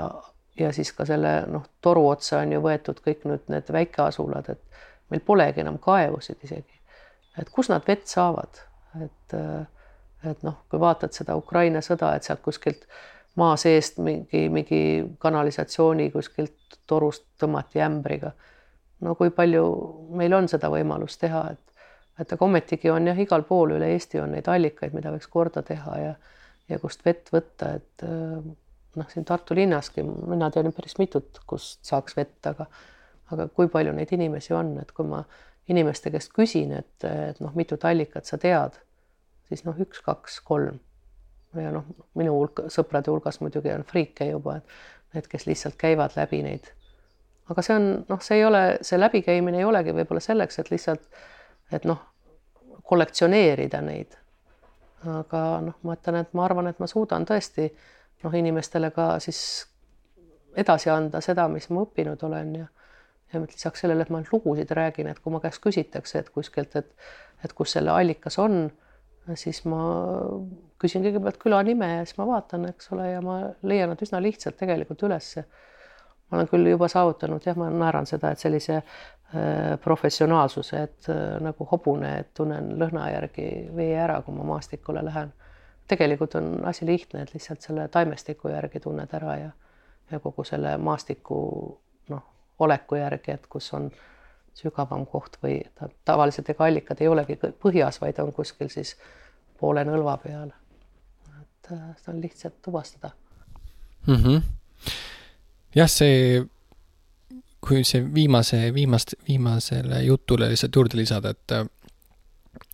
ja 0.59 0.73
siis 0.73 0.93
ka 0.97 1.07
selle 1.09 1.43
noh, 1.51 1.65
toru 1.81 2.07
otsa 2.09 2.41
on 2.43 2.53
ju 2.57 2.61
võetud 2.65 3.01
kõik 3.05 3.27
nüüd 3.29 3.49
need 3.53 3.73
väikeasulad, 3.73 4.49
et 4.53 4.83
meil 5.13 5.25
polegi 5.27 5.61
enam 5.61 5.79
kaevusid 5.83 6.45
isegi. 6.45 6.81
et 7.39 7.51
kus 7.51 7.69
nad 7.73 7.85
vett 7.89 8.07
saavad, 8.07 8.61
et, 9.01 9.37
et 10.31 10.43
noh, 10.45 10.63
kui 10.71 10.81
vaatad 10.81 11.13
seda 11.17 11.37
Ukraina 11.37 11.81
sõda, 11.81 12.15
et 12.17 12.29
sealt 12.29 12.43
kuskilt 12.45 12.87
maa 13.41 13.57
seest 13.57 13.99
mingi, 13.99 14.49
mingi 14.53 14.83
kanalisatsiooni 15.19 16.11
kuskilt 16.13 16.81
torust 16.87 17.25
tõmmati 17.41 17.81
ämbriga. 17.81 18.33
no 19.01 19.15
kui 19.15 19.31
palju 19.31 19.65
meil 20.17 20.33
on 20.37 20.49
seda 20.49 20.71
võimalust 20.71 21.21
teha, 21.21 21.47
et 21.53 21.72
et 22.21 22.33
aga 22.33 22.45
ometigi 22.45 22.91
on 22.93 23.07
jah, 23.09 23.19
igal 23.19 23.45
pool 23.49 23.77
üle 23.79 23.89
Eesti 23.95 24.21
on 24.21 24.35
neid 24.37 24.49
allikaid, 24.49 24.93
mida 24.97 25.13
võiks 25.15 25.31
korda 25.33 25.63
teha 25.67 25.99
ja 26.01 26.15
ja 26.71 26.79
kust 26.81 27.05
vett 27.05 27.29
võtta, 27.33 27.75
et 27.79 28.05
äh, 28.07 28.43
noh, 28.97 29.09
siin 29.13 29.27
Tartu 29.29 29.55
linnaski 29.57 30.05
mina 30.05 30.51
tean 30.55 30.73
päris 30.73 30.97
mitut, 31.01 31.43
kust 31.47 31.83
saaks 31.85 32.17
vett, 32.17 32.39
aga 32.49 32.69
aga 33.33 33.49
kui 33.57 33.69
palju 33.73 33.95
neid 33.97 34.13
inimesi 34.13 34.53
on, 34.57 34.75
et 34.83 34.91
kui 34.93 35.09
ma 35.09 35.23
inimeste 35.73 36.11
käest 36.13 36.33
küsin, 36.37 36.75
et, 36.77 37.07
et 37.07 37.39
noh, 37.41 37.55
mitut 37.57 37.85
allikat 37.89 38.29
sa 38.29 38.39
tead, 38.41 38.77
siis 39.49 39.65
noh, 39.65 39.79
üks, 39.81 40.03
kaks, 40.05 40.41
kolm. 40.45 40.81
ja 41.57 41.73
noh, 41.73 41.87
minu 42.19 42.35
hulk, 42.37 42.67
sõprade 42.73 43.13
hulgas 43.13 43.41
muidugi 43.41 43.73
on 43.73 43.85
friike 43.89 44.29
juba, 44.31 44.59
et 44.61 45.17
need, 45.17 45.29
kes 45.33 45.47
lihtsalt 45.49 45.77
käivad 45.81 46.17
läbi 46.17 46.43
neid. 46.45 46.69
aga 47.53 47.65
see 47.65 47.77
on 47.77 47.89
noh, 48.09 48.21
see 48.25 48.41
ei 48.41 48.45
ole, 48.49 48.63
see 48.85 49.01
läbikäimine 49.01 49.61
ei 49.61 49.69
olegi 49.69 49.95
võib-olla 49.97 50.21
selleks, 50.25 50.59
et 50.59 50.71
lihtsalt 50.73 51.09
et 51.73 51.87
noh, 51.89 52.01
kollektsioneerida 52.89 53.81
neid. 53.85 54.19
aga 55.03 55.39
noh, 55.65 55.75
ma 55.83 55.97
ütlen, 55.97 56.21
et 56.23 56.35
ma 56.39 56.45
arvan, 56.47 56.69
et 56.71 56.79
ma 56.79 56.87
suudan 56.87 57.25
tõesti 57.27 57.67
noh, 58.23 58.35
inimestele 58.39 58.93
ka 58.95 59.17
siis 59.23 59.41
edasi 60.57 60.93
anda 60.93 61.21
seda, 61.25 61.49
mis 61.51 61.67
ma 61.71 61.83
õppinud 61.87 62.23
olen 62.29 62.55
ja 62.61 62.69
ja 63.33 63.41
lisaks 63.41 63.81
sellele, 63.81 64.05
et 64.05 64.11
ma 64.13 64.21
lugusid 64.29 64.71
räägin, 64.77 65.09
et 65.09 65.19
kui 65.25 65.33
ma 65.33 65.39
käest 65.41 65.63
küsitakse, 65.65 66.21
et 66.21 66.31
kuskilt, 66.31 66.77
et 66.77 66.91
et 67.43 67.53
kus 67.57 67.73
selle 67.75 67.91
allikas 67.91 68.37
on, 68.39 68.67
siis 69.35 69.65
ma 69.65 69.81
küsin 70.79 71.03
kõigepealt 71.03 71.41
küla 71.41 71.63
nime 71.67 71.89
ja 71.89 72.05
siis 72.05 72.19
ma 72.21 72.27
vaatan, 72.29 72.69
eks 72.69 72.93
ole, 72.93 73.09
ja 73.11 73.23
ma 73.25 73.39
leian 73.67 73.91
nad 73.91 74.05
üsna 74.05 74.21
lihtsalt 74.23 74.61
tegelikult 74.61 75.03
ülesse 75.09 75.47
ma 76.33 76.39
olen 76.39 76.49
küll 76.49 76.71
juba 76.71 76.89
saavutanud, 76.89 77.45
jah, 77.45 77.59
ma 77.61 77.69
naeran 77.69 78.09
seda, 78.09 78.33
et 78.33 78.41
sellise 78.41 78.81
professionaalsuse, 79.81 80.83
et 80.83 81.09
äh, 81.09 81.41
nagu 81.41 81.67
hobune, 81.71 82.13
et 82.21 82.35
tunnen 82.35 82.75
lõhna 82.81 83.09
järgi 83.13 83.49
vee 83.77 83.95
ära, 83.97 84.21
kui 84.23 84.35
ma 84.37 84.45
maastikule 84.55 85.05
lähen. 85.05 85.33
tegelikult 85.89 86.35
on 86.35 86.65
asi 86.65 86.87
lihtne, 86.87 87.23
et 87.23 87.35
lihtsalt 87.35 87.61
selle 87.61 87.89
taimestiku 87.89 88.49
järgi 88.49 88.81
tunned 88.81 89.11
ära 89.13 89.37
ja, 89.37 89.51
ja 90.11 90.21
kogu 90.21 90.45
selle 90.45 90.77
maastiku 90.79 91.37
noh, 92.09 92.23
oleku 92.59 92.97
järgi, 92.97 93.33
et 93.33 93.47
kus 93.47 93.73
on 93.75 93.91
sügavam 94.55 95.07
koht 95.07 95.37
või 95.43 95.61
ta, 95.75 95.89
tavaliselt 96.05 96.49
ega 96.49 96.65
allikad 96.65 97.01
ei 97.01 97.09
olegi 97.09 97.39
põhjas, 97.63 98.01
vaid 98.01 98.19
on 98.21 98.33
kuskil 98.33 98.69
siis 98.69 98.97
poole 99.61 99.85
nõlva 99.85 100.17
peal. 100.23 100.53
et 101.41 101.73
äh, 101.73 101.93
seda 101.97 102.17
on 102.17 102.21
lihtsalt 102.21 102.63
tuvastada 102.63 103.11
mm. 104.07 104.15
-hmm 104.17 104.43
jah, 105.77 105.89
see 105.89 106.43
kui 107.63 107.85
see 107.87 108.03
viimase, 108.15 108.75
viimast, 108.75 109.15
viimasele 109.29 110.03
jutule 110.03 110.49
lihtsalt 110.51 110.77
juurde 110.77 110.99
lisada, 110.99 111.31
et 111.31 111.55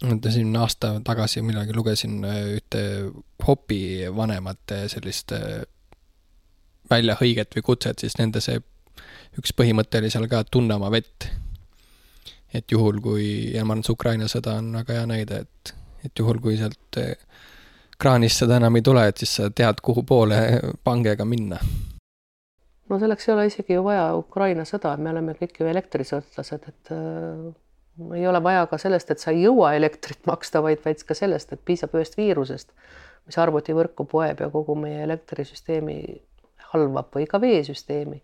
et 0.08 0.28
siin 0.32 0.54
aasta 0.56 0.92
tagasi 1.04 1.42
millalgi 1.42 1.74
lugesin 1.74 2.22
ühte 2.24 2.82
hopi 3.46 3.80
vanemate 4.14 4.84
sellist 4.88 5.32
väljahõiget 6.90 7.56
või 7.56 7.66
kutset, 7.66 7.98
siis 7.98 8.16
nende 8.18 8.40
see 8.44 8.60
üks 9.38 9.52
põhimõte 9.56 10.00
oli 10.00 10.10
seal 10.10 10.28
ka 10.30 10.44
tunne 10.44 10.74
oma 10.78 10.90
vett. 10.90 11.28
et 12.54 12.72
juhul, 12.72 13.00
kui, 13.04 13.52
ja 13.52 13.64
ma 13.64 13.74
arvan, 13.74 13.82
et 13.82 13.86
see 13.86 13.92
Ukraina 13.92 14.28
sõda 14.30 14.54
on 14.62 14.70
väga 14.78 14.94
hea 14.96 15.06
näide, 15.06 15.40
et, 15.44 15.74
et 16.06 16.18
juhul, 16.22 16.38
kui 16.40 16.56
sealt 16.56 16.96
kraanist 18.00 18.40
seda 18.40 18.56
enam 18.56 18.78
ei 18.78 18.84
tule, 18.86 19.04
et 19.10 19.20
siis 19.20 19.34
sa 19.36 19.50
tead, 19.50 19.82
kuhu 19.84 20.02
poole 20.08 20.38
pangega 20.84 21.26
minna. 21.28 21.58
No 22.88 22.98
selleks 22.98 23.28
ei 23.28 23.34
ole 23.34 23.46
isegi 23.48 23.76
ju 23.76 23.84
vaja 23.84 24.10
Ukraina 24.16 24.64
sõda, 24.68 24.94
me 24.96 25.10
oleme 25.12 25.34
kõik 25.38 25.60
ju 25.60 25.68
elektrisõltlased, 25.70 26.68
et 26.70 26.92
äh, 26.94 27.48
ei 28.16 28.26
ole 28.30 28.42
vaja 28.42 28.66
ka 28.70 28.78
sellest, 28.80 29.10
et 29.10 29.22
sa 29.22 29.34
ei 29.34 29.44
jõua 29.44 29.74
elektrit 29.78 30.24
maksta, 30.30 30.62
vaid, 30.64 30.82
vaid 30.84 31.04
ka 31.06 31.16
sellest, 31.18 31.52
et 31.52 31.64
piisab 31.64 31.94
ühest 31.98 32.16
viirusest, 32.18 32.72
mis 33.28 33.38
arvutivõrku 33.38 34.08
poeb 34.08 34.40
ja 34.44 34.48
kogu 34.52 34.76
meie 34.78 35.02
elektrisüsteemi 35.04 35.98
halvab 36.72 37.14
või 37.16 37.28
ka 37.28 37.40
veesüsteemi. 37.40 38.22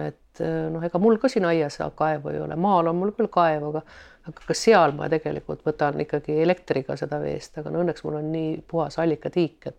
et 0.00 0.40
äh, 0.40 0.70
noh, 0.72 0.82
ega 0.84 0.98
mul 0.98 1.18
ka 1.20 1.28
siin 1.28 1.44
aias 1.44 1.78
kaevu 1.96 2.32
ei 2.32 2.40
ole, 2.40 2.56
maal 2.56 2.88
on 2.88 2.96
mul 2.96 3.12
küll 3.16 3.30
kaev, 3.32 3.68
aga 3.72 3.84
aga 4.22 4.44
ka 4.46 4.54
seal 4.54 4.94
ma 4.94 5.08
tegelikult 5.10 5.64
võtan 5.66 5.98
ikkagi 6.04 6.36
elektriga 6.44 6.94
seda 6.96 7.18
veest, 7.20 7.58
aga 7.58 7.72
no 7.74 7.82
õnneks 7.82 8.04
mul 8.06 8.20
on 8.20 8.28
nii 8.32 8.60
puhas 8.70 8.98
allikatiik, 9.02 9.66
et 9.66 9.78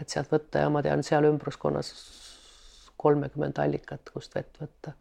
et 0.00 0.08
sealt 0.08 0.30
võtta 0.32 0.62
ja 0.62 0.70
ma 0.72 0.80
tean 0.82 1.02
seal 1.06 1.26
ümbruskonnas 1.28 1.90
kolmekümmend 3.02 3.58
allikat, 3.62 4.10
kust 4.14 4.34
vett 4.38 4.60
võtta 4.62 4.94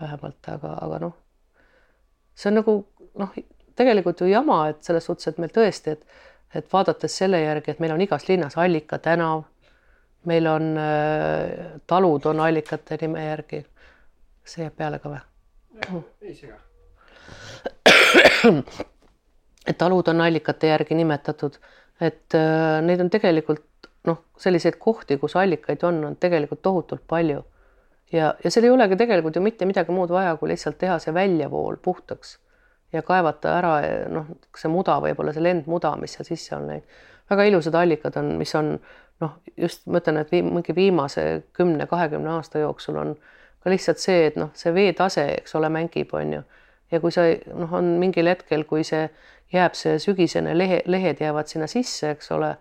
vähemalt, 0.00 0.48
aga, 0.50 0.74
aga 0.86 1.00
noh, 1.06 1.16
see 2.34 2.50
on 2.50 2.58
nagu 2.60 2.76
noh, 3.20 3.34
tegelikult 3.78 4.22
ju 4.24 4.30
jama, 4.30 4.64
et 4.72 4.82
selles 4.86 5.06
suhtes, 5.06 5.28
et 5.30 5.42
meil 5.42 5.52
tõesti, 5.54 5.98
et 5.98 6.22
et 6.54 6.68
vaadates 6.72 7.16
selle 7.18 7.40
järgi, 7.40 7.72
et 7.72 7.80
meil 7.82 7.92
on 7.96 8.02
igas 8.04 8.28
linnas 8.28 8.54
Allika 8.62 8.98
tänav, 9.02 9.40
meil 10.30 10.46
on 10.46 10.68
äh, 10.78 11.80
talud 11.90 12.26
on 12.30 12.40
allikate 12.40 12.98
nime 13.00 13.24
järgi. 13.24 13.64
see 14.44 14.62
jääb 14.62 14.76
peale 14.76 14.98
ka 15.00 15.08
või? 15.10 15.20
ei 16.22 16.34
sega 16.36 16.58
et 19.66 19.78
talud 19.78 20.08
on 20.08 20.20
allikate 20.20 20.66
järgi 20.68 20.94
nimetatud, 20.94 21.56
et 22.00 22.34
äh, 22.36 22.80
neid 22.84 23.00
on 23.00 23.10
tegelikult 23.10 23.64
noh, 24.04 24.20
selliseid 24.38 24.78
kohti, 24.78 25.18
kus 25.18 25.36
allikaid 25.36 25.82
on, 25.84 26.02
on 26.04 26.16
tegelikult 26.20 26.62
tohutult 26.62 27.04
palju. 27.08 27.44
ja, 28.12 28.34
ja 28.44 28.50
seal 28.50 28.68
ei 28.68 28.70
olegi 28.70 28.96
tegelikult 28.96 29.36
ju 29.36 29.42
mitte 29.42 29.66
midagi 29.66 29.92
muud 29.92 30.12
vaja, 30.12 30.36
kui 30.36 30.48
lihtsalt 30.52 30.78
teha 30.78 30.98
see 31.02 31.14
väljavool 31.14 31.76
puhtaks 31.82 32.38
ja 32.92 33.02
kaevata 33.02 33.56
ära 33.58 33.74
noh, 34.12 34.28
see 34.56 34.70
muda, 34.70 34.98
võib-olla 35.02 35.32
see 35.34 35.42
lendmuda, 35.42 35.96
mis 36.00 36.14
seal 36.14 36.28
sisse 36.28 36.56
on 36.56 36.68
läinud. 36.70 37.00
väga 37.30 37.44
ilusad 37.48 37.74
allikad 37.74 38.16
on, 38.20 38.34
mis 38.38 38.54
on 38.54 38.76
noh, 39.20 39.38
just 39.56 39.86
ma 39.86 40.02
ütlen, 40.02 40.20
et 40.20 40.32
viim, 40.32 40.52
mingi 40.54 40.74
viimase 40.76 41.42
kümne-kahekümne 41.56 42.36
aasta 42.36 42.60
jooksul 42.62 43.00
on 43.00 43.16
ka 43.64 43.72
lihtsalt 43.72 43.98
see, 43.98 44.26
et 44.26 44.36
noh, 44.36 44.50
see 44.54 44.74
veetase, 44.74 45.24
eks 45.38 45.54
ole, 45.56 45.70
mängib, 45.72 46.12
on 46.12 46.32
ju 46.38 46.42
ja 46.92 47.00
kui 47.00 47.12
sa 47.14 47.26
noh, 47.54 47.72
on 47.74 47.96
mingil 48.00 48.28
hetkel, 48.30 48.64
kui 48.68 48.84
see 48.86 49.08
jääb, 49.54 49.76
see 49.78 49.98
sügisene 50.02 50.54
lehe, 50.56 50.82
lehed 50.86 51.22
jäävad 51.22 51.50
sinna 51.50 51.68
sisse, 51.70 52.14
eks 52.14 52.30
ole, 52.34 52.54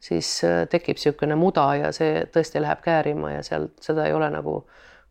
siis 0.00 0.44
äh, 0.44 0.64
tekib 0.68 0.98
niisugune 0.98 1.36
muda 1.36 1.66
ja 1.76 1.92
see 1.92 2.24
tõesti 2.32 2.62
läheb 2.62 2.82
käärima 2.84 3.34
ja 3.36 3.42
seal 3.46 3.68
seda 3.84 4.06
ei 4.08 4.16
ole 4.16 4.30
nagu 4.32 4.62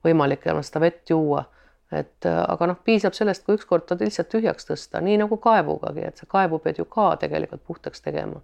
võimalik 0.05 0.47
enam 0.47 0.63
seda 0.65 0.81
vett 0.83 1.09
juua. 1.09 1.45
et 1.91 2.25
äh, 2.25 2.43
aga 2.47 2.67
noh, 2.69 2.77
piisab 2.85 3.15
sellest, 3.17 3.45
kui 3.45 3.57
ükskord 3.57 3.87
ta 3.89 3.97
lihtsalt 3.99 4.29
tühjaks 4.29 4.67
tõsta, 4.69 5.01
nii 5.01 5.17
nagu 5.23 5.37
kaevugagi, 5.41 6.05
et 6.05 6.17
sa 6.21 6.25
kaevu 6.29 6.59
pead 6.61 6.77
ju 6.77 6.85
ka 6.85 7.15
tegelikult 7.21 7.63
puhtaks 7.65 8.01
tegema. 8.01 8.41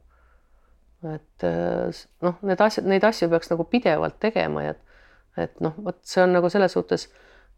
et 1.14 1.44
äh, 1.44 2.04
noh, 2.22 2.38
need 2.42 2.62
asjad, 2.62 2.86
neid 2.90 3.04
asju 3.04 3.30
peaks 3.30 3.52
nagu 3.54 3.64
pidevalt 3.70 4.20
tegema 4.20 4.64
ja 4.64 4.76
et, 4.76 4.84
et 5.38 5.60
noh, 5.62 5.74
vot 5.84 6.00
see 6.02 6.24
on 6.24 6.34
nagu 6.34 6.50
selles 6.50 6.74
suhtes, 6.74 7.10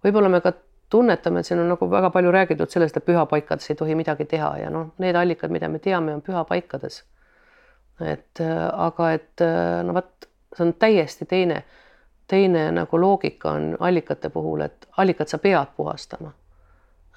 võib-olla 0.04 0.32
me 0.32 0.42
ka 0.42 0.54
tunnetame, 0.90 1.40
et 1.40 1.46
siin 1.46 1.60
on 1.60 1.70
nagu 1.74 1.90
väga 1.92 2.10
palju 2.10 2.32
räägitud 2.32 2.72
sellest, 2.72 2.98
et 2.98 3.06
pühapaikades 3.06 3.70
ei 3.72 3.76
tohi 3.76 3.96
midagi 3.96 4.26
teha 4.26 4.54
ja 4.62 4.72
noh, 4.72 4.94
need 5.04 5.16
allikad, 5.16 5.52
mida 5.52 5.70
me 5.70 5.80
teame, 5.84 6.16
on 6.16 6.24
pühapaikades. 6.24 7.04
Et 8.02 8.42
äh, 8.42 8.70
aga 8.74 9.12
et 9.12 9.42
äh, 9.42 9.84
no 9.84 9.94
vot, 9.94 10.28
see 10.56 10.66
on 10.66 10.74
täiesti 10.80 11.26
teine, 11.26 11.64
teine 12.28 12.68
nagu 12.72 13.00
loogika 13.02 13.52
on 13.58 13.78
allikate 13.80 14.30
puhul, 14.30 14.62
et 14.62 14.88
allikat 14.98 15.28
sa 15.28 15.38
pead 15.38 15.74
puhastama. 15.78 16.34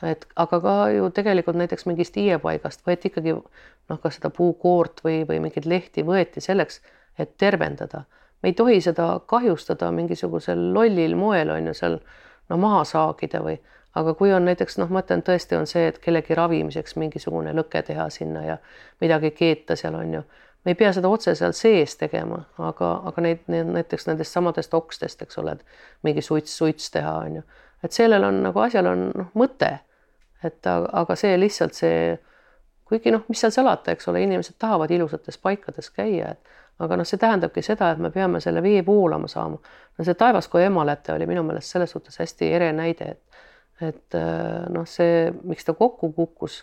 et 0.03 0.27
aga 0.37 0.61
ka 0.61 0.75
ju 0.89 1.11
tegelikult 1.11 1.57
näiteks 1.61 1.85
mingist 1.87 2.17
hiiepaigast 2.17 2.87
võeti 2.87 3.11
ikkagi 3.11 3.35
noh, 3.91 3.99
kas 4.01 4.17
seda 4.17 4.31
puukoort 4.33 5.03
või, 5.05 5.27
või 5.29 5.43
mingeid 5.45 5.67
lehti 5.69 6.05
võeti 6.07 6.41
selleks, 6.41 6.81
et 7.19 7.37
tervendada. 7.37 8.05
me 8.43 8.49
ei 8.49 8.55
tohi 8.57 8.81
seda 8.81 9.21
kahjustada 9.27 9.91
mingisugusel 9.93 10.73
lollil 10.75 11.17
moel 11.17 11.51
on 11.51 11.67
ju 11.67 11.75
seal 11.75 11.99
no 12.49 12.57
maha 12.57 12.85
saagida 12.85 13.43
või, 13.45 13.59
aga 13.95 14.15
kui 14.15 14.33
on 14.33 14.45
näiteks 14.45 14.79
noh, 14.79 14.89
ma 14.89 15.03
ütlen 15.05 15.23
tõesti 15.27 15.59
on 15.59 15.67
see, 15.67 15.89
et 15.91 15.99
kellegi 15.99 16.35
ravimiseks 16.35 16.97
mingisugune 16.97 17.53
lõke 17.57 17.83
teha 17.87 18.09
sinna 18.11 18.45
ja 18.47 18.57
midagi 19.01 19.31
keeta 19.37 19.77
seal 19.77 19.99
on 19.99 20.15
ju, 20.15 20.23
me 20.65 20.75
ei 20.75 20.79
pea 20.79 20.93
seda 20.93 21.09
otse 21.09 21.35
seal 21.35 21.55
sees 21.57 21.97
tegema, 21.97 22.43
aga, 22.59 22.93
aga 23.11 23.25
neid, 23.25 23.45
neid 23.53 23.71
näiteks 23.75 24.09
nendest 24.11 24.37
samadest 24.37 24.75
okstest, 24.77 25.23
eks 25.25 25.39
ole, 25.41 25.57
et 25.57 26.07
mingi 26.07 26.23
suits, 26.25 26.57
suits 26.57 26.91
teha 26.93 27.15
on 27.25 27.41
ju, 27.41 27.45
et 27.85 27.97
sellel 27.97 28.27
on 28.29 28.43
nagu 28.45 28.61
asjal 28.65 28.91
on 28.91 29.07
noh, 29.17 29.31
mõte, 29.41 29.71
et 30.45 30.71
aga 30.71 31.17
see 31.17 31.37
lihtsalt 31.41 31.77
see, 31.77 32.15
kuigi 32.89 33.13
noh, 33.15 33.25
mis 33.29 33.41
seal 33.41 33.55
salata, 33.55 33.95
eks 33.95 34.09
ole, 34.13 34.25
inimesed 34.27 34.59
tahavad 34.61 34.91
ilusates 34.93 35.39
paikades 35.41 35.91
käia, 35.97 36.35
et 36.35 36.85
aga 36.85 36.97
noh, 36.97 37.09
see 37.09 37.21
tähendabki 37.21 37.65
seda, 37.65 37.93
et 37.93 38.01
me 38.01 38.13
peame 38.13 38.41
selle 38.41 38.63
vee 38.65 38.85
voolama 38.87 39.29
saama. 39.29 39.61
no 39.99 40.05
see 40.05 40.17
Taevaskoja 40.17 40.69
emalete 40.69 41.13
oli 41.13 41.29
minu 41.29 41.43
meelest 41.45 41.77
selles 41.77 41.93
suhtes 41.93 42.21
hästi 42.21 42.53
ere 42.57 42.73
näide, 42.73 43.15
et 43.15 43.27
et 43.81 44.15
äh, 44.15 44.67
noh, 44.69 44.85
see, 44.85 45.31
miks 45.49 45.65
ta 45.65 45.73
kokku 45.73 46.11
kukkus, 46.13 46.59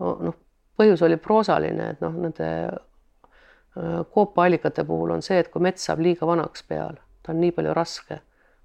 noh, 0.00 0.36
põhjus 0.80 1.02
oli 1.04 1.18
proosaline, 1.20 1.90
et 1.92 2.00
noh, 2.00 2.14
nende 2.16 2.48
koopaallikate 4.10 4.84
puhul 4.84 5.10
on 5.10 5.22
see, 5.22 5.38
et 5.38 5.48
kui 5.50 5.62
mets 5.62 5.84
saab 5.84 6.00
liiga 6.04 6.26
vanaks 6.26 6.62
peal, 6.68 6.94
ta 7.22 7.32
on 7.32 7.40
nii 7.40 7.52
palju 7.56 7.74
raske, 7.74 8.20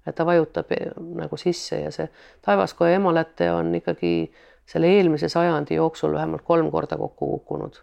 et 0.06 0.14
ta 0.14 0.26
vajutab 0.26 0.70
äh, 0.76 0.94
nagu 1.18 1.36
sisse 1.36 1.80
ja 1.80 1.90
see 1.94 2.08
Taevaskoja 2.46 2.96
emaläte 3.00 3.50
on 3.52 3.74
ikkagi 3.74 4.32
selle 4.70 4.86
eelmise 4.96 5.28
sajandi 5.28 5.74
jooksul 5.74 6.14
vähemalt 6.14 6.42
kolm 6.46 6.70
korda 6.70 6.96
kokku 6.96 7.26
kukkunud. 7.26 7.82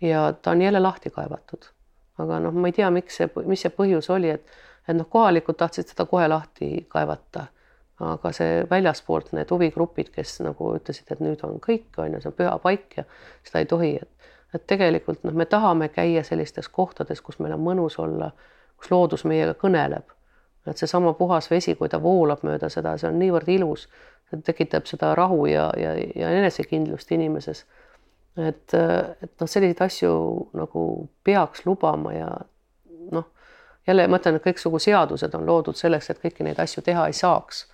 ja 0.00 0.32
ta 0.42 0.50
on 0.50 0.62
jälle 0.62 0.80
lahti 0.80 1.10
kaevatud 1.10 1.72
aga 2.18 2.38
noh, 2.42 2.54
ma 2.54 2.70
ei 2.70 2.76
tea, 2.76 2.90
miks 2.94 3.18
see, 3.20 3.30
mis 3.48 3.64
see 3.64 3.72
põhjus 3.74 4.10
oli, 4.14 4.32
et 4.36 4.60
et 4.90 4.96
noh, 4.98 5.06
kohalikud 5.06 5.54
tahtsid 5.54 5.92
seda 5.92 6.08
kohe 6.10 6.24
lahti 6.26 6.86
kaevata, 6.90 7.44
aga 8.02 8.32
see 8.34 8.64
väljaspoolt 8.70 9.30
need 9.36 9.50
huvigrupid, 9.54 10.10
kes 10.10 10.40
nagu 10.42 10.72
ütlesid, 10.74 11.12
et 11.14 11.20
nüüd 11.22 11.44
on 11.46 11.60
kõik, 11.62 11.86
on 12.02 12.16
ju, 12.16 12.22
see 12.24 12.32
on 12.32 12.38
püha 12.40 12.56
paik 12.64 12.96
ja 12.98 13.04
seda 13.46 13.62
ei 13.62 13.68
tohi, 13.70 13.92
et 14.02 14.21
et 14.54 14.66
tegelikult 14.66 15.22
noh, 15.24 15.34
me 15.34 15.46
tahame 15.46 15.88
käia 15.88 16.22
sellistes 16.24 16.68
kohtades, 16.68 17.20
kus 17.20 17.38
meil 17.38 17.54
on 17.56 17.62
mõnus 17.64 17.98
olla, 17.98 18.30
kus 18.76 18.90
loodus 18.90 19.24
meiega 19.24 19.54
kõneleb. 19.54 20.04
et 20.66 20.78
seesama 20.78 21.12
puhas 21.18 21.50
vesi, 21.50 21.74
kui 21.74 21.88
ta 21.88 22.02
voolab 22.02 22.42
mööda 22.46 22.68
seda, 22.70 22.96
see 22.96 23.08
on 23.08 23.18
niivõrd 23.18 23.48
ilus, 23.48 23.88
tekitab 24.44 24.86
seda 24.86 25.14
rahu 25.14 25.46
ja, 25.46 25.70
ja, 25.76 25.94
ja 26.16 26.30
enesekindlust 26.30 27.10
inimeses 27.12 27.64
et, 28.36 28.74
et 28.74 29.32
noh, 29.40 29.48
selliseid 29.48 29.82
asju 29.84 30.12
nagu 30.56 30.84
peaks 31.24 31.66
lubama 31.66 32.14
ja 32.14 32.30
noh, 33.12 33.28
jälle 33.86 34.06
ma 34.08 34.20
ütlen, 34.20 34.38
et 34.38 34.46
kõiksugu 34.46 34.80
seadused 34.82 35.34
on 35.36 35.46
loodud 35.48 35.78
selleks, 35.78 36.10
et 36.10 36.22
kõiki 36.22 36.46
neid 36.46 36.60
asju 36.62 36.84
teha 36.86 37.08
ei 37.10 37.16
saaks. 37.16 37.66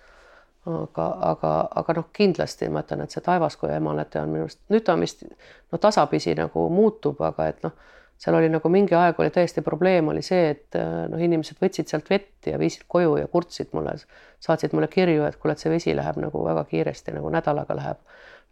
Aga, 0.67 1.05
aga, 1.29 1.53
aga 1.81 1.95
noh, 1.99 2.09
kindlasti 2.15 2.67
ma 2.71 2.83
ütlen, 2.83 3.05
et 3.05 3.15
see 3.15 3.23
Taevaskoja 3.25 3.77
emalete 3.79 4.19
on 4.21 4.33
minu 4.33 4.47
arust, 4.47 4.59
nüüd 4.73 4.83
ta 4.87 4.97
vist 4.99 5.23
no 5.23 5.79
tasapisi 5.81 6.35
nagu 6.37 6.65
muutub, 6.73 7.21
aga 7.25 7.47
et 7.53 7.63
noh, 7.63 7.75
seal 8.19 8.35
oli 8.35 8.49
nagu 8.51 8.69
mingi 8.71 8.97
aeg 8.99 9.19
oli 9.23 9.31
täiesti 9.31 9.63
probleem 9.63 10.11
oli 10.11 10.21
see, 10.25 10.49
et 10.51 10.75
noh, 10.75 11.21
inimesed 11.23 11.61
võtsid 11.63 11.87
sealt 11.87 12.09
vett 12.11 12.49
ja 12.51 12.59
viisid 12.59 12.83
koju 12.91 13.15
ja 13.21 13.29
kurtsid 13.31 13.71
mulle, 13.73 13.95
saatsid 14.43 14.75
mulle 14.75 14.91
kirju, 14.91 15.23
et 15.27 15.39
kuule, 15.39 15.55
et 15.55 15.63
see 15.63 15.71
vesi 15.71 15.95
läheb 15.95 16.19
nagu 16.19 16.43
väga 16.43 16.65
kiiresti 16.67 17.15
nagu 17.15 17.31
nädalaga 17.31 17.79
läheb 17.79 18.03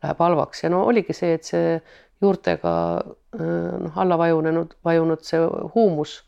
läheb 0.03 0.19
halvaks 0.21 0.63
ja 0.63 0.69
no 0.69 0.83
oligi 0.85 1.13
see, 1.15 1.33
et 1.37 1.47
see 1.47 1.77
juurtega 2.21 2.73
noh, 3.37 3.97
alla 4.01 4.17
vajunenud, 4.17 4.77
vajunud 4.85 5.23
see 5.25 5.41
huumus, 5.75 6.19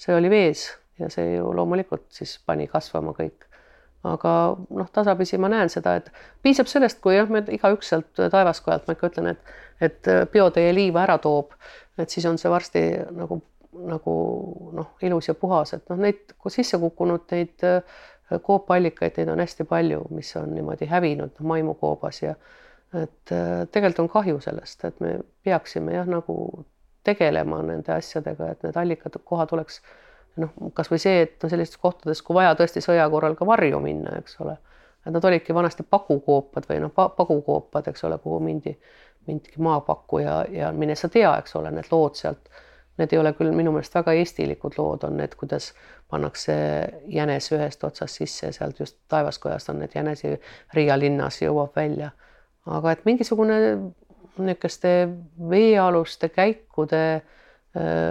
see 0.00 0.16
oli 0.16 0.30
vees 0.32 0.68
ja 1.00 1.10
see 1.12 1.36
ju 1.36 1.52
loomulikult 1.56 2.08
siis 2.14 2.38
pani 2.46 2.66
kasvama 2.70 3.14
kõik. 3.16 3.47
Aga 4.14 4.32
noh, 4.56 4.90
tasapisi 4.92 5.38
ma 5.38 5.50
näen 5.52 5.70
seda, 5.72 5.96
et 6.00 6.10
piisab 6.42 6.70
sellest, 6.70 7.00
kui 7.04 7.16
jah, 7.16 7.30
me 7.30 7.42
igaüks 7.54 7.92
sealt 7.92 8.12
taevaskojalt, 8.18 8.86
ma 8.88 8.96
ikka 8.96 9.12
ütlen, 9.12 9.32
et, 9.34 9.54
et 9.84 10.12
bioteie 10.32 10.74
liiva 10.74 11.04
ära 11.06 11.18
toob, 11.22 11.56
et 11.98 12.10
siis 12.10 12.26
on 12.30 12.38
see 12.40 12.50
varsti 12.52 12.84
nagu, 13.16 13.40
nagu 13.88 14.14
noh, 14.76 14.94
ilus 15.02 15.30
ja 15.30 15.36
puhas, 15.38 15.74
et 15.76 15.90
noh, 15.92 16.00
neid 16.06 16.36
sisse 16.48 16.80
kukkunud 16.80 17.26
neid 17.34 17.66
äh, 17.66 18.00
koopallikaid, 18.44 19.18
neid 19.18 19.32
on 19.32 19.44
hästi 19.44 19.66
palju, 19.68 20.06
mis 20.14 20.34
on 20.40 20.54
niimoodi 20.54 20.88
hävinud 20.88 21.38
maimukoobas 21.40 22.22
ja 22.22 22.34
et 22.94 23.32
äh, 23.32 23.66
tegelikult 23.72 24.06
on 24.06 24.12
kahju 24.12 24.40
sellest, 24.40 24.84
et 24.88 25.00
me 25.04 25.18
peaksime 25.44 25.94
jah, 25.96 26.08
nagu 26.08 26.64
tegelema 27.04 27.60
nende 27.64 27.92
asjadega, 27.94 28.52
et 28.52 28.64
need 28.66 28.76
allikad, 28.80 29.16
kohad 29.24 29.52
oleks 29.56 29.80
noh, 30.38 30.54
kasvõi 30.74 31.00
see, 31.02 31.24
et 31.26 31.42
no 31.42 31.50
sellistes 31.52 31.80
kohtades, 31.82 32.22
kui 32.22 32.38
vaja 32.38 32.54
tõesti 32.58 32.82
sõja 32.84 33.08
korral 33.10 33.36
ka 33.38 33.46
varju 33.48 33.80
minna, 33.84 34.18
eks 34.22 34.38
ole, 34.44 34.56
et 35.06 35.12
nad 35.14 35.24
olidki 35.24 35.56
vanasti 35.56 35.86
pagukoopad 35.88 36.68
või 36.70 36.80
noh, 36.84 36.94
pagukoopad, 36.94 37.90
eks 37.92 38.04
ole, 38.08 38.18
kuhu 38.22 38.40
mindi, 38.44 38.74
mindigi 39.26 39.62
maapakku 39.62 40.22
ja, 40.24 40.40
ja 40.52 40.72
mine 40.72 40.96
sa 40.96 41.10
tea, 41.12 41.34
eks 41.42 41.56
ole, 41.60 41.74
need 41.74 41.92
lood 41.92 42.18
sealt 42.18 42.50
Need 42.98 43.12
ei 43.14 43.18
ole 43.20 43.30
küll 43.38 43.54
minu 43.54 43.70
meelest 43.70 43.94
väga 43.94 44.12
eestilikud 44.18 44.74
lood 44.78 45.04
on 45.06 45.20
need, 45.20 45.36
kuidas 45.38 45.70
pannakse 46.10 46.54
jänes 47.06 47.46
ühest 47.54 47.84
otsast 47.86 48.18
sisse, 48.18 48.50
sealt 48.52 48.80
just 48.82 48.96
taevaskojast 49.12 49.70
on 49.70 49.78
need 49.82 49.94
jänesi 49.94 50.34
Riia 50.74 50.96
linnas 50.98 51.38
jõuab 51.42 51.76
välja. 51.78 52.10
aga 52.66 52.92
et 52.92 53.04
mingisugune 53.06 53.58
niisuguste 54.38 54.90
veealuste 55.50 56.28
käikude 56.28 57.22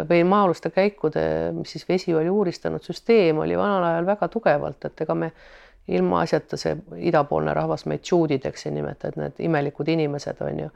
või 0.08 0.22
maa-aluste 0.24 0.70
käikude, 0.70 1.22
mis 1.52 1.72
siis 1.74 1.88
vesi 1.90 2.14
oli 2.16 2.30
uuristanud, 2.30 2.84
süsteem 2.86 3.40
oli 3.42 3.58
vanal 3.58 3.84
ajal 3.84 4.06
väga 4.06 4.28
tugevalt, 4.32 4.86
et 4.86 5.02
ega 5.02 5.16
me 5.18 5.32
ilmaasjata 5.88 6.60
see 6.60 6.76
idapoolne 7.10 7.54
rahvas 7.56 7.86
meid 7.88 8.04
tšuudideks 8.04 8.68
ei 8.68 8.76
nimeta, 8.76 9.10
et 9.10 9.20
need 9.20 9.42
imelikud 9.48 9.88
inimesed 9.92 10.42
on 10.44 10.62
ju. 10.66 10.70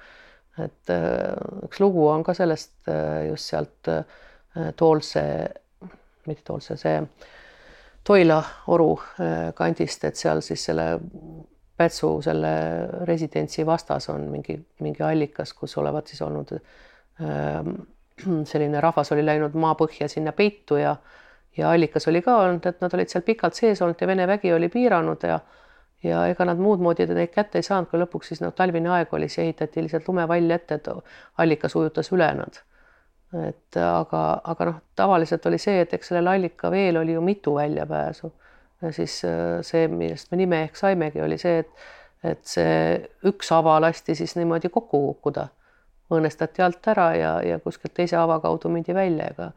Et 0.61 0.91
äh, 0.91 1.31
üks 1.67 1.79
lugu 1.83 2.05
on 2.11 2.23
ka 2.27 2.35
sellest 2.35 2.89
äh, 2.91 3.27
just 3.29 3.51
sealt 3.51 3.91
äh, 3.91 4.03
Toolse, 4.75 5.23
mitte 6.27 6.43
Toolse, 6.47 6.75
see 6.79 6.97
Toila 8.03 8.39
oru 8.73 8.95
kandist, 9.55 10.03
et 10.09 10.17
seal 10.17 10.41
siis 10.41 10.63
selle 10.65 10.87
Pätsu 11.77 12.09
selle 12.25 12.51
residentsi 13.07 13.63
vastas 13.65 14.09
on 14.09 14.25
mingi, 14.29 14.57
mingi 14.81 15.03
allikas, 15.05 15.53
kus 15.53 15.77
olevat 15.77 16.09
siis 16.09 16.21
olnud 16.25 16.51
selline 18.52 18.81
rahvas 18.81 19.11
oli 19.15 19.26
läinud 19.26 19.57
maapõhja 19.57 20.10
sinna 20.11 20.31
peitu 20.31 20.80
ja 20.81 20.95
ja 21.57 21.72
allikas 21.72 22.07
oli 22.07 22.22
ka 22.23 22.38
olnud, 22.45 22.65
et 22.65 22.80
nad 22.80 22.93
olid 22.95 23.11
seal 23.11 23.26
pikalt 23.27 23.57
sees 23.57 23.81
olnud 23.84 23.99
ja 23.99 24.07
Vene 24.07 24.27
vägi 24.27 24.53
oli 24.56 24.69
piiranud 24.72 25.23
ja 25.27 25.39
ja 26.03 26.26
ega 26.31 26.45
nad 26.45 26.57
muud 26.57 26.81
moodi 26.81 27.06
neid 27.06 27.34
kätte 27.34 27.60
ei 27.60 27.65
saanud, 27.65 27.89
kui 27.91 27.99
lõpuks 28.02 28.31
siis 28.31 28.41
noh, 28.41 28.53
talvine 28.57 28.89
aeg 28.89 29.11
oli, 29.14 29.27
siis 29.30 29.43
ehitati 29.45 29.84
lihtsalt 29.84 30.07
lumevall 30.07 30.56
ette, 30.56 30.80
et 30.80 30.88
allikas 31.43 31.76
ujutas 31.76 32.10
üle 32.15 32.30
nad. 32.39 32.61
et 33.48 33.77
aga, 33.77 34.22
aga 34.43 34.65
noh, 34.68 34.80
tavaliselt 34.95 35.45
oli 35.48 35.60
see, 35.61 35.81
et 35.85 35.93
eks 35.93 36.10
sellel 36.11 36.27
allikaveel 36.34 36.98
oli 37.03 37.14
ju 37.14 37.22
mitu 37.22 37.53
väljapääsu 37.56 38.31
ja 38.81 38.91
siis 38.91 39.22
äh, 39.26 39.61
see, 39.61 39.88
millest 39.88 40.31
me 40.31 40.39
nime 40.41 40.64
ehk 40.65 40.76
saimegi, 40.76 41.22
oli 41.22 41.38
see, 41.38 41.60
et 41.65 41.89
et 42.23 42.43
see 42.45 42.73
üks 43.26 43.49
ava 43.56 43.80
lasti 43.81 44.14
siis 44.15 44.35
niimoodi 44.38 44.69
kokku 44.69 44.99
kukkuda, 45.07 45.48
õõnestati 46.11 46.63
alt 46.65 46.88
ära 46.91 47.07
ja, 47.15 47.31
ja 47.45 47.59
kuskilt 47.63 47.93
teise 47.97 48.17
ava 48.19 48.39
kaudu 48.43 48.69
mindi 48.69 48.95
välja, 48.95 49.31
ega 49.31 49.51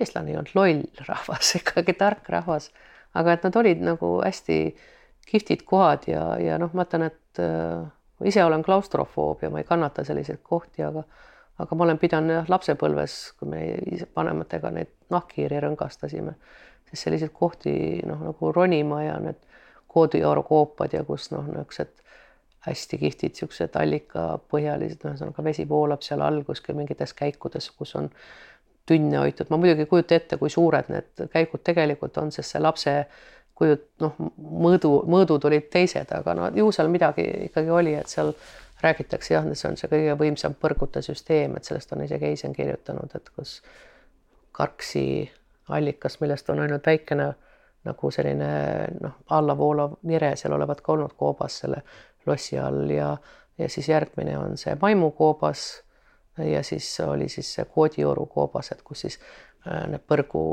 eestlane 0.00 0.32
ei 0.32 0.38
olnud 0.38 0.54
loll 0.56 1.06
rahvas, 1.08 1.54
ikkagi 1.60 1.96
tark 1.98 2.28
rahvas, 2.32 2.70
aga 3.16 3.36
et 3.36 3.46
nad 3.48 3.56
olid 3.56 3.84
nagu 3.84 4.16
hästi 4.24 4.60
kihvtid 5.26 5.64
kohad 5.66 6.06
ja, 6.10 6.26
ja 6.38 6.58
noh, 6.62 6.70
ma 6.76 6.86
ütlen, 6.86 7.08
et 7.10 7.40
äh, 7.42 7.86
ise 8.28 8.44
olen 8.44 8.62
klaustrofoob 8.64 9.42
ja 9.42 9.50
ma 9.50 9.62
ei 9.62 9.68
kannata 9.68 10.04
selliseid 10.06 10.44
kohti, 10.44 10.84
aga 10.86 11.04
aga 11.56 11.76
ma 11.76 11.86
olen 11.86 11.98
pidanud 12.00 12.34
jah, 12.34 12.48
lapsepõlves, 12.52 13.16
kui 13.38 13.48
me 13.48 13.60
vanematega 14.16 14.70
neid 14.76 14.90
nahkhiiri 15.12 15.60
rõngastasime, 15.64 16.34
siis 16.90 17.04
selliseid 17.06 17.32
kohti 17.32 17.72
noh, 18.06 18.20
nagu 18.28 18.50
ronima 18.52 19.02
ja 19.06 19.14
need 19.22 19.40
koodiorokoopad 19.92 20.92
ja 20.92 21.04
kus 21.08 21.30
noh, 21.32 21.46
niisugused 21.48 22.02
hästi 22.66 22.98
kihvtid 22.98 23.34
niisugused 23.34 23.78
allikapõhjalised, 23.78 25.04
ühesõnaga 25.06 25.44
vesi 25.46 25.68
voolab 25.68 26.02
seal 26.02 26.24
all 26.26 26.42
kuskil 26.46 26.76
mingites 26.78 27.14
käikudes, 27.16 27.70
kus 27.78 27.94
on 27.98 28.10
tünne 28.86 29.18
hoitud, 29.22 29.50
ma 29.50 29.58
muidugi 29.60 29.86
ei 29.86 29.90
kujuta 29.90 30.18
ette, 30.18 30.38
kui 30.38 30.50
suured 30.50 30.90
need 30.92 31.26
käigud 31.32 31.62
tegelikult 31.66 32.18
on, 32.22 32.30
sest 32.34 32.54
see 32.54 32.62
lapse 32.62 32.94
kujut-, 33.58 33.88
noh, 34.02 34.18
mõõdu, 34.36 34.92
mõõdud 35.10 35.48
olid 35.48 35.70
teised, 35.72 36.12
aga 36.14 36.36
no 36.38 36.50
ju 36.54 36.68
seal 36.74 36.90
midagi 36.92 37.26
ikkagi 37.48 37.72
oli, 37.72 37.96
et 37.98 38.12
seal 38.12 38.34
räägitakse 38.82 39.34
jah, 39.34 39.48
see 39.54 39.70
on 39.70 39.78
see 39.80 39.90
kõige 39.90 40.18
võimsam 40.20 40.54
põrgute 40.60 41.02
süsteem, 41.02 41.56
et 41.56 41.68
sellest 41.68 41.92
on 41.96 42.04
isegi 42.04 42.30
Eisen 42.30 42.54
kirjutanud, 42.56 43.14
et 43.16 43.32
kus 43.34 43.60
Karksi 44.56 45.26
allikas, 45.68 46.20
millest 46.20 46.48
on 46.50 46.62
ainult 46.64 46.86
väikene 46.86 47.32
nagu 47.86 48.10
selline 48.10 48.50
noh, 49.00 49.18
allavoolav 49.30 49.98
nire 50.10 50.32
seal 50.36 50.54
olevat 50.56 50.80
ka 50.82 50.94
olnud 50.94 51.14
koobas 51.18 51.60
selle 51.62 51.82
lossi 52.26 52.58
all 52.58 52.90
ja, 52.90 53.16
ja 53.58 53.68
siis 53.68 53.88
järgmine 53.88 54.38
on 54.38 54.56
see 54.60 54.76
maimukoobas 54.80 55.66
ja 56.38 56.62
siis 56.66 56.90
oli 57.00 57.28
siis 57.32 57.54
see 57.54 57.64
koodioru 57.64 58.26
koobas, 58.26 58.72
et 58.72 58.82
kus 58.84 59.06
siis 59.06 59.18
äh, 59.66 59.86
need 59.90 60.04
põrgu 60.08 60.44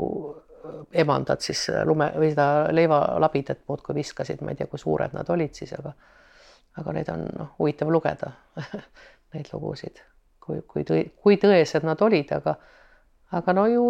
emandad 0.96 1.44
siis 1.44 1.66
lume 1.84 2.08
või 2.16 2.30
seda 2.32 2.48
leivalabidat 2.72 3.64
muudkui 3.68 3.94
viskasid, 3.98 4.40
ma 4.40 4.54
ei 4.54 4.60
tea, 4.60 4.68
kui 4.70 4.80
suured 4.80 5.12
nad 5.12 5.28
olid 5.30 5.52
siis, 5.54 5.74
aga 5.76 5.92
aga 6.80 6.94
neid 6.96 7.10
on 7.12 7.26
noh, 7.38 7.50
huvitav 7.58 7.90
lugeda 7.92 8.32
neid 9.34 9.50
lugusid, 9.52 10.00
kui, 10.42 10.62
kui 10.68 10.86
tõi, 10.86 11.04
kui 11.22 11.36
tõesed 11.40 11.86
nad 11.86 12.00
olid, 12.02 12.32
aga 12.38 12.56
aga 13.34 13.54
no 13.56 13.66
ju 13.70 13.84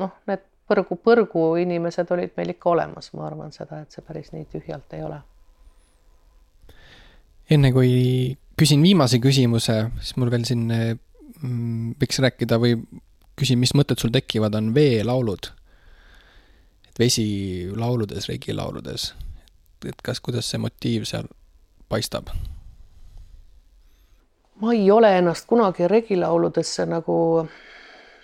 noh, 0.00 0.16
need 0.30 0.46
põrgu, 0.70 0.98
põrgu 1.02 1.44
inimesed 1.62 2.10
olid 2.14 2.34
meil 2.38 2.54
ikka 2.54 2.72
olemas, 2.74 3.12
ma 3.16 3.26
arvan 3.28 3.54
seda, 3.54 3.82
et 3.82 3.94
see 3.94 4.04
päris 4.06 4.32
nii 4.34 4.46
tühjalt 4.52 4.96
ei 4.96 5.04
ole. 5.06 5.20
Enne 7.50 7.72
kui 7.74 7.92
küsin 8.60 8.82
viimase 8.84 9.20
küsimuse, 9.22 9.78
siis 10.00 10.16
mul 10.20 10.30
veel 10.32 10.44
siin 10.48 10.66
mm, 10.70 11.96
võiks 12.00 12.20
rääkida 12.22 12.60
või 12.60 12.76
küsin, 13.40 13.60
mis 13.60 13.72
mõtted 13.74 14.00
sul 14.00 14.12
tekivad, 14.14 14.54
on 14.58 14.74
veelaulud 14.76 15.50
vesi 17.00 17.70
lauludes, 17.76 18.28
regilauludes. 18.28 19.14
et 19.88 20.02
kas, 20.04 20.20
kuidas 20.20 20.50
see 20.50 20.60
motiiv 20.60 21.06
seal 21.08 21.28
paistab? 21.88 22.28
ma 24.60 24.74
ei 24.76 24.90
ole 24.92 25.08
ennast 25.18 25.46
kunagi 25.48 25.88
regilauludesse 25.88 26.84
nagu 26.86 27.14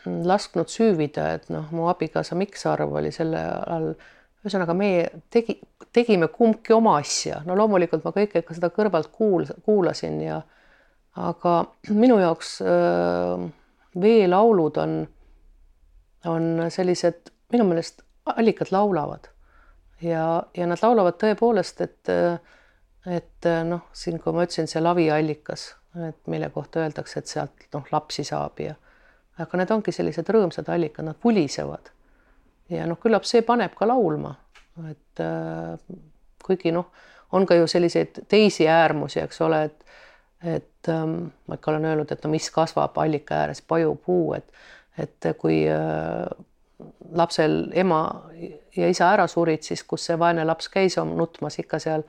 lasknud 0.05 0.69
süüvida, 0.69 1.31
et 1.39 1.48
noh, 1.51 1.70
mu 1.73 1.89
abikaasa 1.89 2.36
Mikksarv 2.36 2.93
oli 3.01 3.11
selle 3.12 3.40
all, 3.66 3.94
ühesõnaga 4.47 4.74
meie 4.78 5.09
tegi, 5.32 5.59
tegime 5.94 6.28
kumbki 6.32 6.74
oma 6.77 6.97
asja, 7.01 7.43
no 7.47 7.56
loomulikult 7.59 8.05
ma 8.06 8.14
kõike 8.14 8.44
ka 8.47 8.56
seda 8.56 8.70
kõrvalt 8.74 9.10
kuul-, 9.14 9.51
kuulasin 9.66 10.20
ja 10.23 10.40
aga 11.16 11.59
minu 11.90 12.18
jaoks 12.20 12.59
äh, 12.62 13.47
veelaulud 14.01 14.82
on, 14.82 14.98
on 16.32 16.51
sellised 16.73 17.32
minu 17.52 17.68
meelest 17.68 18.02
allikad 18.36 18.73
laulavad 18.74 19.31
ja, 20.02 20.43
ja 20.56 20.66
nad 20.66 20.82
laulavad 20.82 21.18
tõepoolest, 21.23 21.82
et 21.85 22.14
et 23.06 23.47
noh, 23.68 23.85
siin, 23.94 24.16
kui 24.18 24.35
ma 24.35 24.43
ütlesin, 24.43 24.66
see 24.66 24.81
laviallikas, 24.82 25.68
et 26.09 26.16
mille 26.27 26.48
kohta 26.51 26.81
öeldakse, 26.82 27.20
et 27.20 27.31
sealt 27.31 27.68
noh, 27.70 27.85
lapsi 27.93 28.24
saab 28.27 28.59
ja 28.59 28.74
aga 29.43 29.60
need 29.60 29.73
ongi 29.74 29.93
sellised 29.94 30.28
rõõmsad 30.32 30.68
allikad, 30.73 31.06
nad 31.06 31.18
pulisevad. 31.20 31.93
Ja 32.71 32.87
noh, 32.87 32.99
küllap 33.03 33.27
see 33.29 33.43
paneb 33.47 33.75
ka 33.79 33.89
laulma, 33.89 34.35
et 34.91 35.23
äh, 35.23 35.77
kuigi 36.45 36.73
noh, 36.75 36.91
on 37.33 37.47
ka 37.47 37.59
ju 37.59 37.67
selliseid 37.71 38.25
teisi 38.29 38.69
äärmusi, 38.69 39.21
eks 39.25 39.41
ole, 39.47 39.65
et 39.71 39.83
et 40.45 40.89
ähm, 40.93 41.33
ma 41.49 41.57
ikka 41.57 41.71
olen 41.73 41.85
öelnud, 41.89 42.11
et 42.13 42.25
no 42.25 42.31
mis 42.31 42.51
kasvab 42.53 42.99
allika 43.01 43.35
ääres, 43.35 43.63
pajupuu, 43.63 44.35
et 44.37 44.53
et 44.99 45.27
kui 45.39 45.63
äh, 45.69 46.29
lapsel 47.13 47.71
ema 47.75 48.01
ja 48.77 48.89
isa 48.89 49.11
ära 49.13 49.27
surid, 49.27 49.65
siis 49.65 49.83
kus 49.85 50.05
see 50.07 50.19
vaene 50.19 50.45
laps 50.45 50.69
käis 50.69 50.97
nutmas 50.97 51.59
ikka 51.59 51.79
seal 51.81 52.05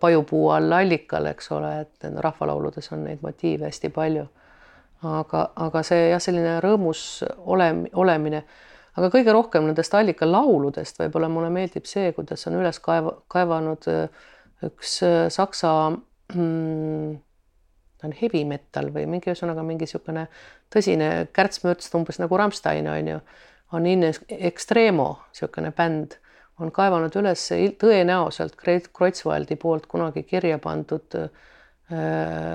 pajupuu 0.00 0.50
all 0.50 0.72
allikal, 0.72 1.26
eks 1.26 1.50
ole, 1.52 1.72
et 1.80 2.06
rahvalauludes 2.26 2.92
on 2.92 3.04
neid 3.04 3.22
motiive 3.22 3.68
hästi 3.68 3.88
palju. 3.88 4.26
aga, 5.02 5.48
aga 5.56 5.82
see 5.82 6.10
jah, 6.10 6.20
selline 6.22 6.60
rõõmus 6.62 7.24
olem-, 7.50 7.88
olemine, 7.92 8.44
aga 8.98 9.10
kõige 9.12 9.32
rohkem 9.32 9.66
nendest 9.68 9.94
allikalauludest 9.96 11.00
võib-olla 11.00 11.30
mulle 11.32 11.50
meeldib 11.54 11.86
see, 11.88 12.12
kuidas 12.16 12.46
on 12.50 12.58
üles 12.60 12.80
kaeva, 12.84 13.14
kaevanud 13.32 13.88
äh, 13.92 14.24
üks 14.68 14.98
äh, 15.06 15.26
saksa 15.32 15.72
mm, 15.90 17.14
ta 17.98 18.10
on 18.10 18.16
heavy 18.18 18.42
metal 18.48 18.90
või 18.94 19.06
mingi 19.10 19.30
ühesõnaga 19.30 19.64
mingi 19.66 19.86
niisugune 19.86 20.26
tõsine 20.72 21.12
kärtsmürts 21.32 21.92
umbes 21.98 22.20
nagu 22.22 22.38
Rammstein 22.38 22.90
on 22.90 23.14
ju 23.14 23.22
on 23.72 23.86
In 23.86 24.04
Extremo, 24.28 25.08
niisugune 25.30 25.72
bänd, 25.72 26.18
on 26.60 26.72
kaevanud 26.74 27.14
üles 27.16 27.46
tõenäoliselt 27.80 28.58
Kreutzwaldi 28.60 29.56
poolt 29.56 29.86
kunagi 29.90 30.22
kirja 30.28 30.58
pandud 30.62 31.16
äh, 31.18 31.30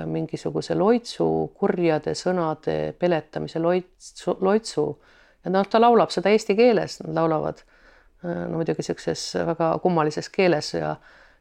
mingisuguse 0.06 0.76
loitsu, 0.78 1.26
kurjade 1.58 2.14
sõnade 2.18 2.78
peletamise 2.98 3.60
loitsu, 3.62 4.36
loitsu 4.40 4.86
ja 5.44 5.52
noh, 5.54 5.66
ta 5.66 5.80
laulab 5.80 6.10
seda 6.14 6.32
eesti 6.34 6.56
keeles, 6.58 7.00
nad 7.04 7.14
laulavad 7.14 7.62
no 8.22 8.58
muidugi 8.58 8.82
niisuguses 8.82 9.22
väga 9.46 9.70
kummalises 9.82 10.28
keeles 10.34 10.74
ja 10.74 10.96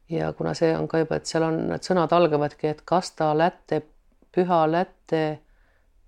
ja 0.09 0.33
kuna 0.33 0.53
see 0.53 0.71
on 0.77 0.87
ka 0.87 1.01
juba, 1.01 1.17
et 1.17 1.25
seal 1.27 1.43
on 1.43 1.57
need 1.71 1.83
sõnad 1.83 2.13
algavadki, 2.15 2.69
et 2.71 2.83
kasta 2.87 3.33
lätte, 3.37 3.81
püha 4.31 4.61
lätte 4.71 5.23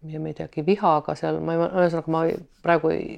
ja 0.08 0.20
midagi 0.24 0.64
vihaga 0.66 1.16
seal, 1.20 1.42
ma 1.44 1.56
ei, 1.56 1.66
ühesõnaga 1.68 2.14
ma 2.14 2.22
praegu 2.64 2.94
ei, 2.94 3.18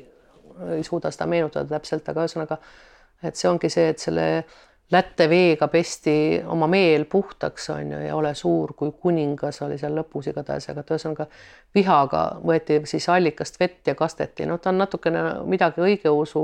ei 0.78 0.84
suuda 0.84 1.12
seda 1.14 1.28
meenutada 1.30 1.70
täpselt, 1.76 2.10
aga 2.10 2.26
ühesõnaga, 2.26 2.58
et 3.24 3.38
see 3.38 3.50
ongi 3.52 3.70
see, 3.70 3.92
et 3.94 4.02
selle 4.02 4.26
lätte 4.92 5.30
veega 5.30 5.68
pesti 5.72 6.14
oma 6.46 6.68
meel 6.68 7.06
puhtaks 7.06 7.70
on 7.70 7.92
ju 7.92 8.00
ja 8.00 8.16
ole 8.16 8.34
suur 8.36 8.74
kui 8.78 8.92
kuningas 8.92 9.62
oli 9.62 9.78
seal 9.80 9.96
lõpus 9.96 10.30
igatahes, 10.32 10.70
aga 10.70 10.84
ühesõnaga 10.84 11.28
vihaga 11.76 12.24
võeti 12.44 12.82
siis 12.86 13.08
allikast 13.10 13.60
vett 13.60 13.88
ja 13.88 13.96
kasteti, 13.96 14.46
noh, 14.46 14.60
ta 14.60 14.70
on 14.74 14.82
natukene 14.84 15.24
midagi 15.48 15.82
õigeusu 15.82 16.44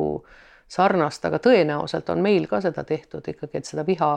sarnast, 0.67 1.25
aga 1.25 1.39
tõenäoliselt 1.43 2.09
on 2.09 2.23
meil 2.23 2.47
ka 2.47 2.61
seda 2.63 2.83
tehtud 2.87 3.27
ikkagi, 3.27 3.59
et 3.59 3.69
seda 3.69 3.85
viha, 3.87 4.11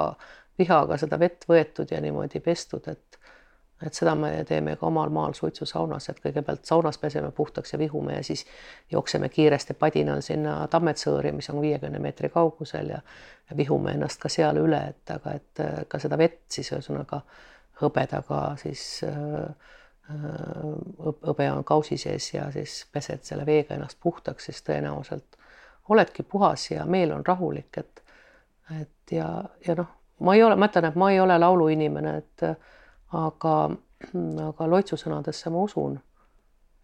vihaga 0.58 0.98
seda 0.98 1.18
vett 1.18 1.46
võetud 1.48 1.90
ja 1.90 2.00
niimoodi 2.02 2.42
pestud, 2.44 2.86
et 2.90 3.19
et 3.86 3.94
seda 3.94 4.14
me 4.14 4.30
teeme 4.44 4.76
ka 4.76 4.86
omal 4.86 5.10
maal 5.14 5.34
suitsusaunas, 5.36 6.08
et 6.08 6.20
kõigepealt 6.20 6.68
saunas 6.68 6.98
peseme 6.98 7.30
puhtaks 7.36 7.72
ja 7.72 7.78
vihume 7.78 8.14
ja 8.18 8.24
siis 8.24 8.44
jookseme 8.92 9.28
kiiresti 9.28 9.74
padinal 9.74 10.20
sinna 10.24 10.56
Tammetsõõri, 10.68 11.32
mis 11.32 11.50
on 11.50 11.60
viiekümne 11.60 11.98
meetri 11.98 12.28
kaugusel 12.28 12.92
ja, 12.94 13.00
ja 13.50 13.56
vihume 13.56 13.94
ennast 13.96 14.20
ka 14.20 14.28
seal 14.28 14.60
üle, 14.60 14.82
et 14.92 15.14
aga 15.14 15.34
et 15.40 15.64
äh, 15.64 15.82
ka 15.88 15.98
seda 16.02 16.18
vett 16.20 16.42
siis 16.52 16.72
ühesõnaga 16.74 17.22
hõbedaga 17.80 18.40
siis 18.60 19.04
äh, 19.08 19.44
äh 20.10 20.48
hõbe 21.26 21.46
on 21.52 21.64
kausi 21.64 21.96
sees 21.96 22.32
ja 22.34 22.50
siis 22.52 22.82
pesed 22.92 23.22
selle 23.24 23.46
veega 23.46 23.76
ennast 23.76 23.98
puhtaks, 24.02 24.50
siis 24.50 24.62
tõenäoliselt 24.66 25.38
oledki 25.88 26.22
puhas 26.22 26.70
ja 26.70 26.84
meel 26.84 27.12
on 27.12 27.26
rahulik, 27.26 27.78
et 27.78 28.02
et 28.80 29.12
ja, 29.12 29.44
ja 29.66 29.74
noh, 29.74 29.88
ma 30.20 30.34
ei 30.34 30.42
ole, 30.42 30.56
ma 30.56 30.68
ütlen, 30.70 30.86
et 30.90 30.98
ma 30.98 31.08
ei 31.10 31.20
ole 31.20 31.38
lauluinimene, 31.38 32.16
et 32.16 32.44
aga, 33.16 33.56
aga 34.46 34.68
loitsusõnadesse 34.70 35.50
ma 35.50 35.64
usun. 35.66 35.98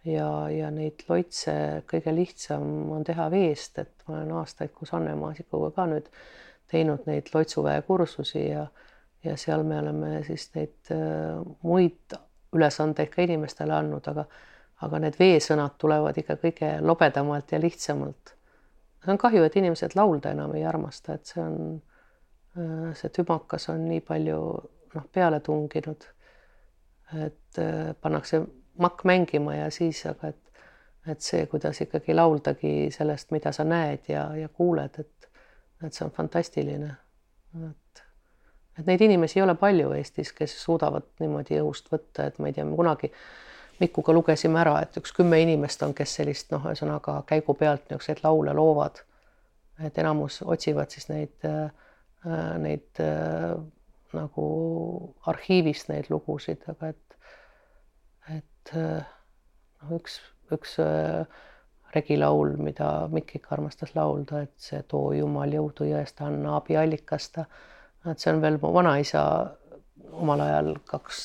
ja, 0.06 0.48
ja 0.50 0.70
neid 0.70 1.02
loitse 1.08 1.82
kõige 1.90 2.14
lihtsam 2.14 2.92
on 2.94 3.04
teha 3.04 3.26
veest, 3.30 3.78
et 3.78 4.04
ma 4.06 4.20
olen 4.20 4.32
aastaid 4.40 4.70
koos 4.74 4.92
Anne 4.94 5.14
Maasikuga 5.18 5.72
ka 5.74 5.86
nüüd 5.90 6.10
teinud 6.70 7.06
neid 7.06 7.30
loitsuväe 7.34 7.82
kursusi 7.86 8.48
ja, 8.48 8.66
ja 9.24 9.36
seal 9.36 9.64
me 9.66 9.78
oleme 9.78 10.22
siis 10.26 10.50
neid 10.54 10.92
äh, 10.94 11.42
muid 11.62 12.14
ülesandeid 12.54 13.10
ka 13.10 13.22
inimestele 13.22 13.74
andnud, 13.74 14.06
aga, 14.10 14.26
aga 14.86 15.02
need 15.02 15.18
veesõnad 15.18 15.74
tulevad 15.78 16.18
ikka 16.22 16.38
kõige 16.42 16.72
lobedamalt 16.82 17.52
ja 17.52 17.60
lihtsamalt. 17.62 18.34
see 19.02 19.12
on 19.14 19.18
kahju, 19.18 19.44
et 19.46 19.56
inimesed 19.56 19.94
laulda 19.94 20.32
enam 20.34 20.54
ei 20.54 20.64
armasta, 20.66 21.14
et 21.14 21.26
see 21.26 21.42
on, 21.42 21.82
äh, 22.58 22.90
see 22.94 23.10
tümakas 23.10 23.68
on 23.74 23.88
nii 23.88 24.02
palju 24.06 24.40
noh, 24.94 25.08
peale 25.12 25.40
tunginud 25.40 26.06
et 27.14 27.58
äh, 27.58 27.94
pannakse 28.00 28.42
makk 28.78 29.04
mängima 29.04 29.54
ja 29.54 29.70
siis, 29.70 30.02
aga 30.06 30.32
et, 30.32 30.60
et 31.08 31.20
see, 31.20 31.46
kuidas 31.46 31.80
ikkagi 31.80 32.14
lauldagi 32.14 32.90
sellest, 32.94 33.30
mida 33.30 33.52
sa 33.52 33.64
näed 33.64 34.10
ja, 34.10 34.28
ja 34.36 34.48
kuuled, 34.48 35.00
et, 35.00 35.28
et 35.84 35.92
see 35.94 36.04
on 36.06 36.12
fantastiline. 36.12 36.90
et, 37.68 38.04
et 38.78 38.86
neid 38.86 39.00
inimesi 39.00 39.38
ei 39.38 39.44
ole 39.46 39.54
palju 39.54 39.92
Eestis, 39.96 40.32
kes 40.36 40.58
suudavad 40.64 41.06
niimoodi 41.20 41.60
õhust 41.62 41.92
võtta, 41.92 42.26
et 42.26 42.38
ma 42.38 42.50
ei 42.50 42.56
tea, 42.56 42.66
kunagi 42.76 43.12
Mikuga 43.76 44.12
lugesime 44.16 44.56
ära, 44.62 44.78
et 44.80 44.94
üks 44.96 45.12
kümme 45.12 45.36
inimest 45.42 45.82
on, 45.84 45.92
kes 45.94 46.14
sellist 46.16 46.48
noh, 46.48 46.62
ühesõnaga 46.64 47.18
käigu 47.28 47.52
pealt 47.60 47.90
niisuguseid 47.90 48.22
laule 48.24 48.54
loovad. 48.56 49.02
et 49.84 49.98
enamus 49.98 50.38
otsivad 50.42 50.88
siis 50.88 51.10
neid, 51.10 51.34
äh, 51.44 52.54
neid 52.58 53.00
äh, 53.04 53.52
nagu 54.16 54.46
arhiivist 55.30 55.90
neid 55.92 56.10
lugusid, 56.10 56.64
aga 56.72 56.92
et, 56.94 57.18
et 58.38 58.72
noh, 58.76 59.96
üks, 59.98 60.18
üks 60.52 60.76
äh, 60.82 61.26
regilaul, 61.94 62.56
mida 62.60 63.08
Mikk 63.12 63.38
ikka 63.38 63.56
armastas 63.56 63.94
laulda, 63.96 64.42
et 64.46 64.54
see 64.60 64.82
too 64.90 65.12
Jumal 65.16 65.52
jõudu 65.54 65.88
jõest 65.88 66.20
anna 66.24 66.56
abiallikast. 66.60 67.40
et 68.10 68.22
see 68.22 68.32
on 68.32 68.42
veel 68.42 68.58
mu 68.62 68.72
vanaisa 68.74 69.22
omal 70.12 70.40
ajal 70.40 70.76
kaks, 70.86 71.24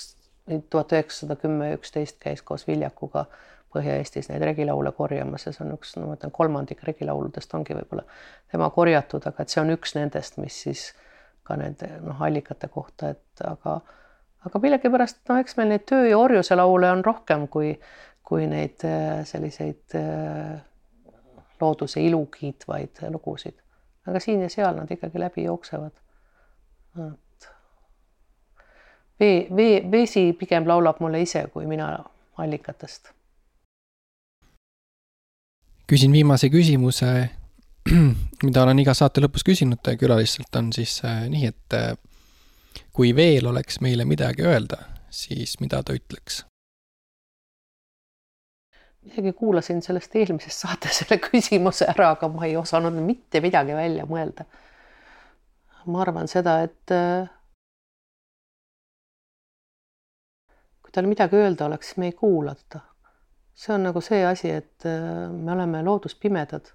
tuhat 0.69 0.93
üheksasada 0.97 1.37
kümme, 1.39 1.73
üksteist 1.77 2.19
käis 2.19 2.41
koos 2.41 2.67
Viljakuga 2.67 3.25
Põhja-Eestis 3.71 4.27
neid 4.27 4.43
regilaule 4.43 4.91
korjamas 4.91 5.45
ja 5.45 5.53
see 5.55 5.63
on 5.63 5.77
üks, 5.77 5.93
no 5.95 6.09
ma 6.09 6.17
ütlen, 6.17 6.33
kolmandik 6.35 6.81
regilauludest 6.83 7.53
ongi 7.55 7.77
võib-olla 7.77 8.03
tema 8.51 8.67
korjatud, 8.69 9.23
aga 9.29 9.43
et 9.45 9.53
see 9.53 9.61
on 9.61 9.71
üks 9.77 9.95
nendest, 9.95 10.39
mis 10.43 10.57
siis 10.65 10.89
äh, 10.89 11.10
ka 11.43 11.57
nende 11.59 11.89
noh, 12.01 12.21
allikate 12.21 12.69
kohta, 12.71 13.11
et 13.15 13.43
aga, 13.45 13.79
aga 14.45 14.61
millegipärast 14.63 15.23
noh, 15.29 15.39
eks 15.41 15.57
meil 15.57 15.73
neid 15.73 15.87
töö 15.89 16.05
ja 16.09 16.19
orjuse 16.21 16.55
laule 16.55 16.91
on 16.93 17.03
rohkem 17.05 17.47
kui, 17.51 17.73
kui 18.27 18.47
neid 18.49 18.85
äh, 18.87 19.23
selliseid 19.27 19.97
äh, 19.97 20.59
looduse 21.61 22.01
ilu 22.01 22.25
kiitvaid 22.25 23.03
lugusid. 23.09 23.57
aga 24.07 24.19
siin 24.19 24.41
ja 24.41 24.49
seal 24.49 24.75
nad 24.75 24.91
ikkagi 24.91 25.19
läbi 25.19 25.43
jooksevad. 25.43 25.91
vee, 29.19 29.47
vee, 29.55 29.91
vesi 29.91 30.33
pigem 30.33 30.67
laulab 30.67 30.99
mulle 30.99 31.21
ise 31.21 31.47
kui 31.53 31.65
mina 31.65 31.97
allikatest. 32.37 33.11
küsin 35.91 36.11
viimase 36.11 36.49
küsimuse 36.49 37.29
mida 38.45 38.63
olen 38.63 38.79
iga 38.83 38.93
saate 38.97 39.23
lõpus 39.23 39.45
küsinud 39.45 39.89
külalistelt, 39.99 40.53
on 40.57 40.69
siis 40.75 40.99
äh, 41.07 41.25
nii, 41.31 41.49
et 41.49 41.75
äh, 41.77 41.91
kui 42.93 43.15
veel 43.17 43.47
oleks 43.49 43.81
meile 43.81 44.05
midagi 44.05 44.45
öelda, 44.45 44.83
siis 45.09 45.57
mida 45.63 45.81
ta 45.83 45.97
ütleks? 45.97 46.45
isegi 49.01 49.31
kuulasin 49.33 49.79
sellest 49.81 50.13
eelmisest 50.15 50.61
saates 50.61 50.97
selle 51.01 51.17
küsimuse 51.23 51.87
ära, 51.89 52.11
aga 52.13 52.29
ma 52.29 52.45
ei 52.45 52.53
osanud 52.59 52.99
mitte 53.01 53.41
midagi 53.41 53.73
välja 53.73 54.05
mõelda. 54.05 54.45
ma 55.89 56.03
arvan 56.03 56.29
seda, 56.29 56.59
et 56.67 56.93
äh, 56.93 57.25
kui 60.85 60.93
tal 60.93 61.09
midagi 61.09 61.41
öelda 61.41 61.65
oleks, 61.65 61.89
siis 61.89 61.97
me 61.97 62.11
ei 62.11 62.13
kuula 62.13 62.53
teda. 62.53 62.83
see 63.57 63.73
on 63.73 63.89
nagu 63.89 64.05
see 64.05 64.21
asi, 64.25 64.53
et 64.61 64.85
me 64.85 65.51
oleme 65.51 65.81
looduspimedad 65.83 66.69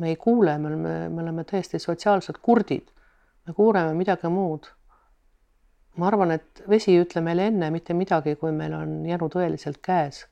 me 0.00 0.08
ei 0.08 0.16
kuule, 0.16 0.56
me 0.58 0.68
oleme, 0.68 1.08
me 1.08 1.22
oleme 1.22 1.44
täiesti 1.44 1.78
sotsiaalsed 1.78 2.40
kurdid. 2.42 2.88
me 3.46 3.54
kuuleme 3.54 3.94
midagi 3.94 4.28
muud. 4.28 4.70
ma 5.96 6.06
arvan, 6.06 6.30
et 6.30 6.62
vesi 6.68 6.94
ei 6.94 7.02
ütle 7.04 7.20
meile 7.20 7.46
enne 7.50 7.70
mitte 7.70 7.94
midagi, 7.94 8.36
kui 8.40 8.52
meil 8.52 8.74
on 8.74 8.94
janu 9.06 9.28
tõeliselt 9.28 9.80
käes. 9.82 10.24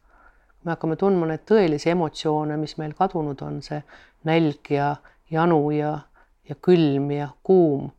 me 0.65 0.75
hakkame 0.75 0.97
tundma 0.97 1.27
neid 1.27 1.45
tõelisi 1.51 1.93
emotsioone, 1.93 2.57
mis 2.57 2.77
meil 2.79 2.97
kadunud 2.99 3.43
on, 3.43 3.63
see 3.63 3.83
nälg 4.25 4.73
ja 4.73 4.97
janu 5.31 5.71
ja, 5.71 5.93
ja 6.49 6.55
külm 6.55 7.11
ja 7.13 7.29
kuum. 7.43 7.91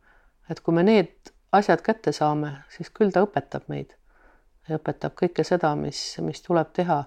et 0.50 0.60
kui 0.60 0.74
me 0.74 0.82
need 0.82 1.32
asjad 1.52 1.82
kätte 1.82 2.12
saame, 2.12 2.52
siis 2.68 2.90
küll 2.90 3.14
ta 3.14 3.22
õpetab 3.26 3.66
meid 3.68 3.96
õpetab 4.76 5.16
kõike 5.18 5.44
seda, 5.46 5.72
mis, 5.78 6.00
mis 6.22 6.42
tuleb 6.44 6.72
teha 6.76 7.04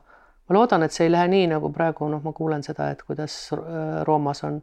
ma 0.54 0.60
loodan, 0.60 0.86
et 0.86 0.94
see 0.94 1.08
ei 1.08 1.12
lähe 1.12 1.28
nii, 1.32 1.48
nagu 1.56 1.72
praegu 1.74 2.08
noh, 2.12 2.22
ma 2.22 2.34
kuulen 2.38 2.64
seda, 2.64 2.92
et 2.94 3.02
kuidas 3.08 3.36
äh, 3.58 4.04
Roomas 4.06 4.44
on 4.46 4.62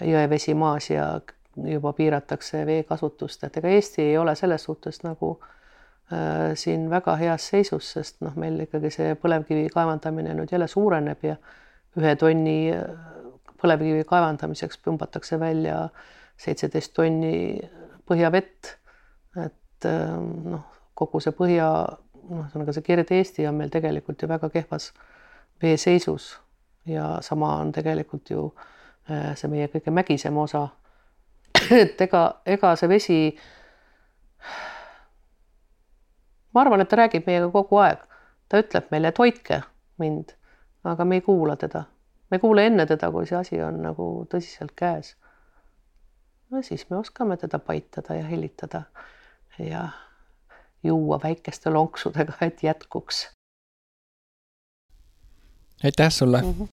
jõevesi 0.00 0.54
maas 0.54 0.90
ja 0.90 1.08
juba 1.56 1.92
piiratakse 1.96 2.66
veekasutust, 2.66 3.44
et 3.44 3.56
ega 3.56 3.68
Eesti 3.72 4.02
ei 4.10 4.18
ole 4.18 4.34
selles 4.36 4.66
suhtes 4.68 5.02
nagu 5.04 5.36
äh, 6.12 6.52
siin 6.54 6.90
väga 6.90 7.16
heas 7.16 7.48
seisus, 7.52 7.92
sest 7.96 8.20
noh, 8.24 8.36
meil 8.36 8.60
ikkagi 8.66 8.92
see 8.92 9.14
põlevkivi 9.20 9.68
kaevandamine 9.74 10.36
nüüd 10.36 10.52
jälle 10.52 10.68
suureneb 10.68 11.24
ja 11.24 11.36
ühe 11.96 12.14
tonni 12.20 12.58
äh, 12.76 12.84
põlevkivi 13.62 14.04
kaevandamiseks 14.08 14.82
pumbatakse 14.84 15.40
välja 15.40 15.88
seitseteist 16.36 16.92
tonni 16.94 17.60
põhjavett. 18.06 18.76
et 19.40 19.88
äh, 19.88 20.16
noh, 20.52 20.66
kogu 20.94 21.20
see 21.24 21.32
põhja 21.36 21.70
noh, 22.28 22.44
ühesõnaga 22.44 22.74
see 22.76 22.84
Kirde-Eesti 22.84 23.48
on 23.48 23.62
meil 23.62 23.72
tegelikult 23.72 24.22
ju 24.22 24.28
väga 24.28 24.50
kehvas 24.52 24.92
veeseisus 25.62 26.40
ja 26.86 27.18
sama 27.20 27.56
on 27.56 27.72
tegelikult 27.72 28.30
ju 28.30 28.54
äh, 29.10 29.34
see 29.34 29.50
meie 29.50 29.68
kõige 29.72 29.90
mägisem 29.90 30.36
osa. 30.38 30.68
et 31.70 32.00
ega, 32.00 32.22
ega 32.46 32.74
see 32.76 32.88
vesi. 32.88 33.18
ma 36.54 36.60
arvan, 36.60 36.80
et 36.80 36.88
ta 36.88 36.96
räägib 36.96 37.26
meiega 37.26 37.50
kogu 37.52 37.80
aeg, 37.82 38.00
ta 38.48 38.62
ütleb 38.62 38.90
meile, 38.90 39.12
et 39.12 39.18
hoidke 39.18 39.60
mind, 39.98 40.32
aga 40.84 41.04
me 41.04 41.20
ei 41.20 41.24
kuula 41.26 41.56
teda, 41.56 41.84
me 42.30 42.38
ei 42.38 42.42
kuule 42.42 42.66
enne 42.66 42.86
teda, 42.86 43.10
kui 43.12 43.26
see 43.26 43.38
asi 43.38 43.62
on 43.62 43.82
nagu 43.82 44.08
tõsiselt 44.30 44.76
käes. 44.76 45.16
no 46.50 46.62
siis 46.62 46.88
me 46.90 46.96
oskame 46.96 47.36
teda 47.36 47.58
paitada 47.58 48.14
ja 48.14 48.26
helitada 48.26 48.82
ja 49.58 49.88
juua 50.82 51.18
väikeste 51.22 51.70
lonksudega, 51.70 52.32
et 52.40 52.62
jätkuks. 52.62 53.35
Aitäh 55.84 56.10
sulle 56.10 56.42
mm! 56.42 56.54
-hmm. 56.60 56.75